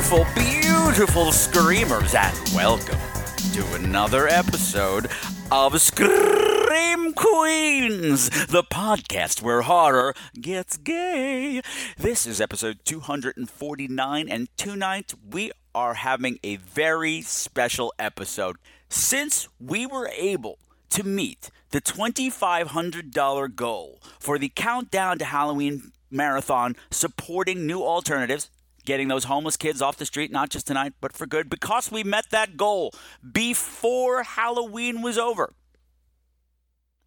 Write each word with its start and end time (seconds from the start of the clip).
Beautiful, 0.00 0.26
beautiful 0.34 1.30
screamers, 1.30 2.14
and 2.14 2.34
welcome 2.54 2.98
to 3.52 3.74
another 3.74 4.26
episode 4.28 5.10
of 5.52 5.78
Scream 5.78 7.12
Queens, 7.12 8.30
the 8.46 8.62
podcast 8.62 9.42
where 9.42 9.60
horror 9.60 10.14
gets 10.40 10.78
gay. 10.78 11.60
This 11.98 12.26
is 12.26 12.40
episode 12.40 12.78
249, 12.86 14.28
and 14.30 14.48
tonight 14.56 15.12
we 15.30 15.52
are 15.74 15.92
having 15.92 16.38
a 16.42 16.56
very 16.56 17.20
special 17.20 17.92
episode. 17.98 18.56
Since 18.88 19.48
we 19.60 19.84
were 19.84 20.10
able 20.16 20.58
to 20.90 21.02
meet 21.04 21.50
the 21.72 21.82
$2,500 21.82 23.54
goal 23.54 24.00
for 24.18 24.38
the 24.38 24.48
Countdown 24.48 25.18
to 25.18 25.26
Halloween 25.26 25.92
marathon 26.10 26.74
supporting 26.90 27.66
new 27.66 27.82
alternatives, 27.82 28.48
getting 28.90 29.06
those 29.06 29.22
homeless 29.22 29.56
kids 29.56 29.80
off 29.80 29.98
the 29.98 30.04
street, 30.04 30.32
not 30.32 30.50
just 30.50 30.66
tonight, 30.66 30.92
but 31.00 31.12
for 31.12 31.24
good, 31.24 31.48
because 31.48 31.92
we 31.92 32.02
met 32.02 32.28
that 32.30 32.56
goal 32.56 32.92
before 33.32 34.24
Halloween 34.24 35.00
was 35.00 35.16
over, 35.16 35.54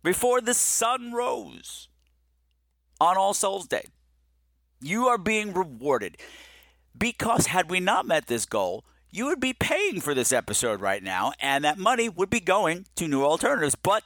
before 0.01 0.39
the 0.39 0.53
sun 0.53 1.11
rose 1.11 1.89
on 3.01 3.17
All 3.17 3.33
Souls 3.33 3.67
Day. 3.67 3.83
You 4.79 5.07
are 5.07 5.17
being 5.17 5.51
rewarded 5.51 6.15
because 6.97 7.47
had 7.47 7.69
we 7.69 7.81
not 7.81 8.05
met 8.05 8.27
this 8.27 8.45
goal, 8.45 8.85
you 9.11 9.25
would 9.25 9.41
be 9.41 9.51
paying 9.51 9.99
for 9.99 10.13
this 10.13 10.31
episode 10.31 10.79
right 10.79 11.03
now, 11.03 11.33
and 11.41 11.65
that 11.65 11.77
money 11.77 12.07
would 12.07 12.29
be 12.29 12.39
going 12.39 12.85
to 12.95 13.09
new 13.09 13.25
alternatives. 13.25 13.75
But 13.75 14.03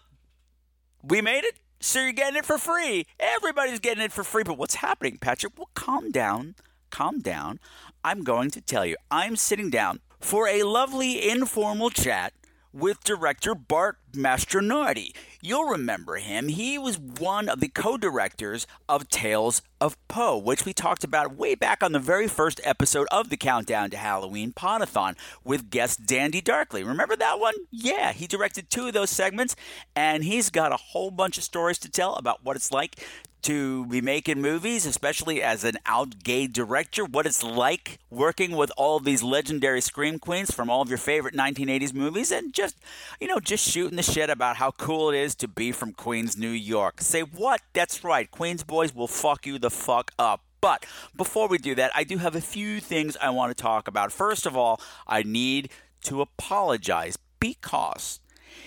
we 1.04 1.22
made 1.22 1.44
it, 1.44 1.60
so 1.80 2.02
you're 2.02 2.12
getting 2.12 2.38
it 2.38 2.46
for 2.46 2.58
free. 2.58 3.06
Everybody's 3.20 3.80
getting 3.80 4.04
it 4.04 4.12
for 4.12 4.24
free. 4.24 4.42
But 4.42 4.58
what's 4.58 4.76
happening, 4.76 5.20
Patrick? 5.22 5.54
Well, 5.60 5.70
calm 5.76 6.10
down. 6.10 6.56
Calm 6.90 7.20
down. 7.20 7.60
I'm 8.04 8.24
going 8.24 8.52
to 8.52 8.62
tell 8.62 8.86
you. 8.86 8.96
I'm 9.12 9.36
sitting 9.36 9.70
down 9.70 10.00
for 10.20 10.48
a 10.48 10.64
lovely 10.64 11.30
informal 11.30 11.90
chat 11.90 12.34
with 12.74 13.04
director 13.04 13.56
Bart 13.56 13.98
Mastronardi. 14.14 15.16
You'll 15.42 15.70
remember 15.70 16.18
him. 16.18 16.48
He 16.48 16.78
was 16.78 17.00
one 17.00 17.50
of 17.50 17.60
the 17.60 17.70
co-directors 17.70 18.68
of 18.88 19.10
Tales 19.10 19.62
of 19.80 19.98
Poe, 20.08 20.38
which 20.38 20.66
we 20.66 20.74
talked 20.74 21.04
about 21.04 21.36
way 21.36 21.56
back 21.56 21.82
on 21.82 21.92
the 21.92 22.00
very 22.00 22.28
first 22.28 22.60
episode 22.64 23.08
of 23.12 23.30
the 23.30 23.38
Countdown 23.38 23.90
to 23.92 23.98
Halloween 23.98 24.54
Podathon 24.54 25.16
with 25.44 25.70
guest 25.70 26.06
Dandy 26.06 26.42
Darkly. 26.42 26.84
Remember 26.84 27.16
that 27.16 27.40
one? 27.40 27.54
Yeah, 27.72 28.12
he 28.12 28.28
directed 28.28 28.70
two 28.70 28.88
of 28.88 28.94
those 28.94 29.10
segments, 29.10 29.56
and 29.96 30.24
he's 30.24 30.50
got 30.50 30.72
a 30.72 30.78
whole 30.78 31.12
bunch 31.12 31.38
of 31.38 31.44
stories 31.44 31.80
to 31.80 31.90
tell 31.90 32.16
about 32.16 32.44
what 32.44 32.56
it's 32.56 32.72
like 32.72 32.96
to 33.44 33.86
be 33.86 34.02
making 34.02 34.42
movies, 34.42 34.86
especially 34.86 35.42
as 35.42 35.64
an 35.64 35.78
out 35.86 36.24
gay 36.24 36.48
director, 36.48 37.06
what 37.06 37.26
it's 37.26 37.44
like 37.44 38.00
working 38.10 38.56
with 38.56 38.72
all 38.78 39.00
these 39.00 39.24
legendary 39.24 39.82
scream 39.82 40.20
queens 40.20 40.52
from 40.52 40.70
all 40.70 40.82
of 40.82 40.90
your 40.90 40.98
favorite 40.98 41.36
1980s 41.36 41.94
movies, 41.94 42.32
and 42.32 42.54
just, 42.54 42.78
you 43.20 43.28
know, 43.28 43.40
just 43.40 43.68
shooting 43.68 43.96
the 43.98 44.04
shit 44.04 44.30
about 44.30 44.58
how 44.58 44.72
cool 44.72 45.10
it 45.10 45.18
is 45.18 45.36
to 45.36 45.48
be 45.48 45.72
from 45.72 45.94
Queens, 45.94 46.38
New 46.38 46.50
York. 46.50 47.02
Say 47.02 47.22
what? 47.22 47.62
That's 47.74 48.04
right. 48.04 48.30
Queens 48.30 48.64
boys 48.64 48.94
will 48.94 49.08
fuck 49.08 49.46
you 49.46 49.60
the 49.60 49.70
fuck 49.70 50.12
up. 50.20 50.42
But 50.60 50.86
before 51.16 51.48
we 51.48 51.58
do 51.58 51.76
that, 51.76 51.92
I 51.96 52.04
do 52.04 52.18
have 52.18 52.36
a 52.36 52.42
few 52.42 52.80
things 52.80 53.16
I 53.22 53.30
want 53.30 53.56
to 53.56 53.62
talk 53.62 53.88
about. 53.88 54.12
First 54.12 54.46
of 54.46 54.58
all, 54.58 54.82
I 55.08 55.24
need 55.24 55.70
to 56.04 56.22
apologize 56.22 57.18
because 57.40 58.20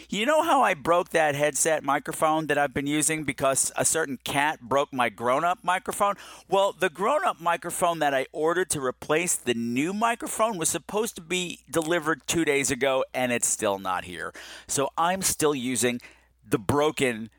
you 0.08 0.26
know 0.26 0.42
how 0.42 0.62
I 0.62 0.74
broke 0.74 1.10
that 1.10 1.34
headset 1.34 1.84
microphone 1.84 2.46
that 2.46 2.58
I've 2.58 2.74
been 2.74 2.86
using 2.86 3.24
because 3.24 3.72
a 3.76 3.84
certain 3.84 4.18
cat 4.24 4.60
broke 4.60 4.92
my 4.92 5.08
grown 5.08 5.44
up 5.44 5.60
microphone? 5.62 6.16
Well, 6.48 6.72
the 6.72 6.90
grown 6.90 7.24
up 7.24 7.40
microphone 7.40 7.98
that 8.00 8.14
I 8.14 8.26
ordered 8.32 8.70
to 8.70 8.84
replace 8.84 9.36
the 9.36 9.54
new 9.54 9.92
microphone 9.92 10.58
was 10.58 10.68
supposed 10.68 11.14
to 11.16 11.22
be 11.22 11.60
delivered 11.70 12.26
two 12.26 12.44
days 12.44 12.70
ago 12.70 13.04
and 13.14 13.32
it's 13.32 13.48
still 13.48 13.78
not 13.78 14.04
here. 14.04 14.32
So 14.66 14.90
I'm 14.98 15.22
still 15.22 15.54
using 15.54 16.00
the 16.48 16.58
broken, 16.58 17.30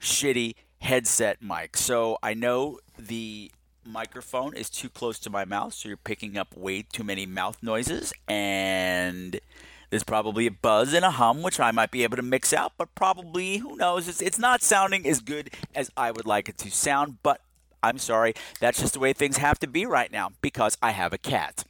shitty 0.00 0.54
headset 0.80 1.42
mic. 1.42 1.76
So 1.76 2.18
I 2.22 2.34
know 2.34 2.78
the 2.98 3.50
microphone 3.84 4.54
is 4.54 4.68
too 4.70 4.88
close 4.88 5.18
to 5.20 5.30
my 5.30 5.44
mouth, 5.44 5.72
so 5.74 5.88
you're 5.88 5.96
picking 5.96 6.36
up 6.36 6.56
way 6.56 6.82
too 6.82 7.02
many 7.02 7.26
mouth 7.26 7.58
noises 7.62 8.12
and 8.28 9.40
there's 9.90 10.04
probably 10.04 10.46
a 10.46 10.50
buzz 10.50 10.92
and 10.92 11.04
a 11.04 11.10
hum, 11.10 11.42
which 11.42 11.58
I 11.58 11.70
might 11.70 11.90
be 11.90 12.02
able 12.02 12.16
to 12.16 12.22
mix 12.22 12.52
out, 12.52 12.72
but 12.76 12.94
probably, 12.94 13.58
who 13.58 13.76
knows? 13.76 14.08
It's, 14.08 14.20
it's 14.20 14.38
not 14.38 14.62
sounding 14.62 15.06
as 15.06 15.20
good 15.20 15.50
as 15.74 15.90
I 15.96 16.10
would 16.10 16.26
like 16.26 16.48
it 16.48 16.58
to 16.58 16.70
sound, 16.70 17.18
but 17.22 17.40
I'm 17.82 17.98
sorry. 17.98 18.34
That's 18.60 18.80
just 18.80 18.94
the 18.94 19.00
way 19.00 19.12
things 19.12 19.38
have 19.38 19.58
to 19.60 19.66
be 19.66 19.86
right 19.86 20.12
now 20.12 20.30
because 20.42 20.76
I 20.82 20.90
have 20.90 21.12
a 21.12 21.18
cat. 21.18 21.64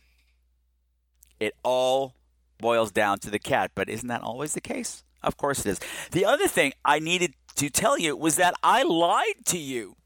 It 1.39 1.55
all 1.63 2.15
boils 2.59 2.91
down 2.91 3.19
to 3.21 3.31
the 3.31 3.39
cat, 3.39 3.71
but 3.75 3.89
isn't 3.89 4.09
that 4.09 4.23
always 4.23 4.55
the 4.55 4.61
case? 4.61 5.05
Of 5.23 5.37
course 5.37 5.65
it 5.65 5.71
is. 5.71 5.81
The 6.11 6.25
other 6.25 6.49
thing 6.49 6.73
I 6.85 6.99
needed 6.99 7.35
to 7.57 7.71
tell 7.71 7.99
you 7.99 8.17
was 8.17 8.37
that 8.37 8.55
I 8.63 8.83
lied 8.83 9.45
to 9.47 9.59
you 9.59 9.97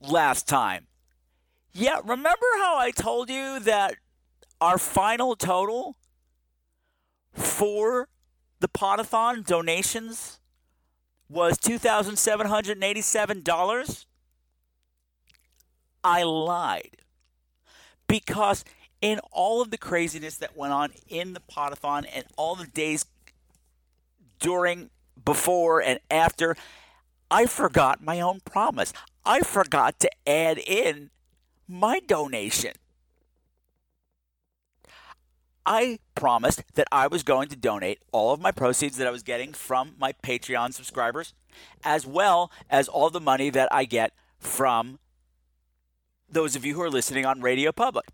last 0.00 0.48
time. 0.48 0.86
Yeah, 1.72 1.98
remember 2.04 2.46
how 2.58 2.76
I 2.78 2.90
told 2.90 3.28
you 3.28 3.60
that 3.60 3.94
our 4.60 4.78
final 4.78 5.36
total 5.36 5.96
for 7.38 8.08
the 8.60 8.68
Podathon 8.68 9.44
donations 9.44 10.38
was 11.28 11.58
$2,787. 11.58 14.04
I 16.04 16.22
lied 16.22 16.98
because 18.06 18.64
in 19.00 19.18
all 19.30 19.60
of 19.60 19.70
the 19.70 19.78
craziness 19.78 20.36
that 20.38 20.56
went 20.56 20.72
on 20.72 20.92
in 21.08 21.34
the 21.34 21.40
Podathon 21.40 22.06
and 22.12 22.24
all 22.36 22.56
the 22.56 22.66
days 22.66 23.06
during, 24.40 24.90
before, 25.24 25.80
and 25.82 26.00
after, 26.10 26.56
I 27.30 27.46
forgot 27.46 28.02
my 28.02 28.20
own 28.20 28.40
promise. 28.44 28.92
I 29.24 29.40
forgot 29.40 30.00
to 30.00 30.10
add 30.26 30.58
in 30.58 31.10
my 31.66 32.00
donation. 32.00 32.72
I 35.70 35.98
promised 36.14 36.62
that 36.76 36.86
I 36.90 37.08
was 37.08 37.22
going 37.22 37.48
to 37.48 37.56
donate 37.56 37.98
all 38.10 38.32
of 38.32 38.40
my 38.40 38.52
proceeds 38.52 38.96
that 38.96 39.06
I 39.06 39.10
was 39.10 39.22
getting 39.22 39.52
from 39.52 39.96
my 39.98 40.14
Patreon 40.14 40.72
subscribers, 40.72 41.34
as 41.84 42.06
well 42.06 42.50
as 42.70 42.88
all 42.88 43.10
the 43.10 43.20
money 43.20 43.50
that 43.50 43.68
I 43.70 43.84
get 43.84 44.14
from 44.38 44.98
those 46.26 46.56
of 46.56 46.64
you 46.64 46.74
who 46.74 46.80
are 46.80 46.88
listening 46.88 47.26
on 47.26 47.42
Radio 47.42 47.70
Public. 47.70 48.06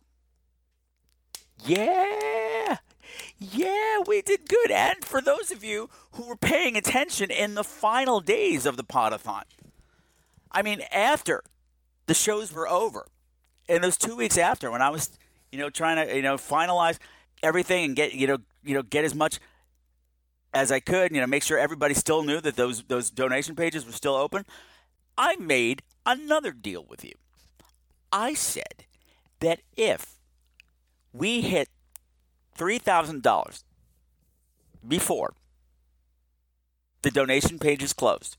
Yeah. 1.64 2.76
Yeah, 3.38 4.00
we 4.06 4.22
did 4.22 4.48
good. 4.48 4.70
And 4.70 5.04
for 5.04 5.20
those 5.20 5.50
of 5.50 5.62
you 5.62 5.90
who 6.12 6.26
were 6.26 6.36
paying 6.36 6.76
attention 6.76 7.30
in 7.30 7.54
the 7.54 7.64
final 7.64 8.20
days 8.20 8.66
of 8.66 8.76
the 8.76 8.84
Podathon, 8.84 9.44
I 10.50 10.62
mean, 10.62 10.82
after 10.92 11.42
the 12.06 12.14
shows 12.14 12.52
were 12.52 12.68
over, 12.68 13.06
and 13.68 13.82
those 13.82 13.96
two 13.96 14.16
weeks 14.16 14.38
after, 14.38 14.70
when 14.70 14.82
I 14.82 14.90
was, 14.90 15.10
you 15.50 15.58
know, 15.58 15.70
trying 15.70 16.06
to, 16.06 16.16
you 16.16 16.22
know, 16.22 16.36
finalize 16.36 16.98
everything 17.42 17.84
and 17.84 17.96
get, 17.96 18.14
you 18.14 18.26
know, 18.26 18.38
you 18.64 18.74
know, 18.74 18.82
get 18.82 19.04
as 19.04 19.14
much 19.14 19.38
as 20.54 20.72
I 20.72 20.80
could, 20.80 21.12
you 21.12 21.20
know, 21.20 21.26
make 21.26 21.42
sure 21.42 21.58
everybody 21.58 21.94
still 21.94 22.22
knew 22.22 22.40
that 22.40 22.56
those 22.56 22.82
those 22.84 23.10
donation 23.10 23.54
pages 23.54 23.84
were 23.84 23.92
still 23.92 24.14
open. 24.14 24.46
I 25.18 25.36
made 25.36 25.82
another 26.04 26.52
deal 26.52 26.84
with 26.88 27.04
you. 27.04 27.12
I 28.12 28.34
said 28.34 28.84
that 29.40 29.60
if 29.76 30.14
we 31.12 31.42
hit 31.42 31.68
$3,000 32.56 33.64
before 34.86 35.34
the 37.02 37.10
donation 37.10 37.58
page 37.58 37.82
is 37.82 37.92
closed, 37.92 38.36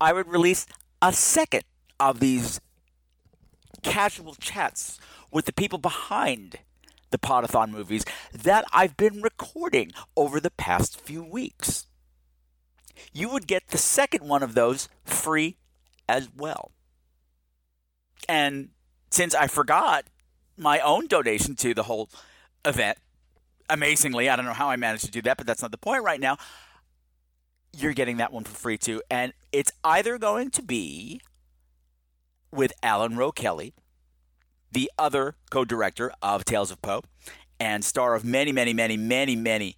I 0.00 0.12
would 0.12 0.28
release 0.28 0.66
a 1.00 1.12
second 1.12 1.64
of 1.98 2.20
these 2.20 2.60
casual 3.82 4.34
chats 4.34 4.98
with 5.30 5.46
the 5.46 5.52
people 5.52 5.78
behind 5.78 6.58
the 7.10 7.18
Podathon 7.18 7.70
movies 7.70 8.04
that 8.32 8.64
I've 8.72 8.96
been 8.96 9.22
recording 9.22 9.92
over 10.16 10.40
the 10.40 10.50
past 10.50 11.00
few 11.00 11.22
weeks. 11.22 11.86
You 13.12 13.28
would 13.30 13.46
get 13.46 13.68
the 13.68 13.78
second 13.78 14.26
one 14.26 14.42
of 14.42 14.54
those 14.54 14.88
free 15.04 15.56
as 16.08 16.28
well. 16.36 16.72
And 18.28 18.70
since 19.10 19.34
I 19.34 19.46
forgot 19.46 20.06
my 20.56 20.80
own 20.80 21.06
donation 21.06 21.54
to 21.56 21.74
the 21.74 21.84
whole 21.84 22.10
event, 22.66 22.98
amazingly, 23.70 24.28
I 24.28 24.36
don't 24.36 24.44
know 24.44 24.52
how 24.52 24.70
I 24.70 24.76
managed 24.76 25.04
to 25.06 25.10
do 25.10 25.22
that, 25.22 25.36
but 25.36 25.46
that's 25.46 25.62
not 25.62 25.70
the 25.70 25.78
point 25.78 26.02
right 26.02 26.20
now. 26.20 26.36
You're 27.76 27.94
getting 27.94 28.16
that 28.18 28.32
one 28.32 28.44
for 28.44 28.54
free 28.54 28.78
too. 28.78 29.02
And 29.10 29.32
it's 29.52 29.72
either 29.84 30.18
going 30.18 30.50
to 30.50 30.62
be 30.62 31.20
with 32.50 32.72
Alan 32.82 33.16
Rowe 33.16 33.32
Kelly, 33.32 33.74
the 34.72 34.90
other 34.98 35.36
co 35.50 35.64
director 35.64 36.12
of 36.22 36.44
Tales 36.44 36.70
of 36.70 36.80
Poe 36.82 37.02
and 37.58 37.84
star 37.84 38.14
of 38.14 38.24
many, 38.24 38.52
many, 38.52 38.72
many, 38.72 38.96
many, 38.96 39.36
many, 39.36 39.76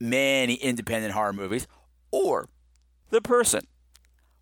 many 0.00 0.54
independent 0.54 1.14
horror 1.14 1.32
movies, 1.32 1.66
or 2.10 2.48
the 3.10 3.20
person 3.20 3.66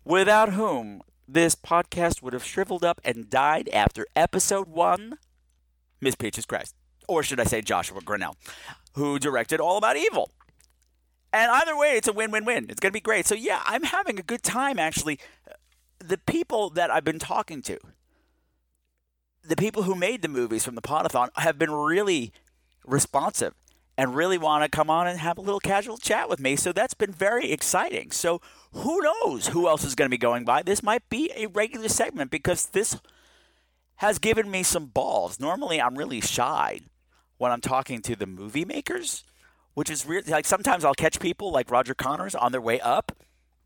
without 0.03 0.53
whom 0.53 1.01
this 1.27 1.55
podcast 1.55 2.21
would 2.21 2.33
have 2.33 2.43
shriveled 2.43 2.83
up 2.83 2.99
and 3.03 3.29
died 3.29 3.69
after 3.69 4.05
episode 4.15 4.67
one, 4.67 5.17
Miss 6.01 6.15
Peaches 6.15 6.45
Christ. 6.45 6.75
Or 7.07 7.23
should 7.23 7.39
I 7.39 7.43
say 7.43 7.61
Joshua 7.61 8.01
Grinnell, 8.01 8.37
who 8.93 9.19
directed 9.19 9.59
All 9.59 9.77
About 9.77 9.97
Evil. 9.97 10.31
And 11.33 11.49
either 11.49 11.77
way, 11.77 11.95
it's 11.95 12.07
a 12.07 12.13
win 12.13 12.31
win 12.31 12.45
win. 12.45 12.65
It's 12.69 12.79
going 12.79 12.91
to 12.91 12.93
be 12.93 12.99
great. 12.99 13.25
So, 13.25 13.35
yeah, 13.35 13.61
I'm 13.65 13.83
having 13.83 14.19
a 14.19 14.23
good 14.23 14.43
time 14.43 14.79
actually. 14.79 15.19
The 15.99 16.17
people 16.17 16.69
that 16.71 16.91
I've 16.91 17.03
been 17.03 17.19
talking 17.19 17.61
to, 17.63 17.77
the 19.43 19.55
people 19.55 19.83
who 19.83 19.95
made 19.95 20.21
the 20.21 20.27
movies 20.27 20.65
from 20.65 20.75
the 20.75 20.81
Podathon 20.81 21.29
have 21.35 21.57
been 21.57 21.71
really 21.71 22.31
responsive 22.85 23.53
and 23.97 24.15
really 24.15 24.37
want 24.37 24.63
to 24.63 24.69
come 24.69 24.89
on 24.89 25.07
and 25.07 25.19
have 25.19 25.37
a 25.37 25.41
little 25.41 25.59
casual 25.59 25.97
chat 25.97 26.29
with 26.29 26.39
me. 26.39 26.55
So 26.55 26.71
that's 26.71 26.93
been 26.93 27.11
very 27.11 27.51
exciting. 27.51 28.11
So 28.11 28.41
who 28.73 29.01
knows 29.01 29.47
who 29.47 29.67
else 29.67 29.83
is 29.83 29.95
going 29.95 30.07
to 30.07 30.13
be 30.13 30.17
going 30.17 30.43
by? 30.43 30.63
This 30.63 30.83
might 30.83 31.07
be 31.09 31.31
a 31.35 31.47
regular 31.47 31.89
segment 31.89 32.31
because 32.31 32.67
this 32.67 32.99
has 33.97 34.17
given 34.17 34.49
me 34.49 34.63
some 34.63 34.87
balls. 34.87 35.39
Normally, 35.39 35.79
I'm 35.79 35.97
really 35.97 36.21
shy 36.21 36.79
when 37.41 37.51
I'm 37.51 37.61
talking 37.61 38.01
to 38.03 38.15
the 38.15 38.27
movie 38.27 38.65
makers, 38.65 39.23
which 39.73 39.89
is 39.89 40.05
really 40.05 40.29
like 40.29 40.45
sometimes 40.45 40.85
I'll 40.85 40.93
catch 40.93 41.19
people 41.19 41.51
like 41.51 41.71
Roger 41.71 41.93
Connors 41.93 42.35
on 42.35 42.51
their 42.51 42.61
way 42.61 42.79
up 42.79 43.11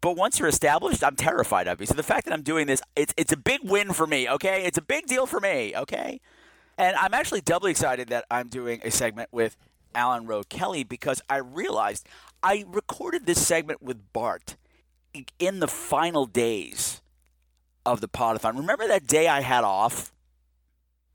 but 0.05 0.15
once 0.15 0.37
you're 0.37 0.47
established, 0.47 1.03
I'm 1.03 1.15
terrified 1.15 1.67
of 1.67 1.79
you. 1.79 1.87
So 1.87 1.95
the 1.95 2.03
fact 2.03 2.25
that 2.25 2.33
I'm 2.35 2.43
doing 2.43 2.67
this, 2.67 2.79
it's 2.95 3.11
it's 3.17 3.31
a 3.31 3.37
big 3.37 3.61
win 3.63 3.91
for 3.91 4.05
me. 4.05 4.29
Okay, 4.29 4.63
it's 4.63 4.77
a 4.77 4.81
big 4.83 5.07
deal 5.07 5.25
for 5.25 5.39
me. 5.39 5.75
Okay, 5.75 6.21
and 6.77 6.95
I'm 6.97 7.15
actually 7.15 7.41
doubly 7.41 7.71
excited 7.71 8.09
that 8.09 8.23
I'm 8.29 8.47
doing 8.47 8.81
a 8.83 8.91
segment 8.91 9.29
with 9.31 9.57
Alan 9.95 10.27
Rowe 10.27 10.43
Kelly 10.43 10.83
because 10.83 11.23
I 11.27 11.37
realized 11.37 12.07
I 12.43 12.65
recorded 12.67 13.25
this 13.25 13.43
segment 13.43 13.81
with 13.81 14.13
Bart 14.13 14.57
in 15.39 15.59
the 15.59 15.67
final 15.67 16.27
days 16.27 17.01
of 17.83 17.99
the 17.99 18.07
podathon. 18.07 18.57
Remember 18.59 18.87
that 18.87 19.07
day 19.07 19.27
I 19.27 19.41
had 19.41 19.63
off 19.63 20.13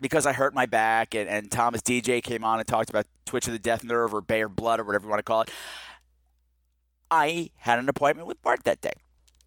because 0.00 0.26
I 0.26 0.32
hurt 0.32 0.54
my 0.54 0.66
back 0.66 1.14
and, 1.14 1.28
and 1.28 1.50
Thomas 1.50 1.82
DJ 1.82 2.22
came 2.22 2.44
on 2.44 2.58
and 2.58 2.66
talked 2.66 2.90
about 2.90 3.06
Twitch 3.26 3.46
of 3.46 3.52
the 3.52 3.58
Death 3.58 3.84
Nerve 3.84 4.14
or 4.14 4.24
or 4.28 4.48
Blood 4.48 4.80
or 4.80 4.84
whatever 4.84 5.04
you 5.04 5.10
want 5.10 5.18
to 5.20 5.24
call 5.24 5.42
it. 5.42 5.50
I 7.10 7.50
had 7.56 7.78
an 7.78 7.88
appointment 7.88 8.28
with 8.28 8.40
Bart 8.42 8.64
that 8.64 8.80
day. 8.80 8.92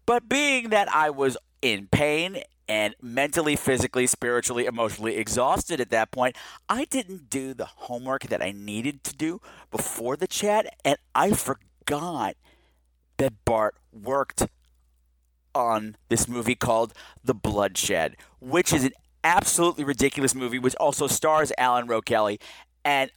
But 0.06 0.28
being 0.28 0.68
that 0.68 0.94
I 0.94 1.10
was 1.10 1.36
in 1.62 1.88
pain 1.90 2.42
and 2.68 2.94
mentally, 3.00 3.56
physically, 3.56 4.06
spiritually, 4.06 4.66
emotionally 4.66 5.16
exhausted 5.16 5.80
at 5.80 5.90
that 5.90 6.10
point, 6.10 6.36
I 6.68 6.84
didn't 6.84 7.30
do 7.30 7.54
the 7.54 7.64
homework 7.64 8.24
that 8.24 8.42
I 8.42 8.52
needed 8.52 9.04
to 9.04 9.14
do 9.14 9.40
before 9.70 10.16
the 10.16 10.26
chat, 10.26 10.74
and 10.84 10.96
I 11.14 11.32
forgot 11.32 12.36
that 13.16 13.44
Bart 13.44 13.76
worked 13.92 14.46
on 15.54 15.96
this 16.08 16.26
movie 16.26 16.54
called 16.54 16.92
The 17.22 17.34
Bloodshed, 17.34 18.16
which 18.40 18.72
is 18.72 18.84
an 18.84 18.92
absolutely 19.24 19.84
ridiculous 19.84 20.34
movie, 20.34 20.58
which 20.58 20.76
also 20.76 21.06
stars 21.06 21.52
Alan 21.58 21.86
Rowe 21.86 22.02
Kelly. 22.02 22.38
And 22.84 23.10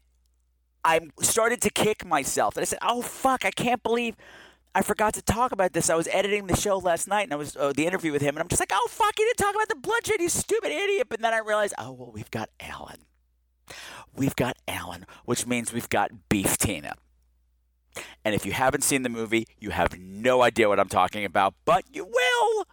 I 0.84 1.02
started 1.22 1.62
to 1.62 1.70
kick 1.70 2.06
myself. 2.06 2.56
And 2.56 2.62
I 2.62 2.66
said, 2.66 2.80
"Oh 2.82 3.02
fuck! 3.02 3.46
I 3.46 3.52
can't 3.52 3.84
believe 3.84 4.16
I 4.74 4.82
forgot 4.82 5.14
to 5.16 5.22
talk 5.22 5.52
about 5.52 5.74
this. 5.74 5.90
I 5.90 5.96
was 5.96 6.08
editing 6.12 6.48
the 6.48 6.56
show 6.56 6.78
last 6.78 7.08
night, 7.08 7.24
and 7.24 7.34
I 7.34 7.36
was 7.36 7.56
uh, 7.58 7.74
the 7.76 7.86
interview 7.86 8.12
with 8.12 8.22
him, 8.22 8.36
and 8.36 8.40
I'm 8.40 8.48
just 8.48 8.62
like, 8.62 8.72
oh 8.72 8.88
fuck! 8.90 9.18
You 9.20 9.26
didn't 9.26 9.38
talk 9.38 9.56
about 9.56 9.70
the 9.70 9.76
bloodshed, 9.76 10.22
you 10.22 10.30
stupid 10.30 10.72
idiot." 10.72 11.08
But 11.10 11.20
then 11.20 11.34
I 11.34 11.40
realized, 11.40 11.74
oh 11.78 11.92
well, 11.92 12.12
we've 12.14 12.32
got 12.32 12.50
Alan. 12.60 13.00
We've 14.16 14.36
got 14.36 14.56
Alan, 14.68 15.06
which 15.26 15.46
means 15.46 15.74
we've 15.74 15.90
got 15.90 16.30
Beef 16.30 16.58
Tina. 16.58 16.94
And 18.24 18.36
if 18.36 18.46
you 18.46 18.52
haven't 18.52 18.84
seen 18.84 19.02
the 19.02 19.10
movie, 19.10 19.48
you 19.60 19.72
have 19.72 19.98
no 20.00 20.42
idea 20.42 20.70
what 20.70 20.80
I'm 20.80 20.90
talking 20.90 21.26
about, 21.26 21.56
but 21.66 21.84
you 21.92 22.06
will. 22.06 22.66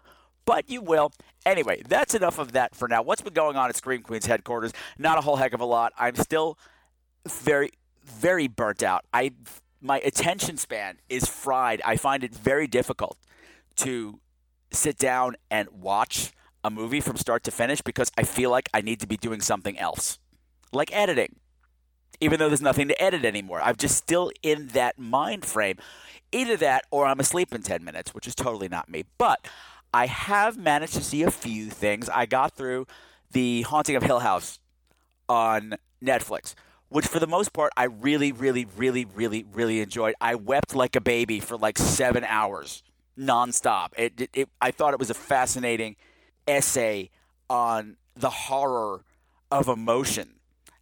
But 0.47 0.69
you 0.69 0.83
will. 0.83 1.13
Anyway, 1.47 1.83
that's 1.87 2.15
enough 2.15 2.39
of 2.39 2.53
that 2.53 2.75
for 2.75 2.89
now. 2.89 3.03
What's 3.03 3.23
been 3.23 3.33
going 3.33 3.57
on 3.57 3.69
at 3.69 3.77
Scream 3.77 4.03
Queen's 4.03 4.27
headquarters? 4.27 4.73
Not 4.99 5.19
a 5.19 5.21
whole 5.21 5.37
heck 5.37 5.53
of 5.53 5.61
a 5.61 5.65
lot. 5.65 5.93
I'm 5.99 6.17
still 6.17 6.59
very 7.27 7.71
very 8.05 8.49
burnt 8.49 8.83
out. 8.83 9.05
I 9.13 9.33
my 9.81 9.99
attention 10.01 10.57
span 10.57 10.99
is 11.09 11.27
fried. 11.27 11.83
I 11.85 11.97
find 11.97 12.25
it 12.25 12.35
very 12.35 12.67
difficult 12.67 13.19
to 13.77 14.21
sit 14.71 14.99
down 14.99 15.37
and 15.51 15.69
watch 15.71 16.33
a 16.63 16.71
movie 16.71 17.01
from 17.01 17.17
start 17.17 17.45
to 17.45 17.51
finish 17.51 17.83
because 17.83 18.11
I 18.17 18.23
feel 18.23 18.51
like 18.51 18.69
I 18.73 18.81
need 18.81 19.01
to 19.01 19.07
be 19.07 19.17
doing 19.17 19.41
something 19.41 19.79
else, 19.79 20.19
like 20.73 20.95
editing. 20.95 21.37
Even 22.21 22.39
though 22.39 22.49
there's 22.49 22.63
nothing 22.63 22.89
to 22.89 23.03
edit 23.03 23.25
anymore, 23.25 23.61
I'm 23.61 23.77
just 23.77 23.97
still 23.97 24.31
in 24.43 24.69
that 24.69 24.99
mind 24.99 25.45
frame. 25.45 25.77
Either 26.33 26.57
that 26.57 26.85
or 26.91 27.07
I'm 27.07 27.21
asleep 27.21 27.55
in 27.55 27.63
10 27.63 27.85
minutes, 27.85 28.15
which 28.15 28.27
is 28.27 28.35
totally 28.35 28.69
not 28.69 28.89
me. 28.89 29.05
But 29.19 29.47
I 29.95 30.07
have 30.07 30.59
managed 30.59 30.95
to 30.95 31.05
see 31.05 31.23
a 31.23 31.31
few 31.31 31.71
things. 31.71 32.09
I 32.09 32.27
got 32.27 32.57
through 32.57 32.89
The 33.31 33.63
Haunting 33.63 33.95
of 33.95 34.03
Hill 34.03 34.19
House 34.19 34.59
on 35.29 35.77
Netflix, 36.05 36.57
which 36.89 37.07
for 37.07 37.21
the 37.21 37.29
most 37.29 37.53
part 37.53 37.73
I 37.77 37.85
really, 37.85 38.33
really, 38.33 38.67
really, 38.77 39.05
really, 39.05 39.47
really 39.53 39.81
enjoyed. 39.81 40.17
I 40.21 40.35
wept 40.35 40.75
like 40.75 40.97
a 40.97 41.01
baby 41.01 41.39
for 41.39 41.57
like 41.57 41.79
seven 41.79 42.25
hours 42.25 42.83
nonstop. 43.17 43.91
It, 43.97 44.21
it, 44.21 44.31
it, 44.35 44.49
I 44.61 44.73
thought 44.73 44.95
it 44.95 44.99
was 44.99 45.11
a 45.11 45.15
fascinating 45.15 45.95
essay 46.49 47.11
on 47.49 47.97
the 48.17 48.31
horror 48.31 49.05
of 49.53 49.69
emotion 49.69 50.41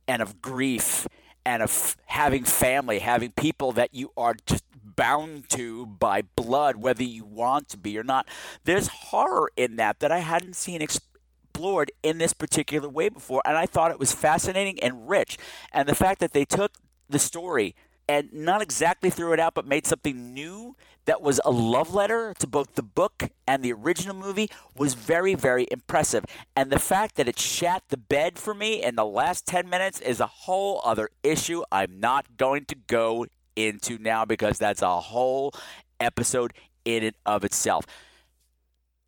and 0.09 0.23
of 0.23 0.41
grief 0.41 1.07
and 1.45 1.63
of 1.63 1.99
having 2.07 2.45
family, 2.45 3.01
having 3.01 3.33
people 3.33 3.73
that 3.73 3.93
you 3.93 4.11
are 4.17 4.35
just 4.47 4.65
bound 4.97 5.49
to 5.51 5.87
by 5.87 6.23
blood, 6.23 6.77
whether 6.77 7.03
you 7.03 7.25
want 7.25 7.69
to 7.71 7.77
be 7.77 7.99
or 7.99 8.05
not. 8.05 8.29
There's 8.65 8.89
horror 8.89 9.51
in 9.57 9.77
that 9.77 10.01
that 10.01 10.13
I 10.13 10.19
hadn't 10.19 10.57
seen 10.57 10.83
explored 10.83 11.93
in 12.03 12.19
this 12.19 12.33
particular 12.33 12.89
way 12.89 13.09
before. 13.09 13.43
And 13.45 13.57
I 13.57 13.67
thought 13.67 13.91
it 13.91 13.99
was 13.99 14.13
fascinating 14.13 14.81
and 14.81 15.09
rich. 15.09 15.39
And 15.73 15.89
the 15.89 15.95
fact 15.95 16.21
that 16.21 16.33
they 16.33 16.45
took 16.45 16.73
the 17.09 17.19
story 17.19 17.75
and 18.09 18.33
not 18.33 18.63
exactly 18.63 19.11
threw 19.11 19.33
it 19.33 19.41
out, 19.41 19.55
but 19.55 19.67
made 19.67 19.87
something 19.87 20.35
new 20.35 20.77
that 21.05 21.23
was 21.23 21.41
a 21.45 21.51
love 21.51 21.95
letter 21.95 22.35
to 22.39 22.47
both 22.47 22.75
the 22.75 22.83
book 22.83 23.31
and 23.47 23.63
the 23.63 23.73
original 23.73 24.15
movie 24.15 24.51
was 24.77 24.95
very, 24.95 25.35
very 25.35 25.67
impressive. 25.71 26.25
And 26.57 26.71
the 26.71 26.79
fact 26.79 27.17
that 27.17 27.29
it 27.29 27.39
shat 27.39 27.85
the 27.89 27.97
bed 27.97 28.39
for 28.39 28.55
me 28.55 28.83
in 28.83 28.95
the 28.97 29.05
last 29.05 29.47
10 29.47 29.69
minutes 29.69 30.01
is 30.01 30.21
a 30.21 30.27
whole 30.27 30.81
other 30.85 31.11
issue 31.23 31.63
I'm 31.73 31.99
not 32.01 32.37
going 32.37 32.65
to 32.67 32.75
go 32.75 33.27
into 33.57 33.99
now 33.99 34.25
because 34.25 34.59
that's 34.59 34.83
a 34.83 35.01
whole 35.01 35.55
episode 36.01 36.53
in 36.85 37.05
and 37.05 37.17
of 37.27 37.45
itself. 37.45 37.87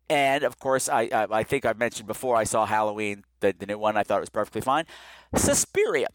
And 0.09 0.43
of 0.43 0.59
course, 0.59 0.87
I, 0.87 1.09
I, 1.11 1.27
I 1.39 1.43
think 1.43 1.65
I've 1.65 1.79
mentioned 1.79 2.07
before 2.07 2.35
I 2.35 2.43
saw 2.43 2.65
Halloween, 2.65 3.23
the, 3.39 3.55
the 3.57 3.65
new 3.65 3.77
one. 3.77 3.97
I 3.97 4.03
thought 4.03 4.17
it 4.17 4.21
was 4.21 4.29
perfectly 4.29 4.61
fine. 4.61 4.85
Suspiria. 5.35 6.07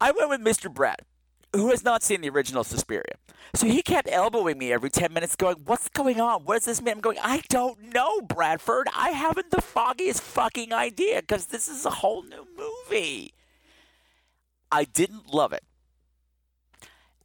I 0.00 0.10
went 0.10 0.30
with 0.30 0.40
Mr. 0.40 0.72
Brad, 0.72 1.02
who 1.52 1.70
has 1.70 1.84
not 1.84 2.02
seen 2.02 2.20
the 2.20 2.30
original 2.30 2.64
Suspiria. 2.64 3.14
So 3.54 3.66
he 3.66 3.82
kept 3.82 4.08
elbowing 4.10 4.58
me 4.58 4.72
every 4.72 4.90
10 4.90 5.12
minutes, 5.12 5.36
going, 5.36 5.56
What's 5.64 5.88
going 5.90 6.20
on? 6.20 6.44
What 6.44 6.56
does 6.56 6.64
this 6.64 6.82
mean? 6.82 6.94
I'm 6.94 7.00
going, 7.00 7.18
I 7.22 7.42
don't 7.48 7.92
know, 7.92 8.20
Bradford. 8.22 8.88
I 8.96 9.10
haven't 9.10 9.50
the 9.50 9.60
foggiest 9.60 10.20
fucking 10.22 10.72
idea 10.72 11.20
because 11.20 11.46
this 11.46 11.68
is 11.68 11.84
a 11.84 11.90
whole 11.90 12.22
new 12.22 12.46
movie. 12.56 13.34
I 14.72 14.84
didn't 14.84 15.32
love 15.32 15.52
it. 15.52 15.62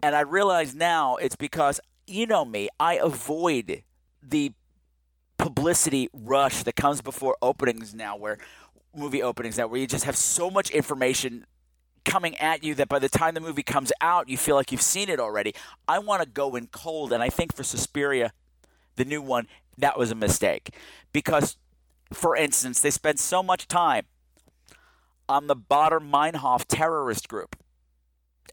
And 0.01 0.15
I 0.15 0.22
realize 0.22 0.74
now 0.74 1.18
it's 1.18 1.36
because, 1.36 1.79
you 2.08 2.25
know 2.25 2.46
me, 2.46 2.70
I 2.79 2.96
avoid 2.96 3.84
the 4.24 4.53
publicity 5.38 6.10
rush 6.13 6.63
that 6.63 6.75
comes 6.75 7.01
before 7.01 7.36
openings 7.41 7.94
now, 7.94 8.15
where 8.15 8.38
movie 8.96 9.22
openings 9.22 9.58
now, 9.58 9.68
where 9.68 9.79
you 9.79 9.88
just 9.88 10.06
have 10.06 10.15
so 10.15 10.50
much 10.50 10.70
information 10.70 11.46
coming 12.06 12.36
at 12.38 12.63
you 12.63 12.74
that 12.75 12.89
by 12.89 13.00
the 13.00 13.10
time 13.10 13.34
the 13.34 13.39
movie 13.39 13.63
comes 13.63 13.91
out, 14.01 14.29
you 14.29 14.38
feel 14.38 14.56
like 14.56 14.72
you've 14.72 14.82
seen 14.82 15.10
it 15.10 15.20
already. 15.20 15.53
I 15.88 16.00
want 16.00 16.24
to 16.24 16.27
go 16.27 16.56
in 16.56 16.68
cold, 16.68 17.13
and 17.13 17.22
I 17.22 17.29
think 17.29 17.53
for 17.53 17.63
Suspiria, 17.63 18.32
the 18.96 19.06
new 19.06 19.22
one, 19.22 19.48
that 19.77 19.98
was 19.98 20.12
a 20.12 20.15
mistake 20.15 20.75
because, 21.13 21.58
for 22.12 22.36
instance, 22.36 22.82
they 22.82 22.89
spent 22.89 23.20
so 23.20 23.44
much 23.44 23.68
time 23.68 24.06
on 25.27 25.48
the 25.48 25.56
Baader 25.56 26.00
Meinhof 26.00 26.65
terrorist 26.68 27.27
group 27.29 27.56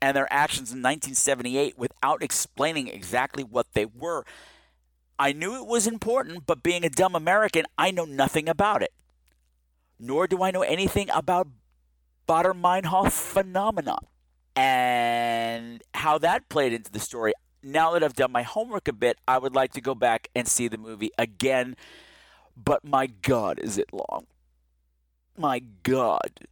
and 0.01 0.17
their 0.17 0.33
actions 0.33 0.71
in 0.73 0.79
1978 0.79 1.79
without 1.79 2.23
explaining 2.23 2.89
exactly 2.89 3.43
what 3.43 3.67
they 3.75 3.85
were. 3.87 4.25
I 5.19 5.33
knew 5.33 5.57
it 5.57 5.67
was 5.67 5.87
important, 5.87 6.47
but 6.47 6.63
being 6.63 6.85
a 6.85 6.91
dumb 6.91 7.15
American, 7.15 7.65
I 7.79 7.91
know 7.91 8.05
nothing 8.05 8.49
about 8.49 8.83
it. 8.83 8.93
Nor 9.99 10.27
do 10.27 10.43
I 10.43 10.51
know 10.51 10.63
anything 10.63 11.09
about 11.11 11.49
Baader 12.29 12.53
Meinhof 12.53 13.13
phenomenon 13.13 14.07
and 14.55 15.83
how 15.95 16.19
that 16.19 16.49
played 16.49 16.73
into 16.73 16.91
the 16.91 17.01
story. 17.01 17.33
Now 17.63 17.93
that 17.93 18.05
I've 18.05 18.15
done 18.15 18.33
my 18.33 18.43
homework 18.43 18.89
a 18.89 18.93
bit, 18.93 19.19
I 19.27 19.39
would 19.39 19.55
like 19.55 19.73
to 19.73 19.81
go 19.81 19.95
back 19.95 20.29
and 20.35 20.47
see 20.47 20.69
the 20.69 20.79
movie 20.79 21.11
again. 21.19 21.77
But 22.57 22.85
my 22.85 23.07
God, 23.07 23.59
is 23.59 23.79
it 23.79 23.93
long? 23.93 24.27
My 25.37 25.61
God, 25.83 26.47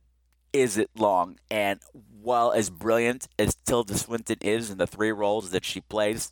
is 0.54 0.78
it 0.78 0.88
long? 0.96 1.36
And 1.50 1.80
while 2.22 2.52
as 2.52 2.70
brilliant 2.70 3.26
as 3.38 3.56
Tilda 3.66 3.98
Swinton 3.98 4.38
is 4.40 4.70
in 4.70 4.78
the 4.78 4.86
three 4.86 5.10
roles 5.10 5.50
that 5.50 5.64
she 5.64 5.80
plays, 5.80 6.30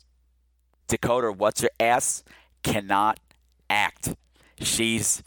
Dakota 0.87 1.31
What's 1.31 1.61
Her 1.61 1.69
Ass 1.79 2.23
cannot 2.63 3.19
act. 3.69 4.15
She's 4.59 5.21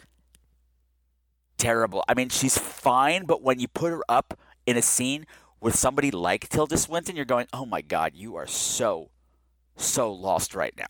terrible. 1.59 2.03
I 2.09 2.15
mean, 2.15 2.31
she's 2.31 2.59
fine, 2.59 3.27
but 3.27 3.43
when 3.43 3.61
you 3.61 3.69
put 3.69 3.93
her 3.93 4.03
up 4.09 4.39
in 4.65 4.77
a 4.77 4.83
scene 4.83 5.27
with 5.61 5.77
somebody 5.77 6.11
like 6.11 6.49
Tilda 6.49 6.79
Swinton, 6.79 7.17
you're 7.17 7.25
going, 7.25 7.47
oh 7.53 7.67
my 7.67 7.83
God, 7.83 8.13
you 8.15 8.37
are 8.37 8.47
so, 8.47 9.11
so 9.77 10.11
lost 10.11 10.55
right 10.55 10.75
now. 10.77 10.87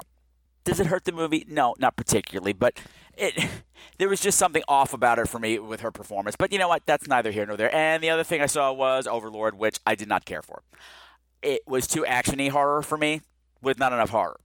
Does 0.67 0.81
it 0.81 0.89
hurt 0.89 1.05
the 1.05 1.13
movie? 1.13 1.47
No, 1.49 1.77
not 1.79 1.95
particularly, 1.95 2.53
but 2.53 2.77
it 3.17 3.49
there 3.99 4.09
was 4.09 4.21
just 4.21 4.37
something 4.37 4.65
off 4.67 4.93
about 4.93 5.21
it 5.21 5.29
for 5.29 5.39
me 5.39 5.61
with 5.61 5.81
her 5.81 5.93
performance. 5.93 6.35
But 6.37 6.53
you 6.53 6.59
know 6.59 6.67
what? 6.67 6.83
That's 6.87 7.07
neither 7.07 7.31
here 7.31 7.47
nor 7.47 7.57
there. 7.57 7.73
And 7.75 8.03
the 8.03 8.11
other 8.11 8.25
thing 8.25 8.43
I 8.43 8.47
saw 8.47 8.73
was 8.73 9.07
Overlord, 9.07 9.57
which 9.57 9.79
I 9.87 9.95
did 9.95 10.09
not 10.09 10.25
care 10.25 10.43
for. 10.43 10.65
It 11.41 11.63
was 11.69 11.87
too 11.87 12.03
actiony 12.03 12.51
horror 12.51 12.83
for 12.83 12.99
me 12.99 13.21
with 13.63 13.79
not 13.79 13.93
enough 13.93 14.11
horror. 14.11 14.41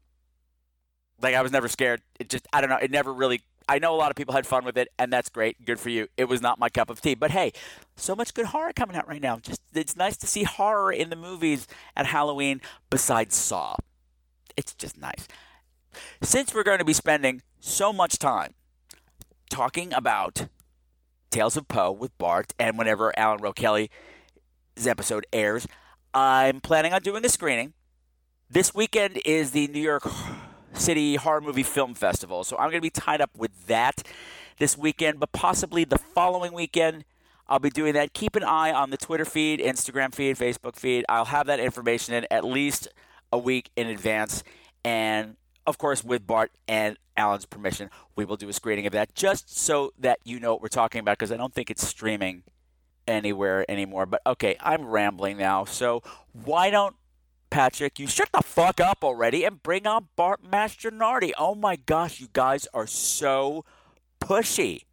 Like 1.20 1.34
I 1.34 1.42
was 1.42 1.52
never 1.52 1.68
scared. 1.68 2.04
It 2.20 2.30
just 2.30 2.48
I 2.54 2.62
don't 2.62 2.70
know. 2.70 2.78
It 2.78 2.92
never 2.92 3.12
really. 3.12 3.42
I 3.68 3.80
know 3.80 3.96
a 3.96 3.98
lot 3.98 4.12
of 4.12 4.16
people 4.16 4.36
had 4.36 4.46
fun 4.46 4.64
with 4.64 4.78
it, 4.78 4.90
and 5.00 5.12
that's 5.12 5.30
great. 5.30 5.66
Good 5.66 5.80
for 5.80 5.90
you. 5.90 6.08
It 6.18 6.26
was 6.26 6.40
not 6.40 6.60
my 6.60 6.70
cup 6.70 6.92
of 6.92 7.02
tea. 7.02 7.16
But 7.16 7.32
hey, 7.32 7.52
so 7.96 8.16
much 8.16 8.36
good 8.36 8.48
horror 8.48 8.74
coming 8.76 8.96
out 8.96 9.08
right 9.08 9.22
now. 9.22 9.38
Just 9.38 9.62
it's 9.74 9.96
nice 9.96 10.18
to 10.18 10.28
see 10.28 10.44
horror 10.44 10.94
in 10.94 11.10
the 11.10 11.16
movies 11.16 11.66
at 11.96 12.06
Halloween 12.06 12.62
besides 12.92 13.36
Saw. 13.36 13.76
It's 14.56 14.76
just 14.76 15.00
nice. 15.00 15.28
Since 16.22 16.54
we're 16.54 16.64
going 16.64 16.80
to 16.80 16.86
be 16.86 16.94
spending 16.94 17.42
so 17.60 17.92
much 17.92 18.20
time 18.20 18.54
talking 19.50 19.94
about 19.94 20.48
Tales 21.30 21.58
of 21.58 21.68
Poe 21.68 21.92
with 21.92 22.18
Bart, 22.18 22.54
and 22.60 22.78
whenever 22.78 23.18
Alan 23.18 23.42
Rowe 23.42 23.54
Kelly's 23.54 23.90
episode 24.86 25.26
airs, 25.32 25.68
I'm 26.14 26.60
planning 26.60 26.94
on 26.94 27.02
doing 27.02 27.26
a 27.26 27.30
screening. 27.30 27.74
This 28.50 28.76
weekend 28.76 29.22
is 29.26 29.52
the 29.52 29.68
New 29.68 29.80
York 29.80 30.10
City 30.74 31.16
Horror 31.16 31.42
Movie 31.42 31.64
Film 31.64 31.94
Festival. 31.94 32.44
So 32.44 32.58
I'm 32.58 32.70
going 32.70 32.76
to 32.76 32.82
be 32.82 32.90
tied 32.90 33.22
up 33.22 33.32
with 33.38 33.68
that 33.68 34.04
this 34.58 34.78
weekend, 34.78 35.20
but 35.20 35.32
possibly 35.32 35.84
the 35.86 35.98
following 35.98 36.54
weekend. 36.54 37.06
I'll 37.48 37.60
be 37.60 37.70
doing 37.70 37.94
that. 37.94 38.14
Keep 38.14 38.36
an 38.36 38.44
eye 38.44 38.72
on 38.72 38.90
the 38.90 38.98
Twitter 38.98 39.26
feed, 39.26 39.60
Instagram 39.60 40.14
feed, 40.14 40.38
Facebook 40.38 40.76
feed. 40.76 41.06
I'll 41.10 41.26
have 41.26 41.48
that 41.48 41.60
information 41.60 42.14
in 42.14 42.26
at 42.32 42.46
least 42.46 42.88
a 43.32 43.38
week 43.38 43.72
in 43.76 43.88
advance. 43.88 44.44
And 44.86 45.36
of 45.66 45.78
course, 45.78 46.04
with 46.04 46.26
Bart 46.26 46.52
and 46.68 46.98
Alan's 47.16 47.46
permission, 47.46 47.90
we 48.16 48.26
will 48.26 48.38
do 48.38 48.50
a 48.50 48.54
screening 48.54 48.86
of 48.86 48.94
that 48.94 49.14
just 49.16 49.56
so 49.56 49.94
that 50.00 50.20
you 50.24 50.40
know 50.40 50.54
what 50.54 50.62
we're 50.62 50.70
talking 50.70 51.00
about 51.00 51.18
because 51.18 51.32
I 51.32 51.38
don't 51.38 51.54
think 51.54 51.70
it's 51.70 51.86
streaming 51.88 52.44
anywhere 53.08 53.70
anymore. 53.70 54.06
But 54.06 54.22
okay, 54.26 54.56
I'm 54.60 54.86
rambling 54.86 55.38
now. 55.38 55.66
So 55.66 56.02
why 56.32 56.70
don't 56.70 56.96
Patrick, 57.50 58.00
you 58.00 58.08
shut 58.08 58.30
the 58.32 58.42
fuck 58.42 58.80
up 58.80 59.04
already 59.04 59.44
and 59.44 59.62
bring 59.62 59.86
on 59.86 60.08
Bart 60.16 60.42
Mastronardi. 60.42 61.32
Oh 61.38 61.54
my 61.54 61.76
gosh, 61.76 62.20
you 62.20 62.30
guys 62.32 62.68
are 62.74 62.88
so 62.88 63.66
pushy. 64.22 64.84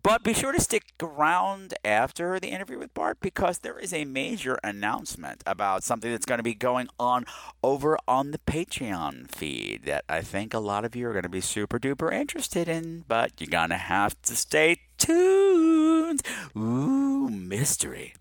But 0.00 0.24
be 0.24 0.32
sure 0.32 0.52
to 0.52 0.60
stick 0.60 0.84
around 1.02 1.74
after 1.84 2.40
the 2.40 2.48
interview 2.48 2.78
with 2.78 2.94
Bart 2.94 3.18
because 3.20 3.58
there 3.58 3.78
is 3.78 3.92
a 3.92 4.06
major 4.06 4.58
announcement 4.64 5.42
about 5.44 5.84
something 5.84 6.10
that's 6.10 6.24
going 6.24 6.38
to 6.38 6.42
be 6.42 6.54
going 6.54 6.88
on 6.98 7.26
over 7.62 7.98
on 8.08 8.30
the 8.30 8.38
Patreon 8.38 9.30
feed 9.30 9.82
that 9.84 10.04
I 10.08 10.22
think 10.22 10.54
a 10.54 10.60
lot 10.60 10.86
of 10.86 10.96
you 10.96 11.08
are 11.08 11.12
going 11.12 11.24
to 11.24 11.28
be 11.28 11.42
super 11.42 11.78
duper 11.78 12.10
interested 12.10 12.68
in. 12.68 13.04
But 13.06 13.32
you're 13.38 13.50
going 13.50 13.68
to 13.68 13.76
have 13.76 14.20
to 14.22 14.34
stay 14.34 14.78
tuned. 14.96 16.22
Ooh, 16.56 17.28
mystery. 17.28 18.14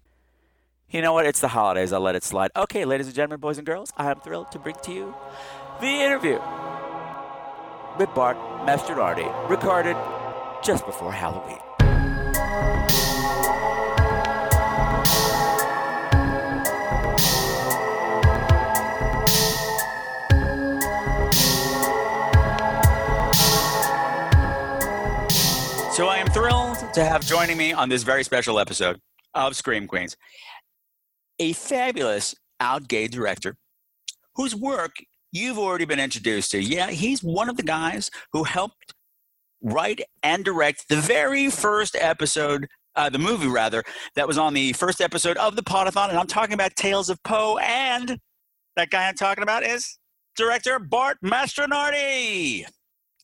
You 0.89 1.01
know 1.01 1.13
what? 1.13 1.25
It's 1.25 1.39
the 1.39 1.49
holidays. 1.49 1.93
I'll 1.93 2.01
let 2.01 2.15
it 2.15 2.23
slide. 2.25 2.51
Okay, 2.53 2.83
ladies 2.83 3.05
and 3.05 3.15
gentlemen, 3.15 3.39
boys 3.39 3.57
and 3.57 3.65
girls, 3.65 3.93
I 3.95 4.11
am 4.11 4.19
thrilled 4.19 4.51
to 4.51 4.59
bring 4.59 4.75
to 4.83 4.91
you 4.91 5.15
the 5.79 5.87
interview 5.87 6.41
with 7.97 8.13
Bart 8.13 8.37
Mastronardi, 8.65 9.49
recorded 9.49 9.95
just 10.63 10.85
before 10.85 11.11
Halloween. 11.11 11.59
So 25.93 26.07
I 26.07 26.17
am 26.17 26.27
thrilled 26.27 26.77
to 26.93 27.03
have 27.03 27.25
joining 27.25 27.57
me 27.57 27.73
on 27.73 27.89
this 27.89 28.03
very 28.03 28.23
special 28.23 28.59
episode 28.59 28.99
of 29.33 29.55
Scream 29.55 29.87
Queens 29.87 30.15
a 31.41 31.53
fabulous 31.53 32.35
out 32.59 32.87
gay 32.87 33.07
director 33.07 33.55
whose 34.35 34.55
work 34.55 34.91
you've 35.31 35.57
already 35.57 35.85
been 35.85 35.99
introduced 35.99 36.51
to. 36.51 36.61
Yeah, 36.61 36.91
he's 36.91 37.23
one 37.23 37.49
of 37.49 37.57
the 37.57 37.63
guys 37.63 38.11
who 38.31 38.43
helped 38.43 38.93
write 39.61 40.01
and 40.23 40.43
direct 40.43 40.89
the 40.89 40.97
very 40.97 41.49
first 41.49 41.95
episode, 41.99 42.67
uh, 42.95 43.09
the 43.09 43.19
movie 43.19 43.47
rather, 43.47 43.83
that 44.15 44.27
was 44.27 44.37
on 44.37 44.53
the 44.53 44.73
first 44.73 45.01
episode 45.01 45.37
of 45.37 45.55
the 45.55 45.63
Podathon. 45.63 46.09
And 46.09 46.17
I'm 46.17 46.27
talking 46.27 46.53
about 46.53 46.75
Tales 46.75 47.09
of 47.09 47.21
Poe. 47.23 47.57
And 47.57 48.19
that 48.75 48.89
guy 48.89 49.07
I'm 49.07 49.15
talking 49.15 49.43
about 49.43 49.63
is 49.63 49.97
director 50.35 50.79
Bart 50.79 51.17
Mastronardi. 51.23 52.65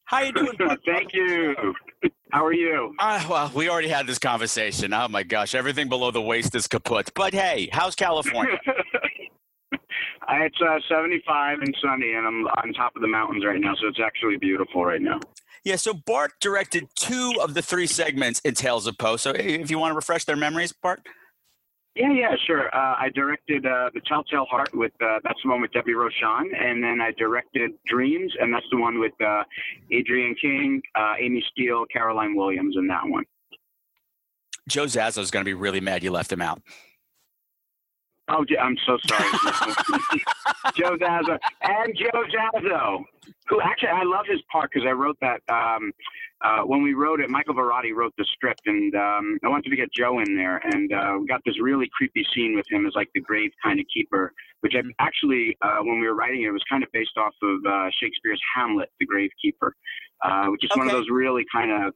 How 0.05 0.21
you 0.21 0.31
doing? 0.31 0.53
Bart? 0.57 0.79
Thank 0.85 1.13
you. 1.13 1.55
How 2.31 2.45
are 2.45 2.53
you? 2.53 2.93
Uh, 2.99 3.25
well, 3.29 3.51
we 3.55 3.69
already 3.69 3.87
had 3.87 4.05
this 4.05 4.19
conversation. 4.19 4.93
Oh 4.93 5.07
my 5.07 5.23
gosh, 5.23 5.55
everything 5.55 5.89
below 5.89 6.11
the 6.11 6.21
waist 6.21 6.55
is 6.55 6.67
kaput. 6.67 7.11
But 7.15 7.33
hey, 7.33 7.69
how's 7.71 7.95
California? 7.95 8.57
it's 10.29 10.61
uh, 10.61 10.79
75 10.89 11.59
and 11.59 11.75
sunny, 11.81 12.13
and 12.13 12.27
I'm 12.27 12.47
on 12.47 12.73
top 12.73 12.95
of 12.95 13.01
the 13.01 13.07
mountains 13.07 13.45
right 13.45 13.59
now, 13.59 13.73
so 13.75 13.87
it's 13.87 13.99
actually 14.03 14.37
beautiful 14.37 14.85
right 14.85 15.01
now. 15.01 15.19
Yeah, 15.67 15.75
so 15.75 15.93
Bart 15.93 16.31
directed 16.39 16.87
two 16.95 17.33
of 17.41 17.53
the 17.53 17.61
three 17.61 17.87
segments 17.87 18.39
in 18.45 18.53
Tales 18.53 18.87
of 18.87 18.97
Poe. 18.97 19.17
So 19.17 19.31
if 19.31 19.69
you 19.69 19.77
want 19.77 19.91
to 19.91 19.95
refresh 19.97 20.23
their 20.23 20.37
memories, 20.37 20.71
Bart. 20.71 21.05
Yeah, 21.93 22.13
yeah, 22.13 22.35
sure. 22.45 22.73
Uh, 22.73 22.95
I 22.97 23.09
directed 23.13 23.65
uh, 23.65 23.89
The 23.93 23.99
Telltale 24.07 24.45
Heart 24.45 24.73
with, 24.73 24.93
uh, 25.01 25.19
that's 25.25 25.39
the 25.43 25.49
one 25.49 25.59
with 25.59 25.73
Debbie 25.73 25.91
Rochon. 25.91 26.45
And 26.57 26.81
then 26.81 27.01
I 27.01 27.11
directed 27.17 27.71
Dreams, 27.85 28.31
and 28.39 28.53
that's 28.53 28.65
the 28.71 28.77
one 28.77 29.01
with 29.01 29.11
uh, 29.19 29.43
Adrienne 29.93 30.35
King, 30.39 30.81
uh, 30.95 31.15
Amy 31.19 31.43
Steel, 31.51 31.83
Caroline 31.91 32.33
Williams, 32.33 32.77
and 32.77 32.89
that 32.89 33.05
one. 33.05 33.25
Joe 34.69 34.85
Zaso 34.85 35.17
is 35.17 35.31
going 35.31 35.43
to 35.43 35.49
be 35.49 35.53
really 35.53 35.81
mad 35.81 36.01
you 36.01 36.11
left 36.11 36.31
him 36.31 36.41
out. 36.41 36.61
Oh, 38.29 38.45
I'm 38.59 38.77
so 38.85 38.97
sorry. 39.07 39.29
Joe 40.75 40.97
Zaso. 40.97 41.37
And 41.61 41.95
Joe 41.95 42.23
Zaso, 42.35 43.03
who 43.47 43.61
actually, 43.61 43.89
I 43.89 44.03
love 44.03 44.25
his 44.29 44.41
part 44.51 44.69
because 44.73 44.87
I 44.87 44.91
wrote 44.91 45.17
that. 45.21 45.41
Um, 45.49 45.91
uh, 46.43 46.61
when 46.61 46.83
we 46.83 46.93
wrote 46.93 47.19
it, 47.19 47.29
Michael 47.29 47.55
Varrati 47.55 47.95
wrote 47.95 48.13
the 48.17 48.25
script, 48.33 48.61
and 48.67 48.93
um, 48.95 49.39
I 49.43 49.47
wanted 49.47 49.69
to 49.71 49.75
get 49.75 49.91
Joe 49.91 50.19
in 50.19 50.35
there, 50.35 50.57
and 50.57 50.91
uh, 50.93 51.17
we 51.19 51.25
got 51.25 51.41
this 51.45 51.59
really 51.59 51.89
creepy 51.97 52.23
scene 52.35 52.55
with 52.55 52.65
him 52.69 52.85
as 52.85 52.93
like 52.95 53.09
the 53.15 53.21
grave 53.21 53.51
kind 53.63 53.79
of 53.79 53.85
keeper, 53.91 54.33
which 54.59 54.73
I, 54.75 54.81
actually, 54.99 55.57
uh, 55.63 55.77
when 55.79 55.99
we 55.99 56.07
were 56.07 56.13
writing 56.13 56.43
it, 56.43 56.47
it 56.47 56.51
was 56.51 56.63
kind 56.69 56.83
of 56.83 56.89
based 56.91 57.17
off 57.17 57.33
of 57.41 57.65
uh, 57.65 57.89
Shakespeare's 57.99 58.41
Hamlet, 58.55 58.89
the 58.99 59.07
grave 59.07 59.31
keeper, 59.41 59.73
uh, 60.23 60.47
which 60.47 60.63
is 60.63 60.69
okay. 60.71 60.79
one 60.79 60.87
of 60.87 60.93
those 60.93 61.07
really 61.09 61.45
kind 61.51 61.71
of 61.71 61.93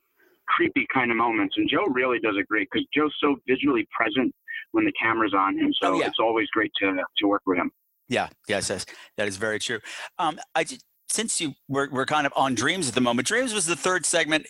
creepy 0.47 0.88
kind 0.93 1.11
of 1.11 1.17
moments. 1.17 1.55
And 1.57 1.69
Joe 1.69 1.85
really 1.91 2.19
does 2.19 2.35
it 2.38 2.47
great 2.47 2.67
because 2.71 2.88
Joe's 2.95 3.13
so 3.21 3.35
visually 3.47 3.88
present 3.91 4.33
when 4.72 4.86
the 4.86 4.93
camera's 4.93 5.34
on 5.34 5.58
him, 5.58 5.74
so 5.81 5.93
oh, 5.93 6.00
yeah. 6.00 6.08
it's 6.08 6.20
always 6.20 6.48
great 6.50 6.72
to 6.81 6.96
to 7.17 7.27
work 7.27 7.41
with 7.46 7.58
him. 7.58 7.72
Yeah, 8.10 8.27
yes, 8.48 8.70
yes, 8.70 8.86
that 9.17 9.27
is 9.27 9.38
very 9.38 9.58
true. 9.58 9.79
Um, 10.20 10.38
I 10.53 10.65
just, 10.65 10.84
since 11.12 11.41
you 11.41 11.53
we're, 11.67 11.89
we're 11.89 12.05
kind 12.05 12.25
of 12.25 12.34
on 12.36 12.55
dreams 12.55 12.88
at 12.88 12.96
the 12.96 13.01
moment 13.01 13.27
dreams 13.27 13.53
was 13.53 13.65
the 13.65 13.75
third 13.75 14.05
segment 14.05 14.48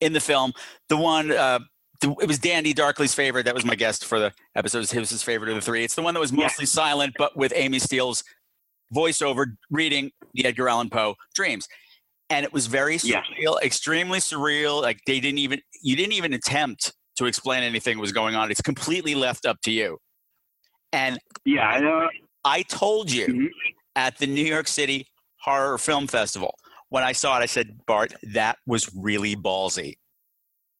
in 0.00 0.12
the 0.12 0.20
film 0.20 0.52
the 0.88 0.96
one 0.96 1.30
uh, 1.30 1.58
the, 2.00 2.14
it 2.20 2.28
was 2.28 2.38
dandy 2.38 2.72
darkly's 2.72 3.14
favorite 3.14 3.44
that 3.44 3.54
was 3.54 3.64
my 3.64 3.74
guest 3.74 4.04
for 4.04 4.18
the 4.18 4.32
episode 4.54 4.78
it 4.80 4.94
was 4.94 5.10
his 5.10 5.22
favorite 5.22 5.48
of 5.48 5.56
the 5.56 5.60
three 5.60 5.84
it's 5.84 5.94
the 5.94 6.02
one 6.02 6.14
that 6.14 6.20
was 6.20 6.32
mostly 6.32 6.64
yeah. 6.64 6.68
silent 6.68 7.14
but 7.18 7.36
with 7.36 7.52
amy 7.56 7.78
steel's 7.78 8.22
voiceover 8.94 9.46
reading 9.70 10.10
the 10.34 10.44
edgar 10.44 10.68
allan 10.68 10.90
poe 10.90 11.14
dreams 11.34 11.66
and 12.30 12.44
it 12.44 12.52
was 12.52 12.66
very 12.66 12.96
surreal 12.96 13.22
yeah. 13.40 13.52
extremely 13.62 14.18
surreal 14.18 14.82
like 14.82 15.00
they 15.06 15.20
didn't 15.20 15.38
even 15.38 15.60
you 15.82 15.96
didn't 15.96 16.12
even 16.12 16.32
attempt 16.32 16.92
to 17.16 17.26
explain 17.26 17.62
anything 17.62 17.98
was 17.98 18.12
going 18.12 18.34
on. 18.34 18.50
It's 18.50 18.60
completely 18.62 19.14
left 19.14 19.46
up 19.46 19.60
to 19.62 19.70
you. 19.70 19.98
And 20.92 21.18
Yeah, 21.44 21.68
I 21.68 21.80
know. 21.80 22.08
I 22.44 22.62
told 22.62 23.10
you 23.10 23.26
Mhm. 23.26 23.48
at 23.96 24.18
the 24.18 24.26
New 24.26 24.44
York 24.44 24.68
City 24.68 25.06
Horror 25.40 25.78
Film 25.78 26.06
Festival 26.06 26.54
when 26.90 27.02
I 27.02 27.12
saw 27.12 27.38
it, 27.38 27.42
I 27.42 27.46
said, 27.46 27.84
Bart, 27.86 28.14
that 28.34 28.58
was 28.66 28.88
really 28.94 29.34
ballsy. 29.34 29.94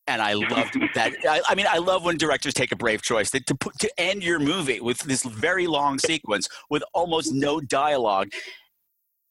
And 0.06 0.20
I 0.22 0.34
loved 0.34 0.74
that. 0.94 1.12
I, 1.28 1.40
I 1.48 1.54
mean, 1.54 1.66
I 1.68 1.78
love 1.78 2.04
when 2.04 2.16
directors 2.18 2.54
take 2.54 2.70
a 2.72 2.76
brave 2.76 3.02
choice 3.02 3.30
to, 3.32 3.40
to 3.40 3.54
put 3.54 3.76
to 3.80 3.90
end 3.98 4.22
your 4.22 4.38
movie 4.38 4.80
with 4.80 4.98
this 5.00 5.24
very 5.24 5.66
long 5.66 5.98
sequence 5.98 6.46
with 6.70 6.84
almost 6.92 7.32
no 7.32 7.58
dialogue, 7.60 8.28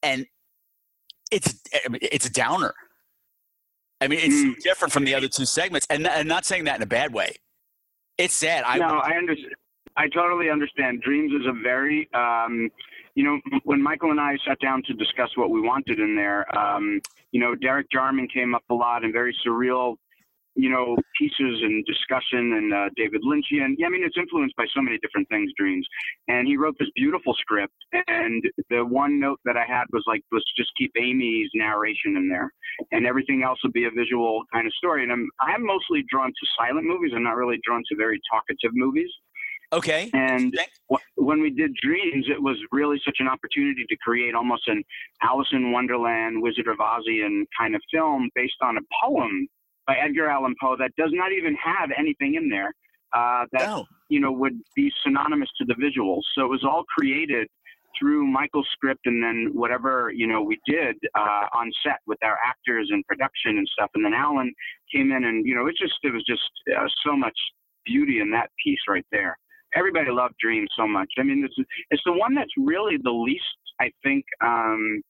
and 0.02 0.26
it's 1.32 1.54
it's 2.02 2.26
a 2.26 2.32
downer. 2.32 2.74
I 4.04 4.08
mean, 4.08 4.20
it's 4.20 4.36
Mm. 4.36 4.62
different 4.62 4.92
from 4.92 5.06
the 5.06 5.16
other 5.16 5.30
two 5.30 5.46
segments, 5.46 5.88
and 5.90 6.06
I'm 6.08 6.28
not 6.28 6.46
saying 6.46 6.66
that 6.66 6.76
in 6.76 6.84
a 6.84 6.86
bad 6.88 7.14
way. 7.14 7.36
It's 8.18 8.34
sad. 8.34 8.64
I 8.66 8.78
no, 8.78 9.00
I 9.00 9.14
understand. 9.16 9.56
I 9.96 10.08
totally 10.10 10.50
understand. 10.50 11.02
Dreams 11.02 11.32
is 11.34 11.46
a 11.48 11.54
very, 11.54 12.10
um, 12.14 12.70
you 13.16 13.24
know, 13.24 13.40
when 13.64 13.82
Michael 13.82 14.12
and 14.12 14.20
I 14.20 14.38
sat 14.46 14.60
down 14.60 14.84
to 14.88 14.94
discuss 14.94 15.30
what 15.38 15.52
we 15.52 15.62
wanted 15.62 16.00
in 16.00 16.16
there, 16.16 16.46
um, 16.58 17.00
you 17.32 17.40
know, 17.40 17.56
Derek 17.56 17.90
Jarman 17.92 18.28
came 18.28 18.54
up 18.56 18.64
a 18.70 18.74
lot 18.74 19.04
and 19.04 19.14
very 19.14 19.36
surreal, 19.46 19.96
you 20.56 20.70
know, 20.70 20.96
pieces 21.18 21.62
and 21.62 21.86
discussion 21.86 22.54
and 22.54 22.74
uh, 22.74 22.90
David 22.96 23.22
Lynchian. 23.24 23.74
Yeah, 23.78 23.88
I 23.88 23.90
mean, 23.90 24.04
it's 24.04 24.18
influenced 24.18 24.56
by 24.56 24.66
so 24.74 24.82
many 24.82 24.98
different 25.00 25.28
things, 25.30 25.52
Dreams. 25.58 25.88
And 26.28 26.48
he 26.48 26.58
wrote 26.58 26.76
this 26.80 26.90
beautiful 26.96 27.34
script. 27.34 27.74
And 28.08 28.44
the 28.70 28.86
one 28.86 29.20
note 29.20 29.40
that 29.46 29.58
I 29.58 29.66
had 29.66 29.86
was 29.92 30.04
like, 30.08 30.22
let's 30.32 30.46
just 30.56 30.70
keep 30.78 30.92
Amy's 30.98 31.50
narration 31.56 32.18
in 32.18 32.30
there, 32.30 32.52
and 32.92 33.06
everything 33.06 33.44
else 33.44 33.60
would 33.64 33.74
be 33.74 33.86
a 33.86 33.92
visual 33.92 34.44
kind 34.54 34.68
of 34.68 34.74
story. 34.74 35.04
And 35.04 35.12
I'm 35.12 35.28
I'm 35.42 35.66
mostly 35.66 36.04
drawn 36.10 36.30
to 36.30 36.48
silent 36.58 36.86
movies. 36.86 37.12
I'm 37.16 37.24
not 37.24 37.36
really 37.36 37.60
drawn 37.66 37.82
to 37.90 37.96
very 37.96 38.20
talkative 38.32 38.72
movies. 38.74 39.10
okay. 39.72 40.10
And 40.14 40.56
wh- 40.92 41.02
when 41.16 41.42
we 41.42 41.50
did 41.50 41.74
Dreams, 41.82 42.28
it 42.30 42.42
was 42.42 42.58
really 42.72 43.02
such 43.04 43.18
an 43.20 43.28
opportunity 43.28 43.86
to 43.90 43.96
create 44.06 44.36
almost 44.36 44.68
an 44.68 44.84
Alice 45.24 45.48
in 45.52 45.72
Wonderland, 45.72 46.42
Wizard 46.42 46.68
of 46.68 46.78
Ozian 46.78 47.46
kind 47.58 47.76
of 47.76 47.82
film 47.92 48.30
based 48.36 48.62
on 48.62 48.78
a 48.78 48.82
poem 49.04 49.48
by 49.88 49.96
Edgar 49.96 50.28
Allan 50.30 50.56
Poe 50.62 50.76
that 50.78 50.92
does 50.98 51.12
not 51.14 51.32
even 51.32 51.56
have 51.56 51.90
anything 51.98 52.36
in 52.36 52.50
there 52.50 52.74
uh, 53.14 53.46
that 53.52 53.68
No. 53.68 53.86
you 54.10 54.20
know 54.20 54.32
would 54.32 54.60
be 54.76 54.92
synonymous 55.04 55.50
to 55.60 55.66
the 55.66 55.76
visuals. 55.76 56.22
So 56.36 56.44
it 56.46 56.50
was 56.50 56.64
all 56.64 56.84
created 56.98 57.48
through 58.00 58.26
Michael's 58.26 58.68
script 58.74 59.02
and 59.06 59.24
then 59.24 59.52
whatever 59.54 60.12
you 60.16 60.26
know 60.28 60.42
we 60.42 60.60
did 60.66 60.96
uh, 61.16 61.46
on 61.54 61.72
set 61.86 62.00
with 62.08 62.18
our 62.24 62.38
actors 62.46 62.90
and 62.92 63.06
production 63.06 63.58
and 63.58 63.68
stuff. 63.72 63.92
And 63.96 64.04
then 64.04 64.14
Alan 64.14 64.52
came 64.94 65.12
in 65.12 65.24
and 65.26 65.46
you 65.46 65.56
know 65.56 65.68
it 65.68 65.76
just 65.80 65.96
it 66.04 66.14
was 66.14 66.24
just 66.26 66.42
uh, 66.76 66.88
so 67.06 67.16
much 67.16 67.38
beauty 67.86 68.20
in 68.20 68.32
that 68.32 68.50
piece 68.64 68.80
right 68.88 69.06
there. 69.12 69.38
Everybody 69.76 70.12
loved 70.12 70.36
Dream 70.40 70.68
so 70.78 70.88
much. 70.88 71.10
I 71.18 71.24
mean, 71.24 71.44
it's 71.44 71.56
it's 71.92 72.04
the 72.06 72.14
one 72.14 72.34
that's 72.36 72.52
really 72.58 72.98
the 73.02 73.12
least. 73.12 73.44
I 73.82 73.92
think. 74.04 74.24
Um, 74.44 75.02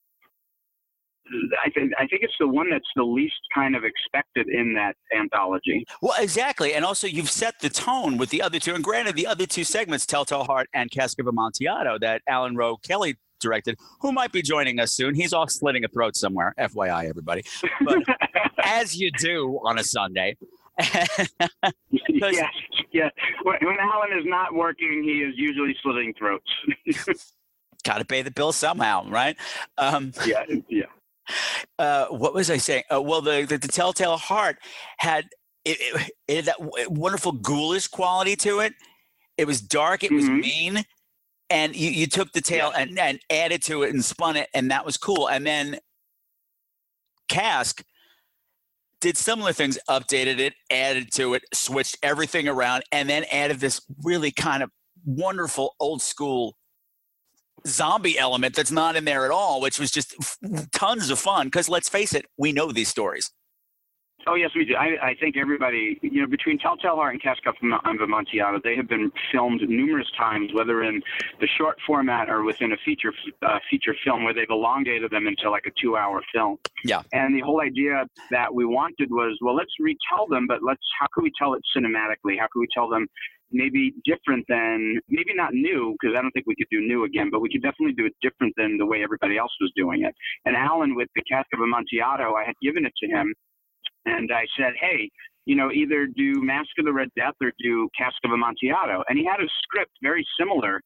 I 1.64 1.70
think 1.70 1.92
I 1.98 2.06
think 2.06 2.22
it's 2.22 2.34
the 2.38 2.48
one 2.48 2.70
that's 2.70 2.88
the 2.96 3.02
least 3.02 3.34
kind 3.54 3.74
of 3.74 3.82
expected 3.84 4.48
in 4.48 4.74
that 4.74 4.96
anthology. 5.16 5.84
Well, 6.02 6.14
exactly. 6.18 6.74
And 6.74 6.84
also, 6.84 7.06
you've 7.06 7.30
set 7.30 7.60
the 7.60 7.70
tone 7.70 8.16
with 8.18 8.30
the 8.30 8.42
other 8.42 8.58
two. 8.58 8.74
And 8.74 8.84
granted, 8.84 9.16
the 9.16 9.26
other 9.26 9.46
two 9.46 9.64
segments, 9.64 10.06
Telltale 10.06 10.44
Heart 10.44 10.68
and 10.74 10.90
Cask 10.90 11.18
of 11.18 11.26
Amontillado, 11.26 11.98
that 12.00 12.22
Alan 12.28 12.56
Rowe 12.56 12.76
Kelly 12.76 13.16
directed, 13.40 13.78
who 14.00 14.12
might 14.12 14.32
be 14.32 14.42
joining 14.42 14.80
us 14.80 14.92
soon. 14.92 15.14
He's 15.14 15.32
off 15.32 15.50
slitting 15.50 15.84
a 15.84 15.88
throat 15.88 16.16
somewhere, 16.16 16.54
FYI, 16.58 17.08
everybody. 17.08 17.44
But 17.82 17.98
as 18.64 18.96
you 18.96 19.10
do 19.12 19.60
on 19.64 19.78
a 19.78 19.84
Sunday. 19.84 20.36
yes, 21.90 22.44
yeah. 22.90 23.08
When, 23.44 23.56
when 23.62 23.76
Alan 23.78 24.18
is 24.18 24.24
not 24.24 24.54
working, 24.54 25.02
he 25.04 25.22
is 25.22 25.34
usually 25.36 25.76
slitting 25.82 26.14
throats. 26.18 26.50
Got 27.84 27.98
to 27.98 28.04
pay 28.04 28.22
the 28.22 28.30
bill 28.30 28.50
somehow, 28.50 29.08
right? 29.08 29.36
Um, 29.78 30.12
yeah, 30.26 30.44
yeah. 30.68 30.86
Uh, 31.78 32.06
what 32.06 32.34
was 32.34 32.50
I 32.50 32.56
saying? 32.56 32.84
Uh, 32.92 33.02
well, 33.02 33.20
the, 33.20 33.46
the 33.48 33.58
the 33.58 33.68
Telltale 33.68 34.16
Heart 34.16 34.56
had 34.98 35.26
it, 35.64 35.78
it, 35.80 36.12
it 36.28 36.36
had 36.36 36.44
that 36.46 36.90
wonderful 36.90 37.32
ghoulish 37.32 37.88
quality 37.88 38.36
to 38.36 38.60
it. 38.60 38.74
It 39.36 39.46
was 39.46 39.60
dark. 39.60 40.04
It 40.04 40.12
was 40.12 40.26
Mhm. 40.26 40.40
mean, 40.40 40.84
and 41.50 41.74
you, 41.74 41.90
you 41.90 42.06
took 42.06 42.32
the 42.32 42.40
tale 42.40 42.72
and, 42.76 42.98
and 42.98 43.18
added 43.30 43.62
to 43.64 43.82
it 43.82 43.92
and 43.92 44.04
spun 44.04 44.36
it, 44.36 44.48
and 44.54 44.70
that 44.70 44.84
was 44.84 44.96
cool. 44.96 45.28
And 45.28 45.46
then 45.46 45.78
Cask 47.28 47.82
did 49.00 49.16
similar 49.16 49.52
things, 49.52 49.78
updated 49.88 50.38
it, 50.38 50.54
added 50.70 51.12
to 51.14 51.34
it, 51.34 51.42
switched 51.52 51.96
everything 52.02 52.48
around, 52.48 52.84
and 52.92 53.08
then 53.08 53.24
added 53.30 53.60
this 53.60 53.80
really 54.02 54.30
kind 54.30 54.62
of 54.62 54.70
wonderful 55.04 55.74
old 55.80 56.00
school 56.00 56.56
zombie 57.66 58.18
element 58.18 58.54
that's 58.54 58.70
not 58.70 58.96
in 58.96 59.04
there 59.04 59.24
at 59.24 59.30
all, 59.30 59.60
which 59.60 59.78
was 59.78 59.90
just 59.90 60.14
f- 60.20 60.70
tons 60.72 61.10
of 61.10 61.18
fun. 61.18 61.46
Because 61.46 61.68
let's 61.68 61.88
face 61.88 62.14
it, 62.14 62.26
we 62.36 62.52
know 62.52 62.72
these 62.72 62.88
stories. 62.88 63.30
Oh 64.26 64.36
yes, 64.36 64.50
we 64.56 64.64
do. 64.64 64.74
I, 64.74 65.08
I 65.08 65.14
think 65.20 65.36
everybody, 65.36 65.98
you 66.00 66.22
know, 66.22 66.26
between 66.26 66.58
Telltale 66.58 66.96
Heart 66.96 67.12
and 67.12 67.22
Cask 67.22 67.42
of 67.46 67.54
Amontillado, 68.00 68.58
they 68.64 68.74
have 68.74 68.88
been 68.88 69.12
filmed 69.30 69.60
numerous 69.68 70.10
times, 70.16 70.50
whether 70.54 70.82
in 70.82 71.02
the 71.40 71.48
short 71.58 71.76
format 71.86 72.30
or 72.30 72.42
within 72.42 72.72
a 72.72 72.76
feature 72.84 73.12
uh, 73.42 73.58
feature 73.70 73.94
film, 74.02 74.24
where 74.24 74.32
they've 74.32 74.46
elongated 74.48 75.10
them 75.10 75.26
into 75.26 75.50
like 75.50 75.64
a 75.66 75.72
two-hour 75.80 76.22
film. 76.32 76.56
Yeah. 76.84 77.02
And 77.12 77.34
the 77.34 77.40
whole 77.40 77.60
idea 77.60 78.06
that 78.30 78.54
we 78.54 78.64
wanted 78.64 79.10
was, 79.10 79.36
well, 79.42 79.54
let's 79.54 79.72
retell 79.78 80.26
them, 80.26 80.46
but 80.46 80.62
let's 80.62 80.82
how 80.98 81.06
can 81.12 81.22
we 81.22 81.32
tell 81.38 81.52
it 81.54 81.62
cinematically? 81.76 82.38
How 82.38 82.46
can 82.50 82.60
we 82.60 82.68
tell 82.72 82.88
them 82.88 83.06
maybe 83.54 83.94
different 84.04 84.44
than 84.48 85.00
maybe 85.08 85.32
not 85.34 85.54
new 85.54 85.94
because 85.98 86.14
I 86.16 86.20
don't 86.20 86.32
think 86.32 86.46
we 86.46 86.56
could 86.56 86.68
do 86.70 86.80
new 86.80 87.04
again, 87.04 87.30
but 87.30 87.40
we 87.40 87.48
could 87.48 87.62
definitely 87.62 87.94
do 87.94 88.04
it 88.04 88.14
different 88.20 88.52
than 88.56 88.76
the 88.76 88.84
way 88.84 89.02
everybody 89.02 89.38
else 89.38 89.52
was 89.60 89.72
doing 89.76 90.02
it. 90.02 90.14
And 90.44 90.56
Alan 90.56 90.94
with 90.94 91.08
the 91.14 91.22
Cask 91.22 91.46
of 91.54 91.60
Amontillado, 91.60 92.34
I 92.34 92.44
had 92.44 92.54
given 92.60 92.84
it 92.84 92.92
to 93.02 93.06
him 93.06 93.32
and 94.04 94.30
I 94.32 94.44
said, 94.58 94.74
hey, 94.78 95.08
you 95.46 95.54
know, 95.54 95.70
either 95.70 96.06
do 96.06 96.42
Mask 96.42 96.70
of 96.78 96.84
the 96.84 96.92
Red 96.92 97.08
Death 97.16 97.34
or 97.42 97.52
do 97.62 97.88
Cask 97.96 98.16
of 98.24 98.32
Amontillado. 98.32 99.04
And 99.08 99.18
he 99.18 99.24
had 99.24 99.40
a 99.40 99.48
script 99.62 99.92
very 100.02 100.26
similar 100.38 100.80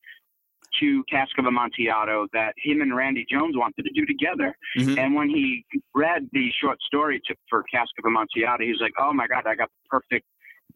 to 0.80 1.04
Cask 1.10 1.32
of 1.38 1.46
Amontillado 1.46 2.26
that 2.32 2.54
him 2.62 2.82
and 2.82 2.94
Randy 2.94 3.24
Jones 3.30 3.56
wanted 3.56 3.84
to 3.84 3.92
do 3.94 4.04
together. 4.04 4.54
Mhm. 4.76 4.98
And 4.98 5.14
when 5.14 5.28
he 5.28 5.64
read 5.94 6.28
the 6.32 6.50
short 6.60 6.80
story 6.82 7.20
to, 7.26 7.34
for 7.48 7.62
Cask 7.72 7.90
of 7.98 8.04
Amontillado, 8.04 8.64
he's 8.64 8.80
like, 8.80 8.92
oh 8.98 9.12
my 9.12 9.26
God, 9.26 9.46
I 9.46 9.54
got 9.54 9.68
the 9.70 9.88
perfect 9.88 10.26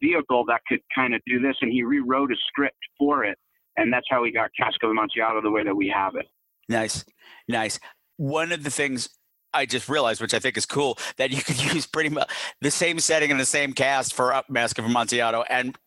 vehicle 0.01 0.45
that 0.47 0.61
could 0.67 0.79
kind 0.93 1.13
of 1.13 1.21
do 1.25 1.39
this. 1.39 1.55
And 1.61 1.71
he 1.71 1.83
rewrote 1.83 2.31
a 2.31 2.35
script 2.47 2.77
for 2.97 3.23
it. 3.23 3.37
And 3.77 3.91
that's 3.91 4.05
how 4.09 4.21
we 4.21 4.31
got 4.31 4.49
of 4.61 4.89
Amontillado 4.89 5.41
the 5.41 5.51
way 5.51 5.63
that 5.63 5.75
we 5.75 5.91
have 5.93 6.15
it. 6.15 6.25
Nice, 6.69 7.03
nice. 7.47 7.79
One 8.17 8.51
of 8.51 8.63
the 8.63 8.69
things 8.69 9.09
I 9.53 9.65
just 9.65 9.89
realized, 9.89 10.21
which 10.21 10.33
I 10.33 10.39
think 10.39 10.57
is 10.57 10.65
cool, 10.65 10.97
that 11.17 11.31
you 11.31 11.41
could 11.41 11.61
use 11.73 11.85
pretty 11.85 12.09
much 12.09 12.29
the 12.61 12.71
same 12.71 12.99
setting 12.99 13.31
and 13.31 13.39
the 13.39 13.45
same 13.45 13.73
cast 13.73 14.13
for 14.13 14.33
Up 14.33 14.49
Mask 14.49 14.77
of 14.79 14.85
Amontillado 14.85 15.43
and 15.49 15.77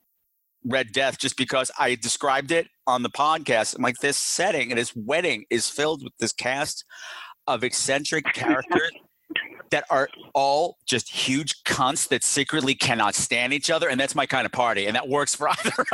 Red 0.64 0.92
Death, 0.92 1.18
just 1.18 1.36
because 1.36 1.70
I 1.78 1.94
described 1.94 2.50
it 2.50 2.66
on 2.86 3.02
the 3.02 3.10
podcast. 3.10 3.76
I'm 3.76 3.82
like, 3.82 3.98
this 3.98 4.18
setting 4.18 4.72
and 4.72 4.78
this 4.78 4.92
wedding 4.96 5.44
is 5.48 5.68
filled 5.68 6.02
with 6.02 6.12
this 6.18 6.32
cast 6.32 6.84
of 7.46 7.62
eccentric 7.62 8.24
characters 8.34 8.90
that 9.70 9.84
are 9.90 10.08
all 10.34 10.78
just 10.86 11.08
huge 11.08 11.62
cunts 11.64 12.08
that 12.08 12.24
secretly 12.24 12.74
cannot 12.74 13.14
stand 13.14 13.52
each 13.52 13.70
other, 13.70 13.88
and 13.88 13.98
that's 14.00 14.14
my 14.14 14.26
kind 14.26 14.46
of 14.46 14.52
party, 14.52 14.86
and 14.86 14.96
that 14.96 15.08
works 15.08 15.34
for 15.34 15.48
either. 15.64 15.86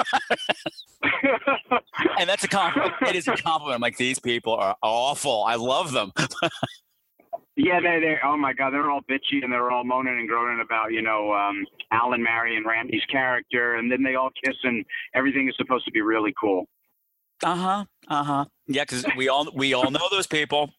and 2.19 2.29
that's 2.29 2.45
a 2.45 2.49
compliment. 2.49 2.95
It 3.03 3.17
is 3.17 3.29
a 3.29 3.37
compliment. 3.37 3.77
I'm 3.77 3.81
like, 3.81 3.97
these 3.97 4.19
people 4.19 4.55
are 4.55 4.77
awful. 4.83 5.45
I 5.45 5.57
love 5.57 5.93
them. 5.93 6.13
Yeah, 7.55 7.81
they 7.81 8.01
they 8.01 8.17
oh 8.25 8.37
my 8.37 8.55
god, 8.55 8.73
they're 8.73 8.91
all 8.91 9.03
bitchy 9.03 9.43
and 9.43 9.53
they're 9.53 9.71
all 9.71 9.85
moaning 9.85 10.19
and 10.19 10.27
groaning 10.27 10.65
about 10.65 10.93
you 10.93 11.03
know 11.03 11.35
um, 11.35 11.67
Alan, 11.91 12.23
Mary, 12.23 12.57
and 12.57 12.65
Randy's 12.65 13.05
character, 13.11 13.75
and 13.75 13.93
then 13.93 14.03
they 14.03 14.15
all 14.15 14.31
kiss 14.43 14.57
and 14.63 14.85
everything 15.15 15.49
is 15.49 15.55
supposed 15.59 15.85
to 15.85 15.91
be 15.91 16.01
really 16.01 16.33
cool. 16.41 16.67
Uh 17.43 17.55
huh. 17.55 17.85
Uh 18.09 18.25
huh. 18.25 18.45
Yeah, 18.69 18.85
because 18.85 19.05
we 19.17 19.29
all 19.29 19.49
we 19.55 19.75
all 19.75 19.91
know 19.91 20.09
those 20.11 20.27
people. 20.27 20.71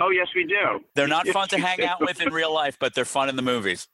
Oh 0.00 0.10
yes, 0.10 0.28
we 0.34 0.44
do. 0.44 0.80
They're 0.94 1.06
not 1.08 1.28
fun 1.28 1.48
to 1.48 1.58
hang 1.58 1.84
out 1.84 2.00
with 2.00 2.20
in 2.20 2.32
real 2.32 2.52
life, 2.52 2.78
but 2.78 2.94
they're 2.94 3.04
fun 3.04 3.28
in 3.28 3.36
the 3.36 3.42
movies. 3.42 3.88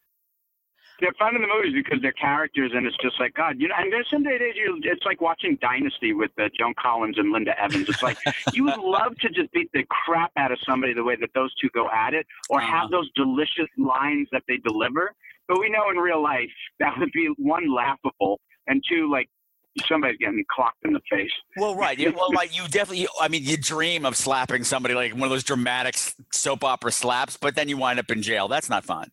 They're 1.00 1.14
fun 1.16 1.37
in 1.37 1.42
the 1.42 1.48
movies 1.48 1.74
because 1.74 2.02
they're 2.02 2.12
characters, 2.12 2.72
and 2.74 2.84
it's 2.84 2.96
just 3.00 3.20
like 3.20 3.34
God, 3.34 3.56
you 3.58 3.68
know. 3.68 3.74
And 3.78 3.92
there's 3.92 4.08
some 4.11 4.24
days 4.24 4.40
you, 4.56 4.80
it's 4.82 5.04
like 5.04 5.20
watching 5.20 5.56
Dynasty 5.61 6.12
with 6.12 6.32
uh, 6.40 6.48
Joan 6.58 6.74
Collins 6.80 7.18
and 7.18 7.30
Linda 7.30 7.52
Evans. 7.61 7.87
It's 7.88 8.02
like 8.02 8.18
you 8.50 8.64
would 8.64 8.76
love 8.76 9.16
to 9.20 9.28
just 9.28 9.52
beat 9.52 9.70
the 9.72 9.84
crap 9.88 10.32
out 10.37 10.50
of 10.50 10.58
somebody 10.68 10.94
the 10.94 11.04
way 11.04 11.14
that 11.20 11.30
those 11.34 11.54
two 11.61 11.68
go 11.72 11.88
at 11.90 12.14
it, 12.14 12.26
or 12.48 12.61
Uh-huh. 12.61 12.80
have 12.80 12.90
those 12.90 13.08
delicious 13.14 13.68
lines 13.76 14.28
that 14.32 14.42
they 14.48 14.56
deliver. 14.56 15.12
But 15.46 15.61
we 15.61 15.70
know 15.70 15.88
in 15.90 15.96
real 15.98 16.22
life 16.22 16.50
that 16.80 16.94
would 16.98 17.12
be 17.12 17.28
one 17.38 17.72
laughable, 17.72 18.40
and 18.66 18.82
two 18.88 19.08
like 19.11 19.28
somebody's 19.88 20.18
getting 20.18 20.44
clocked 20.54 20.84
in 20.84 20.92
the 20.92 21.00
face. 21.10 21.30
Well, 21.56 21.74
right. 21.74 21.98
Yeah, 21.98 22.10
well, 22.10 22.32
like 22.32 22.56
you 22.56 22.66
definitely. 22.70 23.08
I 23.20 23.28
mean, 23.28 23.44
you 23.44 23.56
dream 23.56 24.04
of 24.04 24.16
slapping 24.16 24.64
somebody 24.64 24.94
like 24.94 25.12
one 25.12 25.24
of 25.24 25.30
those 25.30 25.44
dramatic 25.44 25.96
soap 26.32 26.64
opera 26.64 26.92
slaps, 26.92 27.36
but 27.36 27.54
then 27.54 27.68
you 27.68 27.76
wind 27.76 27.98
up 27.98 28.10
in 28.10 28.22
jail. 28.22 28.48
That's 28.48 28.68
not 28.68 28.84
fun. 28.84 29.10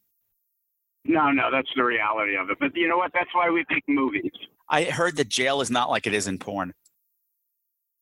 No, 1.06 1.32
no, 1.32 1.52
that's 1.52 1.70
the 1.76 1.84
reality 1.84 2.36
of 2.36 2.50
it. 2.50 2.58
But 2.60 2.76
you 2.76 2.88
know 2.88 2.98
what? 2.98 3.12
That's 3.14 3.30
why 3.34 3.50
we 3.50 3.64
make 3.70 3.84
movies. 3.88 4.32
I 4.70 4.86
heard 4.86 5.18
that 5.18 5.30
jail 5.30 5.62
is 5.62 5.70
not 5.70 5.90
like 5.90 6.08
it 6.08 6.14
is 6.14 6.28
in 6.28 6.40
porn. 6.40 6.74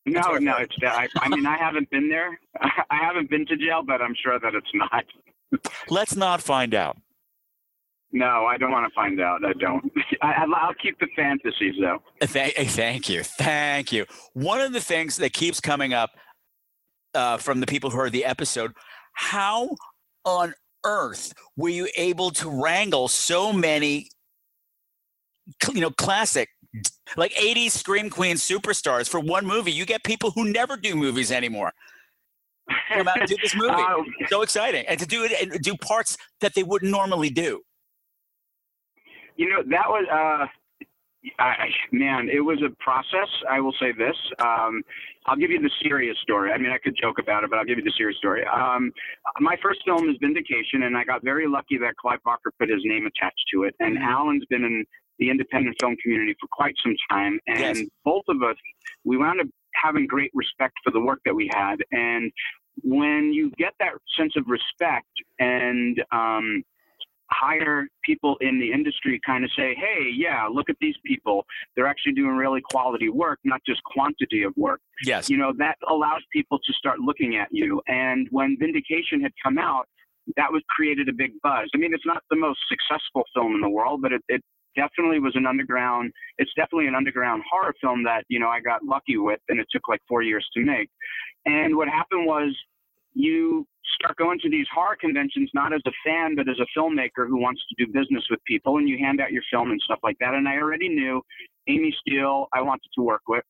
No, 0.05 0.37
no, 0.37 0.57
it's 0.57 0.75
I, 0.81 1.07
I 1.17 1.29
mean 1.29 1.45
I 1.45 1.57
haven't 1.57 1.89
been 1.89 2.09
there. 2.09 2.37
I 2.61 2.97
haven't 3.01 3.29
been 3.29 3.45
to 3.45 3.55
jail, 3.55 3.83
but 3.85 4.01
I'm 4.01 4.15
sure 4.21 4.39
that 4.39 4.53
it's 4.53 4.67
not. 4.73 5.05
Let's 5.89 6.15
not 6.15 6.41
find 6.41 6.73
out. 6.73 6.97
No, 8.15 8.45
I 8.45 8.57
don't 8.57 8.71
want 8.71 8.87
to 8.87 8.93
find 8.93 9.19
out. 9.19 9.43
I 9.43 9.53
don't. 9.53 9.83
I, 10.21 10.27
I- 10.33 10.45
I'll 10.67 10.73
keep 10.75 10.97
the 10.99 11.07
fantasies 11.15 11.75
though. 11.81 11.99
Thank, 12.21 12.53
thank 12.55 13.09
you. 13.09 13.23
Thank 13.23 13.91
you. 13.91 14.05
One 14.33 14.61
of 14.61 14.71
the 14.71 14.79
things 14.81 15.17
that 15.17 15.33
keeps 15.33 15.59
coming 15.59 15.93
up 15.93 16.11
uh, 17.15 17.37
from 17.37 17.59
the 17.59 17.65
people 17.67 17.89
who 17.89 17.97
heard 17.97 18.11
the 18.11 18.25
episode 18.25 18.71
how 19.15 19.69
on 20.25 20.53
earth 20.85 21.33
were 21.55 21.69
you 21.69 21.87
able 21.95 22.31
to 22.31 22.49
wrangle 22.49 23.07
so 23.07 23.53
many, 23.53 24.09
you 25.71 25.81
know, 25.81 25.91
classic, 25.91 26.49
like 27.15 27.31
80s 27.33 27.71
Scream 27.71 28.09
Queen 28.09 28.35
superstars 28.37 29.07
for 29.09 29.19
one 29.19 29.45
movie? 29.45 29.71
You 29.71 29.85
get 29.85 30.03
people 30.03 30.31
who 30.31 30.51
never 30.51 30.75
do 30.77 30.95
movies 30.95 31.31
anymore. 31.31 31.71
Come 32.89 33.07
out 33.07 33.19
and 33.19 33.27
do 33.29 33.35
this 33.41 33.55
movie. 33.55 33.73
Uh, 33.73 33.97
so 34.29 34.41
exciting. 34.41 34.85
And 34.87 34.99
to 34.99 35.05
do 35.05 35.23
it 35.23 35.31
and 35.41 35.61
do 35.61 35.75
parts 35.75 36.17
that 36.41 36.55
they 36.55 36.63
wouldn't 36.63 36.91
normally 36.91 37.29
do. 37.29 37.61
You 39.35 39.49
know 39.49 39.61
that 39.69 39.87
was 39.87 40.05
uh 40.11 40.45
I, 41.39 41.69
man 41.91 42.27
it 42.29 42.41
was 42.41 42.61
a 42.61 42.69
process 42.83 43.29
i 43.49 43.59
will 43.59 43.73
say 43.79 43.91
this. 43.93 44.15
Um 44.39 44.83
i'll 45.25 45.37
give 45.37 45.51
you 45.51 45.61
the 45.61 45.71
serious 45.81 46.17
story. 46.21 46.51
I 46.51 46.57
mean 46.57 46.71
i 46.71 46.77
could 46.77 46.95
joke 47.01 47.17
about 47.19 47.43
it 47.43 47.49
but 47.49 47.59
i'll 47.59 47.65
give 47.65 47.77
you 47.77 47.83
the 47.83 47.93
serious 47.97 48.17
story. 48.17 48.43
Um 48.45 48.91
my 49.39 49.55
first 49.63 49.81
film 49.85 50.09
is 50.09 50.17
vindication 50.21 50.83
and 50.83 50.97
i 50.97 51.03
got 51.03 51.23
very 51.23 51.47
lucky 51.47 51.77
that 51.77 51.95
clive 51.97 52.19
barker 52.23 52.51
put 52.59 52.69
his 52.69 52.81
name 52.83 53.05
attached 53.05 53.45
to 53.53 53.63
it. 53.63 53.75
And 53.79 53.97
alan's 53.97 54.45
been 54.49 54.63
in 54.65 54.85
the 55.19 55.29
independent 55.29 55.77
film 55.79 55.95
community 56.03 56.35
for 56.41 56.47
quite 56.51 56.75
some 56.83 56.95
time. 57.09 57.39
And 57.47 57.77
Yes. 57.77 57.87
both 58.03 58.23
of 58.27 58.43
us 58.43 58.57
we 59.05 59.17
wound 59.17 59.39
up 59.41 59.47
having 59.75 60.07
great 60.07 60.31
respect 60.33 60.73
for 60.83 60.91
the 60.91 60.99
work 60.99 61.19
that 61.25 61.33
we 61.35 61.49
had. 61.53 61.77
And 61.91 62.31
when 62.83 63.31
you 63.33 63.51
get 63.57 63.73
that 63.79 63.93
sense 64.17 64.33
of 64.35 64.45
respect 64.47 65.07
and 65.39 66.03
um 66.11 66.63
higher 67.33 67.87
people 68.03 68.37
in 68.41 68.59
the 68.59 68.71
industry 68.71 69.19
kind 69.25 69.43
of 69.43 69.51
say, 69.57 69.75
hey, 69.75 70.09
yeah, 70.15 70.47
look 70.47 70.69
at 70.69 70.75
these 70.79 70.95
people. 71.05 71.45
They're 71.75 71.87
actually 71.87 72.13
doing 72.13 72.35
really 72.35 72.61
quality 72.71 73.09
work, 73.09 73.39
not 73.43 73.61
just 73.65 73.83
quantity 73.83 74.43
of 74.43 74.53
work. 74.55 74.79
Yes. 75.03 75.29
You 75.29 75.37
know, 75.37 75.53
that 75.57 75.77
allows 75.89 76.21
people 76.31 76.59
to 76.59 76.73
start 76.73 76.99
looking 76.99 77.35
at 77.35 77.47
you. 77.51 77.81
And 77.87 78.27
when 78.31 78.57
Vindication 78.59 79.21
had 79.21 79.31
come 79.43 79.57
out, 79.57 79.87
that 80.37 80.51
was 80.51 80.61
created 80.69 81.09
a 81.09 81.13
big 81.13 81.31
buzz. 81.41 81.69
I 81.73 81.77
mean, 81.77 81.93
it's 81.93 82.05
not 82.05 82.23
the 82.29 82.37
most 82.37 82.59
successful 82.69 83.23
film 83.35 83.55
in 83.55 83.61
the 83.61 83.69
world, 83.69 84.01
but 84.01 84.13
it, 84.13 84.21
it 84.29 84.41
definitely 84.75 85.19
was 85.19 85.35
an 85.35 85.45
underground, 85.45 86.11
it's 86.37 86.51
definitely 86.55 86.87
an 86.87 86.95
underground 86.95 87.43
horror 87.49 87.73
film 87.81 88.03
that, 88.03 88.23
you 88.29 88.39
know, 88.39 88.47
I 88.47 88.59
got 88.59 88.83
lucky 88.83 89.17
with 89.17 89.39
and 89.49 89.59
it 89.59 89.67
took 89.71 89.87
like 89.87 89.99
four 90.07 90.21
years 90.21 90.47
to 90.55 90.63
make. 90.63 90.89
And 91.45 91.75
what 91.75 91.89
happened 91.89 92.25
was 92.25 92.55
you 93.13 93.65
start 93.95 94.17
going 94.17 94.39
to 94.39 94.49
these 94.49 94.67
horror 94.73 94.97
conventions 94.99 95.49
not 95.53 95.73
as 95.73 95.81
a 95.85 95.91
fan 96.05 96.35
but 96.35 96.49
as 96.49 96.57
a 96.59 96.79
filmmaker 96.79 97.27
who 97.27 97.37
wants 97.37 97.61
to 97.69 97.85
do 97.85 97.91
business 97.91 98.23
with 98.29 98.39
people 98.45 98.77
and 98.77 98.89
you 98.89 98.97
hand 98.97 99.21
out 99.21 99.31
your 99.31 99.43
film 99.51 99.71
and 99.71 99.81
stuff 99.81 99.99
like 100.03 100.17
that. 100.19 100.33
And 100.33 100.47
i 100.47 100.57
already 100.57 100.89
knew 100.89 101.21
amy 101.67 101.95
steel 101.99 102.47
i 102.53 102.61
wanted 102.61 102.89
to 102.95 103.03
work 103.03 103.21
with 103.27 103.43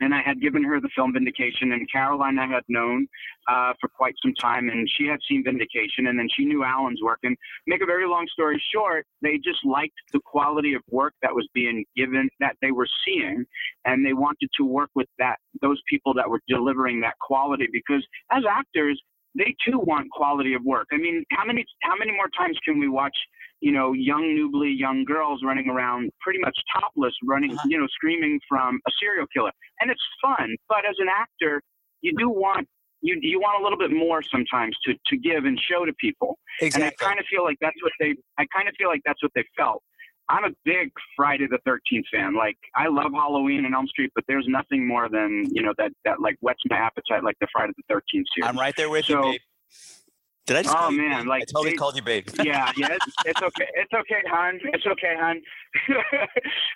and 0.00 0.14
i 0.14 0.20
had 0.24 0.40
given 0.40 0.62
her 0.62 0.80
the 0.80 0.88
film 0.94 1.12
vindication 1.12 1.72
and 1.72 1.90
caroline 1.90 2.38
i 2.38 2.46
had 2.46 2.62
known 2.68 3.06
uh, 3.48 3.72
for 3.80 3.88
quite 3.88 4.14
some 4.22 4.32
time 4.34 4.68
and 4.68 4.88
she 4.96 5.06
had 5.06 5.18
seen 5.28 5.42
vindication 5.44 6.06
and 6.06 6.18
then 6.18 6.28
she 6.34 6.44
knew 6.44 6.64
alan's 6.64 7.00
work. 7.02 7.18
And 7.24 7.36
make 7.66 7.82
a 7.82 7.86
very 7.86 8.06
long 8.06 8.26
story 8.32 8.62
short 8.72 9.06
they 9.20 9.36
just 9.36 9.64
liked 9.64 9.94
the 10.12 10.20
quality 10.24 10.74
of 10.74 10.82
work 10.90 11.14
that 11.22 11.34
was 11.34 11.48
being 11.52 11.84
given 11.96 12.28
that 12.40 12.56
they 12.62 12.70
were 12.70 12.88
seeing 13.04 13.44
and 13.84 14.06
they 14.06 14.12
wanted 14.12 14.48
to 14.56 14.64
work 14.64 14.90
with 14.94 15.08
that 15.18 15.38
those 15.62 15.80
people 15.88 16.12
that 16.14 16.28
were 16.28 16.40
delivering 16.48 17.00
that 17.00 17.14
quality 17.20 17.66
because 17.72 18.04
as 18.30 18.42
actors 18.48 19.00
they 19.34 19.54
too 19.66 19.78
want 19.78 20.10
quality 20.10 20.52
of 20.54 20.62
work. 20.62 20.86
I 20.92 20.98
mean, 20.98 21.24
how 21.30 21.44
many 21.46 21.64
how 21.82 21.94
many 21.96 22.12
more 22.12 22.28
times 22.36 22.58
can 22.64 22.78
we 22.78 22.88
watch, 22.88 23.16
you 23.60 23.72
know, 23.72 23.92
young 23.94 24.34
newly 24.34 24.70
young 24.70 25.04
girls 25.04 25.40
running 25.42 25.68
around 25.70 26.10
pretty 26.20 26.38
much 26.40 26.56
topless, 26.74 27.14
running, 27.24 27.52
Uh-huh. 27.52 27.68
you 27.70 27.78
know, 27.80 27.86
screaming 27.88 28.38
from 28.48 28.78
a 28.86 28.90
serial 29.00 29.26
killer, 29.34 29.52
and 29.80 29.90
it's 29.90 30.02
fun. 30.20 30.54
But 30.68 30.84
as 30.88 30.96
an 30.98 31.08
actor, 31.08 31.62
you 32.02 32.12
do 32.18 32.28
want 32.28 32.68
you 33.00 33.18
you 33.22 33.40
want 33.40 33.58
a 33.60 33.62
little 33.62 33.78
bit 33.78 33.90
more 33.90 34.20
sometimes 34.22 34.76
to 34.84 34.94
to 35.06 35.16
give 35.16 35.44
and 35.46 35.58
show 35.58 35.86
to 35.86 35.94
people. 35.94 36.38
Exactly. 36.60 36.88
And 36.88 36.94
I 37.00 37.04
kind 37.04 37.18
of 37.18 37.24
feel 37.30 37.42
like 37.42 37.56
that's 37.60 37.82
what 37.82 37.92
they 38.00 38.14
I 38.38 38.44
kind 38.54 38.68
of 38.68 38.74
feel 38.78 38.88
like 38.88 39.00
that's 39.06 39.22
what 39.22 39.32
they 39.34 39.44
felt. 39.56 39.82
I'm 40.32 40.44
a 40.44 40.54
big 40.64 40.90
Friday 41.14 41.46
the 41.48 41.58
13th 41.68 42.04
fan. 42.12 42.34
Like 42.34 42.56
I 42.74 42.88
love 42.88 43.12
Halloween 43.12 43.64
and 43.66 43.74
Elm 43.74 43.86
Street, 43.86 44.10
but 44.14 44.24
there's 44.26 44.46
nothing 44.48 44.86
more 44.88 45.08
than 45.08 45.44
you 45.52 45.62
know 45.62 45.74
that 45.78 45.92
that 46.06 46.20
like 46.20 46.36
whets 46.40 46.60
my 46.70 46.76
appetite 46.78 47.22
like 47.22 47.36
the 47.40 47.46
Friday 47.52 47.72
the 47.76 47.94
13th 47.94 48.00
series. 48.12 48.24
I'm 48.44 48.58
right 48.58 48.74
there 48.76 48.88
with 48.90 49.08
you, 49.08 49.20
babe. 49.20 49.40
Did 50.46 50.56
I 50.56 50.62
just 50.62 50.74
Oh, 50.74 50.78
call 50.80 50.92
you 50.92 51.02
man, 51.02 51.26
like, 51.26 51.42
I 51.42 51.44
totally 51.52 51.70
they- 51.70 51.76
called 51.76 51.94
you 51.96 52.02
babe. 52.02 52.26
yeah, 52.42 52.72
yeah, 52.76 52.88
it's, 52.90 53.06
it's 53.26 53.42
okay. 53.42 53.68
It's 53.74 53.92
okay, 53.92 54.22
hon. 54.28 54.58
It's 54.72 54.84
okay, 54.86 55.14
hon. 55.16 55.40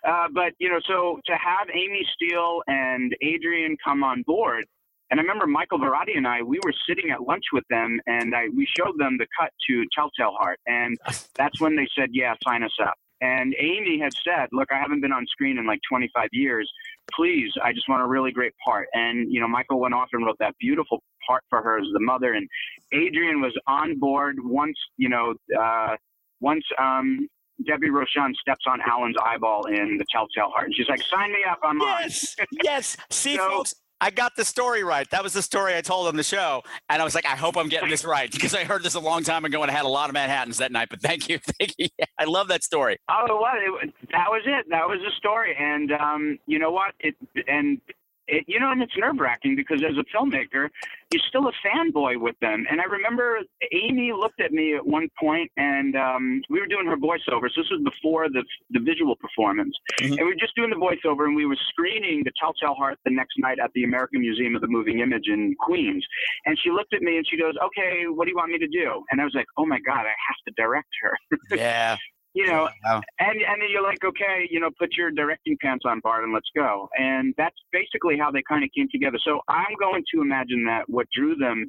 uh, 0.07 0.29
but 0.33 0.53
you 0.59 0.69
know, 0.69 0.79
so 0.87 1.19
to 1.27 1.33
have 1.33 1.69
Amy 1.75 2.07
Steel 2.15 2.63
and 2.69 3.13
Adrienne 3.25 3.77
come 3.85 4.05
on 4.05 4.23
board, 4.23 4.67
and 5.11 5.19
I 5.19 5.23
remember 5.23 5.47
Michael 5.47 5.79
Varrati 5.79 6.17
and 6.17 6.29
I, 6.29 6.43
we 6.43 6.61
were 6.65 6.73
sitting 6.89 7.11
at 7.11 7.23
lunch 7.23 7.45
with 7.53 7.65
them, 7.71 7.99
and 8.07 8.35
I 8.37 8.49
we 8.55 8.69
showed 8.79 8.99
them 8.99 9.17
the 9.19 9.27
cut 9.39 9.51
to 9.69 9.85
Telltale 9.95 10.37
Heart, 10.39 10.61
and 10.67 10.97
that's 11.35 11.61
when 11.61 11.75
they 11.75 11.89
said, 11.99 12.11
"Yeah, 12.13 12.35
sign 12.47 12.63
us 12.63 12.77
up." 12.83 12.95
And 13.21 13.55
Amy 13.59 13.99
had 13.99 14.13
said, 14.13 14.49
"Look, 14.53 14.71
I 14.73 14.79
haven't 14.79 15.01
been 15.01 15.13
on 15.13 15.27
screen 15.27 15.59
in 15.59 15.67
like 15.67 15.81
25 15.89 16.29
years. 16.33 16.71
Please, 17.15 17.53
I 17.63 17.73
just 17.73 17.89
want 17.89 18.03
a 18.03 18.07
really 18.07 18.33
great 18.33 18.53
part." 18.65 18.89
And 18.93 19.33
you 19.33 19.41
know, 19.41 19.49
Michael 19.49 19.81
went 19.81 19.95
off 19.95 20.09
and 20.13 20.25
wrote 20.27 20.37
that 20.41 20.55
beautiful 20.59 21.03
part 21.27 21.43
for 21.49 21.63
her 21.63 21.79
as 21.79 21.87
the 21.93 22.01
mother, 22.01 22.35
and 22.35 22.49
Adrienne 22.95 23.41
was 23.41 23.57
on 23.67 23.99
board 23.99 24.37
once, 24.41 24.77
you 24.97 25.09
know, 25.09 25.35
uh, 25.59 25.97
once 26.41 26.65
um, 26.79 27.27
Debbie 27.67 27.89
Rochon 27.89 28.35
steps 28.35 28.65
on 28.67 28.81
Alan's 28.87 29.17
eyeball 29.25 29.65
in 29.67 29.97
the 29.99 30.05
Telltale 30.13 30.51
Heart. 30.51 30.67
And 30.67 30.75
she's 30.75 30.89
like, 30.89 31.01
sign 31.03 31.33
me 31.33 31.39
up, 31.49 31.59
I'm 31.63 31.81
on. 31.81 32.03
Yes, 32.03 32.37
yes. 32.63 32.97
See, 33.11 33.37
So- 33.37 33.49
folks, 33.49 33.75
I 34.01 34.11
got 34.11 34.37
the 34.37 34.45
story 34.45 34.83
right. 34.85 35.09
That 35.11 35.23
was 35.23 35.33
the 35.33 35.43
story 35.43 35.75
I 35.75 35.81
told 35.81 36.09
on 36.09 36.17
the 36.17 36.23
show, 36.23 36.63
and 36.89 37.01
I 37.01 37.05
was 37.05 37.15
like, 37.15 37.25
I 37.25 37.37
hope 37.37 37.57
I'm 37.57 37.69
getting 37.69 37.89
this 37.89 38.05
right 38.05 38.31
because 38.31 38.55
I 38.55 38.65
heard 38.65 38.83
this 38.83 38.95
a 38.95 39.01
long 39.01 39.23
time 39.23 39.45
ago 39.45 39.63
and 39.63 39.71
I 39.71 39.75
had 39.75 39.85
a 39.85 39.89
lot 39.89 40.11
of 40.11 40.15
Manhattan's 40.15 40.59
that 40.59 40.71
night. 40.71 40.89
But 40.91 41.01
thank 41.01 41.29
you, 41.29 41.39
thank 41.59 41.75
you. 41.79 41.89
I 42.19 42.25
love 42.25 42.49
that 42.49 42.63
story. 42.63 42.99
Oh, 43.09 43.25
it 43.25 43.31
was. 43.31 43.81
It, 43.83 43.95
that 44.13 44.27
was 44.29 44.43
it. 44.45 44.67
That 44.69 44.87
was 44.87 44.99
the 45.05 45.13
story. 45.17 45.57
And 45.59 45.93
um, 45.93 46.39
you 46.47 46.59
know 46.59 46.71
what? 46.71 46.95
It 47.01 47.15
and 47.49 47.81
it, 48.29 48.45
you 48.47 48.59
know, 48.61 48.71
and 48.73 48.83
it's 48.83 48.97
nerve 48.97 49.17
wracking 49.19 49.57
because 49.57 49.83
as 49.83 49.97
a 49.97 50.05
filmmaker, 50.17 50.69
you're 51.13 51.23
still 51.29 51.49
a 51.49 51.53
fanboy 51.65 52.19
with 52.21 52.35
them. 52.41 52.67
And 52.71 52.81
I 52.81 52.85
remember 52.85 53.39
Amy 53.73 54.13
looked 54.13 54.41
at 54.41 54.53
me 54.53 54.75
at 54.75 54.85
one 54.87 55.09
point, 55.19 55.51
and 55.57 55.95
um, 55.97 56.43
we 56.51 56.61
were 56.61 56.67
doing 56.67 56.87
her 56.87 56.97
voiceovers. 56.97 57.55
This 57.57 57.67
was 57.71 57.81
before 57.85 58.29
the 58.29 58.45
the 58.71 58.81
visual 58.81 59.15
performance, 59.17 59.75
Mhm. 60.01 60.09
and 60.19 60.19
we 60.19 60.25
were 60.25 60.35
just 60.35 60.55
doing 60.57 60.71
the 60.71 60.77
voiceover, 60.77 61.25
and 61.25 61.37
we 61.37 61.47
were 61.47 61.57
screening 61.69 62.23
the 62.25 62.33
Telltale 62.41 62.75
Heart 62.75 62.99
the 63.05 63.13
next 63.13 63.39
night 63.39 63.59
at 63.59 63.71
the 63.75 63.85
American 63.85 64.21
Museum 64.21 64.55
of 64.57 64.61
the 64.63 64.69
Moving 64.69 64.99
Image 65.01 65.29
in 65.29 65.55
Queens. 65.61 66.05
And 66.47 66.59
she 66.59 66.71
looked 66.71 66.95
at 66.95 67.03
me 67.03 67.17
and 67.19 67.27
she 67.29 67.37
goes, 67.39 67.55
"Okay, 67.63 68.05
what 68.09 68.25
do 68.25 68.31
you 68.31 68.37
want 68.37 68.51
me 68.51 68.59
to 68.59 68.67
do?" 68.69 69.05
And 69.11 69.21
I 69.21 69.25
was 69.25 69.35
like, 69.35 69.47
"Oh 69.57 69.67
my 69.67 69.79
God, 69.81 70.01
I 70.07 70.15
have 70.29 70.41
to 70.49 70.53
direct 70.57 70.89
her." 71.03 71.17
Yeah. 71.57 71.97
you 72.37 72.47
know, 72.47 72.69
oh, 72.69 72.75
Wow. 72.85 73.03
and 73.19 73.41
and 73.41 73.63
then 73.63 73.69
you're 73.71 73.83
like, 73.83 74.05
okay, 74.05 74.47
you 74.51 74.61
know, 74.61 74.71
put 74.79 74.91
your 74.97 75.11
directing 75.11 75.57
pants 75.63 75.85
on, 75.89 76.01
Bart, 76.01 76.23
and 76.25 76.35
let's 76.35 76.51
go. 76.55 76.89
And 76.99 77.35
that's 77.39 77.57
basically 77.73 78.19
how 78.19 78.31
they 78.31 78.43
kind 78.49 78.63
of 78.63 78.71
came 78.77 78.89
together. 78.93 79.19
So 79.25 79.41
I'm 79.49 79.75
going 79.81 80.05
to 80.15 80.21
imagine 80.21 80.65
that 80.67 80.85
what 80.89 81.07
drew 81.17 81.35
them 81.37 81.65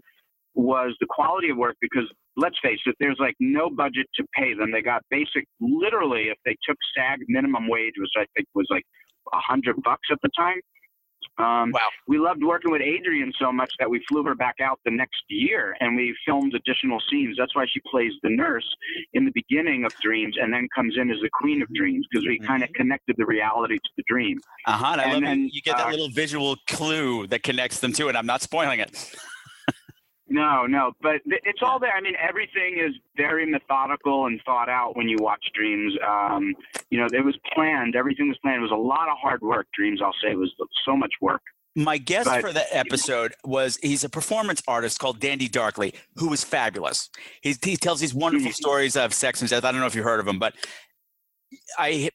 was 0.55 0.93
the 0.99 1.07
quality 1.09 1.51
of 1.51 1.57
work 1.57 1.77
because 1.79 2.03
let's 2.35 2.57
face 2.61 2.79
it, 2.85 2.95
there's 2.99 3.17
like 3.19 3.35
no 3.39 3.69
budget 3.69 4.07
to 4.15 4.25
pay 4.37 4.53
them. 4.53 4.71
They 4.73 4.81
got 4.81 5.03
basic, 5.09 5.45
literally, 5.61 6.23
if 6.29 6.37
they 6.45 6.57
took 6.67 6.77
SAG 6.97 7.19
minimum 7.29 7.69
wage, 7.69 7.93
which 7.97 8.11
I 8.17 8.25
think 8.35 8.47
was 8.53 8.67
like 8.69 8.83
a 9.33 9.39
hundred 9.39 9.81
bucks 9.83 10.09
at 10.11 10.19
the 10.21 10.29
time. 10.37 10.59
Um, 11.39 11.71
Wow. 11.71 11.79
we 12.07 12.17
loved 12.17 12.43
working 12.43 12.71
with 12.71 12.81
Adrienne 12.81 13.31
so 13.39 13.51
much 13.51 13.71
that 13.79 13.89
we 13.89 14.03
flew 14.09 14.23
her 14.23 14.35
back 14.35 14.55
out 14.61 14.79
the 14.85 14.91
next 14.91 15.21
year 15.29 15.75
and 15.79 15.95
we 15.95 16.15
filmed 16.25 16.53
additional 16.55 16.99
scenes. 17.11 17.35
That's 17.37 17.55
why 17.55 17.65
she 17.71 17.79
plays 17.89 18.13
the 18.23 18.29
nurse 18.29 18.67
in 19.13 19.25
the 19.25 19.31
beginning 19.31 19.85
of 19.85 19.91
Dreams 20.01 20.35
and 20.41 20.51
then 20.53 20.67
comes 20.73 20.95
in 20.97 21.11
as 21.11 21.17
the 21.21 21.29
Queen 21.33 21.61
of 21.61 21.71
Dreams 21.73 22.05
because 22.09 22.25
we 22.25 22.39
kind 22.39 22.63
of 22.63 22.69
connected 22.73 23.15
the 23.17 23.25
reality 23.25 23.75
to 23.75 23.89
the 23.97 24.03
dream. 24.07 24.39
Uh 24.65 24.71
huh. 24.73 24.85
And 24.93 25.01
I 25.01 25.03
And 25.05 25.13
love 25.13 25.21
then, 25.23 25.39
you, 25.41 25.49
you 25.53 25.61
get 25.61 25.77
that 25.77 25.87
uh, 25.87 25.91
little 25.91 26.09
visual 26.09 26.55
clue 26.67 27.27
that 27.27 27.43
connects 27.43 27.79
them 27.79 27.93
to 27.93 28.09
it. 28.09 28.15
I'm 28.15 28.25
not 28.25 28.41
spoiling 28.41 28.79
it. 28.79 29.15
No, 30.29 30.65
no, 30.65 30.91
but 31.01 31.21
it's 31.25 31.59
all 31.61 31.79
there. 31.79 31.93
I 31.95 32.01
mean, 32.01 32.15
everything 32.17 32.77
is 32.79 32.93
very 33.15 33.45
methodical 33.45 34.25
and 34.25 34.41
thought 34.45 34.67
out 34.67 34.97
when 34.97 35.07
you 35.07 35.15
watch 35.21 35.43
Dreams. 35.55 35.93
Um, 36.05 36.53
you 36.89 36.99
know, 36.99 37.07
it 37.13 37.23
was 37.23 37.35
planned. 37.53 37.95
Everything 37.95 38.27
was 38.27 38.37
planned. 38.39 38.57
It 38.57 38.61
was 38.61 38.71
a 38.71 38.75
lot 38.75 39.07
of 39.09 39.17
hard 39.21 39.41
work. 39.41 39.67
Dreams, 39.73 40.01
I'll 40.03 40.13
say, 40.21 40.35
was 40.35 40.51
so 40.85 40.97
much 40.97 41.13
work. 41.21 41.41
My 41.77 41.97
guest 41.97 42.25
But- 42.27 42.41
for 42.41 42.51
that 42.51 42.67
episode 42.71 43.35
was 43.45 43.77
he's 43.81 44.03
a 44.03 44.09
performance 44.09 44.61
artist 44.67 44.99
called 44.99 45.19
Dandy 45.19 45.47
Darkly, 45.47 45.93
who 46.15 46.27
was 46.27 46.43
fabulous. 46.43 47.09
He's, 47.41 47.57
he 47.63 47.77
tells 47.77 47.99
these 47.99 48.13
wonderful 48.15 48.51
stories 48.63 48.97
of 48.97 49.13
sex 49.13 49.41
and 49.41 49.49
death. 49.49 49.63
I 49.63 49.71
don't 49.71 49.79
know 49.79 49.87
if 49.87 49.95
you 49.95 50.03
heard 50.03 50.19
of 50.19 50.27
him, 50.27 50.39
but 50.39 50.55
I 51.77 52.09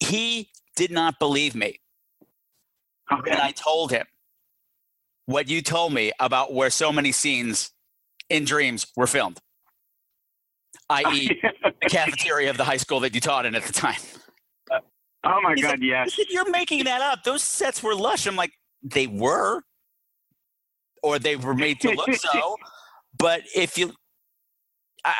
he 0.00 0.50
did 0.76 0.90
not 0.90 1.18
believe 1.18 1.54
me 1.54 1.78
Okay. 3.12 3.30
when 3.30 3.40
I 3.40 3.52
told 3.52 3.92
him 3.92 4.06
what 5.26 5.48
you 5.48 5.62
told 5.62 5.92
me 5.92 6.12
about 6.20 6.52
where 6.52 6.70
so 6.70 6.92
many 6.92 7.12
scenes 7.12 7.70
in 8.28 8.44
dreams 8.44 8.86
were 8.96 9.06
filmed, 9.06 9.40
i.e., 10.90 11.40
the 11.82 11.88
cafeteria 11.88 12.50
of 12.50 12.56
the 12.56 12.64
high 12.64 12.76
school 12.76 13.00
that 13.00 13.14
you 13.14 13.20
taught 13.20 13.46
in 13.46 13.54
at 13.54 13.64
the 13.64 13.72
time. 13.72 14.00
Uh, 14.70 14.78
oh 15.24 15.40
my 15.42 15.54
He's 15.54 15.64
God, 15.64 15.72
like, 15.72 15.82
yes. 15.82 16.18
You're 16.30 16.50
making 16.50 16.84
that 16.84 17.00
up. 17.00 17.24
Those 17.24 17.42
sets 17.42 17.82
were 17.82 17.94
lush. 17.94 18.26
I'm 18.26 18.36
like, 18.36 18.52
they 18.82 19.06
were, 19.06 19.62
or 21.02 21.18
they 21.18 21.36
were 21.36 21.54
made 21.54 21.80
to 21.80 21.90
look 21.90 22.14
so. 22.14 22.56
But 23.16 23.42
if 23.54 23.78
you, 23.78 23.92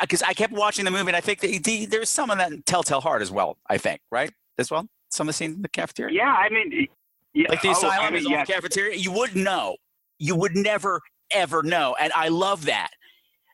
because 0.01 0.21
I, 0.21 0.33
kept 0.33 0.51
watching 0.51 0.83
the 0.83 0.91
movie, 0.91 1.07
and 1.07 1.15
I 1.15 1.21
think 1.21 1.39
that 1.39 1.49
he, 1.49 1.85
there's 1.85 2.09
some 2.09 2.29
of 2.29 2.37
that 2.39 2.51
in 2.51 2.61
Telltale 2.63 2.99
Heart 2.99 3.21
as 3.21 3.31
well. 3.31 3.57
I 3.69 3.77
think, 3.77 4.01
right? 4.11 4.29
As 4.57 4.69
well, 4.69 4.85
some 5.09 5.29
of 5.29 5.33
the 5.33 5.37
scenes 5.37 5.55
in 5.55 5.61
the 5.61 5.69
cafeteria. 5.69 6.13
Yeah, 6.13 6.33
I 6.33 6.49
mean, 6.49 6.87
yeah, 7.33 7.49
Like 7.49 7.61
the 7.61 7.69
oh, 7.69 7.89
I 7.89 8.09
mean, 8.09 8.19
is 8.19 8.25
all 8.25 8.31
yes. 8.31 8.47
the 8.47 8.53
cafeteria. 8.53 8.95
You 8.97 9.11
wouldn't 9.11 9.43
know. 9.43 9.75
You 10.19 10.35
would 10.35 10.55
never 10.55 11.01
ever 11.31 11.63
know. 11.63 11.95
And 11.99 12.11
I 12.13 12.27
love 12.29 12.65
that. 12.65 12.89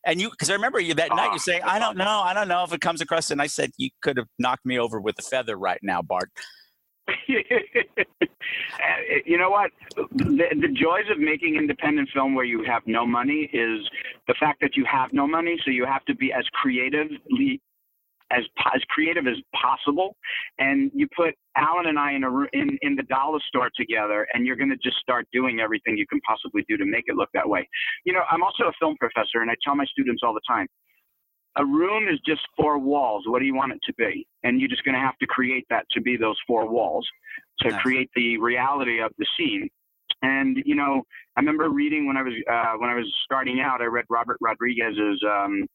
And 0.06 0.19
you, 0.19 0.30
because 0.32 0.50
I 0.50 0.54
remember 0.54 0.80
you 0.80 0.95
that 0.95 1.10
night, 1.10 1.19
ah, 1.19 1.28
Oh, 1.28 1.32
you're 1.32 1.39
saying, 1.39 1.62
"I 1.63 1.78
don't 1.78 1.95
know, 1.95 2.21
I 2.21 2.34
don't 2.34 2.47
know 2.47 2.63
if 2.63 2.74
it 2.74 2.82
comes 2.82 3.02
across." 3.02 3.30
And 3.30 3.41
I 3.41 3.47
said, 3.47 3.71
"You 3.78 3.89
could 4.02 4.17
have 4.17 4.28
knocked 4.39 4.65
me 4.65 4.80
over 4.80 5.00
with 5.00 5.19
a 5.19 5.21
feather 5.21 5.56
right 5.58 5.80
now, 5.84 6.02
Bart." 6.02 6.30
You 9.26 9.38
know 9.38 9.50
what? 9.50 9.71
The, 9.95 10.47
the 10.60 10.67
joys 10.67 11.06
of 11.12 11.19
making 11.19 11.56
independent 11.56 12.10
film 12.13 12.36
where 12.36 12.45
you 12.45 12.63
have 12.63 12.82
no 12.86 13.06
money 13.06 13.50
is 13.54 13.88
the 14.28 14.36
fact 14.39 14.60
that 14.62 14.76
you 14.76 14.86
have 14.86 15.13
no 15.13 15.28
money, 15.28 15.58
so 15.63 15.71
you 15.71 15.86
have 15.86 16.04
to 16.06 16.15
be 16.15 16.34
as 16.34 16.43
creatively 16.54 17.62
as 18.31 18.43
as 18.73 18.81
creative 18.89 19.27
as 19.27 19.37
possible. 19.59 20.15
And 20.59 20.91
you 20.93 21.07
put 21.15 21.35
Alan 21.57 21.87
and 21.87 21.99
I 21.99 22.13
in 22.13 22.23
a 22.23 22.29
in 22.53 22.77
in 22.81 22.95
the 22.95 23.03
dollar 23.03 23.39
store 23.47 23.69
together, 23.75 24.27
and 24.33 24.45
you're 24.45 24.55
going 24.55 24.69
to 24.69 24.77
just 24.77 24.97
start 24.97 25.27
doing 25.33 25.59
everything 25.59 25.97
you 25.97 26.07
can 26.07 26.19
possibly 26.21 26.63
do 26.67 26.77
to 26.77 26.85
make 26.85 27.05
it 27.07 27.15
look 27.15 27.29
that 27.33 27.47
way. 27.47 27.67
You 28.05 28.13
know, 28.13 28.21
I'm 28.31 28.43
also 28.43 28.63
a 28.65 28.73
film 28.79 28.95
professor, 28.99 29.41
and 29.41 29.51
I 29.51 29.55
tell 29.63 29.75
my 29.75 29.85
students 29.85 30.21
all 30.25 30.33
the 30.33 30.41
time. 30.47 30.67
A 31.57 31.65
room 31.65 32.07
is 32.07 32.17
just 32.25 32.41
four 32.55 32.79
walls. 32.79 33.23
What 33.27 33.39
do 33.39 33.45
you 33.45 33.55
want 33.55 33.73
it 33.73 33.79
to 33.85 33.93
be? 33.95 34.25
And 34.43 34.61
you're 34.61 34.69
just 34.69 34.85
going 34.85 34.95
to 34.95 35.01
have 35.01 35.17
to 35.17 35.27
create 35.27 35.65
that 35.69 35.85
to 35.91 35.99
be 36.01 36.15
those 36.15 36.37
four 36.47 36.65
walls 36.69 37.05
to 37.59 37.69
Nice. 37.69 37.81
create 37.81 38.09
the 38.15 38.37
reality 38.37 39.01
of 39.01 39.11
the 39.17 39.25
scene. 39.37 39.67
And 40.21 40.57
you 40.65 40.75
know, 40.75 41.03
I 41.35 41.39
remember 41.41 41.69
reading 41.69 42.07
when 42.07 42.15
I 42.15 42.23
was 42.23 42.33
uh, 42.49 42.73
when 42.77 42.89
I 42.89 42.95
was 42.95 43.11
starting 43.25 43.59
out. 43.59 43.81
I 43.81 43.85
read 43.85 44.05
Robert 44.09 44.37
Rodriguez's 44.39 45.21
um, 45.29 45.65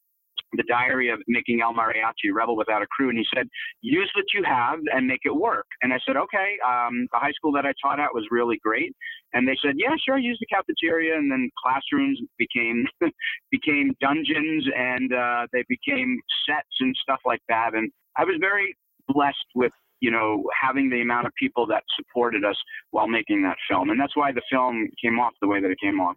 "The 0.53 0.63
Diary 0.63 1.09
of 1.09 1.19
Making 1.27 1.61
El 1.61 1.73
Mariachi: 1.73 2.33
Rebel 2.33 2.55
Without 2.55 2.81
a 2.81 2.87
Crew," 2.87 3.09
and 3.09 3.17
he 3.17 3.25
said, 3.35 3.47
"Use 3.81 4.11
what 4.15 4.25
you 4.33 4.43
have 4.43 4.79
and 4.93 5.07
make 5.07 5.21
it 5.25 5.35
work." 5.35 5.65
And 5.81 5.93
I 5.93 5.99
said, 6.05 6.15
"Okay." 6.17 6.57
Um, 6.65 7.07
the 7.11 7.19
high 7.19 7.31
school 7.31 7.51
that 7.53 7.65
I 7.65 7.73
taught 7.81 7.99
at 7.99 8.13
was 8.13 8.25
really 8.31 8.57
great, 8.63 8.95
and 9.33 9.47
they 9.47 9.57
said, 9.63 9.75
"Yeah, 9.77 9.95
sure, 10.05 10.17
use 10.17 10.37
the 10.39 10.47
cafeteria." 10.47 11.15
And 11.15 11.31
then 11.31 11.49
classrooms 11.61 12.19
became 12.37 12.85
became 13.51 13.95
dungeons, 14.01 14.65
and 14.75 15.13
uh, 15.13 15.47
they 15.53 15.63
became 15.67 16.19
sets 16.47 16.75
and 16.79 16.95
stuff 17.01 17.19
like 17.25 17.41
that. 17.49 17.73
And 17.73 17.91
I 18.17 18.23
was 18.23 18.35
very 18.39 18.75
blessed 19.07 19.37
with 19.55 19.71
you 19.99 20.11
know, 20.11 20.43
having 20.61 20.89
the 20.89 21.01
amount 21.01 21.25
of 21.25 21.33
people 21.39 21.65
that 21.67 21.83
supported 21.95 22.45
us 22.45 22.55
while 22.91 23.07
making 23.07 23.41
that 23.43 23.57
film. 23.69 23.89
And 23.89 23.99
that's 23.99 24.15
why 24.15 24.31
the 24.31 24.41
film 24.49 24.87
came 25.03 25.19
off 25.19 25.33
the 25.41 25.47
way 25.47 25.59
that 25.61 25.71
it 25.71 25.79
came 25.81 25.99
off. 25.99 26.15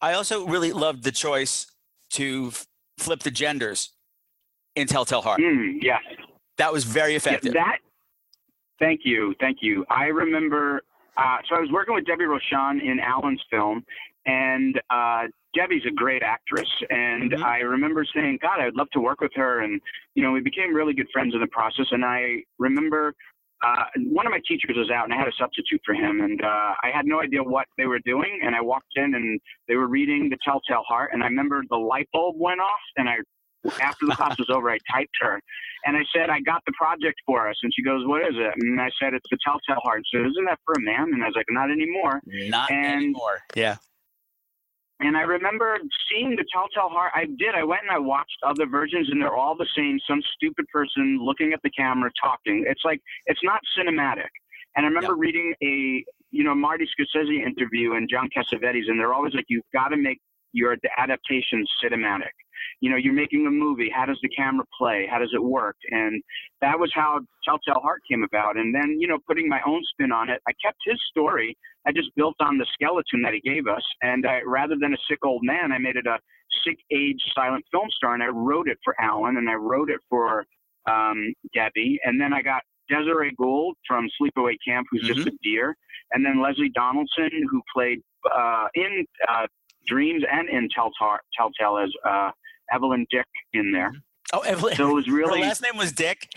I 0.00 0.12
also 0.12 0.46
really 0.46 0.72
loved 0.72 1.04
the 1.04 1.12
choice 1.12 1.66
to 2.10 2.52
flip 2.98 3.20
the 3.20 3.30
genders 3.30 3.90
in 4.74 4.86
Telltale 4.86 5.22
Heart. 5.22 5.40
Mm, 5.40 5.78
yes. 5.82 6.00
That 6.58 6.72
was 6.72 6.84
very 6.84 7.12
Yeah, 7.12 7.16
effective. 7.16 7.52
that, 7.54 7.78
thank 8.78 9.00
you. 9.04 9.34
Thank 9.40 9.58
you. 9.60 9.84
I 9.90 10.06
remember, 10.06 10.82
uh, 11.16 11.38
so 11.48 11.56
I 11.56 11.60
was 11.60 11.70
working 11.70 11.94
with 11.94 12.06
Debbie 12.06 12.24
Rochon 12.24 12.82
in 12.82 13.00
Alan's 13.00 13.42
film, 13.50 13.84
and 14.26 14.80
uh, 14.90 15.24
Debbie's 15.54 15.84
a 15.86 15.90
great 15.90 16.22
actress. 16.22 16.68
And 16.90 17.32
Mhm. 17.32 17.42
I 17.44 17.60
remember 17.60 18.04
saying, 18.14 18.38
God, 18.40 18.60
I'd 18.60 18.74
love 18.74 18.90
to 18.92 19.00
work 19.00 19.20
with 19.20 19.32
her. 19.34 19.60
And, 19.60 19.80
you 20.14 20.22
know, 20.22 20.32
we 20.32 20.40
became 20.40 20.74
really 20.74 20.94
good 20.94 21.08
friends 21.12 21.34
in 21.34 21.40
the 21.40 21.46
process. 21.46 21.86
And 21.92 22.04
I 22.04 22.42
remember 22.58 23.14
uh, 23.64 23.84
one 24.10 24.26
of 24.26 24.30
my 24.30 24.40
teachers 24.46 24.76
was 24.76 24.90
out 24.90 25.04
and 25.04 25.14
I 25.14 25.16
had 25.16 25.28
a 25.28 25.32
substitute 25.38 25.80
for 25.84 25.94
him. 25.94 26.20
And 26.20 26.40
uh, 26.42 26.74
I 26.82 26.90
had 26.94 27.06
no 27.06 27.20
idea 27.20 27.42
what 27.42 27.66
they 27.78 27.86
were 27.86 28.00
doing. 28.00 28.40
And 28.44 28.54
I 28.54 28.60
walked 28.60 28.92
in 28.96 29.14
and 29.14 29.40
they 29.68 29.76
were 29.76 29.88
reading 29.88 30.28
The 30.28 30.36
Telltale 30.44 30.82
Heart. 30.86 31.10
And 31.12 31.22
I 31.22 31.26
remember 31.26 31.62
the 31.70 31.76
light 31.76 32.08
bulb 32.12 32.36
went 32.38 32.60
off. 32.60 32.84
And 32.96 33.08
I, 33.08 33.16
after 33.82 34.06
the 34.06 34.14
class 34.14 34.38
was 34.38 34.50
over, 34.50 34.70
I 34.70 34.78
typed 34.92 35.16
her. 35.20 35.40
And 35.86 35.96
I 35.96 36.02
said, 36.14 36.30
I 36.30 36.40
got 36.40 36.62
the 36.66 36.72
project 36.76 37.16
for 37.26 37.48
us. 37.48 37.56
And 37.62 37.72
she 37.74 37.82
goes, 37.82 38.06
What 38.06 38.22
is 38.22 38.34
it? 38.36 38.52
And 38.60 38.80
I 38.80 38.90
said, 39.00 39.14
It's 39.14 39.26
The 39.30 39.38
Telltale 39.44 39.80
Heart. 39.82 40.02
So 40.12 40.18
Isn't 40.20 40.44
that 40.46 40.58
for 40.64 40.74
a 40.74 40.80
man? 40.80 41.10
And 41.12 41.22
I 41.22 41.26
was 41.26 41.34
like, 41.36 41.46
Not 41.50 41.70
anymore. 41.70 42.20
Not 42.26 42.70
and- 42.70 42.96
anymore. 42.96 43.40
Yeah. 43.54 43.76
And 45.00 45.16
I 45.16 45.22
remember 45.22 45.78
seeing 46.10 46.30
the 46.30 46.44
Telltale 46.52 46.88
Heart. 46.88 47.12
I 47.14 47.24
did. 47.24 47.54
I 47.56 47.64
went 47.64 47.82
and 47.82 47.90
I 47.90 47.98
watched 47.98 48.36
other 48.46 48.66
versions, 48.66 49.08
and 49.10 49.20
they're 49.20 49.34
all 49.34 49.56
the 49.56 49.66
same. 49.76 49.98
Some 50.08 50.22
stupid 50.34 50.66
person 50.68 51.18
looking 51.20 51.52
at 51.52 51.60
the 51.62 51.70
camera 51.70 52.10
talking. 52.22 52.64
It's 52.66 52.82
like 52.84 53.00
it's 53.26 53.40
not 53.42 53.60
cinematic. 53.76 54.30
And 54.76 54.86
I 54.86 54.88
remember 54.88 55.16
reading 55.16 55.54
a 55.62 56.04
you 56.30 56.44
know 56.44 56.54
Marty 56.54 56.86
Scorsese 56.86 57.44
interview 57.44 57.94
and 57.94 58.08
John 58.08 58.28
Cassavetes, 58.36 58.88
and 58.88 58.98
they're 58.98 59.14
always 59.14 59.34
like, 59.34 59.46
you've 59.48 59.64
got 59.72 59.88
to 59.88 59.96
make 59.96 60.20
your 60.52 60.76
adaptation 60.96 61.64
cinematic. 61.82 62.30
You 62.80 62.90
know, 62.90 62.96
you're 62.96 63.14
making 63.14 63.46
a 63.46 63.50
movie. 63.50 63.90
How 63.94 64.06
does 64.06 64.18
the 64.22 64.28
camera 64.28 64.64
play? 64.78 65.06
How 65.10 65.18
does 65.18 65.32
it 65.34 65.42
work? 65.42 65.76
And 65.90 66.22
that 66.60 66.78
was 66.78 66.90
how 66.94 67.20
Telltale 67.44 67.80
Heart 67.80 68.02
came 68.10 68.24
about. 68.24 68.56
And 68.56 68.74
then, 68.74 68.96
you 68.98 69.08
know, 69.08 69.18
putting 69.26 69.48
my 69.48 69.60
own 69.66 69.82
spin 69.92 70.12
on 70.12 70.28
it, 70.30 70.40
I 70.48 70.52
kept 70.64 70.78
his 70.86 71.00
story. 71.10 71.56
I 71.86 71.92
just 71.92 72.10
built 72.16 72.36
on 72.40 72.58
the 72.58 72.66
skeleton 72.72 73.22
that 73.22 73.34
he 73.34 73.40
gave 73.40 73.66
us. 73.66 73.82
And 74.02 74.26
I, 74.26 74.40
rather 74.46 74.74
than 74.80 74.94
a 74.94 74.98
sick 75.08 75.18
old 75.24 75.42
man, 75.42 75.72
I 75.72 75.78
made 75.78 75.96
it 75.96 76.06
a 76.06 76.18
sick 76.64 76.78
age 76.90 77.20
silent 77.34 77.64
film 77.70 77.88
star. 77.90 78.14
And 78.14 78.22
I 78.22 78.28
wrote 78.28 78.68
it 78.68 78.78
for 78.84 78.94
Alan 79.00 79.36
and 79.36 79.48
I 79.48 79.54
wrote 79.54 79.90
it 79.90 80.00
for 80.08 80.44
um, 80.90 81.32
Debbie. 81.54 81.98
And 82.04 82.20
then 82.20 82.32
I 82.32 82.42
got 82.42 82.62
Desiree 82.88 83.34
Gould 83.36 83.76
from 83.86 84.08
Sleepaway 84.20 84.56
Camp, 84.66 84.86
who's 84.90 85.02
just 85.02 85.26
a 85.26 85.32
deer. 85.42 85.76
And 86.12 86.24
then 86.24 86.36
Lesleh 86.36 86.72
Donaldson, 86.74 87.30
who 87.50 87.62
played 87.74 88.00
uh, 88.34 88.66
in 88.74 89.06
uh, 89.28 89.46
Dreams 89.86 90.22
and 90.30 90.48
in 90.48 90.68
Telltale, 90.68 91.18
Telltale 91.36 91.78
as 91.78 91.90
uh, 92.06 92.30
Evelyn 92.72 93.06
Dick 93.10 93.26
in 93.52 93.72
there. 93.72 93.92
Oh, 94.32 94.40
Evelyn. 94.40 94.76
So 94.76 94.90
it 94.90 94.94
was 94.94 95.08
really. 95.10 95.40
Her 95.40 95.46
last 95.46 95.62
name 95.62 95.76
was 95.76 95.92
Dick. 95.92 96.28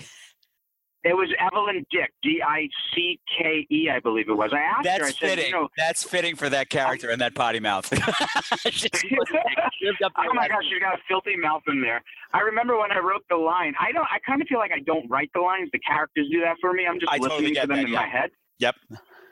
it 1.04 1.16
was 1.16 1.30
Evelyn 1.40 1.86
Dick, 1.92 2.12
D 2.22 2.42
I 2.46 2.68
C 2.94 3.20
K 3.40 3.66
E, 3.72 3.90
I 3.90 4.00
believe 4.00 4.30
it 4.30 4.34
was. 4.34 4.52
I 4.54 4.60
asked 4.60 4.86
her. 4.88 4.94
I 4.94 4.98
That's 5.00 5.20
said, 5.20 5.30
fitting. 5.30 5.46
you 5.48 5.52
know, 5.52 5.68
That's 5.78 6.04
fitting 6.04 6.36
for 6.36 6.50
that 6.50 6.70
character 6.70 7.10
and 7.10 7.22
that 7.22 7.34
potty 7.36 7.60
mouth. 7.60 7.92
She 8.72 8.90
was 9.16 9.30
a 9.30 9.34
dick. 9.34 9.44
She 9.80 9.86
lived 9.86 10.04
up 10.04 10.13
to 10.16 10.22
oh 10.30 10.34
my 10.34 10.48
gosh, 10.48 10.63
she's 10.70 10.80
got 10.80 10.96
a 10.96 11.02
filthy 11.08 11.36
mouth 11.38 11.62
in 11.68 11.82
there. 11.82 12.02
I 12.34 12.40
remember 12.42 12.78
when 12.78 12.92
I 12.92 13.00
wrote 13.00 13.24
the 13.30 13.38
line. 13.38 13.74
I 13.80 13.92
don't. 13.92 14.08
I 14.12 14.20
kind 14.26 14.42
of 14.42 14.48
feel 14.48 14.60
like 14.60 14.72
I 14.76 14.80
don't 14.86 15.10
write 15.10 15.30
the 15.34 15.42
lines. 15.42 15.70
The 15.72 15.80
characters 15.80 16.28
do 16.32 16.42
that 16.42 16.56
for 16.60 16.74
me. 16.74 16.86
I'm 16.88 17.00
just 17.00 17.12
I 17.12 17.18
totally 17.18 17.52
listening 17.52 17.54
get 17.54 17.62
to 17.62 17.68
them 17.68 17.78
that, 17.78 17.86
in 17.86 17.94
yeah. 17.94 18.00
my 18.00 18.08
head. 18.08 18.30
Yep. 18.60 18.76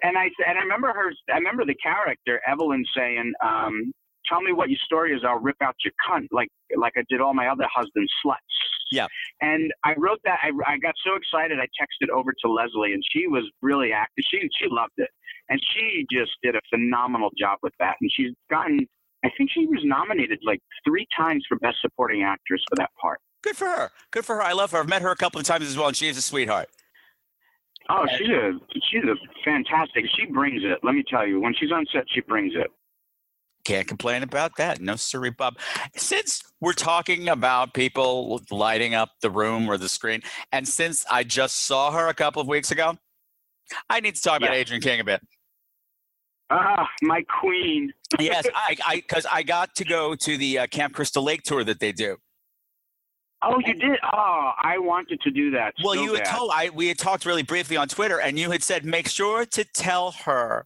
And 0.03 0.17
I 0.17 0.29
and 0.47 0.57
I 0.57 0.61
remember 0.61 0.87
her. 0.93 1.11
I 1.33 1.37
remember 1.37 1.65
the 1.65 1.75
character 1.75 2.39
Evelyn 2.47 2.85
saying, 2.95 3.33
um, 3.43 3.91
"Tell 4.29 4.41
me 4.41 4.51
what 4.51 4.69
your 4.69 4.79
story 4.85 5.13
is. 5.15 5.21
I'll 5.27 5.39
rip 5.39 5.57
out 5.61 5.75
your 5.83 5.93
cunt 6.07 6.27
like 6.31 6.49
like 6.77 6.93
I 6.97 7.03
did 7.09 7.21
all 7.21 7.33
my 7.33 7.47
other 7.47 7.65
husbands' 7.73 8.11
sluts." 8.25 8.37
Yeah. 8.91 9.07
And 9.41 9.73
I 9.83 9.93
wrote 9.97 10.19
that. 10.25 10.39
I, 10.43 10.49
I 10.73 10.77
got 10.77 10.93
so 11.03 11.15
excited. 11.15 11.59
I 11.59 11.65
texted 11.81 12.09
over 12.09 12.31
to 12.31 12.47
Lesleh, 12.47 12.93
and 12.93 13.03
she 13.11 13.27
was 13.27 13.43
really 13.61 13.91
active. 13.91 14.23
She 14.29 14.49
she 14.59 14.67
loved 14.69 14.93
it, 14.97 15.09
and 15.49 15.59
she 15.73 16.05
just 16.11 16.31
did 16.43 16.55
a 16.55 16.61
phenomenal 16.69 17.31
job 17.37 17.59
with 17.63 17.73
that. 17.79 17.95
And 18.01 18.09
she's 18.13 18.31
gotten. 18.49 18.87
I 19.23 19.29
think 19.37 19.49
she 19.51 19.65
was 19.65 19.79
nominated 19.83 20.39
like 20.43 20.59
three 20.85 21.07
times 21.17 21.43
for 21.49 21.57
Best 21.57 21.77
Supporting 21.81 22.23
Actress 22.23 22.61
for 22.69 22.75
that 22.75 22.91
part. 23.01 23.19
Good 23.41 23.57
for 23.57 23.65
her. 23.65 23.91
Good 24.11 24.25
for 24.25 24.35
her. 24.35 24.43
I 24.43 24.53
love 24.53 24.71
her. 24.71 24.79
I've 24.79 24.89
met 24.89 25.01
her 25.01 25.11
a 25.11 25.15
couple 25.15 25.39
of 25.39 25.47
times 25.47 25.65
as 25.65 25.77
well, 25.77 25.87
and 25.87 25.95
she 25.95 26.07
is 26.07 26.17
a 26.17 26.21
sweetheart. 26.21 26.69
Oh, 27.89 28.05
she's 28.17 28.29
a 28.29 28.53
she's 28.91 29.03
a 29.03 29.15
fantastic. 29.43 30.05
She 30.17 30.25
brings 30.25 30.63
it. 30.63 30.79
Let 30.83 30.95
me 30.95 31.03
tell 31.07 31.27
you, 31.27 31.39
when 31.39 31.53
she's 31.53 31.71
on 31.71 31.85
set, 31.93 32.05
she 32.07 32.21
brings 32.21 32.53
it. 32.55 32.71
Can't 33.65 33.87
complain 33.87 34.21
about 34.21 34.55
that. 34.57 34.79
No, 34.79 34.95
sorry, 34.95 35.31
Bob. 35.31 35.57
Since 35.95 36.43
we're 36.61 36.73
talking 36.73 37.27
about 37.27 37.73
people 37.73 38.41
lighting 38.51 38.93
up 38.93 39.09
the 39.21 39.31
room 39.31 39.67
or 39.67 39.77
the 39.77 39.89
screen, 39.89 40.21
and 40.51 40.67
since 40.67 41.03
I 41.11 41.23
just 41.23 41.65
saw 41.65 41.91
her 41.91 42.07
a 42.07 42.13
couple 42.13 42.41
of 42.41 42.47
weeks 42.47 42.69
ago, 42.69 42.95
I 43.89 43.99
need 43.99 44.15
to 44.15 44.21
talk 44.21 44.37
about 44.37 44.53
Adrienne 44.53 44.81
King 44.81 44.99
a 44.99 45.03
bit. 45.03 45.21
Ah, 46.51 46.87
my 47.01 47.23
queen. 47.41 47.91
Yes, 48.19 48.47
I, 48.55 48.77
I, 48.85 48.95
because 48.97 49.25
I 49.29 49.43
got 49.43 49.75
to 49.75 49.83
go 49.83 50.15
to 50.15 50.37
the 50.37 50.59
uh, 50.59 50.67
Camp 50.67 50.93
Crystal 50.93 51.21
Lake 51.21 51.41
tour 51.43 51.65
that 51.65 51.81
they 51.81 51.91
do. 51.91 52.15
Oh, 53.41 53.59
you 53.65 53.73
did. 53.73 53.99
Oh, 54.13 54.51
I 54.63 54.77
wanted 54.77 55.19
to 55.21 55.31
do 55.31 55.51
that. 55.51 55.73
Well, 55.83 55.95
so 55.95 56.01
you 56.01 56.13
had 56.13 56.23
bad. 56.23 56.35
told 56.35 56.51
I 56.53 56.69
we 56.69 56.87
had 56.87 56.97
talked 56.97 57.25
really 57.25 57.43
briefly 57.43 57.75
on 57.75 57.87
Twitter, 57.87 58.21
and 58.21 58.39
you 58.39 58.51
had 58.51 58.63
said 58.63 58.85
make 58.85 59.09
sure 59.09 59.45
to 59.45 59.65
tell 59.65 60.11
her 60.11 60.65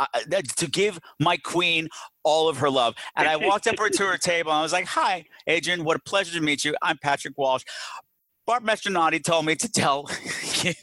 uh, 0.00 0.06
to 0.56 0.70
give 0.70 0.98
my 1.20 1.36
queen 1.36 1.88
all 2.24 2.48
of 2.48 2.58
her 2.58 2.70
love. 2.70 2.94
And 3.16 3.28
I 3.28 3.36
walked 3.36 3.66
up 3.66 3.76
to 3.76 4.04
her 4.06 4.18
table 4.18 4.50
and 4.52 4.58
I 4.58 4.62
was 4.62 4.72
like, 4.72 4.86
"Hi, 4.86 5.24
Adrienne. 5.48 5.84
What 5.84 5.96
a 5.96 6.00
pleasure 6.00 6.32
to 6.38 6.40
meet 6.44 6.64
you. 6.64 6.74
I'm 6.82 6.98
Patrick 6.98 7.34
Walsh." 7.36 7.64
Bart 8.46 8.64
Mastronardi 8.64 9.22
told 9.22 9.46
me 9.46 9.54
to 9.56 9.70
tell 9.70 10.08
you 10.62 10.74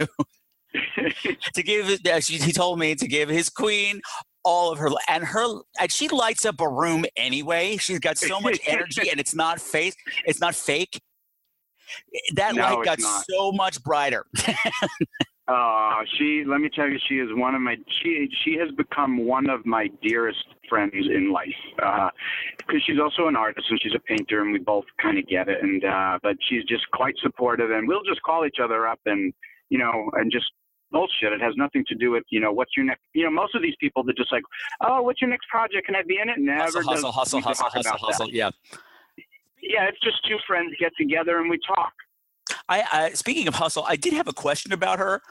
to 1.53 1.63
give. 1.63 1.87
He 2.27 2.51
told 2.51 2.79
me 2.79 2.95
to 2.95 3.07
give 3.07 3.29
his 3.29 3.49
queen 3.49 4.01
all 4.43 4.71
of 4.71 4.79
her 4.79 4.89
and 5.09 5.23
her 5.23 5.59
and 5.79 5.91
she 5.91 6.07
lights 6.07 6.45
up 6.45 6.61
a 6.61 6.67
room 6.69 7.05
anyway. 7.17 7.77
She's 7.77 7.99
got 7.99 8.17
so 8.17 8.39
much 8.39 8.59
energy 8.67 9.09
and 9.09 9.19
it's 9.19 9.35
not 9.35 9.59
fake. 9.61 9.95
It's 10.25 10.39
not 10.39 10.55
fake. 10.55 11.01
That 12.35 12.55
No, 12.55 12.63
light 12.63 12.85
got 12.85 12.99
not. 12.99 13.25
so 13.29 13.51
much 13.51 13.83
brighter. 13.83 14.25
Uh, 15.49 16.03
she. 16.17 16.43
Let 16.45 16.61
me 16.61 16.69
tell 16.69 16.87
you, 16.87 16.99
she 17.07 17.15
is 17.15 17.29
one 17.31 17.55
of 17.55 17.61
my. 17.61 17.75
She 18.01 18.29
she 18.43 18.55
has 18.57 18.69
become 18.75 19.25
one 19.25 19.49
of 19.49 19.65
my 19.65 19.87
dearest 20.03 20.45
friends 20.69 20.93
in 20.93 21.31
life. 21.31 22.11
Because 22.57 22.83
she's 22.85 22.99
also 23.01 23.27
an 23.27 23.35
artist 23.35 23.65
and 23.69 23.79
she's 23.81 23.95
a 23.95 23.99
painter, 23.99 24.41
and 24.41 24.53
we 24.53 24.59
both 24.59 24.85
kind 25.01 25.17
of 25.17 25.27
get 25.27 25.49
it. 25.49 25.63
And 25.63 25.83
uh, 25.83 26.19
but 26.21 26.35
she's 26.47 26.63
just 26.65 26.89
quite 26.91 27.15
supportive, 27.21 27.71
and 27.71 27.87
we'll 27.87 28.03
just 28.03 28.21
call 28.21 28.45
each 28.45 28.57
other 28.63 28.87
up 28.87 28.99
and 29.07 29.33
you 29.69 29.79
know 29.79 30.11
and 30.13 30.31
just 30.31 30.45
bullshit. 30.91 31.33
It 31.33 31.41
has 31.41 31.53
nothing 31.57 31.83
to 31.87 31.95
do 31.95 32.11
with 32.11 32.23
you 32.29 32.39
know 32.39 32.51
what's 32.51 32.77
your 32.77 32.85
next. 32.85 33.01
You 33.13 33.23
know, 33.23 33.31
most 33.31 33.55
of 33.55 33.63
these 33.63 33.75
people 33.79 34.03
that 34.03 34.17
just 34.17 34.31
like, 34.31 34.43
oh, 34.81 35.01
what's 35.01 35.19
your 35.19 35.31
next 35.31 35.47
project? 35.49 35.87
Can 35.87 35.95
I 35.95 36.03
be 36.03 36.19
in 36.21 36.29
it? 36.29 36.35
Never 36.37 36.61
hustle, 36.61 36.81
does 36.81 37.03
hustle, 37.03 37.11
hustle, 37.11 37.41
hustle, 37.41 37.65
hustle, 37.65 37.81
about 37.81 38.01
that. 38.01 38.05
hustle. 38.05 38.29
Yeah. 38.29 38.51
Yeah, 39.61 39.89
it's 39.89 39.99
just 39.99 40.17
two 40.27 40.37
friends 40.47 40.73
get 40.79 40.93
together 40.97 41.39
and 41.39 41.49
we 41.49 41.59
talk. 41.67 41.91
I, 42.69 42.83
I 42.91 43.09
speaking 43.11 43.47
of 43.47 43.55
hustle, 43.55 43.83
I 43.87 43.95
did 43.95 44.13
have 44.13 44.27
a 44.27 44.33
question 44.33 44.71
about 44.71 44.99
her 44.99 45.21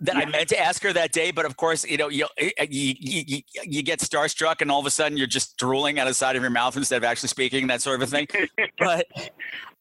that 0.00 0.16
I 0.16 0.24
meant 0.26 0.48
to 0.50 0.58
ask 0.60 0.82
her 0.82 0.92
that 0.92 1.12
day, 1.12 1.30
but 1.30 1.44
of 1.46 1.56
course, 1.56 1.84
you 1.84 1.96
know, 1.96 2.08
you, 2.08 2.26
eh, 2.36 2.50
eh, 2.58 2.66
you, 2.68 2.94
you, 2.98 3.22
you, 3.26 3.42
you 3.64 3.82
get 3.82 4.00
starstruck 4.00 4.60
and 4.60 4.70
all 4.70 4.80
of 4.80 4.86
a 4.86 4.90
sudden 4.90 5.16
you're 5.16 5.26
just 5.26 5.56
drooling 5.56 5.98
out 5.98 6.06
of 6.06 6.10
the 6.10 6.14
side 6.14 6.36
of 6.36 6.42
your 6.42 6.50
mouth 6.50 6.76
instead 6.76 6.96
of 6.96 7.04
actually 7.04 7.28
speaking, 7.28 7.68
that 7.68 7.80
sort 7.80 8.02
of 8.02 8.08
a 8.08 8.10
thing. 8.10 8.26
but 8.78 9.06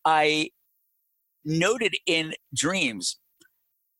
I 0.06 0.52
noted 1.44 1.96
in 2.06 2.34
dreams 2.56 3.18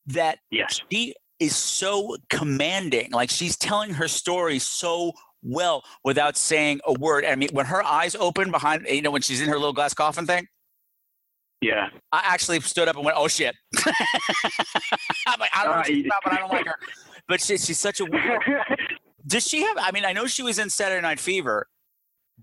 that 0.06 0.38
Yes. 0.50 0.80
she 0.90 1.14
is 1.40 1.56
so 1.56 2.16
commanding. 2.30 3.10
Like 3.10 3.30
she's 3.30 3.56
telling 3.56 3.94
her 3.94 4.08
story 4.08 4.58
so 4.58 5.12
well 5.42 5.82
without 6.04 6.36
saying 6.36 6.80
a 6.86 6.92
word. 6.94 7.24
I 7.24 7.34
mean, 7.34 7.50
when 7.52 7.66
her 7.66 7.82
eyes 7.82 8.14
open 8.14 8.50
behind, 8.50 8.86
you 8.88 9.02
know, 9.02 9.10
when 9.10 9.22
she's 9.22 9.40
in 9.42 9.48
her 9.48 9.58
little 9.58 9.72
glass 9.72 9.94
coffin 9.94 10.26
thing, 10.26 10.46
Yeah. 11.64 11.88
I 12.12 12.20
actually 12.24 12.60
stood 12.60 12.88
up 12.88 12.96
and 12.96 13.04
went, 13.04 13.16
"Oh 13.18 13.28
shit!" 13.28 13.54
I'm 15.26 15.40
like, 15.40 15.50
I 15.54 15.64
don't 15.64 15.72
know 15.72 15.76
what 15.78 15.86
she's 15.86 16.04
about, 16.04 16.20
but 16.24 16.32
I 16.34 16.36
don't 16.38 16.52
like 16.52 16.66
her. 16.66 16.76
But 17.28 17.40
she, 17.40 17.56
she's 17.56 17.80
such 17.80 18.00
a 18.00 18.04
weird. 18.04 18.40
Does 19.26 19.44
she 19.44 19.62
have? 19.62 19.76
I 19.78 19.90
mean, 19.92 20.04
I 20.04 20.12
know 20.12 20.26
she 20.26 20.42
was 20.42 20.58
in 20.58 20.68
Saturday 20.68 21.00
Night 21.00 21.18
Fever, 21.18 21.66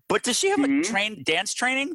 but 0.09 0.23
does 0.23 0.39
she 0.39 0.49
have 0.49 0.57
Mhm. 0.59 0.79
a 0.79 0.83
train 0.83 1.21
dance 1.23 1.53
training? 1.53 1.93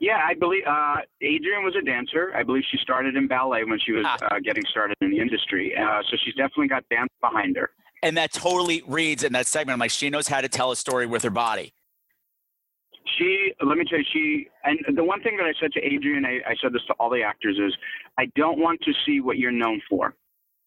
Yeah, 0.00 0.20
I 0.26 0.34
believe 0.34 0.64
uh, 0.66 0.96
Adrienne 1.22 1.62
was 1.64 1.76
a 1.80 1.82
dancer. 1.82 2.32
I 2.34 2.42
believe 2.42 2.64
she 2.68 2.76
started 2.78 3.14
in 3.14 3.28
ballet 3.28 3.62
when 3.62 3.78
she 3.78 3.92
was 3.92 4.04
Ah. 4.04 4.18
uh, 4.32 4.38
getting 4.42 4.64
started 4.68 4.96
in 5.00 5.10
the 5.12 5.20
industry. 5.20 5.76
Uh, 5.76 6.02
so 6.10 6.16
she's 6.24 6.34
definitely 6.34 6.66
got 6.66 6.82
dance 6.90 7.08
behind 7.20 7.56
her. 7.56 7.70
And 8.02 8.16
that 8.16 8.32
totally 8.32 8.82
reads 8.86 9.22
in 9.22 9.32
that 9.34 9.46
segment. 9.46 9.74
I'm 9.74 9.78
like, 9.78 9.92
she 9.92 10.10
knows 10.10 10.26
how 10.26 10.40
to 10.40 10.48
tell 10.48 10.72
a 10.72 10.76
story 10.76 11.06
with 11.06 11.22
her 11.22 11.30
body. 11.30 11.72
She, 13.18 13.52
let 13.64 13.78
me 13.78 13.84
tell 13.88 13.98
you, 13.98 14.04
she, 14.12 14.48
and 14.64 14.96
the 14.96 15.04
one 15.04 15.22
thing 15.22 15.36
that 15.36 15.46
I 15.46 15.52
said 15.60 15.72
to 15.72 15.80
Adrienne, 15.80 16.24
I, 16.26 16.50
I 16.50 16.54
said 16.60 16.72
this 16.72 16.82
to 16.88 16.94
all 16.94 17.10
the 17.10 17.22
actors, 17.22 17.58
is 17.58 17.74
I 18.18 18.26
don't 18.36 18.58
want 18.58 18.80
to 18.82 18.92
see 19.04 19.20
what 19.20 19.38
you're 19.38 19.52
known 19.52 19.80
for, 19.88 20.14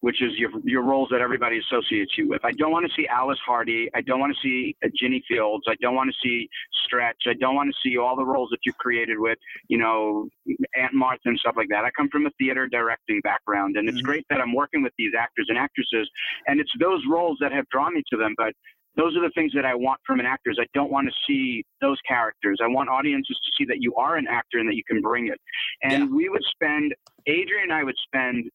which 0.00 0.22
is 0.22 0.32
your 0.38 0.50
your 0.64 0.82
roles 0.82 1.08
that 1.10 1.20
everybody 1.20 1.58
associates 1.58 2.12
you 2.16 2.28
with. 2.28 2.42
I 2.44 2.52
don't 2.52 2.72
want 2.72 2.86
to 2.86 2.92
see 2.96 3.06
Alice 3.08 3.38
Hardy. 3.44 3.90
I 3.94 4.00
don't 4.00 4.20
want 4.20 4.34
to 4.34 4.40
see 4.42 4.74
uh, 4.82 4.88
Ginny 4.98 5.22
Fields. 5.28 5.64
I 5.68 5.74
don't 5.82 5.94
want 5.94 6.10
to 6.10 6.16
see 6.26 6.48
Stretch. 6.86 7.22
I 7.26 7.34
don't 7.34 7.54
want 7.54 7.68
to 7.70 7.88
see 7.88 7.98
all 7.98 8.16
the 8.16 8.24
roles 8.24 8.48
that 8.50 8.60
you 8.64 8.72
created 8.72 9.18
with, 9.18 9.38
you 9.68 9.78
know, 9.78 10.28
Aunt 10.76 10.94
Martha 10.94 11.20
and 11.26 11.38
stuff 11.38 11.54
like 11.56 11.68
that. 11.68 11.84
I 11.84 11.90
come 11.96 12.08
from 12.10 12.26
a 12.26 12.30
theater 12.38 12.66
directing 12.66 13.20
background, 13.22 13.76
and 13.76 13.88
it's 13.88 14.00
Mhm. 14.00 14.04
great 14.04 14.26
that 14.30 14.40
I'm 14.40 14.54
working 14.54 14.82
with 14.82 14.94
these 14.96 15.12
actors 15.14 15.46
and 15.50 15.58
actresses, 15.58 16.10
and 16.46 16.58
it's 16.58 16.72
those 16.80 17.04
roles 17.06 17.36
that 17.40 17.52
have 17.52 17.68
drawn 17.68 17.94
me 17.94 18.02
to 18.10 18.16
them. 18.16 18.34
But 18.36 18.54
those 18.96 19.16
are 19.16 19.20
the 19.22 19.30
things 19.34 19.52
that 19.54 19.64
I 19.64 19.74
want 19.74 20.00
from 20.06 20.20
an 20.20 20.26
actor. 20.26 20.50
Is 20.50 20.58
I 20.60 20.66
don't 20.74 20.90
want 20.90 21.08
to 21.08 21.14
see 21.26 21.64
those 21.80 21.98
characters. 22.06 22.58
I 22.62 22.66
want 22.66 22.88
audiences 22.88 23.38
to 23.44 23.52
see 23.58 23.64
that 23.66 23.80
you 23.80 23.94
are 23.96 24.16
an 24.16 24.26
actor 24.28 24.58
and 24.58 24.68
that 24.68 24.74
you 24.74 24.84
can 24.84 25.00
bring 25.00 25.28
it. 25.28 25.40
And 25.82 26.04
Yeah. 26.10 26.16
we 26.16 26.28
would 26.28 26.42
spend, 26.44 26.94
Adrienne 27.28 27.64
and 27.64 27.72
I 27.72 27.84
would 27.84 27.96
spend 28.04 28.50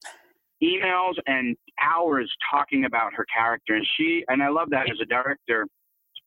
emails 0.64 1.16
and 1.28 1.56
hours 1.82 2.34
talking 2.52 2.86
about 2.86 3.14
her 3.14 3.26
character. 3.34 3.76
And 3.76 3.86
she, 3.98 4.24
and 4.28 4.42
I 4.42 4.50
love 4.50 4.70
that 4.72 4.90
as 4.90 5.00
a 5.02 5.06
director, 5.06 5.68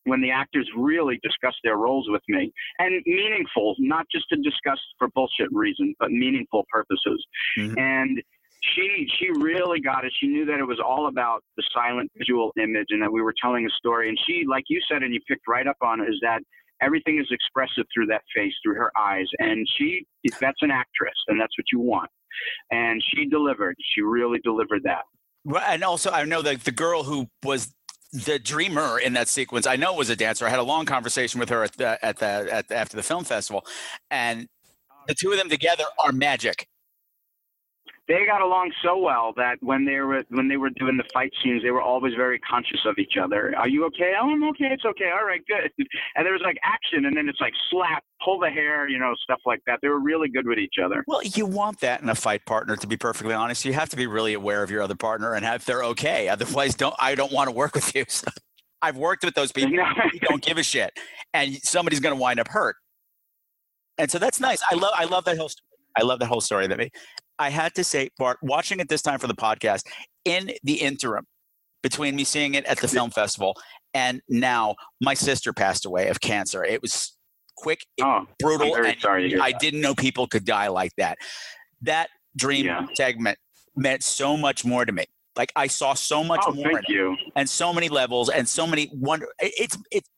when 0.05 0.21
the 0.23 0.31
actors 0.31 0.69
really 0.77 1.19
discuss 1.23 1.55
their 1.65 1.77
roles 1.77 2.09
with 2.09 2.23
me 2.29 2.51
and 2.79 3.03
meaningful, 3.05 3.75
not 3.79 4.07
just 4.11 4.27
to 4.31 4.37
discuss 4.37 4.79
for 4.99 5.09
bullshit 5.09 5.53
reasons, 5.53 5.95
but 5.99 6.11
meaningful 6.11 6.65
purposes. 6.71 7.27
Mhm. 7.59 7.79
And 7.79 8.23
she 8.63 9.07
she 9.19 9.31
really 9.31 9.81
got 9.81 10.05
it. 10.05 10.13
She 10.21 10.27
knew 10.27 10.45
that 10.47 10.59
it 10.59 10.65
was 10.65 10.81
all 10.85 11.09
about 11.09 11.43
the 11.57 11.63
silent 11.75 12.11
visual 12.17 12.53
image 12.61 12.87
and 12.91 13.03
that 13.03 13.13
we 13.13 13.23
were 13.23 13.35
telling 13.41 13.67
a 13.67 13.71
story. 13.71 14.09
And 14.09 14.19
she, 14.27 14.45
like 14.49 14.65
you 14.69 14.81
said, 14.91 15.03
and 15.03 15.15
you 15.15 15.21
picked 15.29 15.47
right 15.49 15.67
up 15.67 15.77
on 15.83 16.01
is 16.01 16.19
that 16.23 16.41
everything 16.81 17.19
is 17.19 17.27
expressive 17.31 17.85
through 17.93 18.07
that 18.07 18.23
face, 18.35 18.53
through 18.63 18.75
her 18.75 18.91
eyes. 18.99 19.27
And 19.39 19.67
she 19.77 20.07
that's 20.41 20.63
an 20.63 20.71
actress 20.71 21.15
and 21.29 21.41
that's 21.41 21.57
what 21.59 21.67
you 21.73 21.81
want. 21.81 22.11
And 22.71 23.03
she 23.15 23.27
delivered. 23.27 23.77
She 23.95 24.03
really 24.03 24.39
delivered 24.41 24.83
that. 24.85 25.03
Well, 25.45 25.63
And 25.67 25.83
also, 25.83 26.11
I 26.11 26.25
know 26.25 26.43
that 26.43 26.65
the 26.65 26.73
girl 26.73 27.05
who 27.05 27.29
was 27.45 27.73
the 28.13 28.39
dreamer 28.39 28.99
in 28.99 29.13
that 29.15 29.29
sequence, 29.29 29.67
I 29.67 29.77
know 29.77 29.95
was 29.95 30.11
a 30.11 30.17
dancer. 30.17 30.47
I 30.47 30.51
had 30.51 30.59
a 30.59 30.65
long 30.65 30.85
conversation 30.85 31.41
with 31.41 31.49
her 31.49 31.65
at 31.65 31.77
the, 31.77 32.05
at 32.05 32.19
the, 32.19 32.27
at 32.27 32.69
the 32.69 32.77
after 32.77 32.97
the 32.97 33.03
film 33.03 33.25
festival, 33.25 33.65
and 34.11 34.47
the 35.07 35.15
two 35.15 35.31
of 35.31 35.39
them 35.39 35.49
together 35.49 35.85
are 36.05 36.13
magic. 36.13 36.67
They 38.09 38.25
got 38.25 38.41
along 38.41 38.73
so 38.83 38.97
well 38.97 39.35
that 39.37 39.59
when 39.61 39.85
they 39.85 40.01
were 40.01 40.25
when 40.31 40.49
they 40.49 40.57
were 40.57 40.71
doing 40.71 40.97
the 40.97 41.05
fight 41.13 41.31
scenes, 41.43 41.63
they 41.63 41.71
were 41.71 41.83
always 41.83 42.15
very 42.15 42.39
conscious 42.39 42.81
of 42.87 42.97
each 42.99 43.15
other. 43.23 43.55
Are 43.57 43.69
you 43.69 43.85
okay? 43.87 44.15
Oh, 44.21 44.31
I'm 44.31 44.43
okay. 44.49 44.69
It's 44.73 44.85
okay. 44.85 45.11
All 45.13 45.27
right, 45.27 45.43
good. 45.47 45.71
And 46.17 46.25
there 46.25 46.33
was 46.33 46.43
like 46.43 46.57
action, 46.65 47.05
and 47.05 47.17
then 47.17 47.29
it's 47.29 47.41
like 47.41 47.53
slap, 47.71 48.03
pull 48.25 48.41
the 48.41 48.51
hair, 48.51 48.89
you 48.89 48.99
know, 48.99 49.15
stuff 49.23 49.41
like 49.47 49.61
that. 49.67 49.79
They 49.83 49.89
were 49.89 50.01
really 50.01 50.29
good 50.29 50.47
with 50.47 50.59
each 50.59 50.77
other. 50.83 51.05
Well, 51.07 51.23
you 51.23 51.47
want 51.47 51.81
that 51.81 52.01
in 52.03 52.09
a 52.09 52.15
fight 52.15 52.45
partner. 52.47 52.77
To 52.77 52.87
be 52.87 52.97
perfectly 52.97 53.35
honest, 53.35 53.65
you 53.65 53.73
have 53.75 53.89
to 53.91 53.97
be 53.97 54.07
really 54.07 54.35
aware 54.35 54.63
of 54.63 54.71
your 54.71 54.83
other 54.83 54.97
partner 54.97 55.35
and 55.35 55.45
have 55.45 55.65
they're 55.65 55.85
okay. 55.85 56.29
Otherwise, 56.29 56.75
don't 56.75 56.95
I 56.99 57.15
don't 57.15 57.33
want 57.33 57.49
to 57.49 57.55
work 57.55 57.75
with 57.75 57.95
you. 57.95 58.05
So, 58.09 58.29
I've 58.83 58.97
worked 58.97 59.25
with 59.25 59.35
those 59.35 59.53
people. 59.53 59.71
who 60.13 60.19
don't 60.21 60.43
give 60.43 60.57
a 60.57 60.63
shit, 60.63 60.93
and 61.35 61.55
somebody's 61.63 62.01
going 62.01 62.15
to 62.15 62.21
wind 62.21 62.41
up 62.41 62.49
hurt. 62.49 62.77
And 63.99 64.11
so 64.11 64.19
that's 64.19 64.41
nice. 64.41 64.63
I 64.71 64.77
love 64.77 64.93
I 64.97 65.05
love 65.05 65.25
that 65.25 65.37
whole 65.37 65.49
story. 65.49 65.67
I 65.97 66.03
love 66.05 66.21
that 66.21 66.27
whole 66.27 66.41
story. 66.41 66.67
That 66.69 66.79
me. 66.79 66.91
I 67.39 67.51
had 67.51 67.75
to 67.77 67.85
say, 67.85 68.11
Bart, 68.19 68.39
watching 68.43 68.81
it 68.81 68.89
this 68.89 69.03
time 69.03 69.19
for 69.19 69.27
the 69.27 69.35
podcast, 69.35 69.83
in 70.25 70.51
the 70.63 70.75
interim 70.75 71.27
between 71.83 72.17
me 72.17 72.25
seeing 72.25 72.55
it 72.55 72.65
at 72.67 72.79
the 72.79 72.89
film 72.89 73.11
festival 73.11 73.57
and 73.95 74.21
now, 74.29 74.77
my 75.01 75.15
sister 75.15 75.53
passed 75.53 75.87
away 75.87 76.09
of 76.09 76.21
cancer. 76.21 76.65
It 76.65 76.83
was 76.83 77.17
quick, 77.57 77.81
it 77.97 78.05
oh, 78.05 78.27
brutal, 78.39 78.75
and 78.77 79.01
sorry 79.01 79.25
to 79.25 79.29
hear 79.29 79.43
I 79.43 79.53
that. 79.53 79.61
didn't 79.61 79.81
know 79.81 79.95
people 79.95 80.27
could 80.27 80.45
die 80.45 80.69
like 80.69 80.93
that. 80.99 81.19
That 81.83 82.11
dream 82.37 82.67
Yeah. 82.67 82.87
segment 82.95 83.39
meant 83.77 84.03
so 84.03 84.37
much 84.37 84.65
more 84.65 84.85
to 84.85 84.93
me. 84.93 85.07
Like 85.37 85.53
I 85.57 85.69
saw 85.69 85.95
so 85.95 86.23
much 86.23 86.43
oh, 86.47 86.53
more 86.53 86.67
in 86.69 86.75
thank 86.75 86.89
it 86.89 86.93
you. 86.93 87.17
and 87.37 87.49
so 87.49 87.73
many 87.73 87.89
levels 87.89 88.29
and 88.29 88.49
so 88.49 88.67
many 88.67 88.91
wonder. 88.93 89.29
It's 89.41 89.79
it's 89.91 90.09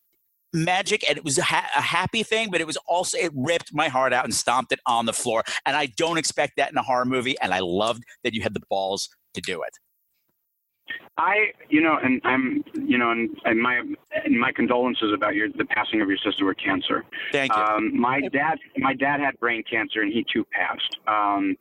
magic 0.53 1.09
and 1.09 1.17
it 1.17 1.25
was 1.25 1.39
a, 1.39 1.43
ha- 1.43 1.69
a 1.77 1.81
happy 1.81 2.23
thing, 2.23 2.51
but 2.51 2.61
it 2.61 2.67
was 2.67 2.77
also 2.87 3.19
it 3.19 3.33
ripped 3.35 3.73
my 3.75 3.89
heart 3.89 4.13
out 4.13 4.25
and 4.25 4.35
stomped 4.35 4.73
it 4.73 4.81
on 4.87 5.07
the 5.07 5.13
floor. 5.13 5.43
And 5.67 5.77
I 5.77 5.87
don't 5.87 6.19
expect 6.19 6.55
that 6.57 6.71
in 6.71 6.77
a 6.77 6.83
horror 6.83 7.05
movie. 7.05 7.37
And 7.41 7.55
I 7.55 7.61
loved 7.61 8.05
that 8.25 8.35
you 8.35 8.43
had 8.43 8.55
the 8.55 8.63
balls 8.69 9.09
to 9.35 9.41
do 9.41 9.63
it. 9.63 9.77
I, 11.17 11.53
you 11.69 11.83
know, 11.83 11.99
and 12.03 12.21
I'm, 12.25 12.65
you 12.75 12.97
know, 12.97 13.11
and, 13.11 13.31
and 13.45 13.61
my 13.61 13.83
and 14.25 14.41
my 14.41 14.53
condolences 14.53 15.13
about 15.13 15.35
your 15.35 15.49
the 15.51 15.67
passing 15.67 16.01
of 16.01 16.09
your 16.09 16.19
sister 16.19 16.47
with 16.47 16.57
cancer. 16.57 17.05
Thank 17.31 17.55
you. 17.55 17.63
Um, 17.63 18.01
my 18.01 18.21
dad, 18.33 18.59
my 18.79 18.95
dad 18.95 19.21
had 19.21 19.39
brain 19.39 19.63
cancer, 19.71 20.01
and 20.01 20.13
he 20.13 20.25
too 20.33 20.45
passed. 20.51 20.97
Um, 21.07 21.57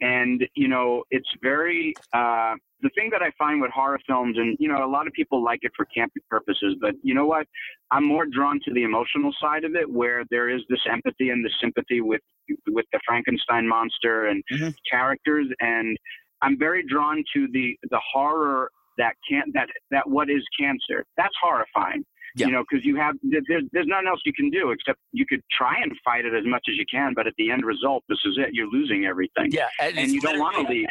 and 0.00 0.46
you 0.54 0.66
know, 0.66 1.04
it's 1.10 1.28
very 1.42 1.94
uh, 2.12 2.54
the 2.82 2.90
thing 2.96 3.08
that 3.12 3.22
I 3.22 3.30
find 3.38 3.60
with 3.60 3.70
horror 3.70 4.00
films, 4.06 4.36
and 4.36 4.56
you 4.60 4.68
know, 4.68 4.84
a 4.84 4.90
lot 4.90 5.06
of 5.06 5.12
people 5.12 5.42
like 5.42 5.60
it 5.62 5.72
for 5.76 5.86
campy 5.96 6.20
purposes, 6.28 6.76
but 6.80 6.94
you 7.02 7.14
know 7.14 7.26
what? 7.26 7.46
I'm 7.90 8.04
more 8.04 8.26
drawn 8.26 8.60
to 8.64 8.72
the 8.72 8.82
emotional 8.82 9.32
side 9.40 9.64
of 9.64 9.74
it, 9.74 9.90
where 9.90 10.24
there 10.30 10.48
is 10.48 10.62
this 10.68 10.80
empathy 10.90 11.30
and 11.30 11.44
the 11.44 11.50
sympathy 11.60 12.00
with 12.00 12.20
with 12.68 12.86
the 12.92 13.00
Frankenstein 13.06 13.68
monster 13.68 14.26
and 14.26 14.42
Mhm. 14.52 14.74
characters, 14.90 15.46
and 15.60 15.96
I'm 16.42 16.58
very 16.58 16.82
drawn 16.82 17.22
to 17.34 17.48
the 17.52 17.78
the 17.90 18.00
horror 18.12 18.70
that 18.98 19.14
can 19.28 19.44
that 19.54 19.68
that 19.90 20.08
what 20.08 20.28
is 20.28 20.42
cancer. 20.58 21.04
That's 21.16 21.34
horrifying. 21.40 22.04
Yeah. 22.34 22.46
You 22.46 22.52
know, 22.52 22.64
because 22.68 22.84
you 22.84 22.96
have 22.96 23.14
there's 23.22 23.64
there's 23.72 23.86
nothing 23.86 24.08
else 24.08 24.22
you 24.24 24.32
can 24.32 24.48
do 24.50 24.70
except 24.70 24.98
you 25.12 25.26
could 25.26 25.42
try 25.52 25.76
and 25.82 25.92
fight 26.04 26.24
it 26.24 26.34
as 26.34 26.46
much 26.46 26.64
as 26.68 26.76
you 26.76 26.86
can, 26.90 27.12
but 27.14 27.26
at 27.26 27.34
the 27.36 27.50
end 27.50 27.64
result, 27.64 28.04
this 28.08 28.18
is 28.24 28.38
it. 28.38 28.54
You're 28.54 28.68
losing 28.70 29.04
everything, 29.04 29.50
yeah, 29.52 29.68
and, 29.78 29.98
and 29.98 30.10
you 30.12 30.20
don't 30.20 30.38
want 30.38 30.56
to 30.56 30.62
leave. 30.62 30.86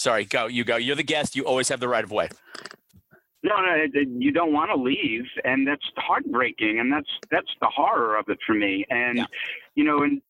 Sorry, 0.00 0.24
go. 0.24 0.46
You 0.46 0.64
go. 0.64 0.76
You're 0.76 0.96
the 0.96 1.02
guest. 1.02 1.36
You 1.36 1.44
always 1.44 1.68
have 1.68 1.78
the 1.78 1.88
right 1.88 2.02
of 2.02 2.10
way. 2.10 2.30
No, 3.42 3.56
no, 3.56 3.84
you 3.94 4.32
don't 4.32 4.52
want 4.52 4.70
to 4.70 4.76
leave, 4.80 5.24
and 5.44 5.66
that's 5.68 5.84
heartbreaking, 5.98 6.78
and 6.80 6.90
that's 6.90 7.08
that's 7.30 7.50
the 7.60 7.68
horror 7.68 8.16
of 8.16 8.24
it 8.28 8.38
for 8.46 8.54
me. 8.54 8.86
And 8.88 9.18
Yeah. 9.18 9.26
you 9.74 9.84
know, 9.84 9.98
and 9.98 10.22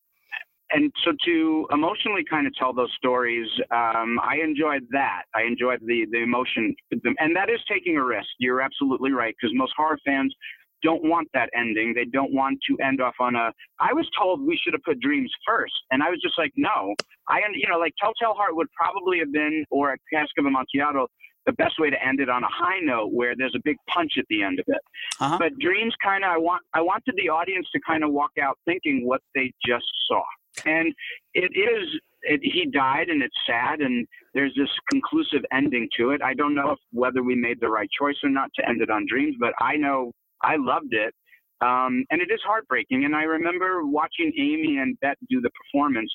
and 0.71 0.91
so 1.05 1.13
to 1.25 1.67
emotionally 1.71 2.25
kind 2.29 2.47
of 2.47 2.53
tell 2.55 2.73
those 2.73 2.91
stories, 2.97 3.47
um, 3.71 4.19
I 4.21 4.39
enjoyed 4.43 4.85
that. 4.91 5.23
I 5.33 5.43
enjoyed 5.43 5.79
the 5.85 6.05
the 6.11 6.21
emotion, 6.21 6.75
and 6.91 7.33
that 7.33 7.49
is 7.49 7.61
taking 7.69 7.95
a 7.95 8.03
risk. 8.03 8.27
You're 8.39 8.59
absolutely 8.59 9.11
right, 9.11 9.33
because 9.39 9.55
most 9.55 9.71
horror 9.77 9.99
fans 10.05 10.35
don't 10.83 11.03
want 11.03 11.27
that 11.33 11.49
ending. 11.55 11.93
They 11.93 12.05
don't 12.05 12.33
want 12.33 12.59
to 12.69 12.77
end 12.83 13.01
off 13.01 13.15
on 13.19 13.35
a. 13.35 13.51
I 13.79 13.93
was 13.93 14.07
told 14.17 14.41
we 14.41 14.59
should 14.61 14.73
have 14.73 14.83
put 14.83 14.99
Dreams 14.99 15.31
first, 15.45 15.73
and 15.91 16.03
I 16.03 16.09
was 16.09 16.19
just 16.21 16.37
like, 16.37 16.51
no. 16.55 16.93
I, 17.29 17.39
you 17.53 17.67
know, 17.69 17.77
like 17.77 17.93
Telltale 17.99 18.35
Heart 18.35 18.55
would 18.55 18.67
probably 18.71 19.19
have 19.19 19.31
been, 19.31 19.65
or 19.71 19.93
a 19.93 19.97
Cask 20.13 20.31
of 20.37 20.45
Amontillado, 20.45 21.07
the 21.45 21.53
best 21.53 21.79
way 21.79 21.89
to 21.89 22.05
end 22.05 22.19
it 22.19 22.29
on 22.29 22.43
a 22.43 22.49
high 22.49 22.79
note 22.81 23.11
where 23.13 23.33
there's 23.35 23.55
a 23.55 23.61
big 23.63 23.77
punch 23.89 24.13
at 24.17 24.25
the 24.29 24.43
end 24.43 24.59
of 24.59 24.65
it. 24.67 24.81
Uh-huh. 25.19 25.37
But 25.39 25.57
Dreams 25.59 25.93
kind 26.03 26.23
of, 26.23 26.31
I 26.31 26.37
want, 26.37 26.61
I 26.73 26.81
wanted 26.81 27.15
the 27.17 27.29
audience 27.29 27.67
to 27.73 27.79
kind 27.85 28.03
of 28.03 28.11
walk 28.11 28.31
out 28.41 28.57
thinking 28.65 29.07
what 29.07 29.21
they 29.33 29.51
just 29.65 29.85
saw, 30.07 30.23
and 30.65 30.93
it 31.33 31.51
is. 31.55 31.87
It, 32.23 32.39
he 32.43 32.67
died, 32.71 33.09
and 33.09 33.23
it's 33.23 33.35
sad, 33.47 33.79
and 33.79 34.07
there's 34.35 34.53
this 34.55 34.69
conclusive 34.91 35.41
ending 35.51 35.89
to 35.97 36.11
it. 36.11 36.21
I 36.21 36.35
don't 36.35 36.53
know 36.53 36.73
if 36.73 36.79
whether 36.91 37.23
we 37.23 37.33
made 37.33 37.59
the 37.59 37.67
right 37.67 37.89
choice 37.99 38.17
or 38.21 38.29
not 38.29 38.51
to 38.59 38.69
end 38.69 38.79
it 38.79 38.91
on 38.91 39.07
Dreams, 39.09 39.35
but 39.39 39.53
I 39.59 39.75
know 39.75 40.11
I 40.43 40.55
loved 40.57 40.93
it. 40.93 41.13
Um, 41.61 42.05
and 42.09 42.21
it 42.21 42.31
is 42.33 42.39
heartbreaking. 42.43 43.05
And 43.05 43.15
I 43.15 43.23
remember 43.23 43.85
watching 43.85 44.33
Amy 44.37 44.77
and 44.77 44.99
Bette 44.99 45.19
do 45.29 45.41
the 45.41 45.51
performance. 45.51 46.11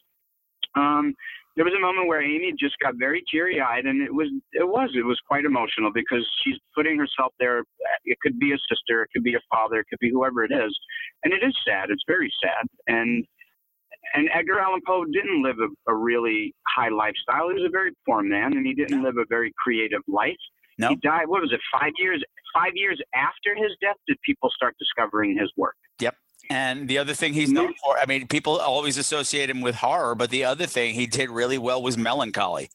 Um, 0.76 1.14
there 1.54 1.64
was 1.64 1.72
a 1.74 1.80
moment 1.80 2.06
where 2.06 2.20
Amy 2.20 2.52
just 2.58 2.74
got 2.82 2.94
very 2.98 3.24
teary 3.32 3.60
eyed, 3.62 3.86
and 3.86 4.02
it 4.02 4.12
was 4.12 4.28
it 4.52 4.68
was 4.68 4.90
it 4.94 5.06
was 5.06 5.18
quite 5.26 5.46
emotional 5.46 5.90
because 5.92 6.26
she's 6.44 6.56
putting 6.74 6.98
herself 6.98 7.32
there. 7.40 7.60
It 8.04 8.18
could 8.20 8.38
be 8.38 8.52
a 8.52 8.58
sister, 8.68 9.02
it 9.02 9.08
could 9.14 9.24
be 9.24 9.34
a 9.34 9.40
father, 9.50 9.80
it 9.80 9.86
could 9.88 9.98
be 9.98 10.10
whoever 10.10 10.44
it 10.44 10.52
is, 10.52 10.78
and 11.24 11.32
it 11.32 11.42
is 11.42 11.56
sad. 11.66 11.88
It's 11.88 12.04
very 12.06 12.30
sad. 12.44 12.66
And 12.88 13.24
and 14.14 14.28
Edgar 14.34 14.60
Allan 14.60 14.82
Poe 14.86 15.06
didn't 15.06 15.42
live 15.42 15.56
a, 15.58 15.90
a 15.90 15.94
really 15.94 16.54
high 16.76 16.90
lifestyle. 16.90 17.48
He 17.48 17.54
was 17.54 17.64
a 17.66 17.70
very 17.70 17.92
poor 18.06 18.22
man, 18.22 18.52
and 18.52 18.66
he 18.66 18.74
didn't 18.74 19.02
live 19.02 19.16
a 19.16 19.24
very 19.28 19.52
creative 19.56 20.02
life. 20.06 20.36
No. 20.78 20.88
He 20.90 20.96
died. 20.96 21.26
What 21.26 21.40
was 21.40 21.52
it? 21.52 21.60
Five 21.72 21.92
years. 21.98 22.22
Five 22.52 22.72
years 22.74 23.00
after 23.14 23.54
his 23.54 23.72
death, 23.82 23.96
did 24.08 24.16
people 24.22 24.50
start 24.54 24.76
discovering 24.78 25.36
his 25.38 25.52
work? 25.56 25.74
Yep. 26.00 26.16
And 26.48 26.88
the 26.88 26.96
other 26.98 27.12
thing 27.12 27.34
he's 27.34 27.50
known 27.50 27.74
for, 27.84 27.98
I 27.98 28.06
mean, 28.06 28.28
people 28.28 28.58
always 28.58 28.96
associate 28.96 29.50
him 29.50 29.60
with 29.60 29.74
horror, 29.74 30.14
but 30.14 30.30
the 30.30 30.44
other 30.44 30.64
thing 30.66 30.94
he 30.94 31.06
did 31.06 31.28
really 31.28 31.58
well 31.58 31.82
was 31.82 31.98
melancholy. 31.98 32.70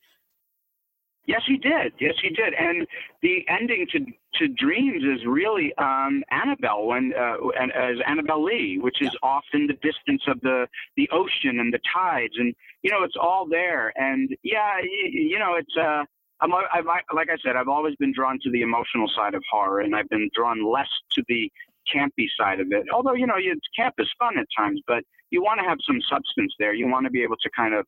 Yes, 1.25 1.41
he 1.47 1.57
did. 1.57 1.93
Yes, 1.99 2.15
he 2.21 2.29
did. 2.29 2.53
And 2.53 2.85
the 3.21 3.45
ending 3.47 3.87
to 3.91 4.05
to 4.35 4.47
Dreams 4.47 5.03
is 5.03 5.25
really 5.25 5.73
um, 5.77 6.23
Annabel 6.31 6.87
when 6.87 7.13
uh, 7.17 7.35
and, 7.59 7.71
as 7.71 7.97
Annabel 8.07 8.43
Lee, 8.43 8.79
which 8.81 9.01
is 9.01 9.15
off 9.21 9.43
in 9.53 9.67
the 9.67 9.73
distance 9.73 10.23
of 10.27 10.41
the 10.41 10.67
the 10.97 11.07
ocean 11.11 11.59
and 11.59 11.71
the 11.71 11.79
tides, 11.93 12.33
and 12.37 12.53
you 12.81 12.91
know 12.91 13.03
it's 13.03 13.15
all 13.21 13.47
there. 13.47 13.93
And 13.95 14.29
yeah, 14.43 14.79
you, 14.83 15.21
you 15.29 15.39
know 15.39 15.55
it's. 15.55 15.75
Uh, 15.79 16.05
I'm, 16.41 16.51
I've, 16.53 16.85
like 17.13 17.29
I 17.29 17.37
said, 17.45 17.55
I've 17.55 17.67
always 17.67 17.95
been 17.97 18.11
drawn 18.13 18.39
to 18.43 18.51
the 18.51 18.61
emotional 18.61 19.09
side 19.15 19.35
of 19.35 19.43
horror, 19.51 19.81
and 19.81 19.95
I've 19.95 20.09
been 20.09 20.29
drawn 20.35 20.65
less 20.65 20.89
to 21.13 21.23
the 21.27 21.51
campy 21.93 22.27
side 22.39 22.59
of 22.59 22.71
it. 22.71 22.85
Although 22.93 23.13
you 23.13 23.27
know, 23.27 23.37
you, 23.37 23.59
camp 23.75 23.95
is 23.99 24.09
fun 24.17 24.37
at 24.37 24.47
times, 24.57 24.81
but 24.87 25.03
you 25.29 25.41
want 25.43 25.59
to 25.59 25.65
have 25.65 25.77
some 25.85 25.99
substance 26.09 26.53
there. 26.59 26.73
You 26.73 26.87
want 26.87 27.05
to 27.05 27.11
be 27.11 27.23
able 27.23 27.37
to 27.37 27.49
kind 27.55 27.73
of 27.73 27.85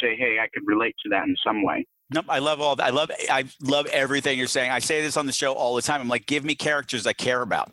say, 0.00 0.16
"Hey, 0.16 0.38
I 0.38 0.48
could 0.52 0.66
relate 0.66 0.94
to 1.04 1.08
that 1.10 1.24
in 1.26 1.34
some 1.44 1.62
way." 1.64 1.86
Nope, 2.12 2.26
I 2.28 2.38
love 2.38 2.60
all 2.60 2.76
that. 2.76 2.86
I 2.86 2.90
love 2.90 3.10
I 3.30 3.44
love 3.62 3.86
everything 3.86 4.38
you're 4.38 4.46
saying. 4.46 4.70
I 4.70 4.78
say 4.78 5.00
this 5.00 5.16
on 5.16 5.26
the 5.26 5.32
show 5.32 5.52
all 5.54 5.74
the 5.74 5.82
time. 5.82 6.00
I'm 6.00 6.08
like, 6.08 6.26
give 6.26 6.44
me 6.44 6.54
characters 6.54 7.06
I 7.06 7.12
care 7.14 7.40
about. 7.42 7.72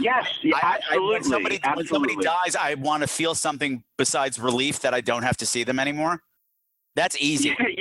Yes, 0.00 0.26
yeah, 0.42 0.56
I- 0.56 0.66
I- 0.66 0.74
absolutely. 0.76 1.12
when 1.12 1.24
somebody 1.24 1.60
when 1.74 1.86
somebody 1.86 2.16
dies, 2.16 2.56
I 2.56 2.74
want 2.74 3.02
to 3.02 3.06
feel 3.06 3.34
something 3.34 3.82
besides 3.98 4.38
relief 4.38 4.80
that 4.80 4.94
I 4.94 5.00
don't 5.00 5.22
have 5.22 5.36
to 5.38 5.46
see 5.46 5.64
them 5.64 5.78
anymore. 5.78 6.22
That's 6.94 7.16
easy. 7.20 7.56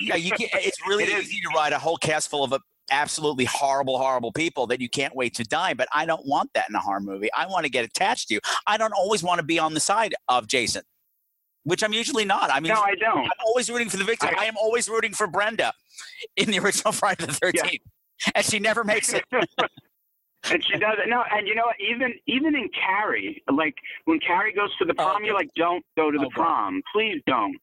yeah, 0.00 0.16
you 0.16 0.30
can, 0.32 0.48
it's 0.54 0.78
really 0.88 1.04
It 1.04 1.22
easy 1.22 1.40
to 1.40 1.48
write 1.54 1.72
a 1.72 1.78
whole 1.78 1.96
cast 1.96 2.30
full 2.30 2.42
of 2.44 2.52
uh, 2.52 2.58
absolutely 2.90 3.44
horrible, 3.44 3.98
horrible 3.98 4.32
people 4.32 4.66
that 4.68 4.80
you 4.80 4.88
can't 4.88 5.14
wait 5.14 5.34
to 5.36 5.44
die. 5.44 5.74
But 5.74 5.88
I 5.94 6.06
don't 6.06 6.26
want 6.26 6.50
that 6.54 6.68
in 6.68 6.74
a 6.74 6.80
horror 6.80 7.00
movie. 7.00 7.28
I 7.36 7.46
want 7.46 7.64
to 7.64 7.70
get 7.70 7.84
attached 7.84 8.28
to 8.28 8.34
you. 8.34 8.40
I 8.66 8.76
don't 8.76 8.92
always 8.92 9.22
want 9.22 9.38
to 9.38 9.44
be 9.44 9.58
on 9.58 9.74
the 9.74 9.80
side 9.80 10.14
of 10.28 10.46
Jason, 10.48 10.82
which 11.64 11.82
I'm 11.84 11.92
usually 11.92 12.24
not. 12.24 12.50
I 12.52 12.60
mean, 12.60 12.72
No, 12.72 12.80
I 12.80 12.94
don't. 12.94 13.18
I'm 13.18 13.30
always 13.46 13.70
rooting 13.70 13.88
for 13.88 13.96
the 13.96 14.04
victim. 14.04 14.30
I, 14.36 14.42
I- 14.42 14.44
am 14.46 14.56
always 14.56 14.88
rooting 14.88 15.12
for 15.12 15.26
Brenda 15.26 15.72
in 16.36 16.50
the 16.50 16.58
original 16.58 16.92
Friday 17.00 17.26
the 17.26 17.32
Thirteenth, 17.32 17.82
and 18.34 18.44
she 18.44 18.58
never 18.58 18.82
makes 18.84 19.12
it. 19.12 19.24
and 19.32 20.64
she 20.64 20.72
does 20.78 20.96
it. 20.98 21.08
No, 21.08 21.22
and 21.30 21.46
you 21.46 21.54
know, 21.54 21.66
what? 21.66 21.76
even 21.78 22.14
even 22.26 22.56
in 22.56 22.68
Carrie, 22.70 23.42
like 23.52 23.74
when 24.06 24.18
Carrie 24.20 24.52
goes 24.54 24.74
to 24.78 24.84
the 24.84 24.92
Oh, 24.98 25.04
prom, 25.04 25.24
you're 25.24 25.34
like, 25.34 25.50
don't 25.54 25.84
go 25.96 26.10
to 26.10 26.18
the 26.18 26.24
Oh, 26.26 26.30
God. 26.34 26.42
prom, 26.42 26.82
please 26.94 27.20
don't. 27.26 27.56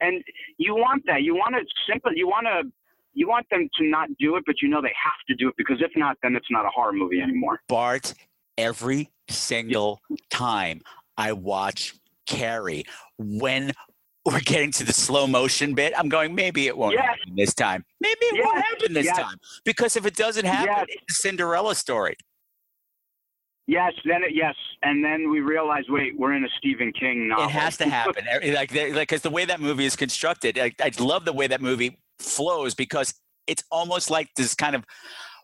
And 0.00 0.22
you 0.58 0.74
want 0.74 1.04
that. 1.06 1.22
You 1.22 1.34
want 1.34 1.54
to 1.56 1.62
simple. 1.90 2.12
You 2.14 2.26
want 2.28 2.46
to. 2.46 2.70
You 3.14 3.26
want 3.28 3.46
them 3.50 3.68
to 3.78 3.84
not 3.88 4.08
do 4.20 4.36
it, 4.36 4.44
but 4.46 4.56
you 4.62 4.68
know 4.68 4.80
they 4.80 4.92
have 5.02 5.14
to 5.28 5.34
do 5.34 5.48
it 5.48 5.54
because 5.56 5.78
if 5.80 5.90
not, 5.96 6.16
then 6.22 6.36
it's 6.36 6.46
not 6.50 6.64
a 6.66 6.68
horror 6.68 6.92
movie 6.92 7.20
anymore. 7.20 7.58
Bart, 7.68 8.14
every 8.56 9.10
single 9.28 10.00
time 10.30 10.82
I 11.16 11.32
watch 11.32 11.94
Carrie, 12.26 12.84
when 13.18 13.72
we're 14.24 14.38
getting 14.40 14.70
to 14.72 14.84
the 14.84 14.92
slow 14.92 15.26
motion 15.26 15.74
bit, 15.74 15.94
I'm 15.96 16.08
going, 16.08 16.34
maybe 16.34 16.68
it 16.68 16.76
won't 16.76 16.92
Yes. 16.94 17.04
happen 17.06 17.34
this 17.34 17.54
time. 17.54 17.84
Maybe 18.00 18.18
it 18.26 18.44
won't 18.44 18.62
happen 18.64 18.92
this 18.92 19.06
yes. 19.06 19.18
time. 19.18 19.36
Because 19.64 19.96
if 19.96 20.06
it 20.06 20.14
doesn't 20.14 20.44
happen, 20.44 20.74
Yes. 20.76 20.86
it's 20.88 21.18
a 21.18 21.22
Cinderella 21.22 21.74
story. 21.74 22.14
Yes, 23.68 23.92
then 24.06 24.22
it, 24.24 24.34
yes, 24.34 24.54
and 24.82 25.04
then 25.04 25.30
we 25.30 25.40
realize, 25.40 25.84
wait, 25.90 26.18
we're 26.18 26.32
in 26.32 26.42
a 26.42 26.48
Stephen 26.56 26.90
King 26.98 27.28
novel. 27.28 27.44
It 27.44 27.50
has 27.50 27.76
to 27.76 27.84
happen. 27.88 28.24
Like, 28.54 28.74
like, 28.74 28.94
because 28.94 29.20
the 29.20 29.28
way 29.30 29.44
that 29.44 29.60
movie 29.60 29.84
is 29.84 29.94
constructed, 29.94 30.58
I, 30.58 30.72
I 30.80 30.90
love 30.98 31.26
the 31.26 31.34
way 31.34 31.46
that 31.48 31.60
movie 31.60 32.00
flows 32.18 32.74
because 32.74 33.12
it's 33.46 33.62
almost 33.70 34.10
like 34.10 34.30
this 34.36 34.54
kind 34.54 34.74
of 34.74 34.84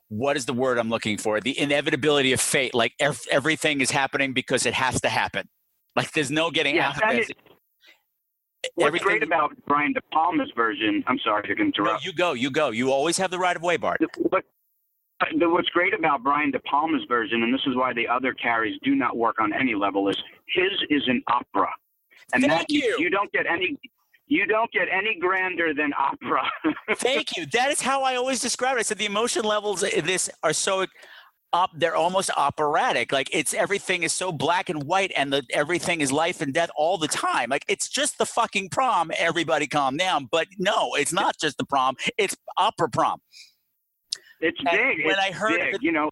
what 0.09 0.37
is 0.39 0.47
the 0.47 0.55
word 0.55 0.79
I'm 0.79 0.89
looking 0.89 1.18
for? 1.18 1.39
The 1.41 1.59
inevitability 1.59 2.33
of 2.33 2.41
fate. 2.41 2.75
Like 2.75 2.95
ev- 2.99 3.20
everything 3.31 3.81
is 3.83 3.91
happening 3.91 4.33
because 4.33 4.64
it 4.64 4.72
has 4.75 5.01
to 5.03 5.09
happen. 5.11 5.47
Like 5.95 6.12
there's 6.12 6.31
no 6.31 6.51
getting 6.51 6.77
Yeah, 6.77 6.89
out 6.89 7.03
of 7.14 7.18
it- 7.18 7.37
What's 8.77 8.87
Everything- 8.89 9.07
great 9.09 9.22
about 9.22 9.53
Brian 9.66 9.93
De 9.93 10.01
Palma's 10.12 10.51
version? 10.57 11.05
I'm 11.07 11.18
sorry 11.22 11.43
to 11.49 11.55
No, 11.55 11.64
interrupt. 11.66 12.05
you 12.07 12.14
go, 12.14 12.33
you 12.33 12.51
go. 12.51 12.70
You 12.70 12.91
always 12.91 13.18
have 13.18 13.31
the 13.31 13.39
right 13.39 13.55
of 13.55 13.62
way, 13.62 13.77
Bart. 13.77 14.01
What, 14.16 14.45
Uh, 15.20 15.26
the, 15.38 15.48
what's 15.48 15.68
great 15.68 15.94
about 15.94 16.22
Brian 16.22 16.50
De 16.50 16.58
Palma's 16.60 17.04
version, 17.08 17.42
and 17.42 17.54
this 17.54 17.60
is 17.66 17.76
why 17.76 17.92
the 17.92 18.06
other 18.08 18.34
carries 18.34 18.78
do 18.82 18.94
not 18.94 19.16
work 19.16 19.36
on 19.40 19.52
any 19.52 19.74
level, 19.74 20.08
is 20.08 20.16
his 20.48 20.72
is 20.90 21.02
an 21.06 21.22
opera, 21.28 21.70
and 22.32 22.42
Thank 22.42 22.52
that 22.52 22.70
you. 22.70 22.96
you 22.98 23.10
don't 23.10 23.30
get 23.32 23.46
any. 23.46 23.78
You 24.26 24.46
don't 24.46 24.72
get 24.72 24.88
any 24.90 25.18
grander 25.20 25.74
than 25.74 25.92
opera. 25.98 26.50
Thank 26.96 27.36
you. 27.36 27.44
That 27.44 27.70
is 27.70 27.82
how 27.82 28.02
I 28.02 28.16
always 28.16 28.40
describe 28.40 28.76
it. 28.76 28.80
I 28.80 28.82
said 28.82 28.96
the 28.96 29.04
emotion 29.04 29.44
levels 29.44 29.82
in 29.82 30.06
this 30.06 30.30
are 30.42 30.54
so 30.54 30.86
up 31.54 31.70
they're 31.74 31.94
almost 31.94 32.30
operatic. 32.36 33.12
Like 33.12 33.28
it's 33.32 33.54
everything 33.54 34.02
is 34.02 34.12
so 34.12 34.32
black 34.32 34.68
and 34.68 34.82
white 34.82 35.12
and 35.16 35.32
the 35.32 35.42
everything 35.50 36.00
is 36.00 36.10
life 36.10 36.40
and 36.40 36.52
death 36.52 36.70
all 36.76 36.98
the 36.98 37.08
time. 37.08 37.50
Like 37.50 37.64
it's 37.68 37.88
just 37.88 38.18
the 38.18 38.26
fucking 38.26 38.70
prom. 38.70 39.10
Everybody 39.16 39.66
calm 39.66 39.96
down. 39.96 40.28
But 40.30 40.48
no, 40.58 40.94
it's 40.94 41.12
not 41.12 41.38
just 41.38 41.56
the 41.56 41.64
prom. 41.64 41.96
It's 42.18 42.36
opera 42.58 42.90
prom. 42.90 43.20
It's 44.45 44.59
And 44.61 44.68
big. 44.70 45.05
when 45.07 45.16
it's 45.16 45.26
I 45.26 45.30
heard 45.32 45.61
big, 45.61 45.74
it- 45.74 45.82
you 45.82 45.92
know, 45.92 46.11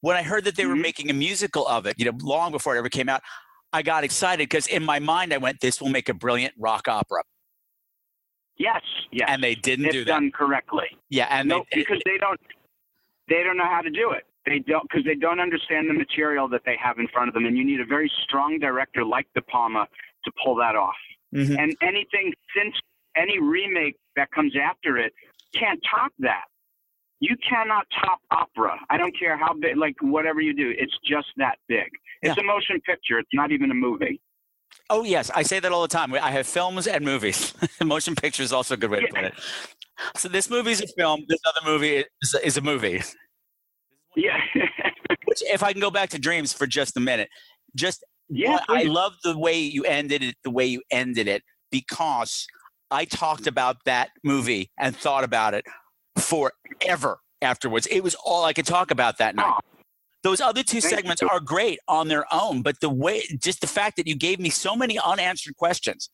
When 0.00 0.16
I 0.16 0.22
heard 0.22 0.44
that 0.44 0.54
they 0.54 0.64
were 0.64 0.76
Mhm. 0.76 0.82
making 0.82 1.10
a 1.10 1.12
musical 1.12 1.66
of 1.66 1.84
it, 1.86 1.96
you 1.98 2.04
know, 2.04 2.16
long 2.22 2.52
before 2.52 2.76
it 2.76 2.78
ever 2.78 2.88
came 2.88 3.08
out, 3.08 3.20
I 3.72 3.82
got 3.82 4.04
excited 4.04 4.48
because 4.48 4.68
in 4.68 4.84
my 4.84 5.00
mind 5.00 5.32
I 5.34 5.38
went, 5.38 5.60
this 5.60 5.80
will 5.80 5.88
make 5.88 6.08
a 6.08 6.14
brilliant 6.14 6.54
rock 6.56 6.86
opera. 6.86 7.22
yes, 8.56 8.82
yes, 9.10 9.28
And 9.28 9.42
they 9.42 9.54
didn't 9.56 9.86
it's 9.86 9.94
do 9.94 10.04
that. 10.04 10.12
done 10.12 10.30
correctly. 10.30 10.86
Yeah, 11.10 11.26
and 11.30 11.48
no, 11.48 11.64
they, 11.72 11.80
because 11.80 12.00
they 12.04 12.16
don't. 12.18 12.40
They 13.28 13.42
don't 13.42 13.56
know 13.56 13.66
how 13.68 13.82
to 13.82 13.90
do 13.90 14.12
it. 14.12 14.24
They 14.46 14.60
don't 14.60 14.88
because 14.88 15.04
they 15.04 15.14
don't 15.16 15.40
understand 15.40 15.88
the 15.90 15.94
material 15.94 16.48
that 16.48 16.62
they 16.64 16.76
have 16.76 16.98
in 16.98 17.08
front 17.08 17.28
of 17.28 17.34
them, 17.34 17.44
and 17.44 17.56
you 17.58 17.64
need 17.64 17.80
a 17.80 17.84
very 17.84 18.10
strong 18.22 18.58
director 18.58 19.04
like 19.04 19.26
De 19.34 19.42
Palma 19.42 19.86
to 20.24 20.32
pull 20.42 20.54
that 20.56 20.76
off. 20.76 20.96
Mhm. 21.34 21.58
And 21.58 21.76
anything 21.82 22.32
since 22.56 22.74
any 23.16 23.38
remake 23.38 23.96
that 24.16 24.30
comes 24.30 24.54
after 24.56 24.96
it 24.96 25.12
can't 25.52 25.82
top 25.84 26.12
that. 26.20 26.44
You 27.20 27.36
cannot 27.48 27.86
top 28.00 28.20
opera. 28.30 28.76
I 28.90 28.96
don't 28.96 29.16
care 29.18 29.36
how 29.36 29.52
big, 29.54 29.76
like 29.76 29.96
whatever 30.00 30.40
you 30.40 30.54
do, 30.54 30.72
it's 30.76 30.96
just 31.04 31.26
that 31.36 31.58
big. 31.68 31.88
It's 32.22 32.38
a 32.38 32.42
motion 32.42 32.80
picture. 32.80 33.18
It's 33.18 33.28
not 33.32 33.50
even 33.50 33.70
a 33.70 33.74
movie. 33.74 34.20
Oh 34.90 35.02
yes, 35.04 35.30
I 35.34 35.42
say 35.42 35.60
that 35.60 35.72
all 35.72 35.82
the 35.82 35.88
time. 35.88 36.14
I 36.14 36.30
have 36.30 36.46
films 36.46 36.86
and 36.86 37.04
movies. 37.04 37.54
Motion 37.82 38.14
picture 38.14 38.42
is 38.42 38.52
also 38.52 38.74
a 38.74 38.76
good 38.76 38.90
way 38.90 39.00
to 39.00 39.08
put 39.08 39.24
it. 39.24 39.34
So 40.16 40.28
this 40.28 40.48
movie 40.48 40.72
is 40.72 40.80
a 40.80 40.86
film. 40.88 41.24
This 41.28 41.40
other 41.46 41.70
movie 41.70 42.04
is, 42.22 42.36
is 42.44 42.56
a 42.56 42.60
movie. 42.60 43.02
Yeah. 44.16 44.40
Which, 45.24 45.42
if 45.42 45.62
I 45.62 45.72
can 45.72 45.80
go 45.80 45.90
back 45.90 46.10
to 46.10 46.18
Dreams 46.18 46.52
for 46.52 46.66
just 46.66 46.96
a 46.96 47.00
minute, 47.00 47.28
just 47.74 48.04
yeah. 48.28 48.60
I 48.68 48.84
love 48.84 49.14
the 49.24 49.36
way 49.36 49.58
you 49.58 49.84
ended 49.84 50.22
it. 50.22 50.36
The 50.44 50.50
way 50.50 50.66
you 50.66 50.82
ended 50.90 51.28
it 51.28 51.42
because 51.70 52.46
I 52.90 53.04
talked 53.04 53.46
about 53.46 53.76
that 53.84 54.10
movie 54.24 54.70
and 54.78 54.96
thought 54.96 55.24
about 55.24 55.54
it 55.54 55.64
forever 56.18 57.20
afterwards. 57.42 57.86
It 57.88 58.02
was 58.02 58.14
all 58.24 58.44
I 58.44 58.52
could 58.52 58.66
talk 58.66 58.90
about 58.90 59.18
that 59.18 59.34
night. 59.34 59.54
Those 60.22 60.40
other 60.40 60.62
two 60.62 60.80
segments 60.80 61.22
are 61.22 61.40
great 61.40 61.78
on 61.88 62.08
their 62.08 62.26
own, 62.32 62.62
but 62.62 62.80
the 62.80 62.90
way, 62.90 63.22
just 63.40 63.60
the 63.60 63.66
fact 63.68 63.96
that 63.96 64.06
you 64.06 64.16
gave 64.16 64.40
me 64.40 64.50
so 64.50 64.74
many 64.76 64.98
unanswered 64.98 65.56
questions 65.56 66.10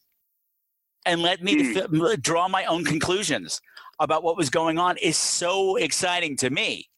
and 1.07 1.23
let 1.23 1.43
me 1.43 1.73
Hmm. 1.75 2.05
f- 2.05 2.21
draw 2.21 2.49
my 2.49 2.65
own 2.67 2.85
conclusions 2.85 3.61
about 3.99 4.23
what 4.23 4.37
was 4.37 4.51
going 4.51 4.79
on 4.79 4.97
is 4.99 5.17
so 5.17 5.77
exciting 5.77 6.37
to 6.39 6.51
me. 6.51 6.89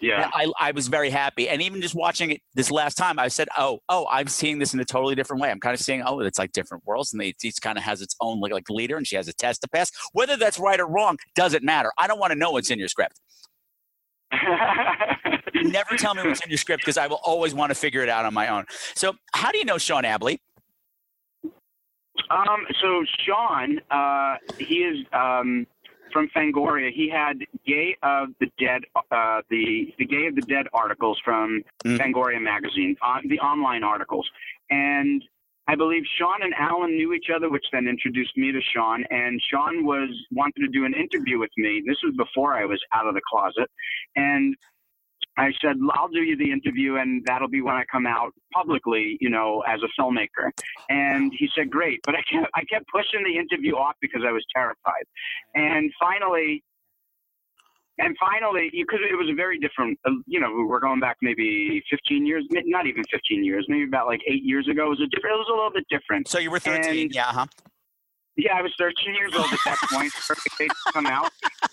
Yeah. 0.00 0.30
I, 0.32 0.50
I 0.58 0.70
was 0.72 0.88
very 0.88 1.10
happy. 1.10 1.48
And 1.48 1.60
even 1.62 1.80
just 1.80 1.94
watching 1.94 2.30
it 2.30 2.40
this 2.54 2.70
last 2.70 2.96
time, 2.96 3.18
I 3.18 3.28
said, 3.28 3.48
oh, 3.56 3.80
oh, 3.88 4.06
I'm 4.10 4.28
seeing 4.28 4.58
this 4.58 4.74
in 4.74 4.80
a 4.80 4.84
totally 4.84 5.14
different 5.14 5.42
way. 5.42 5.50
I'm 5.50 5.60
kind 5.60 5.74
of 5.74 5.80
seeing, 5.80 6.02
oh, 6.02 6.20
it's 6.20 6.38
like 6.38 6.52
different 6.52 6.86
worlds 6.86 7.12
and 7.12 7.20
they, 7.20 7.34
each 7.42 7.60
kind 7.60 7.78
of 7.78 7.84
has 7.84 8.02
its 8.02 8.14
own 8.20 8.40
like, 8.40 8.52
like 8.52 8.70
leader 8.70 8.96
and 8.96 9.06
she 9.06 9.16
has 9.16 9.28
a 9.28 9.32
test 9.32 9.62
to 9.62 9.68
pass. 9.68 9.90
Whether 10.12 10.36
that's 10.36 10.58
right 10.58 10.78
or 10.78 10.86
wrong 10.86 11.18
doesn't 11.34 11.64
matter. 11.64 11.92
I 11.98 12.06
don't 12.06 12.18
want 12.18 12.32
to 12.32 12.38
know 12.38 12.52
what's 12.52 12.70
in 12.70 12.78
your 12.78 12.88
script. 12.88 13.20
Never 15.54 15.96
tell 15.96 16.14
me 16.14 16.22
what's 16.22 16.44
in 16.44 16.50
your 16.50 16.58
script 16.58 16.82
because 16.82 16.98
I 16.98 17.06
will 17.06 17.20
always 17.24 17.54
want 17.54 17.70
to 17.70 17.74
figure 17.74 18.02
it 18.02 18.08
out 18.08 18.24
on 18.24 18.34
my 18.34 18.48
own. 18.48 18.66
So 18.94 19.14
how 19.32 19.50
do 19.50 19.58
you 19.58 19.64
know 19.64 19.78
Sean 19.78 20.04
Abley? 20.04 20.38
Um, 22.30 22.66
so 22.82 23.04
Sean, 23.24 23.80
uh, 23.90 24.36
he 24.58 24.78
is 24.78 25.06
um, 25.12 25.66
from 26.12 26.28
Fangoria. 26.28 26.90
He 26.92 27.08
had 27.08 27.38
Gay 27.66 27.96
of 28.02 28.28
the 28.40 28.50
Dead, 28.58 28.82
uh, 29.10 29.42
the 29.50 29.94
the 29.98 30.06
Gay 30.06 30.26
of 30.26 30.34
the 30.34 30.42
Dead 30.42 30.66
articles 30.72 31.20
from 31.24 31.62
Mhm. 31.84 31.98
Fangoria 31.98 32.40
magazine, 32.40 32.96
on 33.02 33.26
the 33.28 33.38
online 33.40 33.84
articles, 33.84 34.30
and 34.70 35.24
I 35.70 35.74
believe 35.74 36.04
Sean 36.16 36.42
and 36.42 36.54
Alan 36.54 36.96
knew 36.96 37.12
each 37.12 37.28
other, 37.28 37.50
which 37.50 37.66
then 37.72 37.86
introduced 37.88 38.36
me 38.38 38.52
to 38.52 38.60
Sean. 38.62 39.04
And 39.10 39.40
Sean 39.50 39.84
was 39.84 40.08
wanted 40.30 40.60
to 40.60 40.68
do 40.68 40.86
an 40.86 40.94
interview 40.94 41.38
with 41.38 41.50
me. 41.58 41.82
This 41.86 41.98
was 42.02 42.14
before 42.16 42.54
I 42.54 42.64
was 42.64 42.82
out 42.94 43.06
of 43.06 43.14
the 43.14 43.20
closet, 43.30 43.70
and 44.16 44.56
I 45.38 45.52
said, 45.62 45.76
I'll 45.92 46.08
do 46.08 46.20
you 46.20 46.36
the 46.36 46.50
interview, 46.50 46.96
and 46.96 47.22
that'll 47.24 47.48
be 47.48 47.60
when 47.60 47.76
I 47.76 47.84
come 47.90 48.06
out 48.06 48.32
publicly, 48.52 49.16
you 49.20 49.30
know, 49.30 49.62
as 49.68 49.80
a 49.82 50.00
filmmaker. 50.00 50.50
And 50.90 51.32
he 51.38 51.48
said, 51.56 51.70
great. 51.70 52.00
But 52.04 52.16
I 52.16 52.22
kept, 52.30 52.50
I 52.56 52.64
kept 52.64 52.86
pushing 52.92 53.24
the 53.24 53.38
interview 53.38 53.74
off 53.74 53.94
because 54.00 54.22
I 54.26 54.32
was 54.32 54.44
terrified. 54.54 55.04
And 55.54 55.92
finally, 56.00 56.64
and 57.98 58.16
finally, 58.18 58.70
because 58.72 59.00
it 59.08 59.14
was 59.14 59.28
a 59.30 59.34
very 59.34 59.58
different, 59.58 59.98
uh, 60.04 60.10
you 60.26 60.40
know, 60.40 60.64
we're 60.68 60.80
going 60.80 61.00
back 61.00 61.16
maybe 61.22 61.82
15 61.90 62.26
years, 62.26 62.44
not 62.50 62.86
even 62.86 63.04
15 63.10 63.44
years, 63.44 63.64
maybe 63.68 63.84
about 63.84 64.06
like 64.06 64.20
eight 64.28 64.44
years 64.44 64.68
ago. 64.68 64.86
It 64.86 64.90
was 64.90 65.00
a 65.00 65.06
different, 65.06 65.34
it 65.34 65.38
was 65.38 65.48
a 65.50 65.54
little 65.54 65.72
bit 65.72 65.84
different. 65.88 66.28
So 66.28 66.38
you 66.38 66.50
were 66.50 66.60
13. 66.60 67.06
And- 67.06 67.14
yeah, 67.14 67.24
huh? 67.24 67.46
Yeah, 68.38 68.54
I 68.54 68.62
was 68.62 68.72
13 68.78 69.14
years 69.16 69.32
old 69.34 69.52
at 69.52 69.58
that 69.64 69.78
point. 69.92 70.12
Come 70.92 71.06
out. 71.06 71.30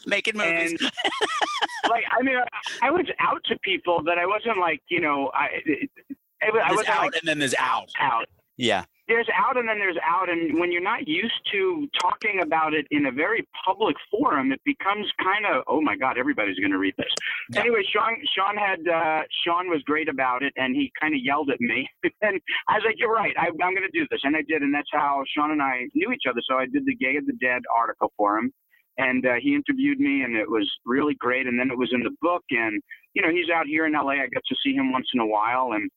Making 0.07 0.37
movies. 0.37 0.71
And 0.71 0.81
like, 1.89 2.03
I 2.11 2.23
mean, 2.23 2.35
I, 2.37 2.87
I 2.87 2.91
was 2.91 3.05
out 3.19 3.41
to 3.45 3.59
people 3.59 4.01
but 4.03 4.17
I 4.17 4.25
wasn't 4.25 4.57
like, 4.57 4.81
you 4.89 4.99
know, 4.99 5.31
I, 5.35 5.47
it, 5.63 5.89
it, 6.07 6.19
I 6.41 6.71
wasn't 6.71 6.89
out 6.89 7.01
like 7.03 7.15
and 7.19 7.27
then 7.27 7.37
there's 7.37 7.53
out. 7.59 7.91
out. 7.99 8.25
Yeah. 8.57 8.85
There's 9.07 9.27
out 9.37 9.57
and 9.57 9.69
then 9.69 9.77
there's 9.77 9.97
out, 10.03 10.29
and 10.29 10.59
when 10.59 10.71
you're 10.71 10.81
not 10.81 11.07
used 11.07 11.39
to 11.51 11.87
talking 12.01 12.41
about 12.41 12.73
it 12.73 12.87
in 12.89 13.05
a 13.05 13.11
very 13.11 13.47
public 13.63 13.95
forum, 14.09 14.51
it 14.51 14.61
becomes 14.65 15.05
kind 15.21 15.45
of, 15.45 15.63
oh 15.67 15.79
my 15.79 15.95
God, 15.95 16.17
everybody's 16.17 16.57
going 16.57 16.71
to 16.71 16.79
read 16.79 16.95
this. 16.97 17.13
Yeah. 17.51 17.61
Anyway, 17.61 17.83
Sean, 17.93 18.15
Sean 18.35 18.57
had, 18.57 18.79
uh, 18.87 19.21
Sean 19.45 19.69
was 19.69 19.83
great 19.83 20.09
about 20.09 20.41
it, 20.41 20.53
and 20.55 20.75
he 20.75 20.91
kind 20.99 21.13
of 21.13 21.21
yelled 21.23 21.51
at 21.51 21.61
me, 21.61 21.87
and 22.21 22.41
I 22.67 22.75
was 22.75 22.83
like, 22.85 22.95
you're 22.97 23.13
right, 23.13 23.35
I, 23.37 23.47
I'm 23.47 23.75
going 23.75 23.85
to 23.85 23.99
do 23.99 24.07
this, 24.09 24.21
and 24.23 24.35
I 24.35 24.41
did, 24.47 24.63
and 24.63 24.73
that's 24.73 24.89
how 24.91 25.23
Sean 25.35 25.51
and 25.51 25.61
I 25.61 25.85
knew 25.93 26.11
each 26.11 26.23
other. 26.27 26.41
So 26.49 26.55
I 26.57 26.65
did 26.65 26.85
the 26.85 26.95
Gay 26.95 27.17
of 27.17 27.27
the 27.27 27.37
Dead 27.39 27.61
article 27.77 28.11
for 28.17 28.39
him, 28.39 28.51
and 28.97 29.25
uh, 29.25 29.35
he 29.41 29.53
interviewed 29.53 29.99
me, 29.99 30.21
and 30.21 30.35
it 30.35 30.49
was 30.49 30.69
really 30.85 31.15
great. 31.19 31.47
And 31.47 31.59
then 31.59 31.69
it 31.69 31.77
was 31.77 31.91
in 31.93 32.01
the 32.01 32.15
book, 32.21 32.43
and 32.51 32.81
you 33.13 33.21
know, 33.21 33.29
he's 33.29 33.49
out 33.49 33.67
here 33.67 33.85
in 33.85 33.93
LA. 33.93 34.13
I 34.13 34.27
get 34.31 34.43
to 34.47 34.55
see 34.63 34.73
him 34.73 34.91
once 34.91 35.07
in 35.13 35.19
a 35.19 35.25
while, 35.27 35.73
and 35.73 35.89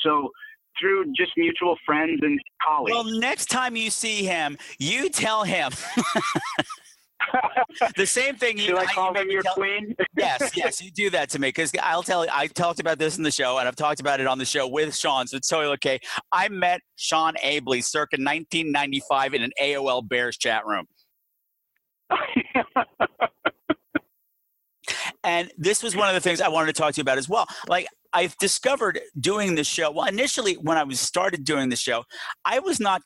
so 0.00 0.30
through 0.80 1.12
just 1.16 1.32
mutual 1.36 1.76
friends 1.86 2.18
and 2.22 2.38
colleagues. 2.66 2.92
Well, 2.94 3.20
next 3.20 3.46
time 3.46 3.76
you 3.76 3.90
see 3.90 4.24
him, 4.24 4.56
you 4.78 5.08
tell 5.08 5.44
him 5.44 5.70
the 7.96 8.06
same 8.06 8.36
thing 8.36 8.58
you, 8.58 8.64
Should 8.64 8.78
I 8.78 8.84
call 8.86 9.14
him 9.14 9.28
me 9.28 9.34
your 9.34 9.42
tell- 9.42 9.54
queen? 9.54 9.94
yes, 10.16 10.50
yes, 10.56 10.82
you 10.82 10.90
do 10.90 11.10
that 11.10 11.28
to 11.30 11.38
me 11.38 11.48
because 11.48 11.72
I'll 11.82 12.02
tell 12.02 12.24
you. 12.24 12.30
I 12.32 12.46
talked 12.48 12.80
about 12.80 12.98
this 12.98 13.16
in 13.16 13.22
the 13.22 13.30
show, 13.30 13.58
and 13.58 13.68
I've 13.68 13.76
talked 13.76 14.00
about 14.00 14.20
it 14.20 14.26
on 14.26 14.38
the 14.38 14.44
show 14.44 14.66
with 14.66 14.96
Sean. 14.96 15.26
So 15.26 15.36
it's 15.36 15.48
totally 15.48 15.72
okay. 15.74 16.00
I 16.32 16.48
met 16.48 16.80
Sean 16.96 17.34
Abley 17.44 17.84
circa 17.84 18.16
1995 18.16 19.34
in 19.34 19.42
an 19.42 19.52
AOL 19.60 20.08
Bears 20.08 20.36
chat 20.36 20.66
room, 20.66 20.86
and 25.24 25.50
this 25.56 25.82
was 25.82 25.94
one 25.96 26.08
of 26.08 26.14
the 26.14 26.20
things 26.20 26.40
I 26.40 26.48
wanted 26.48 26.74
to 26.74 26.80
talk 26.80 26.94
to 26.94 26.98
you 26.98 27.02
about 27.02 27.18
as 27.18 27.28
well. 27.28 27.46
Like 27.68 27.86
I've 28.12 28.36
discovered 28.38 29.00
doing 29.18 29.54
the 29.54 29.64
show. 29.64 29.90
Well, 29.90 30.06
initially 30.06 30.54
when 30.54 30.76
I 30.76 30.84
was 30.84 31.00
started 31.00 31.44
doing 31.44 31.68
the 31.68 31.76
show, 31.76 32.04
I 32.44 32.58
was 32.58 32.80
not 32.80 33.02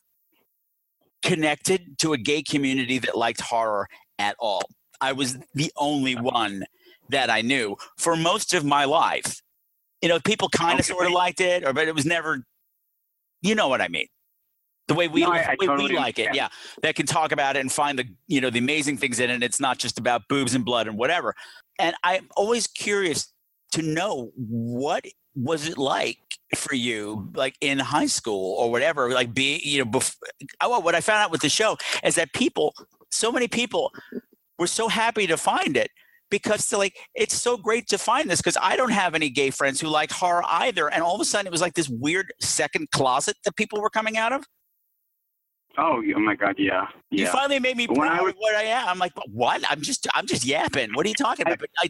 connected 1.22 1.98
to 1.98 2.12
a 2.12 2.18
gay 2.18 2.42
community 2.42 2.98
that 2.98 3.16
liked 3.16 3.40
horror 3.40 3.86
at 4.18 4.36
all. 4.38 4.62
I 5.00 5.12
was 5.12 5.36
the 5.54 5.70
only 5.76 6.14
one 6.14 6.64
that 7.10 7.30
I 7.30 7.42
knew 7.42 7.76
for 7.98 8.16
most 8.16 8.54
of 8.54 8.64
my 8.64 8.84
life. 8.84 9.40
You 10.02 10.08
know, 10.08 10.18
people 10.20 10.48
kind 10.48 10.78
of 10.78 10.86
sort 10.86 11.06
of 11.06 11.12
liked 11.12 11.40
it, 11.40 11.64
or 11.64 11.72
but 11.72 11.88
it 11.88 11.94
was 11.94 12.06
never. 12.06 12.44
You 13.42 13.54
know 13.54 13.68
what 13.68 13.80
I 13.80 13.88
mean? 13.88 14.06
The 14.88 14.94
way 14.94 15.08
we, 15.08 15.22
No, 15.22 15.32
I- 15.32 15.56
way 15.58 15.66
totally 15.66 15.90
we 15.92 15.96
like 15.96 16.18
it, 16.18 16.34
yeah. 16.34 16.48
That 16.82 16.94
can 16.94 17.06
talk 17.06 17.32
about 17.32 17.56
it 17.56 17.60
and 17.60 17.70
find 17.72 17.98
the 17.98 18.04
you 18.28 18.40
know 18.40 18.50
the 18.50 18.58
amazing 18.58 18.98
things 18.98 19.20
in 19.20 19.30
it. 19.30 19.42
It's 19.42 19.60
not 19.60 19.78
just 19.78 19.98
about 19.98 20.22
boobs 20.28 20.54
and 20.54 20.64
blood 20.64 20.86
and 20.86 20.96
whatever. 20.96 21.34
And 21.78 21.94
I'm 22.02 22.28
always 22.36 22.66
curious 22.66 23.32
to 23.72 23.82
know 23.82 24.32
what 24.36 25.04
was 25.34 25.68
it 25.68 25.76
like 25.76 26.18
for 26.54 26.74
you, 26.74 27.30
like 27.34 27.56
in 27.60 27.78
high 27.78 28.06
school 28.06 28.54
or 28.58 28.70
whatever, 28.70 29.10
like 29.10 29.34
be 29.34 29.60
you 29.62 29.84
know. 29.84 29.90
Bef- 29.90 30.16
oh, 30.60 30.80
what 30.80 30.94
I 30.94 31.00
found 31.00 31.22
out 31.22 31.30
with 31.30 31.42
the 31.42 31.48
show 31.48 31.76
is 32.02 32.14
that 32.14 32.32
people, 32.32 32.74
so 33.10 33.30
many 33.30 33.48
people, 33.48 33.92
were 34.58 34.66
so 34.66 34.88
happy 34.88 35.26
to 35.26 35.36
find 35.36 35.76
it 35.76 35.90
because 36.30 36.68
they're 36.68 36.78
like 36.78 36.96
it's 37.14 37.34
so 37.34 37.56
great 37.56 37.86
to 37.88 37.98
find 37.98 38.30
this 38.30 38.40
because 38.40 38.56
I 38.60 38.76
don't 38.76 38.90
have 38.92 39.14
any 39.14 39.28
gay 39.28 39.50
friends 39.50 39.80
who 39.80 39.88
like 39.88 40.10
horror 40.10 40.42
either, 40.46 40.88
and 40.88 41.02
all 41.02 41.14
of 41.14 41.20
a 41.20 41.24
sudden 41.24 41.46
it 41.46 41.52
was 41.52 41.60
like 41.60 41.74
this 41.74 41.88
weird 41.88 42.32
second 42.40 42.90
closet 42.90 43.36
that 43.44 43.56
people 43.56 43.80
were 43.80 43.90
coming 43.90 44.16
out 44.16 44.32
of. 44.32 44.44
Oh, 45.78 46.02
oh 46.14 46.18
my 46.20 46.34
God, 46.34 46.54
yeah, 46.58 46.88
You 47.10 47.26
finally 47.26 47.58
made 47.60 47.76
me 47.76 47.86
I 47.90 47.94
proud 47.94 48.22
was- 48.22 48.32
of 48.32 48.36
what 48.38 48.54
I 48.54 48.62
am. 48.64 48.88
I'm 48.88 48.98
like, 48.98 49.12
what? 49.30 49.62
I'm 49.70 49.80
just, 49.80 50.06
I'm 50.14 50.26
just 50.26 50.44
yapping. 50.44 50.90
What 50.94 51.06
are 51.06 51.08
you 51.08 51.14
talking 51.14 51.46
about? 51.46 51.58
But 51.58 51.70
I, 51.82 51.88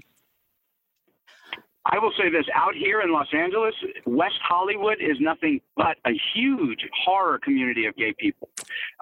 I 1.89 1.99
will 1.99 2.13
say 2.19 2.31
this: 2.31 2.45
out 2.55 2.75
here 2.75 3.01
in 3.01 3.13
Los 3.13 3.29
Angeles, 3.33 3.75
West 4.07 4.39
Hollywood 4.43 4.99
is 5.01 5.17
nothing 5.21 5.61
but 5.77 5.97
a 6.05 6.11
huge 6.35 6.81
horror 7.05 7.39
community 7.39 7.87
of 7.87 7.95
gay 7.97 8.13
people. 8.19 8.49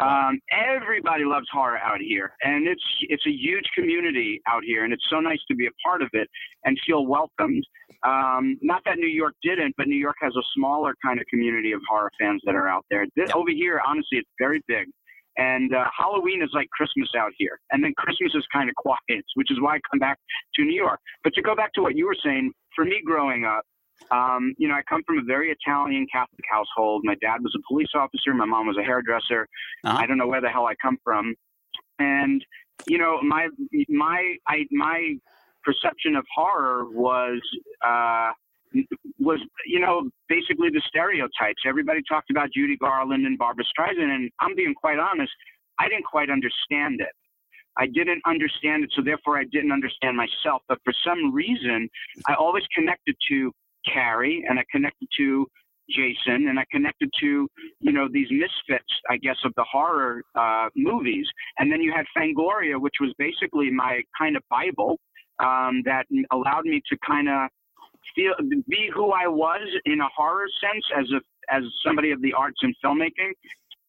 Um, 0.02 0.40
everybody 0.50 1.24
loves 1.24 1.46
horror 1.52 1.78
out 1.78 2.00
here, 2.00 2.32
and 2.42 2.66
it's 2.66 2.82
it's 3.02 3.26
a 3.26 3.30
huge 3.30 3.64
community 3.74 4.42
out 4.46 4.64
here, 4.64 4.84
and 4.84 4.92
it's 4.92 5.04
so 5.08 5.20
nice 5.20 5.40
to 5.48 5.54
be 5.54 5.66
a 5.66 5.74
part 5.84 6.02
of 6.02 6.10
it 6.12 6.28
and 6.64 6.78
feel 6.86 7.06
welcomed. 7.06 7.64
Um, 8.02 8.58
not 8.60 8.82
that 8.84 8.98
New 8.98 9.08
York 9.08 9.34
didn't, 9.42 9.74
but 9.78 9.88
New 9.88 9.96
York 9.96 10.16
has 10.20 10.34
a 10.36 10.42
smaller 10.54 10.94
kind 11.02 11.18
of 11.18 11.26
community 11.26 11.72
of 11.72 11.80
horror 11.88 12.10
fans 12.20 12.42
that 12.44 12.54
are 12.54 12.68
out 12.68 12.84
there. 12.90 13.06
This. 13.16 13.30
Over 13.34 13.50
here, 13.50 13.80
honestly, 13.86 14.18
it's 14.18 14.30
very 14.38 14.62
big. 14.68 14.88
And 15.36 15.74
uh, 15.74 15.84
Halloween 15.96 16.42
is 16.42 16.50
like 16.54 16.68
Christmas 16.70 17.08
out 17.18 17.32
here, 17.36 17.58
and 17.72 17.82
then 17.82 17.92
Christmas 17.98 18.32
is 18.34 18.44
kind 18.52 18.68
of 18.68 18.76
quiet, 18.76 19.24
which 19.34 19.50
is 19.50 19.60
why 19.60 19.76
I 19.76 19.80
come 19.90 19.98
back 19.98 20.18
to 20.54 20.62
New 20.62 20.74
York. 20.74 21.00
But 21.24 21.34
to 21.34 21.42
go 21.42 21.56
back 21.56 21.72
to 21.74 21.82
what 21.82 21.96
you 21.96 22.06
were 22.06 22.16
saying, 22.24 22.52
for 22.76 22.84
me 22.84 23.02
growing 23.04 23.44
up, 23.44 23.64
um, 24.10 24.54
you 24.58 24.68
know, 24.68 24.74
I 24.74 24.82
come 24.88 25.02
from 25.06 25.18
a 25.18 25.22
very 25.22 25.50
Italian 25.50 26.06
Catholic 26.12 26.44
household. 26.50 27.02
My 27.04 27.14
dad 27.20 27.38
was 27.42 27.54
a 27.56 27.62
police 27.68 27.88
officer. 27.94 28.34
My 28.34 28.44
mom 28.44 28.66
was 28.66 28.76
a 28.76 28.82
hairdresser. 28.82 29.48
Uh-huh. 29.84 29.96
I 29.96 30.06
don't 30.06 30.18
know 30.18 30.26
where 30.26 30.40
the 30.40 30.48
hell 30.48 30.66
I 30.66 30.74
come 30.82 30.98
from. 31.02 31.34
And, 31.98 32.44
you 32.86 32.98
know, 32.98 33.20
my, 33.22 33.48
my, 33.88 34.34
I, 34.48 34.66
my 34.70 35.14
perception 35.62 36.16
of 36.16 36.24
horror 36.34 36.86
was, 36.90 37.40
uh, 37.84 38.32
was, 39.18 39.40
you 39.66 39.80
know, 39.80 40.10
basically 40.28 40.68
the 40.70 40.82
stereotypes. 40.88 41.62
Everybody 41.66 42.00
talked 42.08 42.30
about 42.30 42.48
Judy 42.54 42.76
Garland 42.76 43.26
and 43.26 43.38
Barbra 43.38 43.64
Streisand. 43.64 44.14
And 44.14 44.30
I'm 44.40 44.54
being 44.54 44.74
quite 44.74 44.98
honest, 44.98 45.32
I 45.78 45.88
didn't 45.88 46.04
quite 46.04 46.30
understand 46.30 47.00
it. 47.00 47.14
I 47.76 47.86
didn't 47.86 48.22
understand 48.26 48.84
it, 48.84 48.90
so 48.94 49.02
therefore 49.02 49.38
I 49.38 49.44
didn't 49.50 49.72
understand 49.72 50.16
myself. 50.16 50.62
But 50.68 50.78
for 50.84 50.94
some 51.04 51.34
reason, 51.34 51.88
I 52.28 52.34
always 52.34 52.62
connected 52.74 53.16
to 53.30 53.50
Carrie, 53.92 54.44
and 54.48 54.60
I 54.60 54.64
connected 54.70 55.08
to 55.18 55.46
Jason, 55.90 56.48
and 56.48 56.58
I 56.58 56.64
connected 56.70 57.10
to 57.20 57.48
you 57.80 57.92
know 57.92 58.08
these 58.10 58.28
misfits, 58.30 58.92
I 59.10 59.16
guess, 59.16 59.36
of 59.44 59.52
the 59.56 59.64
horror 59.70 60.22
uh, 60.34 60.68
movies. 60.76 61.26
And 61.58 61.70
then 61.70 61.80
you 61.80 61.92
had 61.94 62.06
Fangoria, 62.16 62.80
which 62.80 62.94
was 63.00 63.12
basically 63.18 63.70
my 63.70 64.02
kind 64.18 64.36
of 64.36 64.42
Bible 64.48 64.98
um, 65.40 65.82
that 65.84 66.06
allowed 66.30 66.64
me 66.64 66.80
to 66.90 66.96
kind 67.06 67.28
of 67.28 67.50
feel 68.14 68.32
be 68.68 68.90
who 68.94 69.10
I 69.10 69.26
was 69.26 69.66
in 69.84 70.00
a 70.00 70.08
horror 70.16 70.46
sense 70.60 70.84
as 70.96 71.06
a 71.10 71.20
as 71.54 71.62
somebody 71.84 72.10
of 72.10 72.22
the 72.22 72.32
arts 72.32 72.58
and 72.62 72.74
filmmaking. 72.84 73.32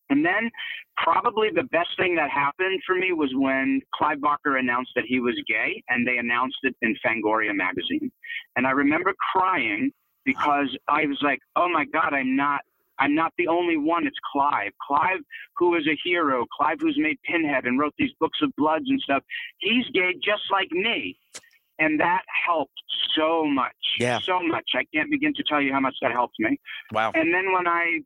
And 0.09 0.23
then 0.23 0.51
probably 0.97 1.49
the 1.49 1.63
best 1.63 1.89
thing 1.97 2.15
that 2.15 2.29
happened 2.29 2.81
for 2.85 2.95
me 2.95 3.11
was 3.11 3.31
when 3.33 3.81
Clive 3.95 4.21
Barker 4.21 4.57
announced 4.57 4.91
that 4.95 5.05
he 5.07 5.19
was 5.19 5.33
gay 5.47 5.81
and 5.89 6.07
they 6.07 6.17
announced 6.17 6.57
it 6.63 6.75
in 6.81 6.95
Fangoria 7.03 7.55
magazine. 7.55 8.11
And 8.55 8.67
I 8.67 8.71
remember 8.71 9.13
crying 9.33 9.91
because 10.25 10.75
I 10.87 11.05
was 11.05 11.19
like, 11.21 11.39
"Oh 11.55 11.69
my 11.69 11.85
god, 11.85 12.13
I'm 12.13 12.35
not 12.35 12.61
I'm 12.99 13.15
not 13.15 13.33
the 13.37 13.47
only 13.47 13.77
one. 13.77 14.07
It's 14.07 14.15
Clive. 14.31 14.71
Clive, 14.85 15.19
who 15.57 15.75
is 15.75 15.87
a 15.87 15.97
hero. 16.03 16.45
Clive, 16.55 16.77
who's 16.79 16.97
made 16.97 17.17
Pinhead 17.23 17.65
and 17.65 17.79
wrote 17.79 17.93
these 17.97 18.11
books 18.19 18.39
of 18.41 18.51
bloods 18.57 18.85
and 18.87 18.99
stuff. 19.01 19.23
He's 19.59 19.85
gay 19.93 20.13
just 20.23 20.43
like 20.51 20.71
me. 20.71 21.17
And 21.79 21.99
that 21.99 22.21
helped 22.47 22.73
so 23.17 23.45
much. 23.45 23.75
Yeah. 23.99 24.19
So 24.19 24.39
much. 24.41 24.69
I 24.75 24.83
can't 24.93 25.09
begin 25.11 25.33
to 25.35 25.43
tell 25.47 25.61
you 25.61 25.73
how 25.73 25.79
much 25.79 25.95
that 26.01 26.11
helped 26.11 26.35
me. 26.39 26.57
Wow. 26.91 27.11
And 27.15 27.33
then 27.33 27.51
when 27.53 27.67
I 27.67 27.99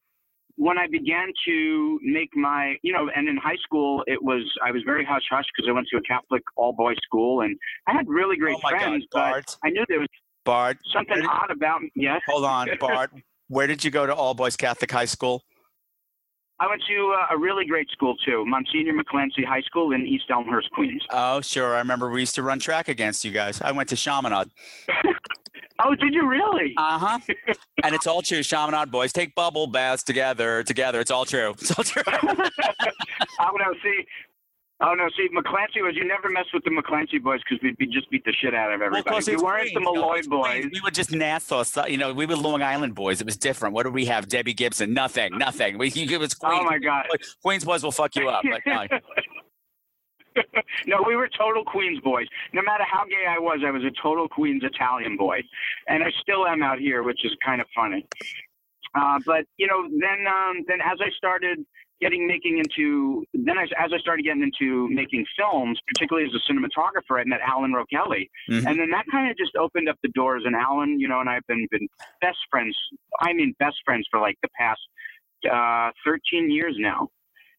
when 0.55 0.77
I 0.77 0.87
began 0.87 1.27
to 1.47 1.99
make 2.03 2.29
my, 2.35 2.75
you 2.81 2.91
know, 2.91 3.09
and 3.15 3.29
in 3.29 3.37
high 3.37 3.55
school, 3.63 4.03
it 4.07 4.21
was 4.21 4.41
I 4.65 4.71
was 4.71 4.81
very 4.85 5.05
hush 5.05 5.21
hush 5.31 5.45
because 5.55 5.69
I 5.69 5.71
went 5.71 5.87
to 5.91 5.97
a 5.97 6.01
Catholic 6.01 6.43
all 6.57 6.73
boys 6.73 6.97
school, 7.03 7.41
and 7.41 7.55
I 7.87 7.93
had 7.93 8.07
really 8.09 8.35
great 8.35 8.55
Oh 8.57 8.59
God, 8.63 8.69
friends, 8.71 9.05
Bart. 9.11 9.45
but 9.61 9.67
I 9.67 9.69
knew 9.71 9.85
there 9.87 9.99
was 9.99 10.09
Bart, 10.45 10.77
something 10.93 11.15
did- 11.15 11.25
odd 11.27 11.51
about 11.51 11.81
me. 11.81 11.91
Yes, 11.95 12.21
hold 12.27 12.43
on, 12.45 12.69
Bart. 12.79 13.11
Where 13.47 13.67
did 13.67 13.83
you 13.83 13.89
go 13.89 14.05
to 14.05 14.13
all 14.13 14.33
boys 14.33 14.55
Catholic 14.57 14.91
high 14.91 15.05
school? 15.05 15.43
I 16.61 16.67
went 16.67 16.81
to 16.87 17.15
uh, 17.17 17.33
a 17.35 17.37
really 17.37 17.65
great 17.65 17.89
school 17.89 18.15
too, 18.17 18.45
Monsignor 18.45 18.93
McClancy 18.93 19.45
High 19.45 19.61
School 19.61 19.93
in 19.93 20.05
East 20.05 20.25
Elmhurst, 20.29 20.69
Queens. 20.71 21.01
Oh, 21.11 21.39
sure. 21.39 21.75
I 21.75 21.79
remember 21.79 22.09
we 22.09 22.19
used 22.19 22.35
to 22.35 22.43
run 22.43 22.59
track 22.59 22.89
against 22.89 23.23
you 23.23 23.31
guys. 23.31 23.61
I 23.61 23.71
went 23.71 23.89
to 23.89 23.95
Chaminade. 23.95 24.49
Oh, 25.81 25.95
did 25.95 26.13
you 26.13 26.27
really? 26.27 26.73
Uh 26.77 26.99
huh. 26.99 27.19
and 27.83 27.95
it's 27.95 28.05
all 28.05 28.21
true. 28.21 28.43
Chaminade 28.43 28.91
boys 28.91 29.13
take 29.13 29.33
bubble 29.33 29.65
baths 29.65 30.03
together. 30.03 30.61
Together, 30.63 30.99
it's 30.99 31.11
all 31.11 31.25
true. 31.25 31.51
It's 31.51 31.71
all 31.71 31.83
true. 31.83 32.03
oh 32.11 33.51
no, 33.57 33.73
see. 33.81 34.05
Oh 34.81 34.93
no, 34.93 35.09
see, 35.17 35.27
McClancy 35.35 35.83
was 35.83 35.93
you 35.95 36.05
never 36.07 36.29
mess 36.29 36.45
with 36.53 36.63
the 36.63 36.69
McClancy 36.69 37.21
boys 37.21 37.41
because 37.47 37.61
we'd 37.61 37.75
be 37.77 37.85
just 37.85 38.09
beat 38.09 38.23
the 38.23 38.31
shit 38.31 38.55
out 38.55 38.71
of 38.71 38.79
Well, 38.79 38.87
everybody. 38.87 39.09
course, 39.13 39.27
we 39.27 39.35
weren't 39.35 39.65
the 39.73 39.81
Queens. 39.81 39.85
No, 39.85 39.93
Molloy 40.01 40.21
boys. 40.29 40.51
Queens. 40.61 40.71
We 40.73 40.81
were 40.81 40.91
just 40.91 41.11
Nassau. 41.11 41.63
so- 41.63 41.85
You 41.85 41.97
know, 41.97 42.13
we 42.13 42.25
were 42.25 42.37
Long 42.37 42.61
Island 42.63 42.95
boys. 42.95 43.19
It 43.19 43.25
was 43.25 43.35
different. 43.35 43.75
What 43.75 43.83
did 43.83 43.93
we 43.93 44.05
have? 44.05 44.29
Debbie 44.29 44.53
Gibson. 44.53 44.93
Nothing. 44.93 45.37
Nothing. 45.37 45.77
We 45.77 45.89
it 45.89 46.17
was 46.19 46.33
Queens. 46.33 46.59
Oh 46.61 46.63
my 46.63 46.77
god. 46.79 47.07
Queens 47.43 47.65
boys 47.65 47.83
will 47.83 47.91
fuck 47.91 48.15
you 48.15 48.29
up. 48.29 48.43
But 48.49 48.61
no. 48.65 50.43
no, 50.87 51.03
we 51.05 51.17
were 51.17 51.27
total 51.37 51.65
Queens 51.65 51.99
boys. 52.01 52.27
No 52.53 52.61
matter 52.61 52.85
how 52.89 53.03
gay 53.03 53.25
I 53.27 53.37
was, 53.37 53.59
I 53.65 53.71
was 53.71 53.83
a 53.83 53.91
total 54.01 54.29
Queens 54.29 54.63
Italian 54.63 55.17
boy, 55.17 55.41
and 55.87 56.03
I 56.03 56.11
still 56.21 56.47
am 56.47 56.63
out 56.63 56.79
here, 56.79 57.03
which 57.03 57.25
is 57.25 57.35
kind 57.45 57.59
of 57.59 57.67
funny. 57.75 58.07
Uh, 58.95 59.19
but 59.25 59.43
you 59.57 59.67
know, 59.67 59.83
then 59.89 60.25
um, 60.27 60.63
then 60.67 60.79
as 60.81 60.99
I 61.01 61.09
started 61.17 61.59
getting 62.01 62.25
making 62.27 62.57
into 62.59 63.25
then 63.33 63.57
I, 63.57 63.63
as 63.77 63.91
I 63.93 63.97
started 63.99 64.23
getting 64.23 64.41
into 64.43 64.87
making 64.89 65.25
films, 65.37 65.79
particularly 65.87 66.27
as 66.27 66.33
a 66.33 66.51
cinematographer, 66.51 67.19
I 67.19 67.23
met 67.25 67.41
Alan 67.41 67.73
Rowe 67.73 67.85
Kelly, 67.85 68.29
Mhm. 68.49 68.65
and 68.67 68.79
then 68.79 68.89
that 68.91 69.05
kind 69.11 69.29
of 69.29 69.37
just 69.37 69.55
opened 69.55 69.89
up 69.89 69.97
the 70.01 70.09
doors. 70.09 70.43
And 70.45 70.55
Alan, 70.55 70.99
you 70.99 71.07
know, 71.07 71.19
and 71.19 71.29
I've 71.29 71.45
been 71.47 71.67
been 71.71 71.87
best 72.21 72.37
friends. 72.49 72.77
I 73.19 73.33
mean, 73.33 73.53
best 73.59 73.77
friends 73.85 74.07
for 74.09 74.19
like 74.19 74.37
the 74.41 74.49
past 74.57 74.81
uh, 75.49 75.91
13 76.05 76.51
years 76.51 76.75
now. 76.79 77.07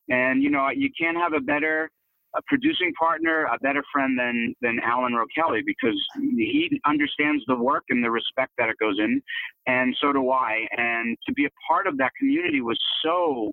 And 0.09 0.43
you 0.43 0.51
know, 0.51 0.69
you 0.71 0.91
can't 0.99 1.17
have 1.17 1.33
a 1.33 1.41
better 1.41 1.91
a 2.37 2.41
producing 2.47 2.93
partner, 2.95 3.45
a 3.47 3.59
better 3.61 3.83
friend 3.93 4.17
than 4.19 4.55
than 4.61 4.79
Alan 4.81 5.15
Rowe 5.15 5.27
Kelly 5.35 5.63
because 5.67 6.01
he 6.17 6.81
understands 6.87 7.43
the 7.47 7.57
work 7.57 7.83
and 7.91 8.03
the 8.05 8.11
respect 8.11 8.53
that 8.57 8.69
it 8.69 8.77
goes 8.79 8.99
in, 8.99 9.21
and 9.67 9.97
so 10.01 10.13
do 10.13 10.31
I. 10.31 10.67
And 10.77 11.17
to 11.27 11.33
be 11.33 11.45
a 11.45 11.51
part 11.69 11.87
of 11.89 11.97
that 11.99 12.13
community 12.19 12.61
was 12.61 12.79
so 13.03 13.51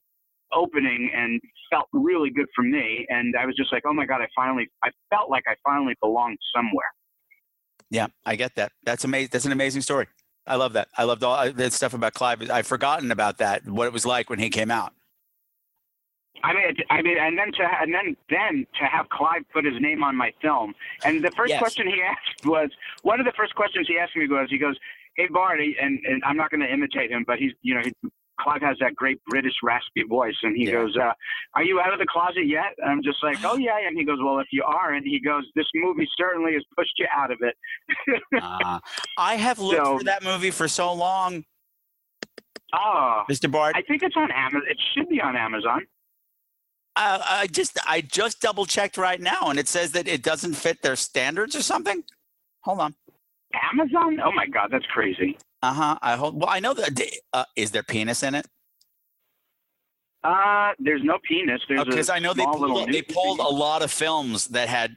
opening 0.54 1.12
and 1.16 1.42
felt 1.72 1.88
really 1.94 2.30
good 2.30 2.48
for 2.56 2.64
me. 2.64 3.06
And 3.10 3.36
I 3.40 3.46
was 3.46 3.56
just 3.56 3.72
like, 3.72 3.84
oh 3.86 3.94
my 3.94 4.06
god, 4.06 4.22
I 4.22 4.28
finally, 4.36 4.68
I 4.84 4.90
felt 5.10 5.30
like 5.30 5.44
I 5.48 5.56
finally 5.64 5.96
belonged 6.02 6.38
somewhere. 6.56 6.92
Yeah, 7.90 8.08
I 8.26 8.36
get 8.36 8.56
that. 8.56 8.72
That's 8.84 9.04
amazing. 9.06 9.30
That's 9.32 9.46
an 9.46 9.52
amazing 9.52 9.82
story. 9.82 10.08
I 10.46 10.56
love 10.56 10.74
that. 10.74 10.88
I 10.98 11.04
loved 11.04 11.24
all 11.24 11.36
uh, 11.36 11.52
that 11.52 11.74
stuff 11.74 11.94
about 11.94 12.14
Clive. 12.14 12.50
I've 12.50 12.68
forgotten 12.68 13.12
about 13.12 13.38
that. 13.40 13.66
What 13.68 13.88
it 13.88 13.94
was 13.94 14.06
like 14.06 14.30
when 14.30 14.40
he 14.40 14.50
came 14.50 14.72
out. 14.72 14.94
I 16.44 16.54
mean, 16.54 16.64
I 16.90 17.02
mean, 17.02 17.18
and 17.20 17.38
then 17.38 17.52
to 17.54 17.64
and 17.82 17.94
then 17.94 18.16
then 18.30 18.68
to 18.80 18.86
have 18.86 19.10
Clive 19.10 19.44
put 19.52 19.66
his 19.66 19.74
name 19.80 20.04
on 20.04 20.16
my 20.16 20.32
film, 20.42 20.74
and 21.04 21.24
the 21.24 21.32
first 21.32 21.50
Yes. 21.50 21.60
question 21.60 21.88
he 21.88 22.02
asked 22.08 22.46
was 22.46 22.70
one 23.02 23.20
of 23.20 23.26
the 23.26 23.34
first 23.36 23.56
questions 23.56 23.88
he 23.88 23.98
asked 23.98 24.16
me 24.16 24.28
was 24.28 24.48
he 24.50 24.58
goes, 24.58 24.78
"Hey 25.16 25.28
Bart," 25.32 25.60
and, 25.60 26.00
and 26.06 26.24
I'm 26.24 26.38
not 26.38 26.52
going 26.52 26.62
to 26.62 26.72
imitate 26.72 27.12
him, 27.12 27.24
but 27.26 27.40
he's 27.40 27.52
you 27.64 27.74
know 27.74 27.82
he, 27.82 27.92
Clive 28.40 28.62
has 28.62 28.78
that 28.80 28.96
great 28.96 29.24
British 29.26 29.54
raspy 29.64 30.04
voice, 30.04 30.36
and 30.44 30.56
he 30.56 30.66
Yeah. 30.66 30.72
goes, 30.74 30.96
uh, 30.98 31.14
"Are 31.56 31.64
you 31.64 31.80
out 31.80 31.92
of 31.94 32.00
the 32.00 32.06
closet 32.06 32.46
yet?" 32.46 32.76
And 32.78 32.90
I'm 32.92 33.04
just 33.04 33.22
like, 33.24 33.38
"Oh 33.44 33.58
yeah," 33.58 33.78
and 33.86 33.98
he 33.98 34.04
goes, 34.06 34.20
"Well, 34.22 34.40
if 34.40 34.48
you 34.52 34.64
are," 34.64 34.94
and 34.94 35.06
he 35.06 35.20
goes, 35.20 35.46
"This 35.56 35.66
movie 35.76 36.08
certainly 36.18 36.54
has 36.54 36.64
pushed 36.76 36.94
you 36.98 37.08
out 37.12 37.32
of 37.32 37.40
it." 37.42 37.56
Uh, 38.42 38.80
I 39.18 39.36
have 39.36 39.60
looked 39.60 39.86
So- 39.86 39.98
for 40.00 40.04
that 40.06 40.24
movie 40.24 40.52
for 40.52 40.68
so 40.68 40.94
long, 40.94 41.44
Oh, 42.74 43.24
Mr. 43.30 43.50
Bart. 43.50 43.76
I 43.78 43.82
think 43.82 44.04
it's 44.04 44.18
on 44.18 44.30
Amazon. 44.30 44.64
It 44.70 44.78
should 44.94 45.08
be 45.08 45.22
on 45.22 45.36
Amazon. 45.38 45.88
I, 46.98 47.40
I 47.44 47.48
just 47.48 47.78
I 47.88 48.02
just 48.02 48.42
double 48.42 48.66
checked 48.66 48.98
right 48.98 49.22
now, 49.22 49.50
and 49.50 49.58
it 49.58 49.68
says 49.68 49.92
that 49.94 50.08
it 50.08 50.22
doesn't 50.22 50.54
fit 50.56 50.82
their 50.82 50.96
standards 50.98 51.56
or 51.56 51.62
something. 51.62 52.04
Hold 52.62 52.80
on. 52.82 52.96
Amazon? 53.72 54.20
Oh 54.20 54.32
my 54.34 54.46
God, 54.48 54.70
that's 54.72 54.86
crazy. 54.88 55.38
Uh 55.62 55.74
huh. 55.74 56.00
I 56.02 56.16
hope. 56.16 56.36
Well, 56.36 56.50
I 56.50 56.60
know 56.60 56.74
that. 56.74 57.02
Uh, 57.34 57.46
is 57.56 57.72
there 57.72 57.84
penis 57.84 58.24
in 58.24 58.36
it? 58.36 58.48
Uh, 60.24 60.72
there's 60.80 61.04
no 61.04 61.18
penis. 61.28 61.62
Because 61.68 62.10
I 62.10 62.20
know 62.20 62.34
they 62.34 62.46
pulled, 62.46 62.92
they 62.92 63.02
pulled 63.02 63.40
a 63.40 63.48
lot 63.48 63.82
of 63.82 63.92
films 63.92 64.48
that 64.50 64.68
had 64.68 64.96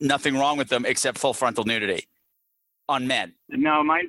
nothing 0.00 0.36
wrong 0.36 0.56
with 0.56 0.68
them 0.68 0.86
except 0.86 1.18
full 1.18 1.34
frontal 1.34 1.64
nudity 1.64 2.06
on 2.88 3.06
men. 3.06 3.34
No, 3.48 3.82
mine. 3.82 4.08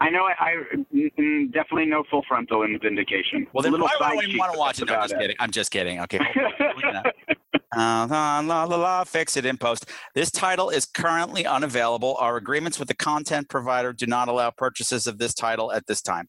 I 0.00 0.08
know. 0.08 0.24
I, 0.24 0.34
I 0.40 0.54
mm, 0.94 1.12
mm, 1.18 1.52
definitely 1.52 1.86
no 1.86 2.04
full 2.10 2.24
frontal 2.26 2.62
in 2.62 2.78
Vindication. 2.80 3.46
Well, 3.52 3.62
then 3.62 3.72
Little 3.72 3.86
why 3.86 4.14
would 4.14 4.24
I 4.24 4.36
want 4.38 4.52
to 4.54 4.58
watch 4.58 4.80
it? 4.80 4.88
No, 4.88 4.94
I'm 4.94 5.02
just 5.02 5.12
it. 5.14 5.18
kidding. 5.18 5.36
I'm 5.38 5.50
just 5.50 5.70
kidding. 5.70 6.00
Okay. 6.00 6.20
Uh, 7.76 8.06
la, 8.10 8.40
la, 8.40 8.64
la, 8.64 8.76
la, 8.76 9.04
fix 9.04 9.36
it 9.36 9.46
in 9.46 9.56
post. 9.56 9.88
This 10.14 10.30
title 10.30 10.70
is 10.70 10.86
currently 10.86 11.46
unavailable. 11.46 12.16
Our 12.18 12.36
agreements 12.36 12.78
with 12.78 12.88
the 12.88 12.96
content 12.96 13.48
provider 13.48 13.92
do 13.92 14.06
not 14.06 14.28
allow 14.28 14.50
purchases 14.50 15.06
of 15.06 15.18
this 15.18 15.34
title 15.34 15.72
at 15.72 15.86
this 15.86 16.02
time. 16.02 16.28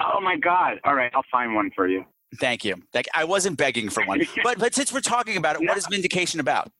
Oh 0.00 0.20
my 0.20 0.36
God! 0.36 0.78
All 0.84 0.94
right, 0.94 1.10
I'll 1.14 1.24
find 1.30 1.54
one 1.54 1.70
for 1.74 1.88
you. 1.88 2.04
Thank 2.40 2.64
you. 2.64 2.76
Like, 2.94 3.06
I 3.14 3.24
wasn't 3.24 3.58
begging 3.58 3.88
for 3.88 4.04
one, 4.04 4.22
but 4.42 4.58
but 4.58 4.74
since 4.74 4.92
we're 4.92 5.00
talking 5.00 5.36
about 5.36 5.56
it, 5.56 5.66
what 5.66 5.76
is 5.76 5.86
Vindication 5.86 6.40
about? 6.40 6.70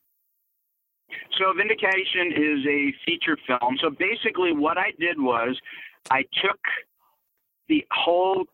So 1.39 1.53
Vindication 1.57 2.33
is 2.33 2.67
a 2.67 2.95
feature 3.05 3.37
film. 3.47 3.77
So 3.81 3.91
basically, 3.91 4.53
what 4.53 4.79
I 4.79 4.93
did 4.99 5.21
was 5.21 5.59
I 6.11 6.23
took 6.43 6.59
the 7.69 7.85
whole 7.91 8.45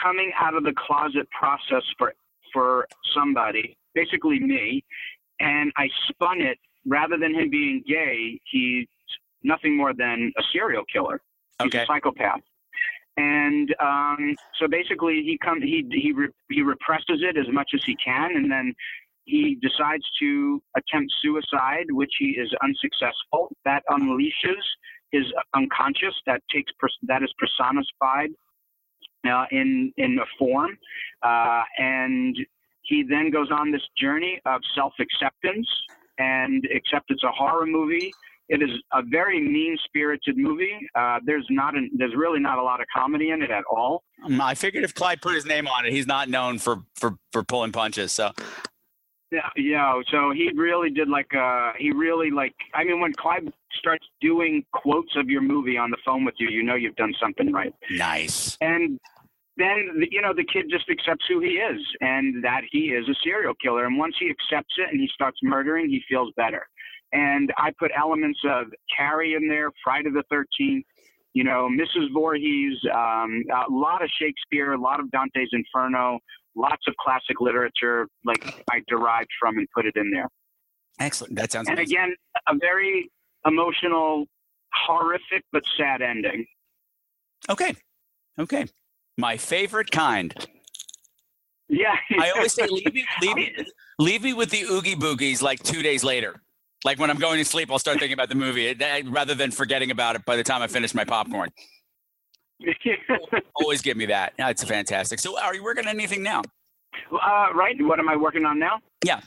coming 0.00 0.32
out 0.38 0.54
of 0.54 0.64
the 0.64 0.72
closet 0.86 1.28
process 1.30 1.82
for 1.98 2.14
for 2.52 2.86
somebody, 3.14 3.76
basically 3.94 4.38
me, 4.40 4.84
and 5.40 5.72
I 5.76 5.88
spun 6.08 6.40
it 6.40 6.58
rather 6.86 7.16
than 7.16 7.34
him 7.34 7.50
being 7.50 7.82
gay, 7.86 8.40
he's 8.50 8.86
nothing 9.42 9.76
more 9.76 9.92
than 9.94 10.32
a 10.38 10.42
serial 10.52 10.84
killer. 10.92 11.20
He's 11.60 11.68
Okay. 11.68 11.82
a 11.82 11.86
psychopath. 11.86 12.40
And 13.16 13.74
um, 13.78 14.36
so 14.58 14.66
basically, 14.68 15.22
he 15.22 15.38
come 15.38 15.60
he 15.60 15.86
he 15.90 16.12
re, 16.12 16.28
he 16.50 16.62
represses 16.62 17.20
it 17.22 17.36
as 17.36 17.46
much 17.52 17.72
as 17.74 17.82
he 17.84 17.94
can, 18.02 18.36
and 18.36 18.50
then 18.50 18.74
he 19.24 19.56
decides 19.60 20.04
to 20.20 20.62
attempt 20.76 21.12
suicide, 21.20 21.86
which 21.90 22.12
he 22.18 22.30
is 22.30 22.50
unsuccessful. 22.62 23.54
That 23.64 23.82
unleashes 23.90 24.62
his 25.10 25.24
unconscious. 25.54 26.14
That 26.26 26.42
takes 26.50 26.72
that 27.02 27.22
is 27.22 27.32
personified 27.38 28.30
uh, 29.28 29.44
in 29.50 29.92
in 29.98 30.18
a 30.18 30.26
form, 30.38 30.78
uh, 31.22 31.64
and 31.78 32.34
he 32.84 33.02
then 33.02 33.30
goes 33.30 33.48
on 33.50 33.70
this 33.72 33.82
journey 33.96 34.40
of 34.46 34.60
self 34.74 34.92
acceptance. 35.00 35.68
And 36.18 36.66
except 36.70 37.10
it's 37.10 37.24
a 37.24 37.30
horror 37.30 37.66
movie, 37.66 38.12
it 38.48 38.62
is 38.62 38.70
a 38.92 39.02
very 39.02 39.40
mean 39.40 39.78
spirited 39.84 40.36
movie. 40.36 40.78
Uh, 40.94 41.20
there's 41.24 41.46
not 41.48 41.74
an, 41.74 41.90
there's 41.94 42.14
really 42.14 42.38
not 42.38 42.58
a 42.58 42.62
lot 42.62 42.80
of 42.80 42.86
comedy 42.94 43.30
in 43.30 43.42
it 43.42 43.50
at 43.50 43.64
all. 43.70 44.02
Um, 44.24 44.40
I 44.40 44.54
figured 44.54 44.84
if 44.84 44.94
Clive 44.94 45.20
put 45.22 45.34
his 45.34 45.46
name 45.46 45.66
on 45.66 45.86
it, 45.86 45.92
he's 45.92 46.06
not 46.06 46.28
known 46.28 46.58
for 46.58 46.82
for 46.94 47.16
for 47.32 47.42
pulling 47.42 47.72
punches. 47.72 48.12
So 48.12 48.30
Yeah, 49.30 49.48
yeah. 49.56 50.00
So 50.10 50.32
he 50.32 50.50
really 50.54 50.90
did 50.90 51.08
like 51.08 51.34
uh 51.34 51.72
he 51.78 51.92
really 51.92 52.30
like 52.30 52.54
I 52.74 52.84
mean 52.84 53.00
when 53.00 53.14
Clive 53.14 53.48
starts 53.78 54.06
doing 54.20 54.64
quotes 54.72 55.16
of 55.16 55.30
your 55.30 55.40
movie 55.40 55.78
on 55.78 55.90
the 55.90 55.98
phone 56.04 56.24
with 56.24 56.34
you, 56.38 56.50
you 56.50 56.62
know 56.62 56.74
you've 56.74 56.96
done 56.96 57.14
something 57.20 57.52
right. 57.52 57.72
nice. 57.90 58.58
And 58.60 59.00
then 59.56 60.02
you 60.10 60.20
know 60.22 60.32
the 60.34 60.44
kid 60.44 60.66
just 60.70 60.88
accepts 60.90 61.24
who 61.28 61.40
he 61.40 61.52
is 61.52 61.80
and 62.00 62.42
that 62.44 62.62
he 62.70 62.86
is 62.90 63.08
a 63.08 63.14
serial 63.22 63.54
killer. 63.62 63.84
And 63.84 63.98
once 63.98 64.14
he 64.18 64.30
accepts 64.30 64.74
it 64.78 64.88
and 64.90 65.00
he 65.00 65.08
starts 65.12 65.38
murdering, 65.42 65.88
he 65.88 66.02
feels 66.08 66.32
better. 66.36 66.66
And 67.12 67.52
I 67.58 67.70
put 67.78 67.90
elements 67.96 68.40
of 68.48 68.66
Carrie 68.96 69.34
in 69.34 69.46
there, 69.48 69.70
Friday 69.84 70.08
the 70.10 70.22
Thirteenth, 70.30 70.86
you 71.34 71.44
know, 71.44 71.68
Mrs. 71.70 72.12
Voorhees, 72.14 72.78
um, 72.94 73.42
a 73.54 73.70
lot 73.70 74.02
of 74.02 74.08
Shakespeare, 74.18 74.72
a 74.72 74.80
lot 74.80 75.00
of 75.00 75.10
Dante's 75.10 75.50
Inferno, 75.52 76.18
lots 76.56 76.82
of 76.88 76.94
classic 76.96 77.40
literature, 77.40 78.06
like 78.24 78.64
I 78.70 78.80
derived 78.88 79.28
from 79.38 79.58
and 79.58 79.66
put 79.74 79.84
it 79.86 79.94
in 79.96 80.10
there. 80.10 80.28
Excellent. 81.00 81.36
That 81.36 81.52
sounds 81.52 81.68
And 81.68 81.78
amazing. 81.78 81.96
again, 81.96 82.14
a 82.48 82.54
very 82.58 83.10
emotional, 83.46 84.24
horrific 84.86 85.42
but 85.52 85.62
sad 85.76 86.00
ending. 86.02 86.46
Okay. 87.50 87.74
Okay. 88.38 88.66
My 89.18 89.36
favorite 89.36 89.90
kind. 89.90 90.34
Yeah. 91.68 91.96
I 92.18 92.30
always 92.30 92.52
say 92.52 92.66
leave 92.66 92.92
me, 92.92 93.04
leave 93.20 93.36
me, 93.36 93.56
leave 93.98 94.22
me 94.22 94.32
with 94.34 94.50
the 94.50 94.62
oogie 94.62 94.94
boogies 94.94 95.42
like 95.42 95.62
two 95.62 95.82
days 95.82 96.04
later. 96.04 96.40
Like 96.84 96.98
when 96.98 97.10
I'm 97.10 97.18
going 97.18 97.38
to 97.38 97.44
sleep, 97.44 97.70
I'll 97.70 97.78
start 97.78 97.98
thinking 97.98 98.14
about 98.14 98.28
the 98.28 98.34
movie 98.34 98.68
eh, 98.68 99.02
rather 99.06 99.34
than 99.34 99.50
forgetting 99.50 99.90
about 99.90 100.16
it 100.16 100.24
by 100.24 100.36
the 100.36 100.42
time 100.42 100.62
I 100.62 100.66
finish 100.66 100.94
my 100.94 101.04
popcorn. 101.04 101.50
Always 103.54 103.82
give 103.82 103.96
me 103.96 104.06
that. 104.06 104.34
That's 104.36 104.64
fantastic. 104.64 105.18
So, 105.18 105.38
are 105.40 105.54
you 105.54 105.62
working 105.62 105.86
on 105.86 105.94
anything 105.94 106.22
now? 106.22 106.42
uh, 107.12 107.48
right. 107.54 107.74
What 107.80 107.98
am 107.98 108.08
I 108.08 108.16
working 108.16 108.44
on 108.44 108.58
now? 108.58 108.80
Yeah. 109.04 109.20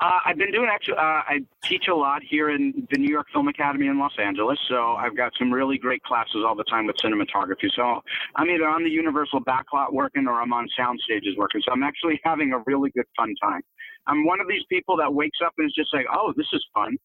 Uh, 0.00 0.18
I've 0.24 0.38
been 0.38 0.50
doing 0.52 0.68
actually. 0.72 0.96
Uh, 0.96 1.22
I 1.28 1.40
teach 1.64 1.88
a 1.88 1.94
lot 1.94 2.22
here 2.22 2.50
in 2.50 2.86
the 2.90 2.98
New 2.98 3.08
York 3.10 3.26
Film 3.32 3.48
Academy 3.48 3.86
in 3.86 3.98
Los 3.98 4.12
Angeles, 4.18 4.58
so 4.68 4.92
I've 4.94 5.16
got 5.16 5.32
some 5.38 5.52
really 5.52 5.78
great 5.78 6.02
classes 6.02 6.42
all 6.46 6.54
the 6.54 6.64
time 6.64 6.86
with 6.86 6.96
cinematography. 6.96 7.70
So 7.74 8.00
I'm 8.36 8.48
either 8.50 8.66
on 8.68 8.82
the 8.82 8.90
Universal 8.90 9.40
backlot 9.44 9.92
working 9.92 10.26
or 10.26 10.40
I'm 10.40 10.52
on 10.52 10.66
sound 10.76 11.00
stages 11.04 11.36
working. 11.36 11.60
So 11.66 11.72
I'm 11.72 11.82
actually 11.82 12.20
having 12.24 12.52
a 12.52 12.58
really 12.66 12.90
good 12.90 13.06
fun 13.16 13.34
time. 13.42 13.60
I'm 14.06 14.24
one 14.24 14.40
of 14.40 14.48
these 14.48 14.62
people 14.70 14.96
that 14.96 15.12
wakes 15.12 15.38
up 15.44 15.52
and 15.58 15.66
is 15.66 15.74
just 15.74 15.92
like, 15.92 16.06
"Oh, 16.12 16.32
this 16.36 16.46
is 16.52 16.64
fun." 16.74 16.96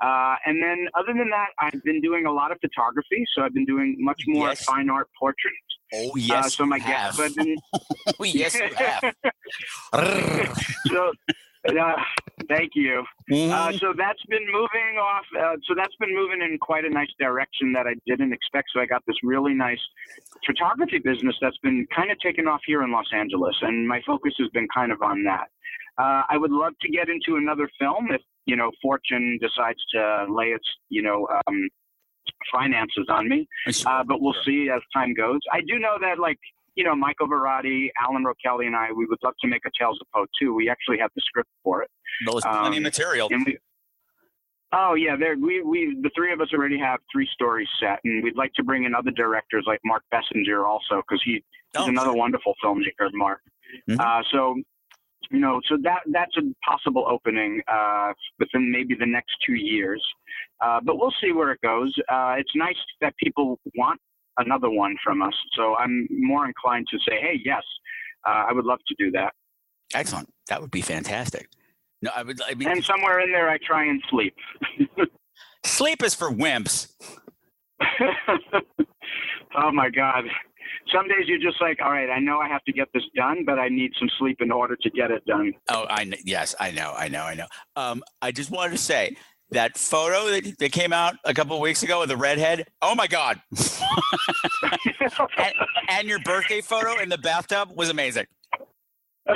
Uh, 0.00 0.34
and 0.46 0.62
then, 0.62 0.86
other 0.98 1.12
than 1.16 1.30
that, 1.30 1.48
I've 1.60 1.82
been 1.82 2.00
doing 2.00 2.26
a 2.26 2.32
lot 2.32 2.52
of 2.52 2.58
photography. 2.60 3.24
So 3.34 3.42
I've 3.42 3.54
been 3.54 3.64
doing 3.64 3.96
much 3.98 4.20
more 4.26 4.48
Yes. 4.48 4.64
fine 4.64 4.90
art 4.90 5.08
portraits. 5.18 5.56
Oh 5.92 6.10
Uh, 6.10 6.12
yes, 6.16 6.54
so 6.56 6.66
my 6.66 6.78
guests, 6.78 7.18
I've 7.18 7.34
been 7.34 7.56
Oh, 8.20 8.24
yes, 8.24 8.54
you 8.54 8.70
have. 8.76 9.14
So 10.88 11.12
uh, 11.68 11.96
thank 12.48 12.72
you. 12.74 13.00
Uh, 13.00 13.34
Mhm. 13.34 13.80
so 13.80 13.92
that's 13.96 14.22
been 14.28 14.44
moving 14.50 14.98
off. 15.00 15.24
Uh, 15.38 15.56
so 15.64 15.74
that's 15.74 15.94
been 15.96 16.14
moving 16.14 16.42
in 16.42 16.58
quite 16.58 16.84
a 16.84 16.90
nice 16.90 17.10
direction 17.18 17.72
that 17.72 17.86
I 17.86 17.94
didn't 18.06 18.32
expect. 18.32 18.68
So 18.72 18.80
I 18.80 18.86
got 18.86 19.02
this 19.06 19.16
really 19.22 19.54
nice 19.54 19.80
photography 20.46 20.98
business 20.98 21.36
that's 21.40 21.58
been 21.58 21.86
kind 21.94 22.10
of 22.10 22.18
taken 22.20 22.46
off 22.46 22.60
here 22.66 22.82
in 22.82 22.90
Los 22.92 23.10
Angeles, 23.12 23.56
and 23.62 23.88
my 23.88 24.00
focus 24.06 24.34
has 24.38 24.48
been 24.50 24.68
kind 24.74 24.92
of 24.92 25.02
on 25.02 25.24
that. 25.24 25.48
Uh, 25.96 26.22
I 26.28 26.36
would 26.36 26.50
love 26.50 26.74
to 26.80 26.88
get 26.88 27.08
into 27.08 27.36
another 27.36 27.68
film 27.78 28.10
if 28.10 28.20
you 28.46 28.56
know 28.56 28.70
Fortune 28.82 29.38
decides 29.40 29.82
to 29.92 30.26
lay 30.28 30.46
its 30.48 30.68
you 30.90 31.02
know 31.02 31.26
um, 31.46 31.68
finances 32.52 33.06
on 33.08 33.28
me. 33.28 33.48
Uh, 33.86 34.02
but 34.04 34.20
we'll 34.20 34.34
see 34.44 34.68
as 34.74 34.82
time 34.92 35.14
goes. 35.14 35.40
I 35.52 35.60
do 35.60 35.78
know 35.78 35.96
that, 36.00 36.18
like, 36.18 36.38
you 36.76 36.84
know, 36.84 36.94
Michael 36.94 37.28
Varrati, 37.28 37.88
Alan 38.00 38.24
Rowe 38.24 38.34
Kelly, 38.44 38.66
and 38.66 38.74
I, 38.76 38.90
we 38.92 39.06
would 39.06 39.18
love 39.22 39.34
to 39.40 39.48
make 39.48 39.62
a 39.66 39.70
Tales 39.78 39.98
of 40.00 40.06
Poe 40.14 40.26
too. 40.40 40.54
We 40.54 40.68
actually 40.68 40.98
have 40.98 41.10
the 41.14 41.22
script 41.24 41.50
for 41.62 41.82
it. 41.82 41.90
There's 42.26 42.42
plenty 42.42 42.76
of 42.76 42.78
um, 42.78 42.82
material. 42.82 43.28
We, 43.30 43.58
oh 44.72 44.94
yeah, 44.94 45.16
there 45.16 45.36
we 45.36 45.62
we 45.62 45.96
the 46.02 46.10
three 46.16 46.32
of 46.32 46.40
us 46.40 46.48
already 46.52 46.78
have 46.78 47.00
three 47.12 47.28
stories 47.32 47.68
set, 47.80 48.00
and 48.04 48.22
we'd 48.22 48.36
like 48.36 48.52
to 48.54 48.62
bring 48.64 48.84
in 48.84 48.94
other 48.94 49.10
directors 49.12 49.64
like 49.66 49.80
Mark 49.84 50.02
Bessinger 50.12 50.66
also 50.66 50.96
because 51.06 51.22
he, 51.24 51.32
he's 51.32 51.42
Oh, 51.76 51.88
another 51.88 52.12
wonderful 52.12 52.54
filmmaker, 52.64 53.08
Mark. 53.12 53.40
Mhm. 53.88 54.00
Uh, 54.00 54.22
so. 54.32 54.56
You 55.30 55.40
know, 55.40 55.58
so 55.70 55.78
that 55.82 56.00
that's 56.12 56.36
a 56.36 56.42
possible 56.70 57.06
opening 57.08 57.62
uh, 57.66 58.12
within 58.38 58.70
maybe 58.70 58.94
the 58.94 59.06
next 59.06 59.32
two 59.44 59.54
years, 59.54 60.04
uh, 60.60 60.80
but 60.84 60.98
we'll 60.98 61.14
see 61.18 61.32
where 61.32 61.50
it 61.50 61.62
goes. 61.62 61.94
Uh, 62.12 62.34
it's 62.36 62.52
nice 62.54 62.76
that 63.00 63.16
people 63.16 63.58
want 63.74 63.98
another 64.38 64.70
one 64.70 64.96
from 65.02 65.22
us, 65.22 65.34
so 65.54 65.76
I'm 65.76 66.06
more 66.10 66.46
inclined 66.46 66.86
to 66.90 66.98
say, 67.08 67.20
"Hey, 67.20 67.40
yes, 67.44 67.62
uh, 68.26 68.44
I 68.48 68.52
would 68.52 68.64
love 68.64 68.80
to 68.88 68.94
do 68.98 69.10
that." 69.12 69.32
Excellent. 69.94 70.32
That 70.48 70.60
would 70.60 70.70
be 70.70 70.82
fantastic. 70.82 71.48
No, 72.02 72.10
I 72.14 72.22
would. 72.22 72.40
I 72.42 72.54
mean, 72.54 72.68
And 72.68 72.84
somewhere 72.84 73.20
in 73.20 73.32
there, 73.32 73.48
I 73.48 73.58
try 73.58 73.84
and 73.84 74.02
sleep. 74.10 74.34
sleep 75.64 76.02
is 76.02 76.14
for 76.14 76.30
wimps. 76.30 76.92
oh 79.56 79.72
my 79.72 79.90
God. 79.90 80.24
Some 80.92 81.08
days 81.08 81.26
you're 81.26 81.38
just 81.38 81.60
like, 81.62 81.78
all 81.82 81.90
right, 81.90 82.10
I 82.10 82.18
know 82.18 82.40
I 82.40 82.48
have 82.48 82.62
to 82.64 82.72
get 82.72 82.88
this 82.92 83.04
done, 83.16 83.44
but 83.46 83.58
I 83.58 83.68
need 83.68 83.92
some 83.98 84.08
sleep 84.18 84.42
in 84.42 84.52
order 84.52 84.76
to 84.76 84.90
get 84.90 85.10
it 85.10 85.24
done. 85.24 85.52
Oh, 85.70 85.86
I 85.88 86.12
yes, 86.24 86.54
I 86.60 86.72
know, 86.72 86.92
I 86.94 87.08
know, 87.08 87.22
I 87.22 87.34
know. 87.34 87.46
Um, 87.74 88.02
I 88.20 88.32
just 88.32 88.50
wanted 88.50 88.72
to 88.72 88.78
say 88.78 89.16
that 89.54 89.76
photo 89.76 90.30
that, 90.30 90.58
that 90.58 90.72
came 90.72 90.92
out 90.92 91.14
a 91.24 91.34
couple 91.34 91.60
weeks 91.60 91.82
ago 91.82 92.00
with 92.00 92.08
the 92.08 92.16
redhead. 92.16 92.66
Oh 92.82 92.94
my 92.94 93.06
god! 93.06 93.40
and, 95.38 95.54
and 95.88 96.08
your 96.08 96.20
birthday 96.20 96.60
photo 96.60 97.00
in 97.00 97.08
the 97.08 97.18
bathtub 97.18 97.70
was 97.74 97.88
amazing. 97.88 98.26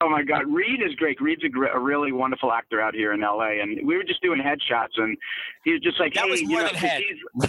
oh 0.00 0.08
my 0.08 0.22
God, 0.22 0.46
Reed 0.46 0.80
is 0.86 0.94
great. 0.94 1.20
Reed's 1.20 1.42
a, 1.44 1.48
gr- 1.48 1.66
a 1.66 1.78
really 1.78 2.12
wonderful 2.12 2.52
actor 2.52 2.80
out 2.80 2.94
here 2.94 3.12
in 3.12 3.20
LA, 3.20 3.60
and 3.60 3.84
we 3.86 3.96
were 3.96 4.04
just 4.04 4.22
doing 4.22 4.40
headshots, 4.40 4.96
and 4.96 5.16
he 5.64 5.72
was 5.72 5.80
just 5.80 5.98
like, 5.98 6.14
That 6.14 6.24
"Hey, 6.24 6.30
was 6.30 6.40
you 6.42 6.48
more 6.48 6.62
know, 6.62 6.68
than 6.68 6.76
head. 6.76 7.02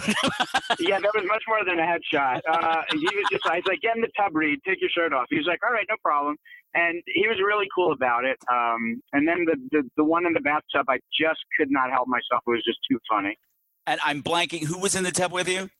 yeah, 0.80 0.98
that 0.98 1.12
was 1.14 1.24
much 1.26 1.42
more 1.46 1.64
than 1.64 1.78
a 1.78 1.82
headshot. 1.82 2.40
Uh, 2.50 2.82
he 2.90 2.98
was 2.98 3.26
just, 3.30 3.46
I 3.46 3.56
was 3.56 3.64
like, 3.68 3.80
get 3.80 3.94
in 3.94 4.02
the 4.02 4.10
tub, 4.16 4.34
Reed, 4.34 4.58
take 4.66 4.80
your 4.80 4.90
shirt 4.90 5.12
off. 5.12 5.26
He 5.30 5.36
was 5.36 5.46
like, 5.46 5.60
all 5.64 5.72
right, 5.72 5.86
no 5.88 5.96
problem. 6.02 6.36
And 6.74 7.00
he 7.06 7.26
was 7.28 7.38
really 7.44 7.66
cool 7.74 7.92
about 7.92 8.24
it. 8.24 8.38
Um, 8.50 9.00
and 9.12 9.26
then 9.26 9.44
the, 9.46 9.56
the, 9.70 9.88
the 9.96 10.04
one 10.04 10.26
in 10.26 10.32
the 10.32 10.40
bathtub, 10.40 10.86
I 10.88 10.98
just 11.18 11.40
could 11.58 11.70
not 11.70 11.90
help 11.90 12.08
myself. 12.08 12.42
It 12.46 12.50
was 12.50 12.64
just 12.64 12.78
too 12.90 12.98
funny. 13.10 13.38
And 13.86 14.00
I'm 14.04 14.22
blanking. 14.22 14.64
Who 14.64 14.78
was 14.78 14.94
in 14.94 15.04
the 15.04 15.10
tub 15.10 15.32
with 15.32 15.48
you? 15.48 15.70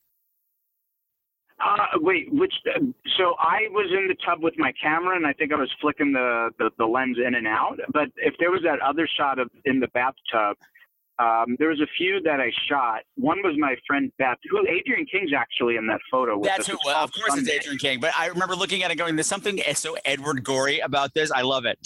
Uh, 1.61 1.87
wait, 1.97 2.33
which, 2.33 2.55
uh, 2.75 2.79
so 3.17 3.35
I 3.41 3.67
was 3.71 3.91
in 3.91 4.07
the 4.07 4.17
tub 4.25 4.43
with 4.43 4.55
my 4.59 4.73
camera 4.81 5.17
and 5.17 5.27
I 5.27 5.33
think 5.33 5.53
I 5.53 5.57
was 5.57 5.71
flicking 5.81 6.13
the, 6.13 6.51
the, 6.59 6.71
the 6.79 6.87
lens 6.87 7.19
in 7.25 7.35
and 7.35 7.47
out. 7.47 7.79
But 7.93 8.09
if 8.17 8.35
there 8.39 8.51
was 8.51 8.63
that 8.63 8.81
other 8.81 9.09
shot 9.17 9.39
of 9.41 9.51
in 9.65 9.81
the 9.81 9.89
bathtub, 9.89 10.57
um, 11.19 11.57
there 11.59 11.69
was 11.69 11.81
a 11.81 11.87
few 11.97 12.21
that 12.23 12.39
I 12.39 12.53
shot. 12.69 13.01
One 13.17 13.39
was 13.43 13.55
my 13.59 13.75
friend 13.87 14.13
Beth, 14.19 14.37
who 14.49 14.61
Adrienne 14.61 15.07
King's 15.11 15.33
actually 15.37 15.77
in 15.77 15.87
that 15.89 16.01
photo. 16.11 16.39
With 16.39 16.49
That's 16.49 16.61
us. 16.61 16.67
who. 16.69 16.79
Well, 16.85 17.03
of 17.03 17.13
course, 17.13 17.37
it's 17.37 17.51
Adrienne 17.51 17.79
King. 17.79 18.01
But 18.01 18.13
I 18.17 18.27
remember 18.27 18.55
looking 18.55 18.85
at 18.85 18.93
it, 18.93 18.95
going, 18.95 19.17
"There's 19.17 19.27
something 19.27 19.61
so 19.75 19.97
Edward 20.05 20.45
Gorey 20.45 20.79
about 20.79 21.15
this. 21.15 21.33
I 21.33 21.43
love 21.43 21.65
it." 21.65 21.79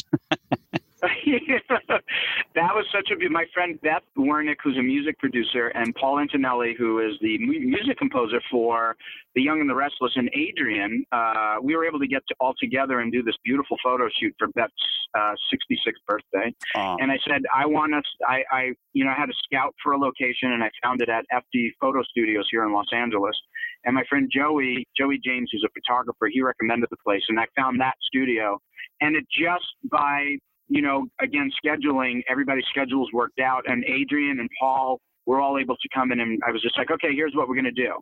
that 2.54 2.70
was 2.74 2.86
such 2.94 3.10
a 3.10 3.28
my 3.28 3.44
friend 3.52 3.80
Beth 3.82 4.02
Wernick, 4.16 4.56
who's 4.62 4.78
a 4.78 4.82
music 4.82 5.18
producer, 5.18 5.68
and 5.68 5.92
Paul 5.96 6.20
Antonelli, 6.20 6.76
who 6.78 7.00
is 7.00 7.16
the 7.20 7.38
music 7.38 7.98
composer 7.98 8.40
for 8.48 8.94
The 9.34 9.42
Young 9.42 9.60
and 9.60 9.68
the 9.68 9.74
Restless, 9.74 10.12
and 10.14 10.30
Adrienne. 10.30 11.04
Uh, 11.10 11.56
we 11.60 11.74
were 11.74 11.84
able 11.84 11.98
to 11.98 12.06
get 12.06 12.22
to, 12.28 12.36
all 12.38 12.54
together 12.60 13.00
and 13.00 13.10
do 13.10 13.20
this 13.24 13.34
beautiful 13.44 13.76
photo 13.82 14.08
shoot 14.20 14.32
for 14.38 14.46
Beth's 14.48 14.72
uh, 15.18 15.34
66th 15.52 15.92
birthday. 16.06 16.54
Aw. 16.76 16.96
And 17.00 17.10
I 17.10 17.18
said, 17.28 17.42
I 17.52 17.66
want 17.66 17.94
us. 17.94 18.04
I, 18.28 18.44
I, 18.52 18.72
you 18.92 19.04
know, 19.04 19.10
I 19.10 19.18
had 19.18 19.28
a 19.28 19.34
scout 19.44 19.74
for 19.82 19.92
a 19.92 19.98
location, 19.98 20.52
and 20.52 20.62
I 20.62 20.70
found 20.84 21.02
it 21.02 21.08
at 21.08 21.24
FD 21.32 21.70
Photo 21.80 22.04
Studios 22.04 22.46
here 22.48 22.64
in 22.64 22.72
Los 22.72 22.92
Angeles. 22.92 23.36
And 23.84 23.96
my 23.96 24.04
friend 24.08 24.30
Joey, 24.32 24.86
Joey 24.96 25.18
James, 25.24 25.50
who's 25.52 25.66
a 25.66 25.72
photographer, 25.74 26.28
he 26.32 26.40
recommended 26.42 26.88
the 26.90 26.96
place, 27.04 27.22
and 27.28 27.40
I 27.40 27.46
found 27.56 27.80
that 27.80 27.94
studio. 28.06 28.60
And 29.00 29.16
it 29.16 29.24
just 29.36 29.66
by 29.90 30.36
you 30.72 30.80
know, 30.82 31.06
again, 31.20 31.50
scheduling, 31.64 32.22
everybody's 32.28 32.64
schedules 32.70 33.08
worked 33.12 33.40
out, 33.40 33.62
and 33.66 33.84
Adrienne 33.84 34.38
and 34.40 34.48
Paul 34.58 35.00
were 35.26 35.40
all 35.40 35.58
able 35.58 35.76
to 35.76 35.88
come 35.94 36.12
in, 36.12 36.20
and 36.20 36.40
I 36.46 36.50
was 36.50 36.62
just 36.62 36.76
like, 36.78 36.90
okay, 36.90 37.14
here's 37.14 37.34
what 37.34 37.46
we're 37.48 37.54
going 37.54 37.64
to 37.66 37.70
do. 37.70 37.92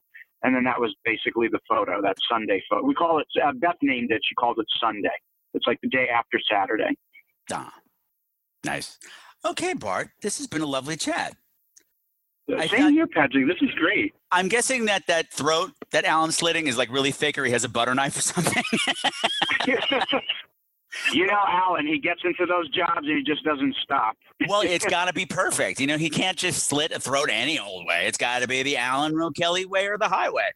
And 0.43 0.55
then 0.55 0.63
that 0.65 0.81
was 0.81 0.95
basically 1.05 1.49
the 1.51 1.59
photo, 1.69 2.01
that 2.01 2.17
Sunday 2.31 2.63
photo. 2.71 2.87
We 2.87 2.95
call 2.95 3.19
it, 3.19 3.27
uh, 3.45 3.53
Beth 3.57 3.75
named 3.83 4.11
it, 4.13 4.21
she 4.27 4.35
called 4.37 4.59
it 4.59 4.67
Sunday. 4.81 5.09
It's 5.53 5.67
like 5.67 5.79
the 5.83 5.89
day 5.89 6.07
after 6.09 6.39
Saturday. 6.51 6.97
Ah, 7.53 7.75
nice. 8.65 8.99
Okay, 9.45 9.75
Bart. 9.75 10.11
This 10.23 10.39
has 10.39 10.47
been 10.47 10.63
a 10.63 10.67
lovely 10.67 10.97
chat. 10.97 11.37
I 12.57 12.67
Same 12.69 12.81
thought- 12.81 12.93
here, 12.93 13.07
Patrick. 13.09 13.47
This 13.47 13.61
is 13.61 13.75
great. 13.77 14.15
I'm 14.33 14.49
guessing 14.49 14.85
that 14.87 15.07
that 15.09 15.33
throat 15.33 15.73
that 15.91 16.05
Alan 16.05 16.31
slitting 16.31 16.69
is 16.69 16.79
like 16.79 16.91
really 16.91 17.11
thick, 17.11 17.37
or 17.37 17.45
he 17.45 17.53
has 17.53 17.65
a 17.65 17.69
butter 17.69 17.95
knife 17.95 18.17
or 18.17 18.21
something. 18.21 18.63
you 21.13 21.27
know, 21.27 21.39
Alan, 21.49 21.87
he 21.87 21.99
gets 21.99 22.21
into 22.25 22.47
those 22.47 22.69
jobs 22.71 23.07
and 23.07 23.17
he 23.17 23.23
just 23.23 23.45
doesn't 23.45 23.75
stop. 23.83 24.17
well, 24.49 24.61
it's 24.65 24.87
got 24.87 25.07
to 25.07 25.13
be 25.13 25.27
perfect. 25.27 25.81
You 25.81 25.87
know, 25.87 25.99
he 25.99 26.11
can't 26.11 26.37
just 26.37 26.65
slit 26.65 26.93
a 26.93 27.01
throat 27.01 27.29
any 27.31 27.59
old 27.59 27.87
way. 27.87 28.07
It's 28.07 28.19
got 28.19 28.43
to 28.43 28.49
be 28.49 28.63
the 28.63 28.77
Alan 28.77 29.33
Kelly 29.33 29.65
way 29.65 29.87
or 29.87 29.99
the 29.99 30.09
highway. 30.09 30.51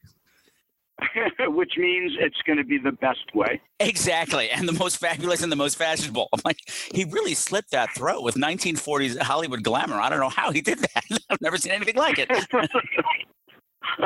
Which 1.49 1.72
means 1.76 2.12
it's 2.20 2.41
going 2.47 2.59
to 2.59 2.64
be 2.64 2.78
the 2.78 2.93
best 2.93 3.35
way. 3.35 3.61
Exactly, 3.80 4.51
and 4.51 4.68
the 4.68 4.72
most 4.72 4.99
fabulous 4.99 5.43
and 5.43 5.51
the 5.51 5.57
most 5.57 5.76
fashionable. 5.76 6.28
I'm 6.32 6.41
like, 6.45 6.59
he 6.93 7.05
really 7.05 7.35
slit 7.35 7.64
that 7.72 7.93
throat 7.95 8.22
with 8.22 8.37
1940s 8.37 9.18
Hollywood 9.20 9.64
glamour. 9.64 9.97
I 9.97 10.09
don't 10.09 10.20
know 10.20 10.28
how 10.28 10.53
he 10.53 10.61
did 10.61 10.78
that. 10.78 11.05
I've 11.30 11.41
never 11.41 11.57
seen 11.57 11.72
anything 11.72 11.97
like 11.97 12.18
it. 12.18 12.30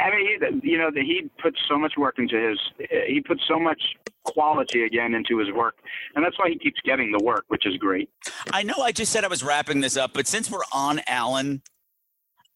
I 0.00 0.10
mean, 0.10 0.60
he, 0.62 0.70
you 0.70 0.78
know, 0.78 0.90
he 0.94 1.30
put 1.40 1.54
so 1.68 1.78
much 1.78 1.94
work 1.96 2.18
into 2.18 2.36
his. 2.36 2.58
He 3.06 3.20
put 3.20 3.40
so 3.46 3.58
much 3.58 3.80
quality 4.24 4.84
again 4.84 5.14
into 5.14 5.38
his 5.38 5.50
work, 5.52 5.76
and 6.14 6.24
that's 6.24 6.38
why 6.38 6.48
he 6.48 6.58
keeps 6.58 6.80
getting 6.84 7.12
the 7.12 7.22
work, 7.22 7.44
which 7.48 7.66
is 7.66 7.76
great. 7.76 8.08
I 8.52 8.62
know 8.62 8.74
I 8.80 8.92
just 8.92 9.12
said 9.12 9.24
I 9.24 9.28
was 9.28 9.42
wrapping 9.42 9.80
this 9.80 9.96
up, 9.96 10.12
but 10.14 10.26
since 10.26 10.50
we're 10.50 10.60
on 10.72 11.00
Alan, 11.06 11.62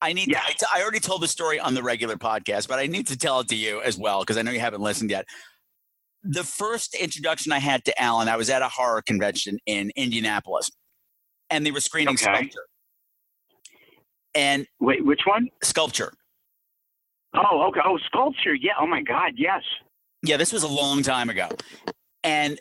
I 0.01 0.13
need. 0.13 0.29
Yeah. 0.29 0.43
I 0.73 0.83
already 0.83 1.01
told 1.01 1.23
the 1.23 1.29
story 1.29 1.61
on 1.61 1.75
the 1.75 1.83
regular 1.83 2.17
podcast, 2.17 2.69
but 2.69 2.79
I 2.79 2.87
need 2.87 3.07
to 3.09 3.19
tell 3.19 3.41
it 3.41 3.49
to 3.49 3.57
you 3.57 3.81
as 3.83 3.99
well 3.99 4.21
because 4.21 4.37
I 4.39 4.43
know 4.43 4.51
you 4.51 4.61
haven't 4.61 4.81
listened 4.81 5.11
yet. 5.11 5.27
The 6.25 6.45
first 6.45 6.95
introduction 6.95 7.53
I 7.53 7.59
had 7.59 7.85
to 7.85 8.03
Alan, 8.03 8.29
I 8.29 8.37
was 8.37 8.51
at 8.51 8.63
a 8.63 8.69
horror 8.69 9.03
convention 9.03 9.59
in 9.67 9.91
Indianapolis, 9.97 10.71
and 11.51 11.65
they 11.65 11.71
were 11.71 11.81
screening 11.81 12.15
Okay. 12.15 12.25
sculpture. 12.25 12.67
And 14.35 14.67
Wait, 14.81 15.05
which 15.05 15.21
one? 15.25 15.49
sculpture. 15.63 16.13
Oh, 17.35 17.67
okay. 17.69 17.81
Oh, 17.85 17.99
sculpture. 18.07 18.55
Yeah. 18.55 18.73
Oh 18.81 18.87
my 18.87 19.03
God. 19.03 19.33
Yes. 19.37 19.63
Yeah, 20.23 20.37
this 20.37 20.53
was 20.53 20.63
a 20.63 20.69
long 20.69 21.03
time 21.03 21.31
ago, 21.31 21.49
and 22.25 22.59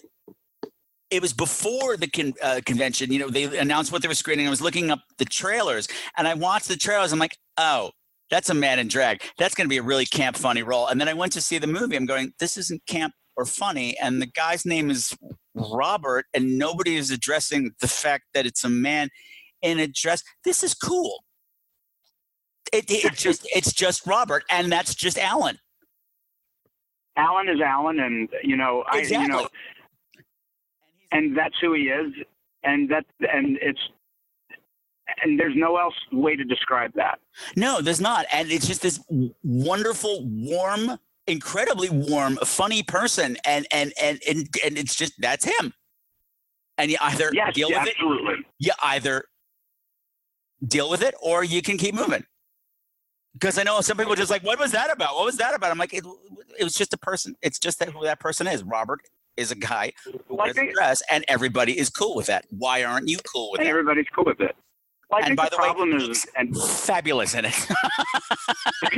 it 1.10 1.22
was 1.22 1.34
before 1.34 1.98
the 1.98 2.08
con- 2.08 2.34
uh, 2.44 2.62
convention. 2.66 3.12
You 3.12 3.20
know, 3.20 3.30
they 3.30 3.58
announced 3.58 3.92
what 3.92 4.02
they 4.02 4.08
were 4.08 4.14
screening. 4.14 4.46
I 4.46 4.50
was 4.50 4.62
looking 4.62 4.92
up 4.92 5.00
the 5.18 5.26
trailers, 5.26 5.88
and 6.18 6.28
I 6.28 6.34
watched 6.36 6.68
the 6.68 6.76
trailers. 6.76 7.12
I'm 7.12 7.20
like, 7.20 7.36
oh, 7.58 7.92
that's 8.30 8.50
a 8.50 8.54
man 8.54 8.78
in 8.80 8.88
drag. 8.88 9.24
That's 9.38 9.56
going 9.56 9.66
to 9.66 9.70
be 9.70 9.78
a 9.78 9.84
really 9.84 10.06
camp, 10.06 10.36
funny 10.36 10.64
role. 10.64 10.88
And 10.88 11.00
then 11.00 11.08
I 11.08 11.14
went 11.14 11.32
to 11.34 11.42
see 11.42 11.58
the 11.58 11.68
movie. 11.68 11.96
I'm 11.96 12.06
going, 12.06 12.34
this 12.40 12.58
isn't 12.58 12.86
camp 12.86 13.14
or 13.36 13.46
funny. 13.46 13.98
And 14.00 14.22
the 14.22 14.28
guy's 14.28 14.66
name 14.66 14.90
is 14.90 15.16
Robert, 15.56 16.26
and 16.34 16.58
nobody 16.58 16.96
is 16.98 17.10
addressing 17.10 17.72
the 17.82 17.88
fact 17.88 18.26
that 18.34 18.46
it's 18.46 18.64
a 18.64 18.70
man 18.70 19.10
in 19.62 19.80
a 19.80 19.88
dress. 19.88 20.22
This 20.44 20.64
is 20.64 20.74
cool. 20.74 21.24
It, 22.74 22.90
it, 22.90 23.06
it 23.06 23.14
just 23.14 23.48
it's 23.56 23.74
just 23.74 24.06
Robert, 24.06 24.44
and 24.52 24.72
that's 24.72 24.96
just 24.96 25.18
Alan. 25.18 25.60
Alan 27.16 27.50
is 27.50 27.60
Alan, 27.62 28.00
and 28.00 28.30
you 28.44 28.56
know, 28.56 28.84
I, 28.88 29.00
you 29.00 29.28
know, 29.28 29.48
and 31.12 31.36
that's 31.38 31.56
who 31.60 31.74
he 31.74 31.84
is, 31.84 32.14
and 32.64 32.90
that, 32.92 33.06
and 33.20 33.58
it's, 33.62 33.80
and 35.24 35.40
there's 35.40 35.56
no 35.56 35.78
else 35.78 35.96
way 36.12 36.36
to 36.36 36.44
describe 36.44 36.94
that. 36.94 37.20
No, 37.56 37.82
there's 37.82 38.02
not. 38.02 38.26
And 38.32 38.52
it's 38.52 38.68
just 38.68 38.82
this 38.82 39.00
wonderful, 39.42 40.26
warm, 40.26 41.00
incredibly 41.26 41.90
warm, 41.90 42.38
funny 42.44 42.84
person. 42.84 43.38
And 43.46 43.66
and 43.72 43.94
and 44.02 44.20
and, 44.28 44.48
and 44.64 44.78
it's 44.78 44.96
just 44.96 45.14
that's 45.20 45.46
him. 45.46 45.74
And 46.78 46.92
you 46.92 46.98
either 47.02 47.32
Yes, 47.34 47.56
deal 47.56 47.70
with 47.70 47.88
it, 47.88 47.96
absolutely. 47.96 48.36
you 48.60 48.72
either 48.84 49.24
deal 50.68 50.90
with 50.90 51.02
it 51.02 51.16
or 51.22 51.44
you 51.44 51.62
can 51.64 51.78
keep 51.78 51.96
moving. 51.96 52.26
Because 53.40 53.58
I 53.58 53.64
know 53.64 53.82
some 53.82 53.98
people 53.98 54.14
are 54.14 54.18
just 54.18 54.32
like, 54.32 54.44
what 54.44 54.60
was 54.60 54.72
that 54.72 54.92
about? 54.92 55.16
What 55.16 55.26
was 55.26 55.38
that 55.38 55.54
about? 55.54 55.72
I'm 55.72 55.78
like, 55.78 55.94
it, 55.94 56.04
it 56.58 56.64
was 56.64 56.74
just 56.74 56.94
a 56.94 56.98
person. 56.98 57.36
It's 57.42 57.60
just 57.60 57.80
that 57.80 57.90
who 57.90 58.04
that 58.04 58.20
person 58.20 58.48
is. 58.48 58.64
Robert 58.64 59.02
is 59.36 59.52
a 59.52 59.56
guy 59.56 59.94
who 60.28 60.38
I 60.40 60.46
wears 60.46 60.58
a 60.58 60.74
dress, 60.74 61.04
and 61.12 61.24
everybody 61.28 61.78
is 61.78 61.90
cool 61.90 62.16
with 62.16 62.26
that. 62.28 62.46
Why 62.50 62.84
aren't 62.84 63.08
you 63.08 63.18
cool 63.32 63.52
with 63.52 63.62
it? 63.62 63.68
everybody's 63.68 64.08
cool 64.16 64.26
with 64.26 64.40
it. 64.40 64.56
Well, 65.10 65.24
And 65.24 65.38
by 65.38 65.48
the, 65.50 65.58
the 65.58 65.98
way, 65.98 66.10
is, 66.10 66.26
and 66.36 66.58
Fabulous 66.58 67.34
in 67.34 67.46
it. 67.46 67.54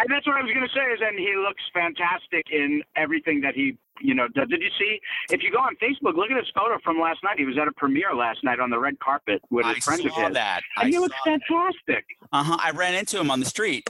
and 0.00 0.10
that's 0.10 0.26
what 0.26 0.36
I 0.36 0.42
was 0.42 0.52
going 0.52 0.66
to 0.66 0.74
say 0.74 0.84
is, 0.92 1.00
and 1.02 1.18
he 1.18 1.34
looks 1.36 1.62
fantastic 1.72 2.46
in 2.50 2.82
everything 2.96 3.40
that 3.42 3.54
he, 3.54 3.76
you 4.00 4.14
know, 4.14 4.28
does. 4.28 4.48
Did 4.48 4.62
you 4.62 4.70
see? 4.78 4.98
If 5.30 5.42
you 5.42 5.50
go 5.50 5.58
on 5.58 5.76
Facebook, 5.76 6.16
look 6.16 6.30
at 6.30 6.36
his 6.36 6.50
photo 6.54 6.78
from 6.82 6.98
last 6.98 7.20
night. 7.22 7.38
He 7.38 7.44
was 7.44 7.58
at 7.58 7.68
a 7.68 7.72
premiere 7.72 8.14
last 8.14 8.42
night 8.42 8.60
on 8.60 8.70
the 8.70 8.78
red 8.78 8.98
carpet 9.00 9.42
with 9.50 9.66
I 9.66 9.74
his 9.74 9.84
friends 9.84 10.04
of 10.04 10.12
saw 10.12 10.26
his, 10.26 10.34
that. 10.34 10.62
and 10.78 10.88
he 10.88 10.98
looks 10.98 11.16
fantastic. 11.24 12.04
Uh 12.32 12.42
huh. 12.42 12.56
I 12.60 12.70
ran 12.70 12.94
into 12.94 13.20
him 13.20 13.30
on 13.30 13.40
the 13.40 13.46
street 13.46 13.88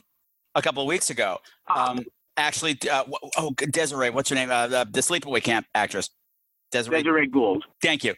a 0.55 0.63
couple 0.63 0.83
of 0.83 0.89
weeks 0.89 1.11
ago. 1.11 1.39
Um, 1.75 2.05
actually, 2.37 2.79
uh, 2.91 3.05
oh, 3.37 3.55
Desiree, 3.71 4.11
what's 4.11 4.29
her 4.31 4.35
name? 4.35 4.51
Uh, 4.51 4.67
the, 4.67 4.89
the 4.91 5.01
sleepaway 5.01 5.43
camp 5.43 5.67
actress, 5.75 6.11
Desiree. 6.71 7.03
Desiree 7.03 7.27
Gould. 7.27 7.65
Thank 7.83 8.05
you. 8.05 8.15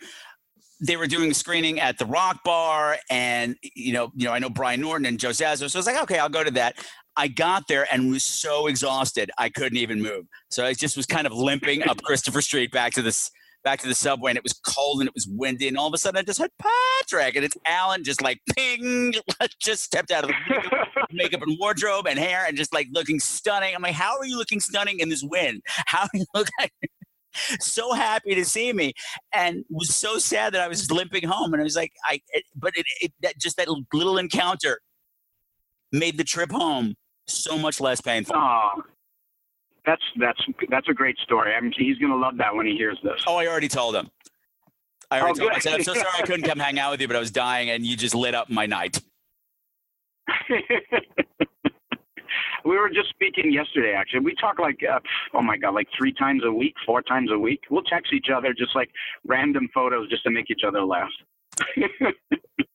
They 0.84 0.96
were 0.96 1.06
doing 1.06 1.30
a 1.30 1.34
screening 1.34 1.78
at 1.78 1.98
the 1.98 2.06
Rock 2.06 2.42
Bar, 2.42 2.96
and 3.08 3.56
you 3.76 3.92
know, 3.92 4.10
you 4.16 4.26
know, 4.26 4.32
I 4.32 4.40
know 4.40 4.50
Brian 4.50 4.80
Norton 4.80 5.06
and 5.06 5.18
Joe 5.18 5.28
Zaso, 5.28 5.70
so 5.70 5.78
I 5.78 5.80
was 5.80 5.86
like, 5.86 6.02
okay, 6.02 6.18
I'll 6.18 6.28
go 6.28 6.42
to 6.42 6.50
that. 6.52 6.84
I 7.16 7.28
got 7.28 7.68
there 7.68 7.86
and 7.92 8.10
was 8.10 8.24
so 8.24 8.66
exhausted 8.66 9.30
I 9.38 9.48
couldn't 9.48 9.78
even 9.78 10.00
move. 10.00 10.26
So 10.50 10.64
I 10.64 10.74
just 10.74 10.96
was 10.96 11.06
kind 11.06 11.26
of 11.26 11.32
limping 11.32 11.86
up 11.88 12.02
Christopher 12.04 12.40
Street 12.40 12.72
back 12.72 12.92
to 12.94 13.02
this 13.02 13.30
back 13.64 13.78
to 13.80 13.86
the 13.86 13.94
subway, 13.94 14.32
and 14.32 14.36
it 14.36 14.42
was 14.42 14.54
cold 14.66 15.00
and 15.00 15.06
it 15.06 15.14
was 15.14 15.28
windy, 15.28 15.68
and 15.68 15.76
all 15.76 15.86
of 15.86 15.94
a 15.94 15.98
sudden 15.98 16.18
I 16.18 16.22
just 16.22 16.40
heard 16.40 16.50
Patrick, 16.58 17.36
and 17.36 17.44
it's 17.44 17.56
Alan 17.66 18.02
just 18.02 18.20
like 18.20 18.40
ping, 18.56 19.14
just 19.60 19.84
stepped 19.84 20.10
out 20.10 20.24
of 20.24 20.30
the 20.30 20.36
makeup, 20.48 21.08
makeup 21.12 21.42
and 21.42 21.56
wardrobe 21.60 22.08
and 22.08 22.18
hair, 22.18 22.44
and 22.46 22.56
just 22.56 22.74
like 22.74 22.88
looking 22.92 23.20
stunning. 23.20 23.74
I'm 23.74 23.82
like, 23.82 23.94
how 23.94 24.18
are 24.18 24.26
you 24.26 24.36
looking 24.36 24.60
stunning 24.60 24.98
in 24.98 25.08
this 25.08 25.22
wind? 25.22 25.62
How 25.86 26.08
do 26.12 26.18
you 26.18 26.26
look 26.34 26.48
like? 26.60 26.72
so 27.60 27.94
happy 27.94 28.34
to 28.34 28.44
see 28.44 28.74
me 28.74 28.92
and 29.32 29.64
was 29.70 29.94
so 29.94 30.18
sad 30.18 30.52
that 30.52 30.60
I 30.60 30.68
was 30.68 30.90
limping 30.90 31.26
home. 31.26 31.54
And 31.54 31.62
I 31.62 31.64
was 31.64 31.76
like, 31.76 31.92
I, 32.06 32.20
it, 32.28 32.44
but 32.54 32.72
it, 32.76 32.84
it, 33.00 33.12
that 33.22 33.38
just 33.38 33.56
that 33.56 33.68
little 33.94 34.18
encounter 34.18 34.80
made 35.92 36.18
the 36.18 36.24
trip 36.24 36.50
home 36.50 36.94
so 37.26 37.56
much 37.58 37.80
less 37.80 38.00
painful. 38.00 38.34
Oh, 38.36 38.82
that's 39.86 40.02
that's 40.18 40.40
that's 40.68 40.88
a 40.88 40.94
great 40.94 41.18
story. 41.18 41.54
I 41.54 41.60
mean, 41.60 41.72
he's 41.76 41.98
going 41.98 42.12
to 42.12 42.18
love 42.18 42.36
that 42.38 42.54
when 42.54 42.66
he 42.66 42.76
hears 42.76 42.98
this. 43.02 43.22
Oh, 43.26 43.36
I 43.36 43.46
already 43.46 43.68
told 43.68 43.94
him. 43.96 44.10
I 45.10 45.20
already 45.20 45.40
Oh, 45.40 45.44
told 45.44 45.50
him. 45.52 45.56
I 45.56 45.60
said, 45.60 45.74
I'm 45.74 45.82
so 45.82 45.94
sorry 45.94 46.08
I 46.18 46.22
couldn't 46.22 46.44
come 46.46 46.58
hang 46.58 46.78
out 46.78 46.92
with 46.92 47.00
you, 47.00 47.06
but 47.06 47.16
I 47.16 47.20
was 47.20 47.30
dying 47.30 47.70
and 47.70 47.84
you 47.84 47.96
just 47.96 48.14
lit 48.14 48.34
up 48.34 48.48
my 48.48 48.66
night. 48.66 49.00
we 52.64 52.76
were 52.78 52.88
just 52.88 53.10
speaking 53.10 53.52
yesterday. 53.52 53.92
Actually, 53.94 54.20
we 54.20 54.34
talk 54.36 54.58
like 54.58 54.78
uh, 54.88 55.00
oh 55.34 55.42
my 55.42 55.56
god, 55.56 55.74
like 55.74 55.88
three 55.96 56.12
times 56.12 56.42
a 56.44 56.52
week, 56.52 56.74
four 56.86 57.02
times 57.02 57.30
a 57.32 57.38
week. 57.38 57.60
We'll 57.70 57.82
text 57.82 58.12
each 58.12 58.28
other 58.34 58.54
just 58.54 58.74
like 58.74 58.90
random 59.26 59.68
photos 59.74 60.08
just 60.08 60.22
to 60.24 60.30
make 60.30 60.50
each 60.50 60.62
other 60.66 60.82
laugh. 60.82 61.10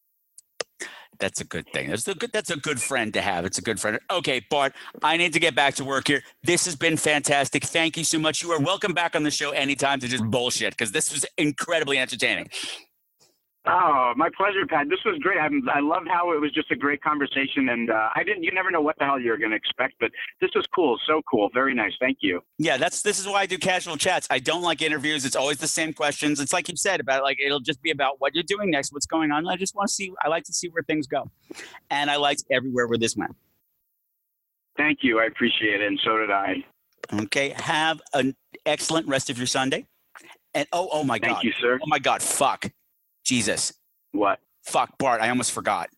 That's 1.20 1.42
a 1.42 1.46
good 1.46 1.66
thing. 1.74 1.90
That's 1.90 2.08
a 2.08 2.14
good. 2.14 2.32
That's 2.32 2.50
a 2.50 2.58
good 2.58 2.82
friend 2.82 3.14
to 3.14 3.22
have. 3.22 3.46
It's 3.46 3.58
a 3.58 3.62
good 3.62 3.80
friend. 3.80 4.00
Okay, 4.12 4.42
Bart, 4.50 4.74
I 5.04 5.18
need 5.18 5.34
to 5.34 5.40
get 5.40 5.56
back 5.56 5.76
to 5.76 5.86
work 5.86 6.08
here. 6.08 6.22
This 6.44 6.66
has 6.66 6.76
been 6.76 6.98
fantastic. 6.98 7.64
Thank 7.64 7.98
you 7.98 8.04
so 8.04 8.20
much. 8.20 8.44
You 8.44 8.52
are 8.52 8.60
welcome 8.60 8.94
back 8.94 9.16
on 9.16 9.24
the 9.24 9.32
show 9.32 9.52
anytime 9.52 10.00
to 10.00 10.08
just 10.08 10.24
bullshit 10.26 10.72
because 10.72 10.92
this 10.92 11.12
was 11.12 11.26
incredibly 11.38 11.98
entertaining. 11.98 12.50
Oh, 13.70 14.14
my 14.16 14.30
pleasure, 14.38 14.66
Pat. 14.66 14.88
This 14.90 15.00
was 15.06 15.20
great. 15.20 15.38
I'm, 15.40 15.68
I 15.70 15.82
loved 15.82 16.08
how 16.08 16.32
it 16.32 16.40
was 16.40 16.52
just 16.54 16.72
a 16.72 16.76
great 16.76 17.02
conversation, 17.02 17.70
and 17.70 17.90
uh, 17.90 18.10
I 18.16 18.24
didn't. 18.24 18.44
You 18.44 18.52
never 18.54 18.72
know 18.72 18.80
what 18.80 18.98
the 18.98 19.04
hell 19.04 19.20
you're 19.20 19.38
going 19.38 19.52
to 19.52 19.58
expect, 19.58 19.96
but 20.00 20.10
this 20.40 20.52
was 20.56 20.66
cool. 20.74 20.98
So 21.06 21.22
cool. 21.30 21.50
Very 21.54 21.74
nice. 21.74 21.92
Thank 22.00 22.20
you. 22.22 22.42
Yeah, 22.58 22.78
that's 22.78 23.02
this 23.02 23.20
is 23.20 23.28
why 23.28 23.42
I 23.42 23.46
do 23.46 23.58
casual 23.58 23.98
chats. 23.98 24.26
I 24.30 24.40
don't 24.40 24.62
like 24.62 24.82
interviews. 24.82 25.26
It's 25.26 25.36
always 25.36 25.58
the 25.58 25.68
same 25.68 25.92
questions. 25.92 26.40
It's 26.40 26.54
like 26.54 26.70
you 26.70 26.78
said 26.78 27.02
about 27.02 27.24
like 27.24 27.40
it'll 27.46 27.60
just 27.60 27.82
be 27.82 27.92
about 27.92 28.22
what 28.22 28.34
you're 28.34 28.44
doing 28.44 28.72
next, 28.72 28.94
what's 28.94 29.06
going 29.06 29.32
on. 29.32 29.46
I 29.48 29.58
just 29.58 29.76
want 29.76 29.90
to 29.90 29.94
see. 29.94 30.14
I 30.24 30.30
like 30.30 30.46
to 30.46 30.54
see 30.54 30.70
where 30.70 30.84
things 30.84 31.06
go, 31.06 31.30
and 31.90 32.10
I 32.10 32.16
liked 32.16 32.46
everywhere 32.50 32.88
where 32.88 32.98
this 32.98 33.18
went. 33.18 33.36
Thank 34.78 35.00
you. 35.02 35.20
I 35.20 35.26
appreciate 35.26 35.82
it, 35.82 35.88
and 35.88 36.00
so 36.06 36.18
did 36.18 36.32
I. 36.32 36.64
Okay, 37.24 37.54
have 37.58 38.02
an 38.14 38.36
excellent 38.66 39.08
rest 39.08 39.30
of 39.30 39.38
your 39.38 39.48
Sunday. 39.48 39.88
And 40.54 40.68
oh, 40.72 40.90
oh 40.92 41.04
my 41.04 41.16
Thank 41.16 41.24
God, 41.24 41.34
Thank 41.34 41.44
you, 41.44 41.54
sir. 41.62 41.80
oh 41.82 41.88
my 41.88 42.00
God, 42.00 42.22
fuck, 42.22 42.72
Jesus, 43.32 43.74
What? 44.14 44.40
fuck, 44.64 44.98
Bart, 44.98 45.20
I 45.20 45.28
almost 45.30 45.52
forgot. 45.52 45.90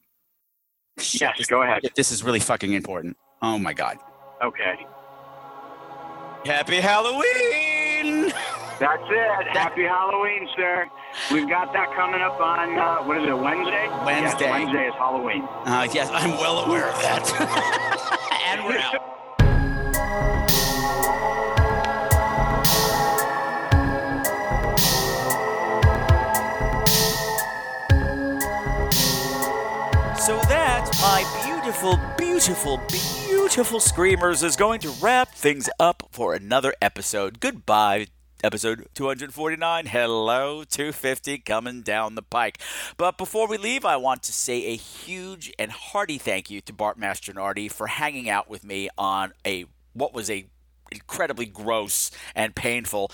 Shit, 0.97 1.21
Yes, 1.21 1.38
this, 1.38 1.47
go 1.47 1.61
ahead. 1.61 1.84
this 1.95 2.11
is 2.11 2.23
really 2.23 2.39
fucking 2.39 2.73
important. 2.73 3.15
Oh 3.43 3.59
my 3.59 3.71
God, 3.71 3.97
Okay. 4.43 4.86
Happy 6.45 6.77
Halloween! 6.77 8.32
That's 8.80 9.03
it. 9.09 9.47
Happy 9.49 9.84
Halloween, 9.84 10.47
sir. 10.55 10.88
We've 11.32 11.47
got 11.49 11.71
that 11.73 11.93
coming 11.95 12.21
up 12.21 12.39
on 12.39 12.80
uh, 12.80 13.03
what 13.03 13.17
is 13.21 13.27
it? 13.27 13.38
Wednesday. 13.38 13.88
Wednesday. 14.05 14.45
Yes, 14.45 14.51
Wednesday 14.51 14.88
is 14.88 14.93
Halloween. 14.93 15.43
Uh, 15.65 15.88
yes, 15.93 16.09
I'm 16.13 16.32
well 16.39 16.59
aware 16.59 16.88
of 16.88 16.95
that. 17.01 18.39
and 18.47 18.65
we're 18.65 18.80
out. 18.80 19.03
Beautiful, 31.80 32.15
beautiful, 32.17 32.82
beautiful 33.25 33.80
screamers, 33.80 34.43
is 34.43 34.57
going 34.57 34.82
to 34.82 34.89
wrap 35.01 35.30
things 35.30 35.69
up 35.80 36.03
for 36.11 36.34
another 36.34 36.73
episode. 36.82 37.39
Goodbye, 37.39 38.07
episode 38.43 38.89
249. 38.95 39.86
Hello, 39.86 40.65
250 40.65 41.38
coming 41.38 41.82
down 41.82 42.15
the 42.15 42.21
pike. 42.21 42.59
But 42.97 43.17
before 43.17 43.47
we 43.47 43.57
leave, 43.57 43.86
I 43.86 43.95
want 43.95 44.23
to 44.23 44.34
say 44.34 44.65
a 44.65 44.75
huge 44.75 45.53
and 45.57 45.71
hearty 45.71 46.17
thank 46.17 46.49
you 46.49 46.59
to 46.59 46.73
Bart 46.73 46.99
Mastronardi 46.99 47.71
for 47.71 47.88
hanging 47.88 48.30
out 48.30 48.49
with 48.49 48.65
me 48.65 48.89
on 48.97 49.32
a 49.47 49.63
what 49.93 50.13
was 50.13 50.30
a 50.30 50.47
incredibly 50.91 51.45
gross 51.45 52.11
and 52.36 52.55
painful 52.55 53.09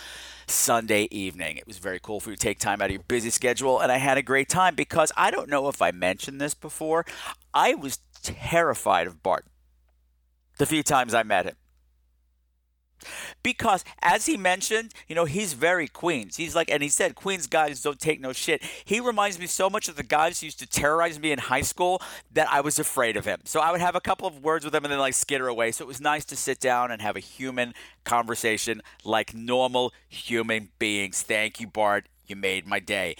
Sunday 0.48 1.08
evening. 1.12 1.58
It 1.58 1.68
was 1.68 1.78
very 1.78 2.00
cool 2.00 2.20
for 2.20 2.32
you 2.32 2.36
to 2.36 2.42
take 2.42 2.58
time 2.58 2.82
out 2.82 2.86
of 2.86 2.94
your 2.94 3.04
busy 3.04 3.30
schedule, 3.30 3.80
and 3.80 3.92
I 3.92 3.98
had 3.98 4.18
a 4.18 4.24
great 4.24 4.50
time 4.50 4.74
because 4.74 5.12
I 5.16 5.30
don't 5.30 5.50
know 5.50 5.68
if 5.68 5.84
I 5.84 5.92
mentioned 5.92 6.42
this 6.42 6.56
before. 6.56 7.06
I 7.54 7.76
was 7.76 8.00
terrified 8.26 9.08
of 9.08 9.22
Bart 9.22 9.46
the 10.58 10.66
few 10.66 10.84
times 10.84 11.14
I 11.14 11.24
met 11.24 11.46
him. 11.46 11.56
Because 13.44 13.84
as 14.02 14.26
he 14.26 14.38
mentioned, 14.38 14.94
you 15.08 15.16
know, 15.16 15.26
he's 15.26 15.54
very 15.54 15.88
Queens. 15.88 16.38
He's 16.38 16.56
like, 16.56 16.72
and 16.72 16.82
he 16.82 16.90
said, 16.90 17.14
Queens 17.14 17.46
guys 17.46 17.82
don't 17.82 18.00
take 18.00 18.20
no 18.20 18.34
shit. 18.34 18.64
He 18.84 19.00
reminds 19.00 19.38
me 19.38 19.48
so 19.48 19.70
much 19.70 19.88
of 19.88 19.96
the 19.96 20.04
guys 20.04 20.40
who 20.40 20.48
used 20.48 20.60
to 20.60 20.68
terrorize 20.68 21.20
me 21.20 21.32
in 21.32 21.40
high 21.40 21.62
school 21.62 22.02
that 22.34 22.48
I 22.52 22.62
was 22.62 22.80
afraid 22.80 23.18
of 23.18 23.26
him. 23.26 23.42
So 23.44 23.60
I 23.60 23.72
would 23.72 23.82
have 23.82 23.96
a 23.96 24.02
couple 24.02 24.28
of 24.28 24.44
words 24.44 24.66
with 24.66 24.74
him 24.74 24.86
and 24.86 24.92
then 24.92 25.00
like 25.00 25.14
skitter 25.14 25.48
away. 25.48 25.72
So 25.72 25.84
it 25.84 25.88
was 25.88 26.02
nice 26.02 26.26
to 26.26 26.36
sit 26.36 26.60
down 26.60 26.92
and 26.92 27.02
have 27.02 27.16
a 27.16 27.20
human 27.20 27.74
conversation 28.04 28.82
like 29.04 29.34
normal 29.34 29.94
human 30.08 30.70
beings. 30.80 31.22
Thank 31.22 31.60
you, 31.60 31.68
Bart. 31.68 32.08
You 32.26 32.36
made 32.36 32.66
my 32.66 32.80
day. 32.80 33.16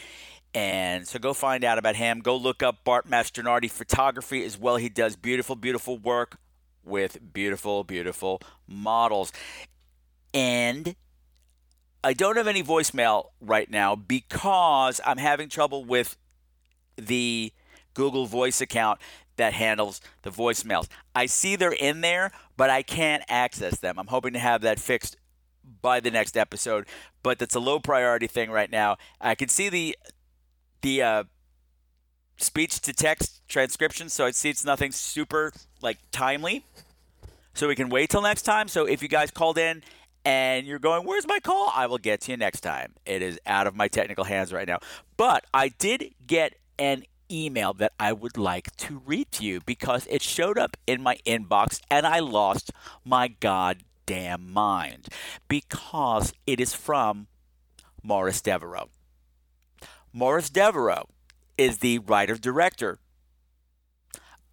And 0.56 1.06
so 1.06 1.20
go 1.20 1.34
find 1.34 1.66
out 1.66 1.78
about 1.78 1.98
him. 1.98 2.22
Go 2.22 2.38
look 2.38 2.64
up 2.64 2.86
Bart 2.86 3.10
Mastronardi 3.10 3.70
photography 3.70 4.44
as 4.46 4.58
well. 4.58 4.78
He 4.78 4.88
does 4.88 5.18
beautiful, 5.18 5.58
beautiful 5.58 5.98
work 5.98 6.38
with 6.86 7.34
beautiful, 7.34 7.84
beautiful 7.84 8.42
models. 8.66 9.34
And 10.34 10.96
I 12.06 12.14
don't 12.14 12.38
have 12.38 12.48
any 12.48 12.64
voicemail 12.64 13.32
right 13.42 13.70
now 13.70 13.98
because 13.98 15.02
I'm 15.06 15.18
having 15.18 15.50
trouble 15.50 15.84
with 15.84 16.16
the 16.96 17.52
Google 17.94 18.26
Voice 18.26 18.62
account 18.62 19.02
that 19.36 19.52
handles 19.52 20.00
the 20.22 20.30
voicemails. 20.30 20.88
I 21.14 21.26
see 21.26 21.58
they're 21.58 21.74
in 21.74 22.00
there, 22.00 22.32
but 22.56 22.70
I 22.70 22.82
can't 22.82 23.24
access 23.28 23.80
them. 23.80 24.00
I'm 24.00 24.08
hoping 24.08 24.32
to 24.34 24.40
have 24.40 24.62
that 24.62 24.80
fixed 24.80 25.18
by 25.82 26.00
the 26.00 26.12
next 26.12 26.38
episode, 26.38 26.86
but 27.24 27.40
that's 27.40 27.56
a 27.56 27.60
low 27.60 27.80
priority 27.80 28.28
thing 28.28 28.52
right 28.52 28.72
now. 28.72 28.98
I 29.20 29.36
can 29.36 29.50
see 29.50 29.68
the 29.68 29.98
the 30.86 31.02
uh, 31.02 31.24
speech 32.38 32.80
to 32.80 32.94
text 32.94 33.42
transcription, 33.48 34.08
so 34.08 34.24
I 34.24 34.32
see 34.32 34.52
it's 34.52 34.64
nothing 34.64 34.92
super 34.92 35.52
like 35.82 35.98
timely. 36.12 36.64
So 37.56 37.68
we 37.68 37.76
can 37.76 37.90
wait 37.90 38.12
till 38.12 38.22
next 38.22 38.44
time. 38.44 38.68
So 38.68 38.86
if 38.86 39.02
you 39.02 39.08
guys 39.08 39.32
called 39.32 39.58
in 39.58 39.82
and 40.24 40.68
you're 40.68 40.78
going, 40.78 41.04
Where's 41.08 41.28
my 41.28 41.40
call? 41.40 41.72
I 41.74 41.88
will 41.88 41.98
get 41.98 42.22
to 42.22 42.32
you 42.32 42.38
next 42.38 42.62
time. 42.62 42.94
It 43.04 43.24
is 43.24 43.40
out 43.48 43.66
of 43.66 43.76
my 43.76 43.88
technical 43.88 44.26
hands 44.26 44.54
right 44.54 44.68
now. 44.68 44.78
But 45.18 45.46
I 45.56 45.70
did 45.70 46.14
get 46.28 46.54
an 46.78 47.06
email 47.32 47.74
that 47.74 47.94
I 48.00 48.14
would 48.14 48.38
like 48.38 48.76
to 48.78 49.02
read 49.08 49.32
to 49.32 49.44
you 49.44 49.62
because 49.66 50.06
it 50.08 50.22
showed 50.22 50.60
up 50.60 50.78
in 50.86 51.02
my 51.02 51.18
inbox 51.26 51.82
and 51.90 52.06
I 52.06 52.20
lost 52.20 52.72
my 53.04 53.30
goddamn 53.30 54.54
mind 54.54 55.08
because 55.48 56.32
it 56.46 56.60
is 56.60 56.76
from 56.76 57.26
Maurice 58.04 58.42
Devereaux. 58.42 58.90
Maurice 60.18 60.50
Devereaux 60.50 61.10
is 61.58 61.80
the 61.80 62.00
writer 62.00 62.36
director 62.36 63.00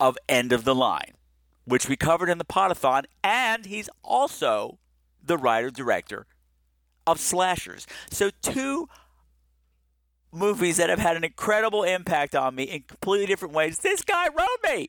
of 0.00 0.18
End 0.28 0.52
of 0.52 0.64
the 0.64 0.74
Line, 0.74 1.12
which 1.64 1.88
we 1.88 1.94
covered 1.94 2.28
in 2.28 2.38
the 2.38 2.44
Podathon, 2.44 3.04
and 3.22 3.64
he's 3.64 3.88
also 4.02 4.80
the 5.22 5.38
writer 5.38 5.70
director 5.70 6.26
of 7.06 7.20
slashers. 7.20 7.86
So, 8.10 8.30
two 8.42 8.88
movies 10.32 10.78
that 10.78 10.90
have 10.90 10.98
had 10.98 11.16
an 11.16 11.22
incredible 11.22 11.84
impact 11.84 12.34
on 12.34 12.56
me 12.56 12.64
in 12.64 12.82
completely 12.82 13.26
different 13.26 13.54
ways. 13.54 13.78
This 13.78 14.02
guy 14.02 14.26
wrote 14.36 14.64
me. 14.64 14.88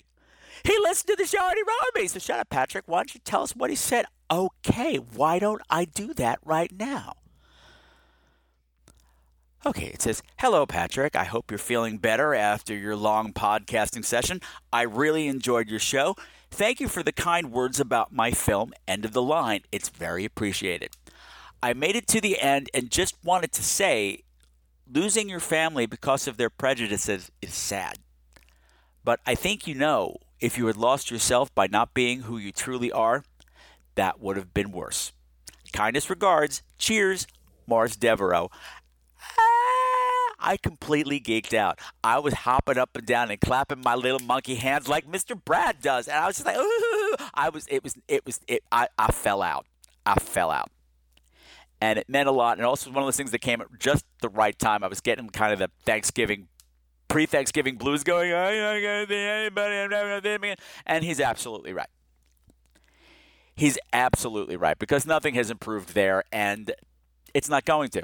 He 0.64 0.76
listened 0.80 1.10
to 1.10 1.16
the 1.16 1.28
show 1.28 1.46
and 1.46 1.56
he 1.56 1.62
wrote 1.62 2.02
me. 2.02 2.08
So, 2.08 2.18
shut 2.18 2.40
up, 2.40 2.50
Patrick. 2.50 2.86
Why 2.88 2.98
don't 2.98 3.14
you 3.14 3.22
tell 3.24 3.44
us 3.44 3.56
what 3.56 3.70
he 3.70 3.76
said? 3.76 4.06
Okay, 4.32 4.96
why 4.96 5.38
don't 5.38 5.62
I 5.70 5.86
do 5.86 6.16
that 6.16 6.40
right 6.44 6.72
now? 6.76 7.14
Okay, 9.66 9.86
it 9.94 10.02
says, 10.02 10.22
Hello, 10.40 10.66
Patrick. 10.66 11.16
I 11.16 11.24
hope 11.24 11.50
you're 11.50 11.58
feeling 11.58 11.98
better 11.98 12.36
after 12.36 12.76
your 12.76 12.98
long 12.98 13.32
podcasting 13.32 14.04
session. 14.04 14.42
I 14.74 14.82
really 14.82 15.28
enjoyed 15.28 15.70
your 15.70 15.80
show. 15.80 16.18
Thank 16.52 16.82
you 16.82 16.90
for 16.90 17.02
the 17.02 17.14
kind 17.14 17.50
words 17.50 17.80
about 17.80 18.12
my 18.12 18.32
film, 18.32 18.74
End 18.90 19.06
of 19.06 19.14
the 19.14 19.22
Line. 19.22 19.62
It's 19.72 19.88
very 19.88 20.26
appreciated. 20.26 20.90
I 21.62 21.72
made 21.72 21.96
it 21.96 22.08
to 22.08 22.20
the 22.20 22.42
end 22.42 22.70
and 22.74 22.92
just 22.92 23.16
wanted 23.24 23.54
to 23.54 23.64
say 23.64 24.24
losing 24.92 25.30
your 25.30 25.40
family 25.40 25.86
because 25.86 26.28
of 26.28 26.36
their 26.36 26.50
prejudices 26.50 27.32
is 27.42 27.54
sad. 27.54 28.00
But 29.06 29.22
I 29.26 29.34
think 29.34 29.66
you 29.66 29.76
know 29.76 30.18
if 30.42 30.58
you 30.58 30.68
had 30.68 30.76
lost 30.76 31.10
yourself 31.10 31.56
by 31.56 31.68
not 31.68 31.94
being 31.94 32.24
who 32.24 32.38
you 32.38 32.52
truly 32.52 32.92
are, 32.92 33.24
that 33.96 34.20
would 34.20 34.36
have 34.36 34.54
been 34.54 34.74
worse. 34.74 35.14
Kindest 35.72 36.10
regards. 36.10 36.64
Cheers, 36.78 37.28
Maurice 37.66 37.96
Devereaux. 37.96 38.52
I 40.44 40.58
completely 40.58 41.22
geeked 41.22 41.54
out. 41.54 41.80
I 42.04 42.20
was 42.20 42.34
hopping 42.34 42.78
up 42.78 42.90
and 42.96 43.06
down 43.06 43.32
and 43.32 43.40
clapping 43.40 43.80
my 43.80 43.96
little 43.96 44.20
monkey 44.20 44.56
hands 44.56 44.90
like 44.90 45.08
Mr. 45.08 45.42
Brad 45.42 45.82
does, 45.82 46.10
and 46.10 46.18
I 46.18 46.28
was 46.28 46.36
just 46.36 46.46
like, 46.46 46.58
Ooh! 46.58 47.16
I 47.34 47.48
was, 47.48 47.66
it 47.68 47.82
was, 47.82 47.96
it 48.10 48.26
was, 48.26 48.42
it. 48.48 48.62
I, 48.70 48.90
I 49.00 49.12
fell 49.12 49.42
out. 49.42 49.66
I 50.06 50.16
fell 50.16 50.52
out, 50.52 50.70
and 51.80 51.98
it 51.98 52.10
meant 52.10 52.28
a 52.28 52.32
lot. 52.34 52.58
And 52.58 52.68
also 52.68 52.92
one 52.92 53.02
of 53.04 53.08
those 53.08 53.16
things 53.16 53.32
that 53.32 53.40
came 53.40 53.62
at 53.62 53.68
just 53.80 54.04
the 54.22 54.28
right 54.28 54.58
time. 54.60 54.84
I 54.84 54.88
was 54.88 55.00
getting 55.00 55.30
kind 55.30 55.54
of 55.54 55.60
the 55.60 55.72
Thanksgiving, 55.86 56.50
pre-Thanksgiving 57.08 57.78
blues 57.78 58.04
going. 58.04 58.34
I'm 58.34 58.58
not 58.58 58.82
gonna 58.82 59.08
be 59.08 59.16
anybody. 59.16 59.76
I'm 59.76 59.90
never 59.90 60.10
gonna 60.10 60.40
be 60.40 60.50
me. 60.50 60.56
And 60.86 61.06
he's 61.06 61.22
absolutely 61.22 61.72
right. 61.72 61.90
He's 63.56 63.78
absolutely 63.94 64.58
right 64.58 64.78
because 64.78 65.06
nothing 65.06 65.36
has 65.36 65.50
improved 65.50 65.94
there, 65.94 66.26
and 66.34 66.74
it's 67.34 67.48
not 67.48 67.64
going 67.64 67.90
to. 67.92 68.04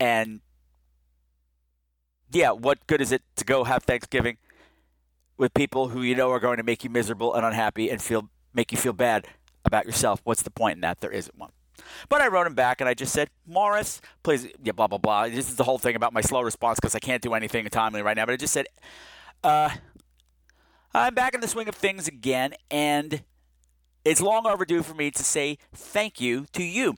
And 0.00 0.40
yeah, 2.32 2.50
what 2.50 2.86
good 2.86 3.00
is 3.00 3.12
it 3.12 3.22
to 3.36 3.44
go 3.44 3.64
have 3.64 3.84
Thanksgiving 3.84 4.36
with 5.36 5.54
people 5.54 5.88
who 5.88 6.02
you 6.02 6.14
know 6.14 6.30
are 6.30 6.40
going 6.40 6.58
to 6.58 6.62
make 6.62 6.84
you 6.84 6.90
miserable 6.90 7.34
and 7.34 7.44
unhappy 7.44 7.90
and 7.90 8.00
feel 8.00 8.28
make 8.52 8.72
you 8.72 8.78
feel 8.78 8.92
bad 8.92 9.26
about 9.64 9.86
yourself? 9.86 10.20
What's 10.24 10.42
the 10.42 10.50
point 10.50 10.76
in 10.76 10.80
that? 10.82 11.00
There 11.00 11.10
isn't 11.10 11.38
one. 11.38 11.50
But 12.08 12.20
I 12.20 12.28
wrote 12.28 12.46
him 12.46 12.54
back 12.54 12.80
and 12.80 12.88
I 12.88 12.94
just 12.94 13.12
said, 13.12 13.30
Maurice, 13.46 14.00
please, 14.22 14.46
yeah, 14.62 14.72
blah, 14.72 14.86
blah, 14.86 14.98
blah. 14.98 15.28
This 15.28 15.48
is 15.48 15.56
the 15.56 15.64
whole 15.64 15.78
thing 15.78 15.96
about 15.96 16.12
my 16.12 16.20
slow 16.20 16.40
response 16.40 16.78
because 16.80 16.94
I 16.94 16.98
can't 16.98 17.22
do 17.22 17.34
anything 17.34 17.66
timely 17.66 18.02
right 18.02 18.16
now. 18.16 18.26
But 18.26 18.32
I 18.32 18.36
just 18.36 18.52
said, 18.52 18.66
uh, 19.42 19.70
I'm 20.94 21.14
back 21.14 21.34
in 21.34 21.40
the 21.40 21.48
swing 21.48 21.68
of 21.68 21.74
things 21.74 22.06
again, 22.06 22.54
and 22.70 23.24
it's 24.04 24.20
long 24.20 24.46
overdue 24.46 24.82
for 24.82 24.94
me 24.94 25.10
to 25.10 25.24
say 25.24 25.58
thank 25.74 26.20
you 26.20 26.46
to 26.52 26.62
you. 26.62 26.96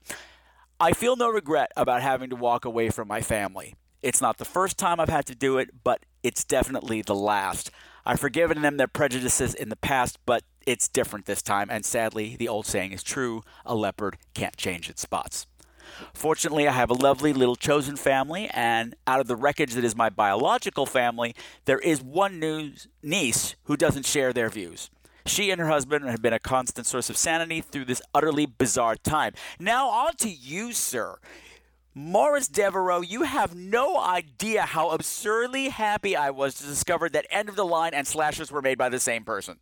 I 0.79 0.91
feel 0.91 1.15
no 1.15 1.29
regret 1.29 1.71
about 1.75 2.03
having 2.03 2.29
to 2.29 2.35
walk 2.35 2.65
away 2.65 2.89
from 2.89 3.07
my 3.07 3.21
family. 3.21 3.75
It's 4.07 4.21
not 4.21 4.37
the 4.37 4.45
first 4.45 4.77
time 4.77 5.01
I've 5.01 5.09
had 5.09 5.25
to 5.25 5.35
do 5.35 5.57
it, 5.57 5.83
but 5.83 6.05
it's 6.23 6.45
definitely 6.45 7.01
the 7.01 7.13
last. 7.13 7.71
I've 8.05 8.21
forgiven 8.21 8.61
them 8.61 8.77
their 8.77 8.87
prejudices 8.87 9.53
in 9.53 9.67
the 9.67 9.75
past, 9.75 10.17
but 10.25 10.43
it's 10.65 10.87
different 10.87 11.25
this 11.25 11.41
time, 11.41 11.67
and 11.69 11.83
sadly, 11.83 12.37
the 12.39 12.47
old 12.47 12.65
saying 12.65 12.93
is 12.93 13.03
true 13.03 13.43
a 13.65 13.75
leopard 13.75 14.17
can't 14.33 14.55
change 14.55 14.89
its 14.89 15.01
spots. 15.01 15.45
Fortunately, 16.13 16.69
I 16.69 16.71
have 16.71 16.89
a 16.89 16.93
lovely 16.93 17.33
little 17.33 17.57
chosen 17.57 17.97
family, 17.97 18.49
and 18.53 18.95
out 19.05 19.19
of 19.19 19.27
the 19.27 19.35
wreckage 19.35 19.73
that 19.73 19.83
is 19.83 19.93
my 19.93 20.09
biological 20.09 20.85
family, 20.85 21.35
there 21.65 21.79
is 21.79 22.01
one 22.01 22.39
new 22.39 22.71
niece 23.03 23.57
who 23.65 23.75
doesn't 23.75 24.05
share 24.05 24.31
their 24.31 24.49
views. 24.49 24.89
She 25.25 25.51
and 25.51 25.59
her 25.59 25.67
husband 25.67 26.05
have 26.05 26.21
been 26.21 26.31
a 26.31 26.39
constant 26.39 26.87
source 26.87 27.09
of 27.09 27.17
sanity 27.17 27.59
through 27.59 27.83
this 27.83 28.01
utterly 28.13 28.45
bizarre 28.45 28.95
time. 28.95 29.33
Now, 29.59 29.89
on 29.89 30.15
to 30.19 30.29
you, 30.29 30.71
sir. 30.71 31.17
Maurice 31.97 32.47
Devereaux, 32.47 33.01
you 33.01 33.23
have 33.23 33.55
no 33.55 33.99
idea 33.99 34.61
how 34.61 34.91
absurdly 34.91 35.69
happy 35.69 36.15
I 36.15 36.29
was 36.29 36.53
to 36.53 36.63
discover 36.63 37.09
that 37.09 37.25
End 37.31 37.49
of 37.49 37.55
the 37.55 37.65
Line 37.65 37.95
and 37.95 38.05
Slashers 38.05 38.51
were 38.51 38.61
made 38.61 38.77
by 38.77 38.87
the 38.87 38.99
same 38.99 39.23
person. 39.23 39.57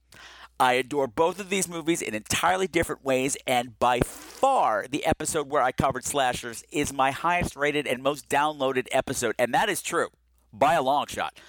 I 0.60 0.74
adore 0.74 1.08
both 1.08 1.40
of 1.40 1.50
these 1.50 1.70
movies 1.70 2.02
in 2.02 2.14
entirely 2.14 2.68
different 2.68 3.06
ways, 3.06 3.38
and 3.48 3.80
by 3.80 4.02
far, 4.02 4.86
the 4.90 5.06
episode 5.06 5.50
where 5.50 5.62
I 5.62 5.72
covered 5.72 6.04
Slashers 6.04 6.66
is 6.74 6.92
my 6.92 7.12
highest 7.12 7.56
rated 7.56 7.88
and 7.88 8.04
most 8.04 8.28
downloaded 8.28 8.88
episode, 8.92 9.36
and 9.40 9.54
that 9.54 9.70
is 9.70 9.82
true 9.82 10.10
by 10.52 10.74
a 10.74 10.82
long 10.82 11.08
shot. 11.08 11.40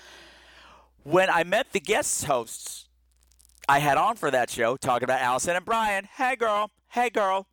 When 1.03 1.29
I 1.29 1.43
met 1.43 1.73
the 1.73 1.81
guest 1.81 2.27
hosts 2.27 2.89
I 3.69 3.81
had 3.81 3.99
on 3.99 4.15
for 4.15 4.31
that 4.31 4.51
show, 4.51 4.77
talking 4.77 5.03
about 5.03 5.21
Allison 5.21 5.57
and 5.57 5.65
Brian, 5.65 6.07
hey 6.17 6.37
girl, 6.37 6.71
hey 6.91 7.11
girl, 7.11 7.49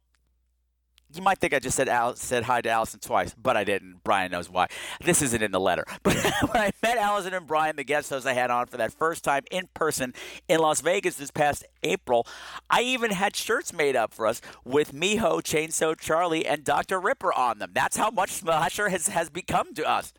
you 1.15 1.21
might 1.21 1.39
think 1.39 1.53
I 1.53 1.59
just 1.59 1.75
said 1.75 1.89
Al- 1.89 2.15
said 2.15 2.43
hi 2.43 2.61
to 2.61 2.69
Allison 2.69 2.99
twice, 2.99 3.35
but 3.41 3.55
I 3.57 3.63
didn't. 3.63 4.03
Brian 4.03 4.31
knows 4.31 4.49
why. 4.49 4.67
This 5.03 5.21
isn't 5.21 5.41
in 5.41 5.51
the 5.51 5.59
letter. 5.59 5.85
But 6.03 6.15
when 6.51 6.61
I 6.61 6.71
met 6.81 6.97
Allison 6.97 7.33
and 7.33 7.47
Brian, 7.47 7.75
the 7.75 7.83
guest 7.83 8.09
hosts 8.09 8.25
I 8.25 8.33
had 8.33 8.51
on 8.51 8.67
for 8.67 8.77
that 8.77 8.93
first 8.93 9.23
time 9.23 9.43
in 9.51 9.67
person 9.73 10.13
in 10.47 10.59
Las 10.59 10.81
Vegas 10.81 11.15
this 11.15 11.31
past 11.31 11.65
April, 11.81 12.27
I 12.69 12.81
even 12.81 13.11
had 13.11 13.35
shirts 13.35 13.73
made 13.73 13.95
up 13.95 14.13
for 14.13 14.27
us 14.27 14.41
with 14.65 14.93
Miho, 14.93 15.41
Chainsaw 15.41 15.99
Charlie, 15.99 16.45
and 16.45 16.63
Dr. 16.63 16.99
Ripper 16.99 17.33
on 17.33 17.59
them. 17.59 17.71
That's 17.73 17.97
how 17.97 18.09
much 18.09 18.31
Slasher 18.31 18.89
has, 18.89 19.07
has 19.07 19.29
become 19.29 19.73
to 19.75 19.87
us. 19.87 20.13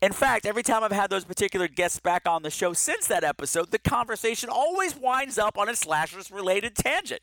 In 0.00 0.12
fact, 0.12 0.46
every 0.46 0.62
time 0.62 0.82
I've 0.82 0.92
had 0.92 1.10
those 1.10 1.24
particular 1.24 1.68
guests 1.68 2.00
back 2.00 2.26
on 2.26 2.42
the 2.42 2.50
show 2.50 2.72
since 2.72 3.06
that 3.06 3.22
episode, 3.22 3.70
the 3.70 3.78
conversation 3.78 4.48
always 4.50 4.96
winds 4.96 5.38
up 5.38 5.56
on 5.56 5.68
a 5.68 5.76
slashers 5.76 6.30
related 6.30 6.74
tangent. 6.74 7.22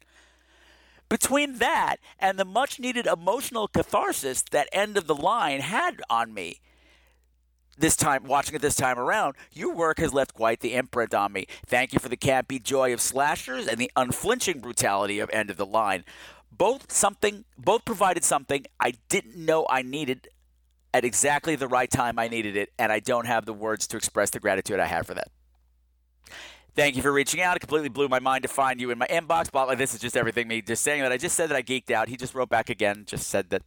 Between 1.09 1.57
that 1.57 1.97
and 2.19 2.37
the 2.37 2.45
much 2.45 2.79
needed 2.79 3.07
emotional 3.07 3.67
catharsis 3.67 4.43
that 4.51 4.69
end 4.71 4.95
of 4.97 5.07
the 5.07 5.15
line 5.15 5.61
had 5.61 6.01
on 6.09 6.33
me, 6.33 6.61
this 7.79 7.95
time, 7.95 8.25
watching 8.25 8.55
it 8.55 8.61
this 8.61 8.75
time 8.75 8.99
around, 8.99 9.35
your 9.53 9.73
work 9.73 9.99
has 9.99 10.13
left 10.13 10.33
quite 10.33 10.59
the 10.59 10.73
imprint 10.73 11.13
on 11.13 11.31
me. 11.31 11.47
Thank 11.65 11.93
you 11.93 11.99
for 11.99 12.09
the 12.09 12.17
campy 12.17 12.61
joy 12.61 12.93
of 12.93 12.99
slashers 12.99 13.67
and 13.67 13.77
the 13.77 13.89
unflinching 13.95 14.59
brutality 14.59 15.19
of 15.19 15.29
End 15.31 15.49
of 15.49 15.57
the 15.57 15.65
Line. 15.65 16.03
Both 16.51 16.91
something, 16.91 17.45
both 17.57 17.85
provided 17.85 18.25
something 18.25 18.65
I 18.79 18.93
didn't 19.07 19.37
know 19.37 19.65
I 19.69 19.81
needed 19.81 20.27
at 20.93 21.05
exactly 21.05 21.55
the 21.55 21.67
right 21.67 21.89
time 21.89 22.19
I 22.19 22.27
needed 22.27 22.57
it, 22.57 22.71
and 22.77 22.91
I 22.91 22.99
don't 22.99 23.27
have 23.27 23.45
the 23.45 23.53
words 23.53 23.87
to 23.87 23.97
express 23.97 24.31
the 24.31 24.39
gratitude 24.39 24.79
I 24.79 24.87
have 24.87 25.07
for 25.07 25.13
that. 25.13 25.29
Thank 26.79 26.95
you 26.95 27.01
for 27.01 27.11
reaching 27.11 27.41
out. 27.41 27.57
It 27.57 27.59
completely 27.59 27.89
blew 27.89 28.07
my 28.07 28.19
mind 28.19 28.43
to 28.43 28.47
find 28.47 28.79
you 28.79 28.89
in 28.89 28.97
my 28.97 29.07
inbox. 29.07 29.51
But 29.51 29.67
like, 29.67 29.77
this 29.77 29.93
is 29.93 29.99
just 29.99 30.15
everything 30.15 30.47
me 30.47 30.61
just 30.61 30.81
saying 30.81 31.01
that. 31.01 31.11
I 31.11 31.17
just 31.17 31.35
said 31.35 31.49
that 31.49 31.57
I 31.57 31.61
geeked 31.61 31.91
out. 31.91 32.07
He 32.07 32.15
just 32.15 32.33
wrote 32.33 32.47
back 32.47 32.69
again, 32.69 33.03
just 33.05 33.27
said 33.27 33.49
that. 33.49 33.63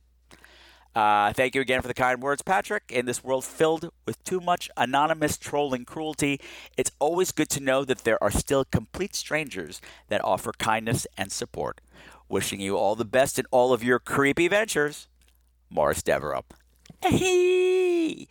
Uh, 0.94 1.30
thank 1.34 1.54
you 1.54 1.60
again 1.60 1.82
for 1.82 1.88
the 1.88 1.94
kind 1.94 2.22
words, 2.22 2.40
Patrick. 2.40 2.84
In 2.88 3.04
this 3.04 3.22
world 3.22 3.44
filled 3.44 3.90
with 4.06 4.24
too 4.24 4.40
much 4.40 4.70
anonymous 4.78 5.36
trolling 5.36 5.84
cruelty, 5.84 6.40
it's 6.78 6.90
always 6.98 7.32
good 7.32 7.50
to 7.50 7.60
know 7.60 7.84
that 7.84 8.04
there 8.04 8.22
are 8.24 8.30
still 8.30 8.64
complete 8.64 9.14
strangers 9.14 9.82
that 10.08 10.24
offer 10.24 10.52
kindness 10.58 11.06
and 11.18 11.30
support. 11.30 11.82
Wishing 12.30 12.62
you 12.62 12.78
all 12.78 12.94
the 12.94 13.04
best 13.04 13.38
in 13.38 13.44
all 13.50 13.74
of 13.74 13.84
your 13.84 13.98
creepy 13.98 14.48
ventures, 14.48 15.06
Maurice 15.68 16.02
Devereaux. 16.02 16.46
Hey! 17.02 18.28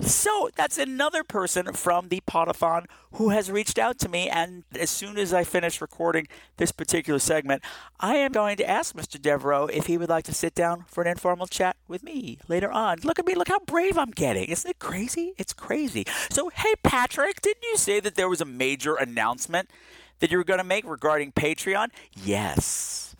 So 0.00 0.50
that's 0.56 0.78
another 0.78 1.22
person 1.22 1.72
from 1.74 2.08
the 2.08 2.20
Podathon 2.26 2.86
who 3.12 3.28
has 3.28 3.50
reached 3.50 3.78
out 3.78 3.98
to 4.00 4.08
me. 4.08 4.28
And 4.28 4.64
as 4.78 4.90
soon 4.90 5.16
as 5.16 5.32
I 5.32 5.44
finish 5.44 5.80
recording 5.80 6.26
this 6.56 6.72
particular 6.72 7.20
segment, 7.20 7.62
I 8.00 8.16
am 8.16 8.32
going 8.32 8.56
to 8.56 8.68
ask 8.68 8.96
Mr. 8.96 9.20
Devereaux 9.20 9.66
if 9.66 9.86
he 9.86 9.96
would 9.96 10.08
like 10.08 10.24
to 10.24 10.34
sit 10.34 10.56
down 10.56 10.84
for 10.88 11.02
an 11.02 11.08
informal 11.08 11.46
chat 11.46 11.76
with 11.86 12.02
me 12.02 12.38
later 12.48 12.70
on. 12.70 12.98
Look 13.04 13.20
at 13.20 13.26
me, 13.26 13.36
look 13.36 13.48
how 13.48 13.60
brave 13.60 13.96
I'm 13.96 14.10
getting. 14.10 14.48
Isn't 14.48 14.70
it 14.70 14.78
crazy? 14.80 15.34
It's 15.38 15.52
crazy. 15.52 16.04
So, 16.30 16.48
hey, 16.48 16.74
Patrick, 16.82 17.40
didn't 17.40 17.62
you 17.62 17.76
say 17.76 18.00
that 18.00 18.16
there 18.16 18.28
was 18.28 18.40
a 18.40 18.46
major 18.46 18.96
announcement 18.96 19.70
that 20.18 20.32
you 20.32 20.38
were 20.38 20.44
going 20.44 20.58
to 20.58 20.64
make 20.64 20.84
regarding 20.84 21.30
Patreon? 21.30 21.88
Yes. 22.12 23.11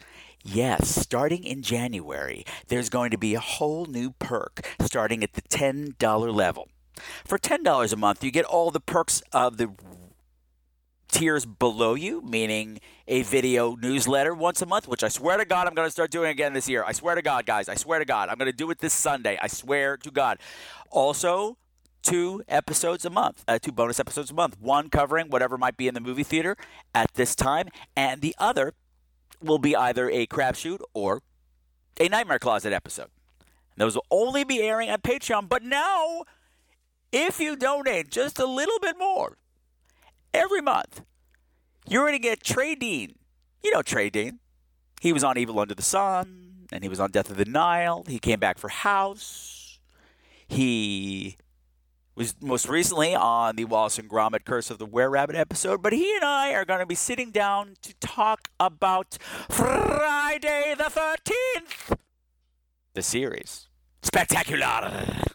Yes, 0.45 0.89
starting 0.89 1.45
in 1.45 1.63
January, 1.63 2.45
there's 2.67 2.89
going 2.89 3.13
to 3.13 3.19
be 3.19 3.35
a 3.35 3.41
whole 3.41 3.87
new 3.87 4.11
perk 4.11 4.67
starting 4.81 5.23
at 5.23 5.35
the 5.35 5.43
$10 5.43 6.35
level. 6.35 6.69
For 7.25 7.39
$10 7.39 7.93
a 7.93 7.97
month, 7.97 8.25
you 8.25 8.31
get 8.33 8.45
all 8.45 8.71
the 8.71 8.81
perks 8.81 9.23
of 9.33 9.57
the 9.57 9.71
tiers 11.13 11.47
below 11.47 11.95
you, 11.95 12.23
meaning 12.23 12.81
a 13.07 13.23
video 13.23 13.77
newsletter 13.77 14.35
once 14.35 14.61
a 14.63 14.67
month, 14.67 14.89
which 14.89 15.05
I 15.05 15.09
swear 15.09 15.37
to 15.37 15.45
God 15.45 15.69
I'm 15.69 15.75
going 15.75 15.87
to 15.87 15.93
start 15.93 16.11
doing 16.11 16.31
again 16.31 16.55
this 16.55 16.69
year. 16.69 16.83
I 16.85 16.93
swear 16.93 17.15
to 17.15 17.23
God, 17.23 17.47
guys. 17.47 17.69
I 17.69 17.75
swear 17.77 18.01
to 18.01 18.05
God. 18.05 18.29
I'm 18.29 18.39
going 18.39 18.51
to 18.51 18.57
do 18.57 18.71
it 18.71 18.81
this 18.81 18.95
Sunday. 18.95 19.39
I 19.41 19.47
swear 19.47 19.97
to 19.99 20.11
God. 20.11 20.39
Also, 20.91 21.57
two 22.03 22.43
episodes 22.49 23.05
a 23.05 23.11
month, 23.11 23.45
uh, 23.47 23.59
two 23.61 23.73
bonus 23.73 24.01
episodes 24.01 24.31
a 24.31 24.35
month. 24.35 24.57
One 24.61 24.91
covering 24.91 25.29
whatever 25.29 25.57
might 25.57 25.77
be 25.77 25.87
in 25.87 25.95
the 25.95 26.01
movie 26.01 26.25
theater 26.25 26.57
at 26.95 27.15
this 27.15 27.35
time, 27.37 27.69
and 27.97 28.21
the 28.21 28.35
other 28.39 28.75
will 29.43 29.59
be 29.59 29.77
either 29.77 30.09
a 30.11 30.27
crapshoot 30.27 30.81
or 30.95 31.23
a 32.01 32.09
Nightmare 32.09 32.39
Closet 32.39 32.73
episode. 32.73 33.09
Those 33.77 33.95
will 33.95 34.07
only 34.11 34.45
be 34.45 34.61
airing 34.61 34.91
on 34.91 35.01
Patreon. 35.01 35.49
But 35.49 35.63
now, 35.63 36.25
if 37.11 37.41
you 37.41 37.57
donate 37.57 38.11
just 38.11 38.39
a 38.39 38.47
little 38.47 38.79
bit 38.81 38.99
more 38.99 39.39
every 40.33 40.61
month, 40.61 41.03
you're 41.89 42.03
going 42.03 42.15
to 42.15 42.19
get 42.19 42.43
Trey 42.43 42.75
Dean. 42.75 43.17
You 43.63 43.73
know 43.73 43.83
Trey 43.83 44.11
Dean. 44.11 44.39
He 45.01 45.13
was 45.13 45.25
on 45.25 45.37
Evil 45.37 45.59
Under 45.59 45.75
the 45.75 45.83
Sun, 45.83 46.69
and 46.71 46.83
he 46.83 46.89
was 46.89 47.01
on 47.01 47.11
Death 47.11 47.31
of 47.31 47.37
the 47.37 47.45
Nile. 47.45 48.05
He 48.07 48.19
came 48.19 48.39
back 48.39 48.59
for 48.59 48.69
House. 48.69 49.81
He 50.47 51.37
was 52.23 52.35
most 52.41 52.69
recently 52.69 53.17
on 53.17 53.57
the 53.57 53.65
Wallace 53.65 53.99
and 53.99 54.09
Gromit 54.09 54.45
Curse 54.45 54.71
of 54.71 54.79
the 54.79 54.87
Were 54.87 55.11
Rabbit 55.11 55.35
episode, 55.35 55.83
but 55.83 55.93
he 55.93 56.15
and 56.15 56.25
I 56.25 56.53
are 56.53 56.65
going 56.65 56.79
to 56.79 56.87
be 56.87 56.95
sitting 56.95 57.33
down 57.33 57.75
to 57.83 57.95
talk 57.95 58.49
about 58.61 59.19
Friday 59.51 60.73
the 60.79 60.85
13th, 60.85 61.99
the 62.95 63.03
series. 63.03 63.67
Spectacular! 64.03 65.32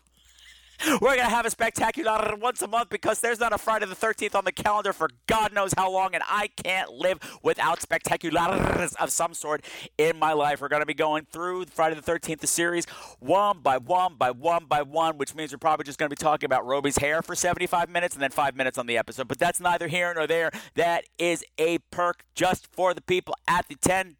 We're 0.85 1.15
going 1.15 1.19
to 1.19 1.25
have 1.25 1.45
a 1.45 1.49
spectacular 1.49 2.35
once 2.39 2.61
a 2.61 2.67
month 2.67 2.89
because 2.89 3.19
there's 3.19 3.39
not 3.39 3.51
a 3.51 3.57
Friday 3.57 3.87
the 3.87 3.95
13th 3.95 4.35
on 4.35 4.45
the 4.45 4.51
calendar 4.51 4.93
for 4.93 5.09
God 5.25 5.51
knows 5.51 5.73
how 5.75 5.91
long, 5.91 6.13
and 6.13 6.23
I 6.27 6.47
can't 6.47 6.91
live 6.91 7.19
without 7.41 7.79
spectaculars 7.79 8.95
of 8.97 9.11
some 9.11 9.33
sort 9.33 9.65
in 9.97 10.19
my 10.19 10.33
life. 10.33 10.61
We're 10.61 10.67
going 10.67 10.83
to 10.83 10.85
be 10.85 10.93
going 10.93 11.25
through 11.25 11.65
Friday 11.65 11.95
the 11.95 12.01
13th, 12.01 12.41
the 12.41 12.47
series, 12.47 12.85
one 13.19 13.59
by 13.59 13.77
one 13.77 14.15
by 14.15 14.29
one 14.29 14.65
by 14.65 14.83
one, 14.83 15.17
which 15.17 15.33
means 15.33 15.51
we're 15.51 15.57
probably 15.57 15.83
just 15.83 15.97
going 15.97 16.09
to 16.09 16.15
be 16.15 16.21
talking 16.21 16.45
about 16.45 16.65
Robey's 16.65 16.97
hair 16.97 17.23
for 17.23 17.35
75 17.35 17.89
minutes 17.89 18.13
and 18.13 18.21
then 18.21 18.31
five 18.31 18.55
minutes 18.55 18.77
on 18.77 18.85
the 18.85 18.97
episode. 18.97 19.27
But 19.27 19.39
that's 19.39 19.59
neither 19.59 19.87
here 19.87 20.13
nor 20.13 20.27
there. 20.27 20.51
That 20.75 21.05
is 21.17 21.43
a 21.57 21.79
perk 21.89 22.23
just 22.35 22.67
for 22.67 22.93
the 22.93 23.01
people 23.01 23.33
at 23.47 23.67
the 23.67 23.75
$10 23.75 24.15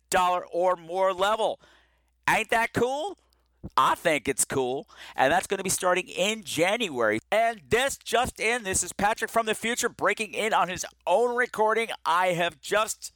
or 0.51 0.75
more 0.75 1.13
level. 1.13 1.59
Ain't 2.27 2.49
that 2.49 2.73
cool? 2.73 3.17
I 3.75 3.95
think 3.95 4.27
it's 4.27 4.45
cool. 4.45 4.87
And 5.15 5.31
that's 5.31 5.47
going 5.47 5.57
to 5.57 5.63
be 5.63 5.69
starting 5.69 6.07
in 6.07 6.43
January. 6.43 7.19
And 7.31 7.61
this 7.69 7.97
just 7.97 8.39
in, 8.39 8.63
this 8.63 8.83
is 8.83 8.93
Patrick 8.93 9.31
from 9.31 9.45
the 9.45 9.55
future 9.55 9.89
breaking 9.89 10.33
in 10.33 10.53
on 10.53 10.69
his 10.69 10.85
own 11.05 11.35
recording. 11.35 11.89
I 12.05 12.27
have 12.27 12.61
just 12.61 13.13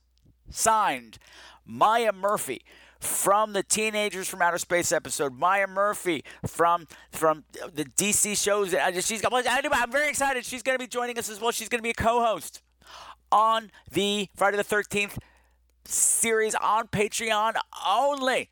signed 0.49 1.17
Maya 1.65 2.11
Murphy 2.11 2.61
from 2.99 3.53
the 3.53 3.63
Teenagers 3.63 4.29
from 4.29 4.41
Outer 4.41 4.59
Space 4.59 4.91
episode. 4.91 5.33
Maya 5.33 5.67
Murphy 5.67 6.23
from 6.45 6.87
from 7.11 7.45
the 7.73 7.85
DC 7.85 8.41
shows. 8.41 8.75
She's 9.03 9.23
I'm 9.25 9.91
very 9.91 10.09
excited. 10.09 10.45
She's 10.45 10.61
going 10.63 10.77
to 10.77 10.83
be 10.83 10.87
joining 10.87 11.17
us 11.17 11.29
as 11.29 11.41
well. 11.41 11.51
She's 11.51 11.69
going 11.69 11.79
to 11.79 11.83
be 11.83 11.91
a 11.91 11.95
co-host 11.95 12.61
on 13.31 13.71
the 13.89 14.29
Friday 14.35 14.57
the 14.57 14.63
13th 14.63 15.17
series 15.85 16.53
on 16.55 16.87
Patreon 16.89 17.53
only. 17.87 18.51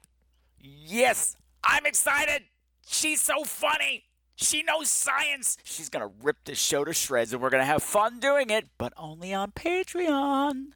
Yes, 0.60 1.36
I'm 1.64 1.86
excited. 1.86 2.43
She's 2.88 3.22
so 3.22 3.43
funny. 3.43 4.05
She 4.36 4.64
knows 4.64 4.89
science. 4.89 5.57
She's 5.64 5.89
going 5.89 6.07
to 6.07 6.14
rip 6.24 6.38
this 6.45 6.57
show 6.57 6.86
to 6.86 6.93
shreds 6.93 7.34
and 7.34 7.41
we're 7.41 7.49
going 7.49 7.62
to 7.62 7.66
have 7.66 7.84
fun 7.84 8.20
doing 8.20 8.49
it, 8.49 8.68
but 8.78 8.93
only 8.95 9.34
on 9.34 9.51
Patreon. 9.51 10.68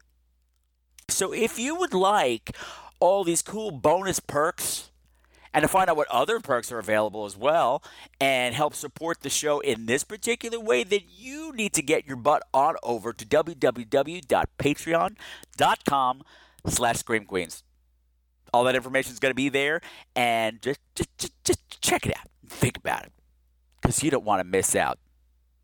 So 1.08 1.34
if 1.34 1.58
you 1.58 1.76
would 1.76 1.94
like 1.94 2.56
all 3.00 3.24
these 3.24 3.42
cool 3.42 3.72
bonus 3.72 4.20
perks 4.20 4.92
and 5.54 5.64
to 5.64 5.68
find 5.68 5.90
out 5.90 5.96
what 5.96 6.10
other 6.10 6.40
perks 6.40 6.72
are 6.72 6.80
available 6.80 7.26
as 7.26 7.38
well 7.38 7.84
and 8.20 8.56
help 8.56 8.74
support 8.74 9.22
the 9.22 9.30
show 9.30 9.60
in 9.60 9.86
this 9.86 10.04
particular 10.04 10.60
way, 10.60 10.84
then 10.84 11.02
you 11.10 11.54
need 11.54 11.74
to 11.74 11.82
get 11.82 12.06
your 12.06 12.18
butt 12.18 12.44
on 12.54 12.76
over 12.84 13.14
to 13.14 13.26
www.patreon.com 13.26 16.22
slash 16.66 16.98
screamqueenz 16.98 17.64
all 18.54 18.64
that 18.66 18.76
information 18.76 19.12
is 19.12 19.20
going 19.20 19.32
to 19.32 19.36
be 19.36 19.50
there, 19.50 19.82
and 20.16 20.62
just, 20.62 20.80
just, 20.96 21.10
just, 21.18 21.44
just 21.44 21.82
check 21.82 22.06
it 22.06 22.16
out. 22.18 22.28
Think 22.48 22.78
about 22.78 23.04
it, 23.04 23.12
because 23.82 24.04
you 24.04 24.12
don't 24.12 24.24
want 24.24 24.40
to 24.40 24.44
miss 24.44 24.76
out. 24.76 25.00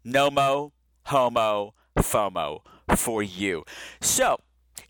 Nomo, 0.05 0.71
homo, 1.05 1.73
FOMO 1.97 2.61
for 2.95 3.21
you. 3.21 3.63
So, 4.01 4.39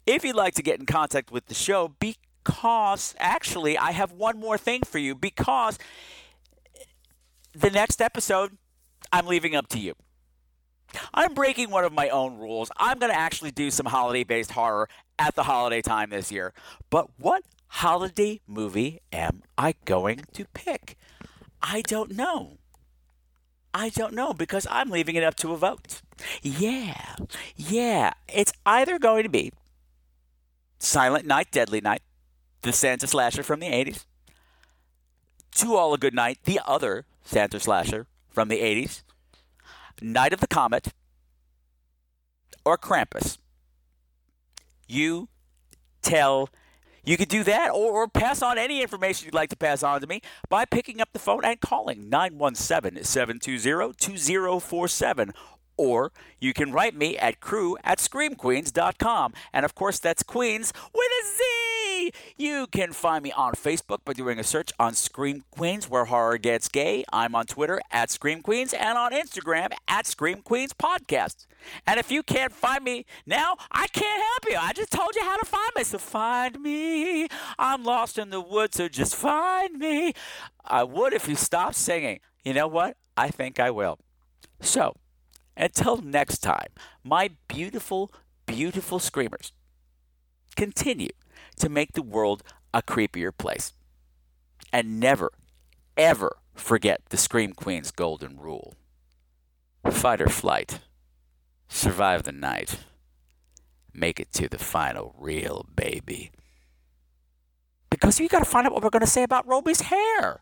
if 0.06 0.24
you'd 0.24 0.36
like 0.36 0.54
to 0.56 0.64
get 0.64 0.80
in 0.80 0.86
contact 0.86 1.32
with 1.32 1.48
the 1.48 1.54
show, 1.54 1.94
because 2.00 3.16
actually, 3.20 3.78
I 3.78 3.92
have 3.92 4.12
one 4.12 4.40
more 4.40 4.58
thing 4.58 4.82
for 4.86 4.98
you, 4.98 5.14
because 5.14 5.78
the 7.54 7.70
next 7.70 8.02
episode, 8.02 8.58
I'm 9.12 9.26
leaving 9.26 9.56
up 9.56 9.68
to 9.70 9.80
you. 9.80 9.96
I'm 11.14 11.34
breaking 11.34 11.70
one 11.70 11.84
of 11.84 11.94
my 11.94 12.10
own 12.10 12.38
rules. 12.38 12.72
I'm 12.78 12.98
going 12.98 13.12
to 13.12 13.18
actually 13.18 13.52
do 13.52 13.70
some 13.70 13.86
holiday 13.86 14.24
based 14.24 14.52
horror 14.52 14.90
at 15.20 15.36
the 15.36 15.44
holiday 15.44 15.82
time 15.82 16.10
this 16.10 16.32
year. 16.32 16.54
But 16.90 17.10
what 17.20 17.44
holiday 17.70 18.42
movie 18.48 19.00
am 19.12 19.44
I 19.58 19.76
going 19.86 20.22
to 20.34 20.46
pick? 20.54 20.98
I 21.62 21.82
don't 21.82 22.12
know. 22.12 22.58
I 23.74 23.90
don't 23.90 24.14
know 24.14 24.34
because 24.34 24.66
I'm 24.70 24.90
leaving 24.90 25.16
it 25.16 25.24
up 25.24 25.36
to 25.36 25.54
a 25.54 25.58
vote. 25.58 26.02
Yeah, 26.42 27.16
yeah. 27.56 28.14
It's 28.28 28.52
either 28.66 28.98
going 28.98 29.24
to 29.24 29.30
be 29.30 29.52
Silent 30.80 31.26
Night, 31.26 31.52
Deadly 31.52 31.82
Night, 31.82 32.02
the 32.62 32.74
Santa 32.74 33.08
slasher 33.08 33.44
from 33.44 33.60
the 33.60 33.68
80s, 33.68 34.06
To 35.56 35.76
All 35.76 35.94
a 35.94 35.98
Good 35.98 36.16
Night, 36.16 36.40
the 36.46 36.60
other 36.66 37.06
Santa 37.24 37.60
slasher 37.60 38.08
from 38.30 38.48
the 38.48 38.60
80s, 38.60 39.04
Night 40.02 40.34
of 40.34 40.40
the 40.40 40.48
Comet, 40.48 40.94
or 42.66 42.78
Krampus. 42.78 43.38
You 44.88 45.30
tell 46.02 46.50
you 47.10 47.18
could 47.18 47.28
do 47.28 47.44
that 47.44 47.72
or, 47.72 48.04
or, 48.04 48.08
pass 48.08 48.44
on 48.44 48.60
any 48.60 48.84
information 48.84 49.26
you'd 49.26 49.34
like 49.34 49.50
to 49.50 49.56
pass 49.56 49.82
on 49.82 50.00
to 50.00 50.06
me 50.06 50.22
by 50.48 50.64
picking 50.64 51.02
up 51.02 51.10
the 51.12 51.18
phone 51.18 51.44
and 51.44 51.60
calling 51.60 52.08
917 52.08 53.04
720 53.04 53.94
2047. 53.94 55.34
Or 55.76 56.12
you 56.40 56.54
can 56.54 56.72
write 56.72 56.96
me 56.96 57.18
at 57.18 57.40
crew 57.40 57.78
at 57.84 57.98
screamqueenz.com. 57.98 59.34
And 59.52 59.66
of 59.66 59.74
course, 59.74 59.98
that's 59.98 60.22
Queens 60.22 60.72
with 60.94 61.10
a 61.24 61.26
Z. 61.26 61.69
you 62.38 62.68
can 62.68 62.94
find 62.94 63.24
me 63.24 63.32
on 63.32 63.54
Facebook 63.54 64.00
by 64.06 64.14
doing 64.14 64.40
a 64.40 64.44
search 64.44 64.72
on 64.80 64.94
Scream 64.94 65.44
Queenz, 65.56 65.90
where 65.90 66.06
horror 66.06 66.38
gets 66.38 66.68
gay. 66.68 67.04
I'm 67.12 67.36
on 67.36 67.46
Twitter 67.46 67.82
at 67.92 68.10
Scream 68.10 68.42
Queenz 68.42 68.74
and 68.74 68.98
on 68.98 69.12
Instagram 69.12 69.72
at 69.88 70.08
Scream 70.08 70.42
Queenz 70.42 70.74
Podcast. 70.74 71.46
And 71.86 72.00
if 72.00 72.12
you 72.12 72.24
can't 72.24 72.54
find 72.54 72.84
me 72.84 73.06
now, 73.26 73.58
I 73.72 73.88
can't 73.88 74.22
help 74.22 74.50
you. 74.50 74.58
I 74.58 74.74
just 74.74 74.92
told 74.92 75.16
you 75.16 75.24
how 75.24 75.38
to 75.38 75.46
find 75.46 75.72
me. 75.76 75.84
So 75.84 75.98
find 75.98 76.62
me. 76.62 77.28
I'm 77.58 77.84
lost 77.84 78.18
in 78.18 78.30
the 78.30 78.42
woods, 78.42 78.78
so 78.78 78.88
just 78.88 79.16
find 79.16 79.78
me. 79.78 80.14
I 80.66 80.84
would 80.84 81.14
if 81.14 81.28
you 81.28 81.36
stopped 81.36 81.76
singing. 81.76 82.20
You 82.44 82.54
know 82.54 82.68
what? 82.68 82.98
I 83.18 83.30
think 83.30 83.60
I 83.60 83.72
will. 83.72 84.00
So, 84.62 84.96
until 85.56 85.98
next 85.98 86.40
time, 86.40 86.70
my 87.04 87.32
beautiful, 87.48 88.12
beautiful 88.46 89.00
screamers, 89.00 89.52
continue 90.56 91.10
to 91.60 91.70
make 91.70 91.94
the 91.94 92.02
world 92.02 92.44
a 92.74 92.82
creepier 92.82 93.32
place. 93.36 93.74
And 94.74 95.00
never, 95.00 95.32
ever 95.96 96.38
forget 96.54 97.02
the 97.10 97.18
Scream 97.18 97.54
Queen's 97.54 97.92
golden 97.92 98.38
rule 98.38 98.76
fight 99.92 100.22
or 100.22 100.30
flight, 100.30 100.80
survive 101.68 102.24
the 102.24 102.32
night, 102.32 102.80
make 103.94 104.20
it 104.20 104.32
to 104.34 104.48
the 104.48 104.58
final 104.58 105.16
reel, 105.18 105.66
baby. 105.76 106.32
Because 107.90 108.20
you 108.20 108.30
gotta 108.30 108.46
find 108.46 108.68
out 108.68 108.74
what 108.74 108.84
we're 108.84 108.90
gonna 108.90 109.08
say 109.08 109.24
about 109.24 109.48
Robey's 109.48 109.82
hair. 109.82 110.42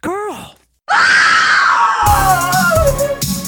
Girl. 0.00 0.56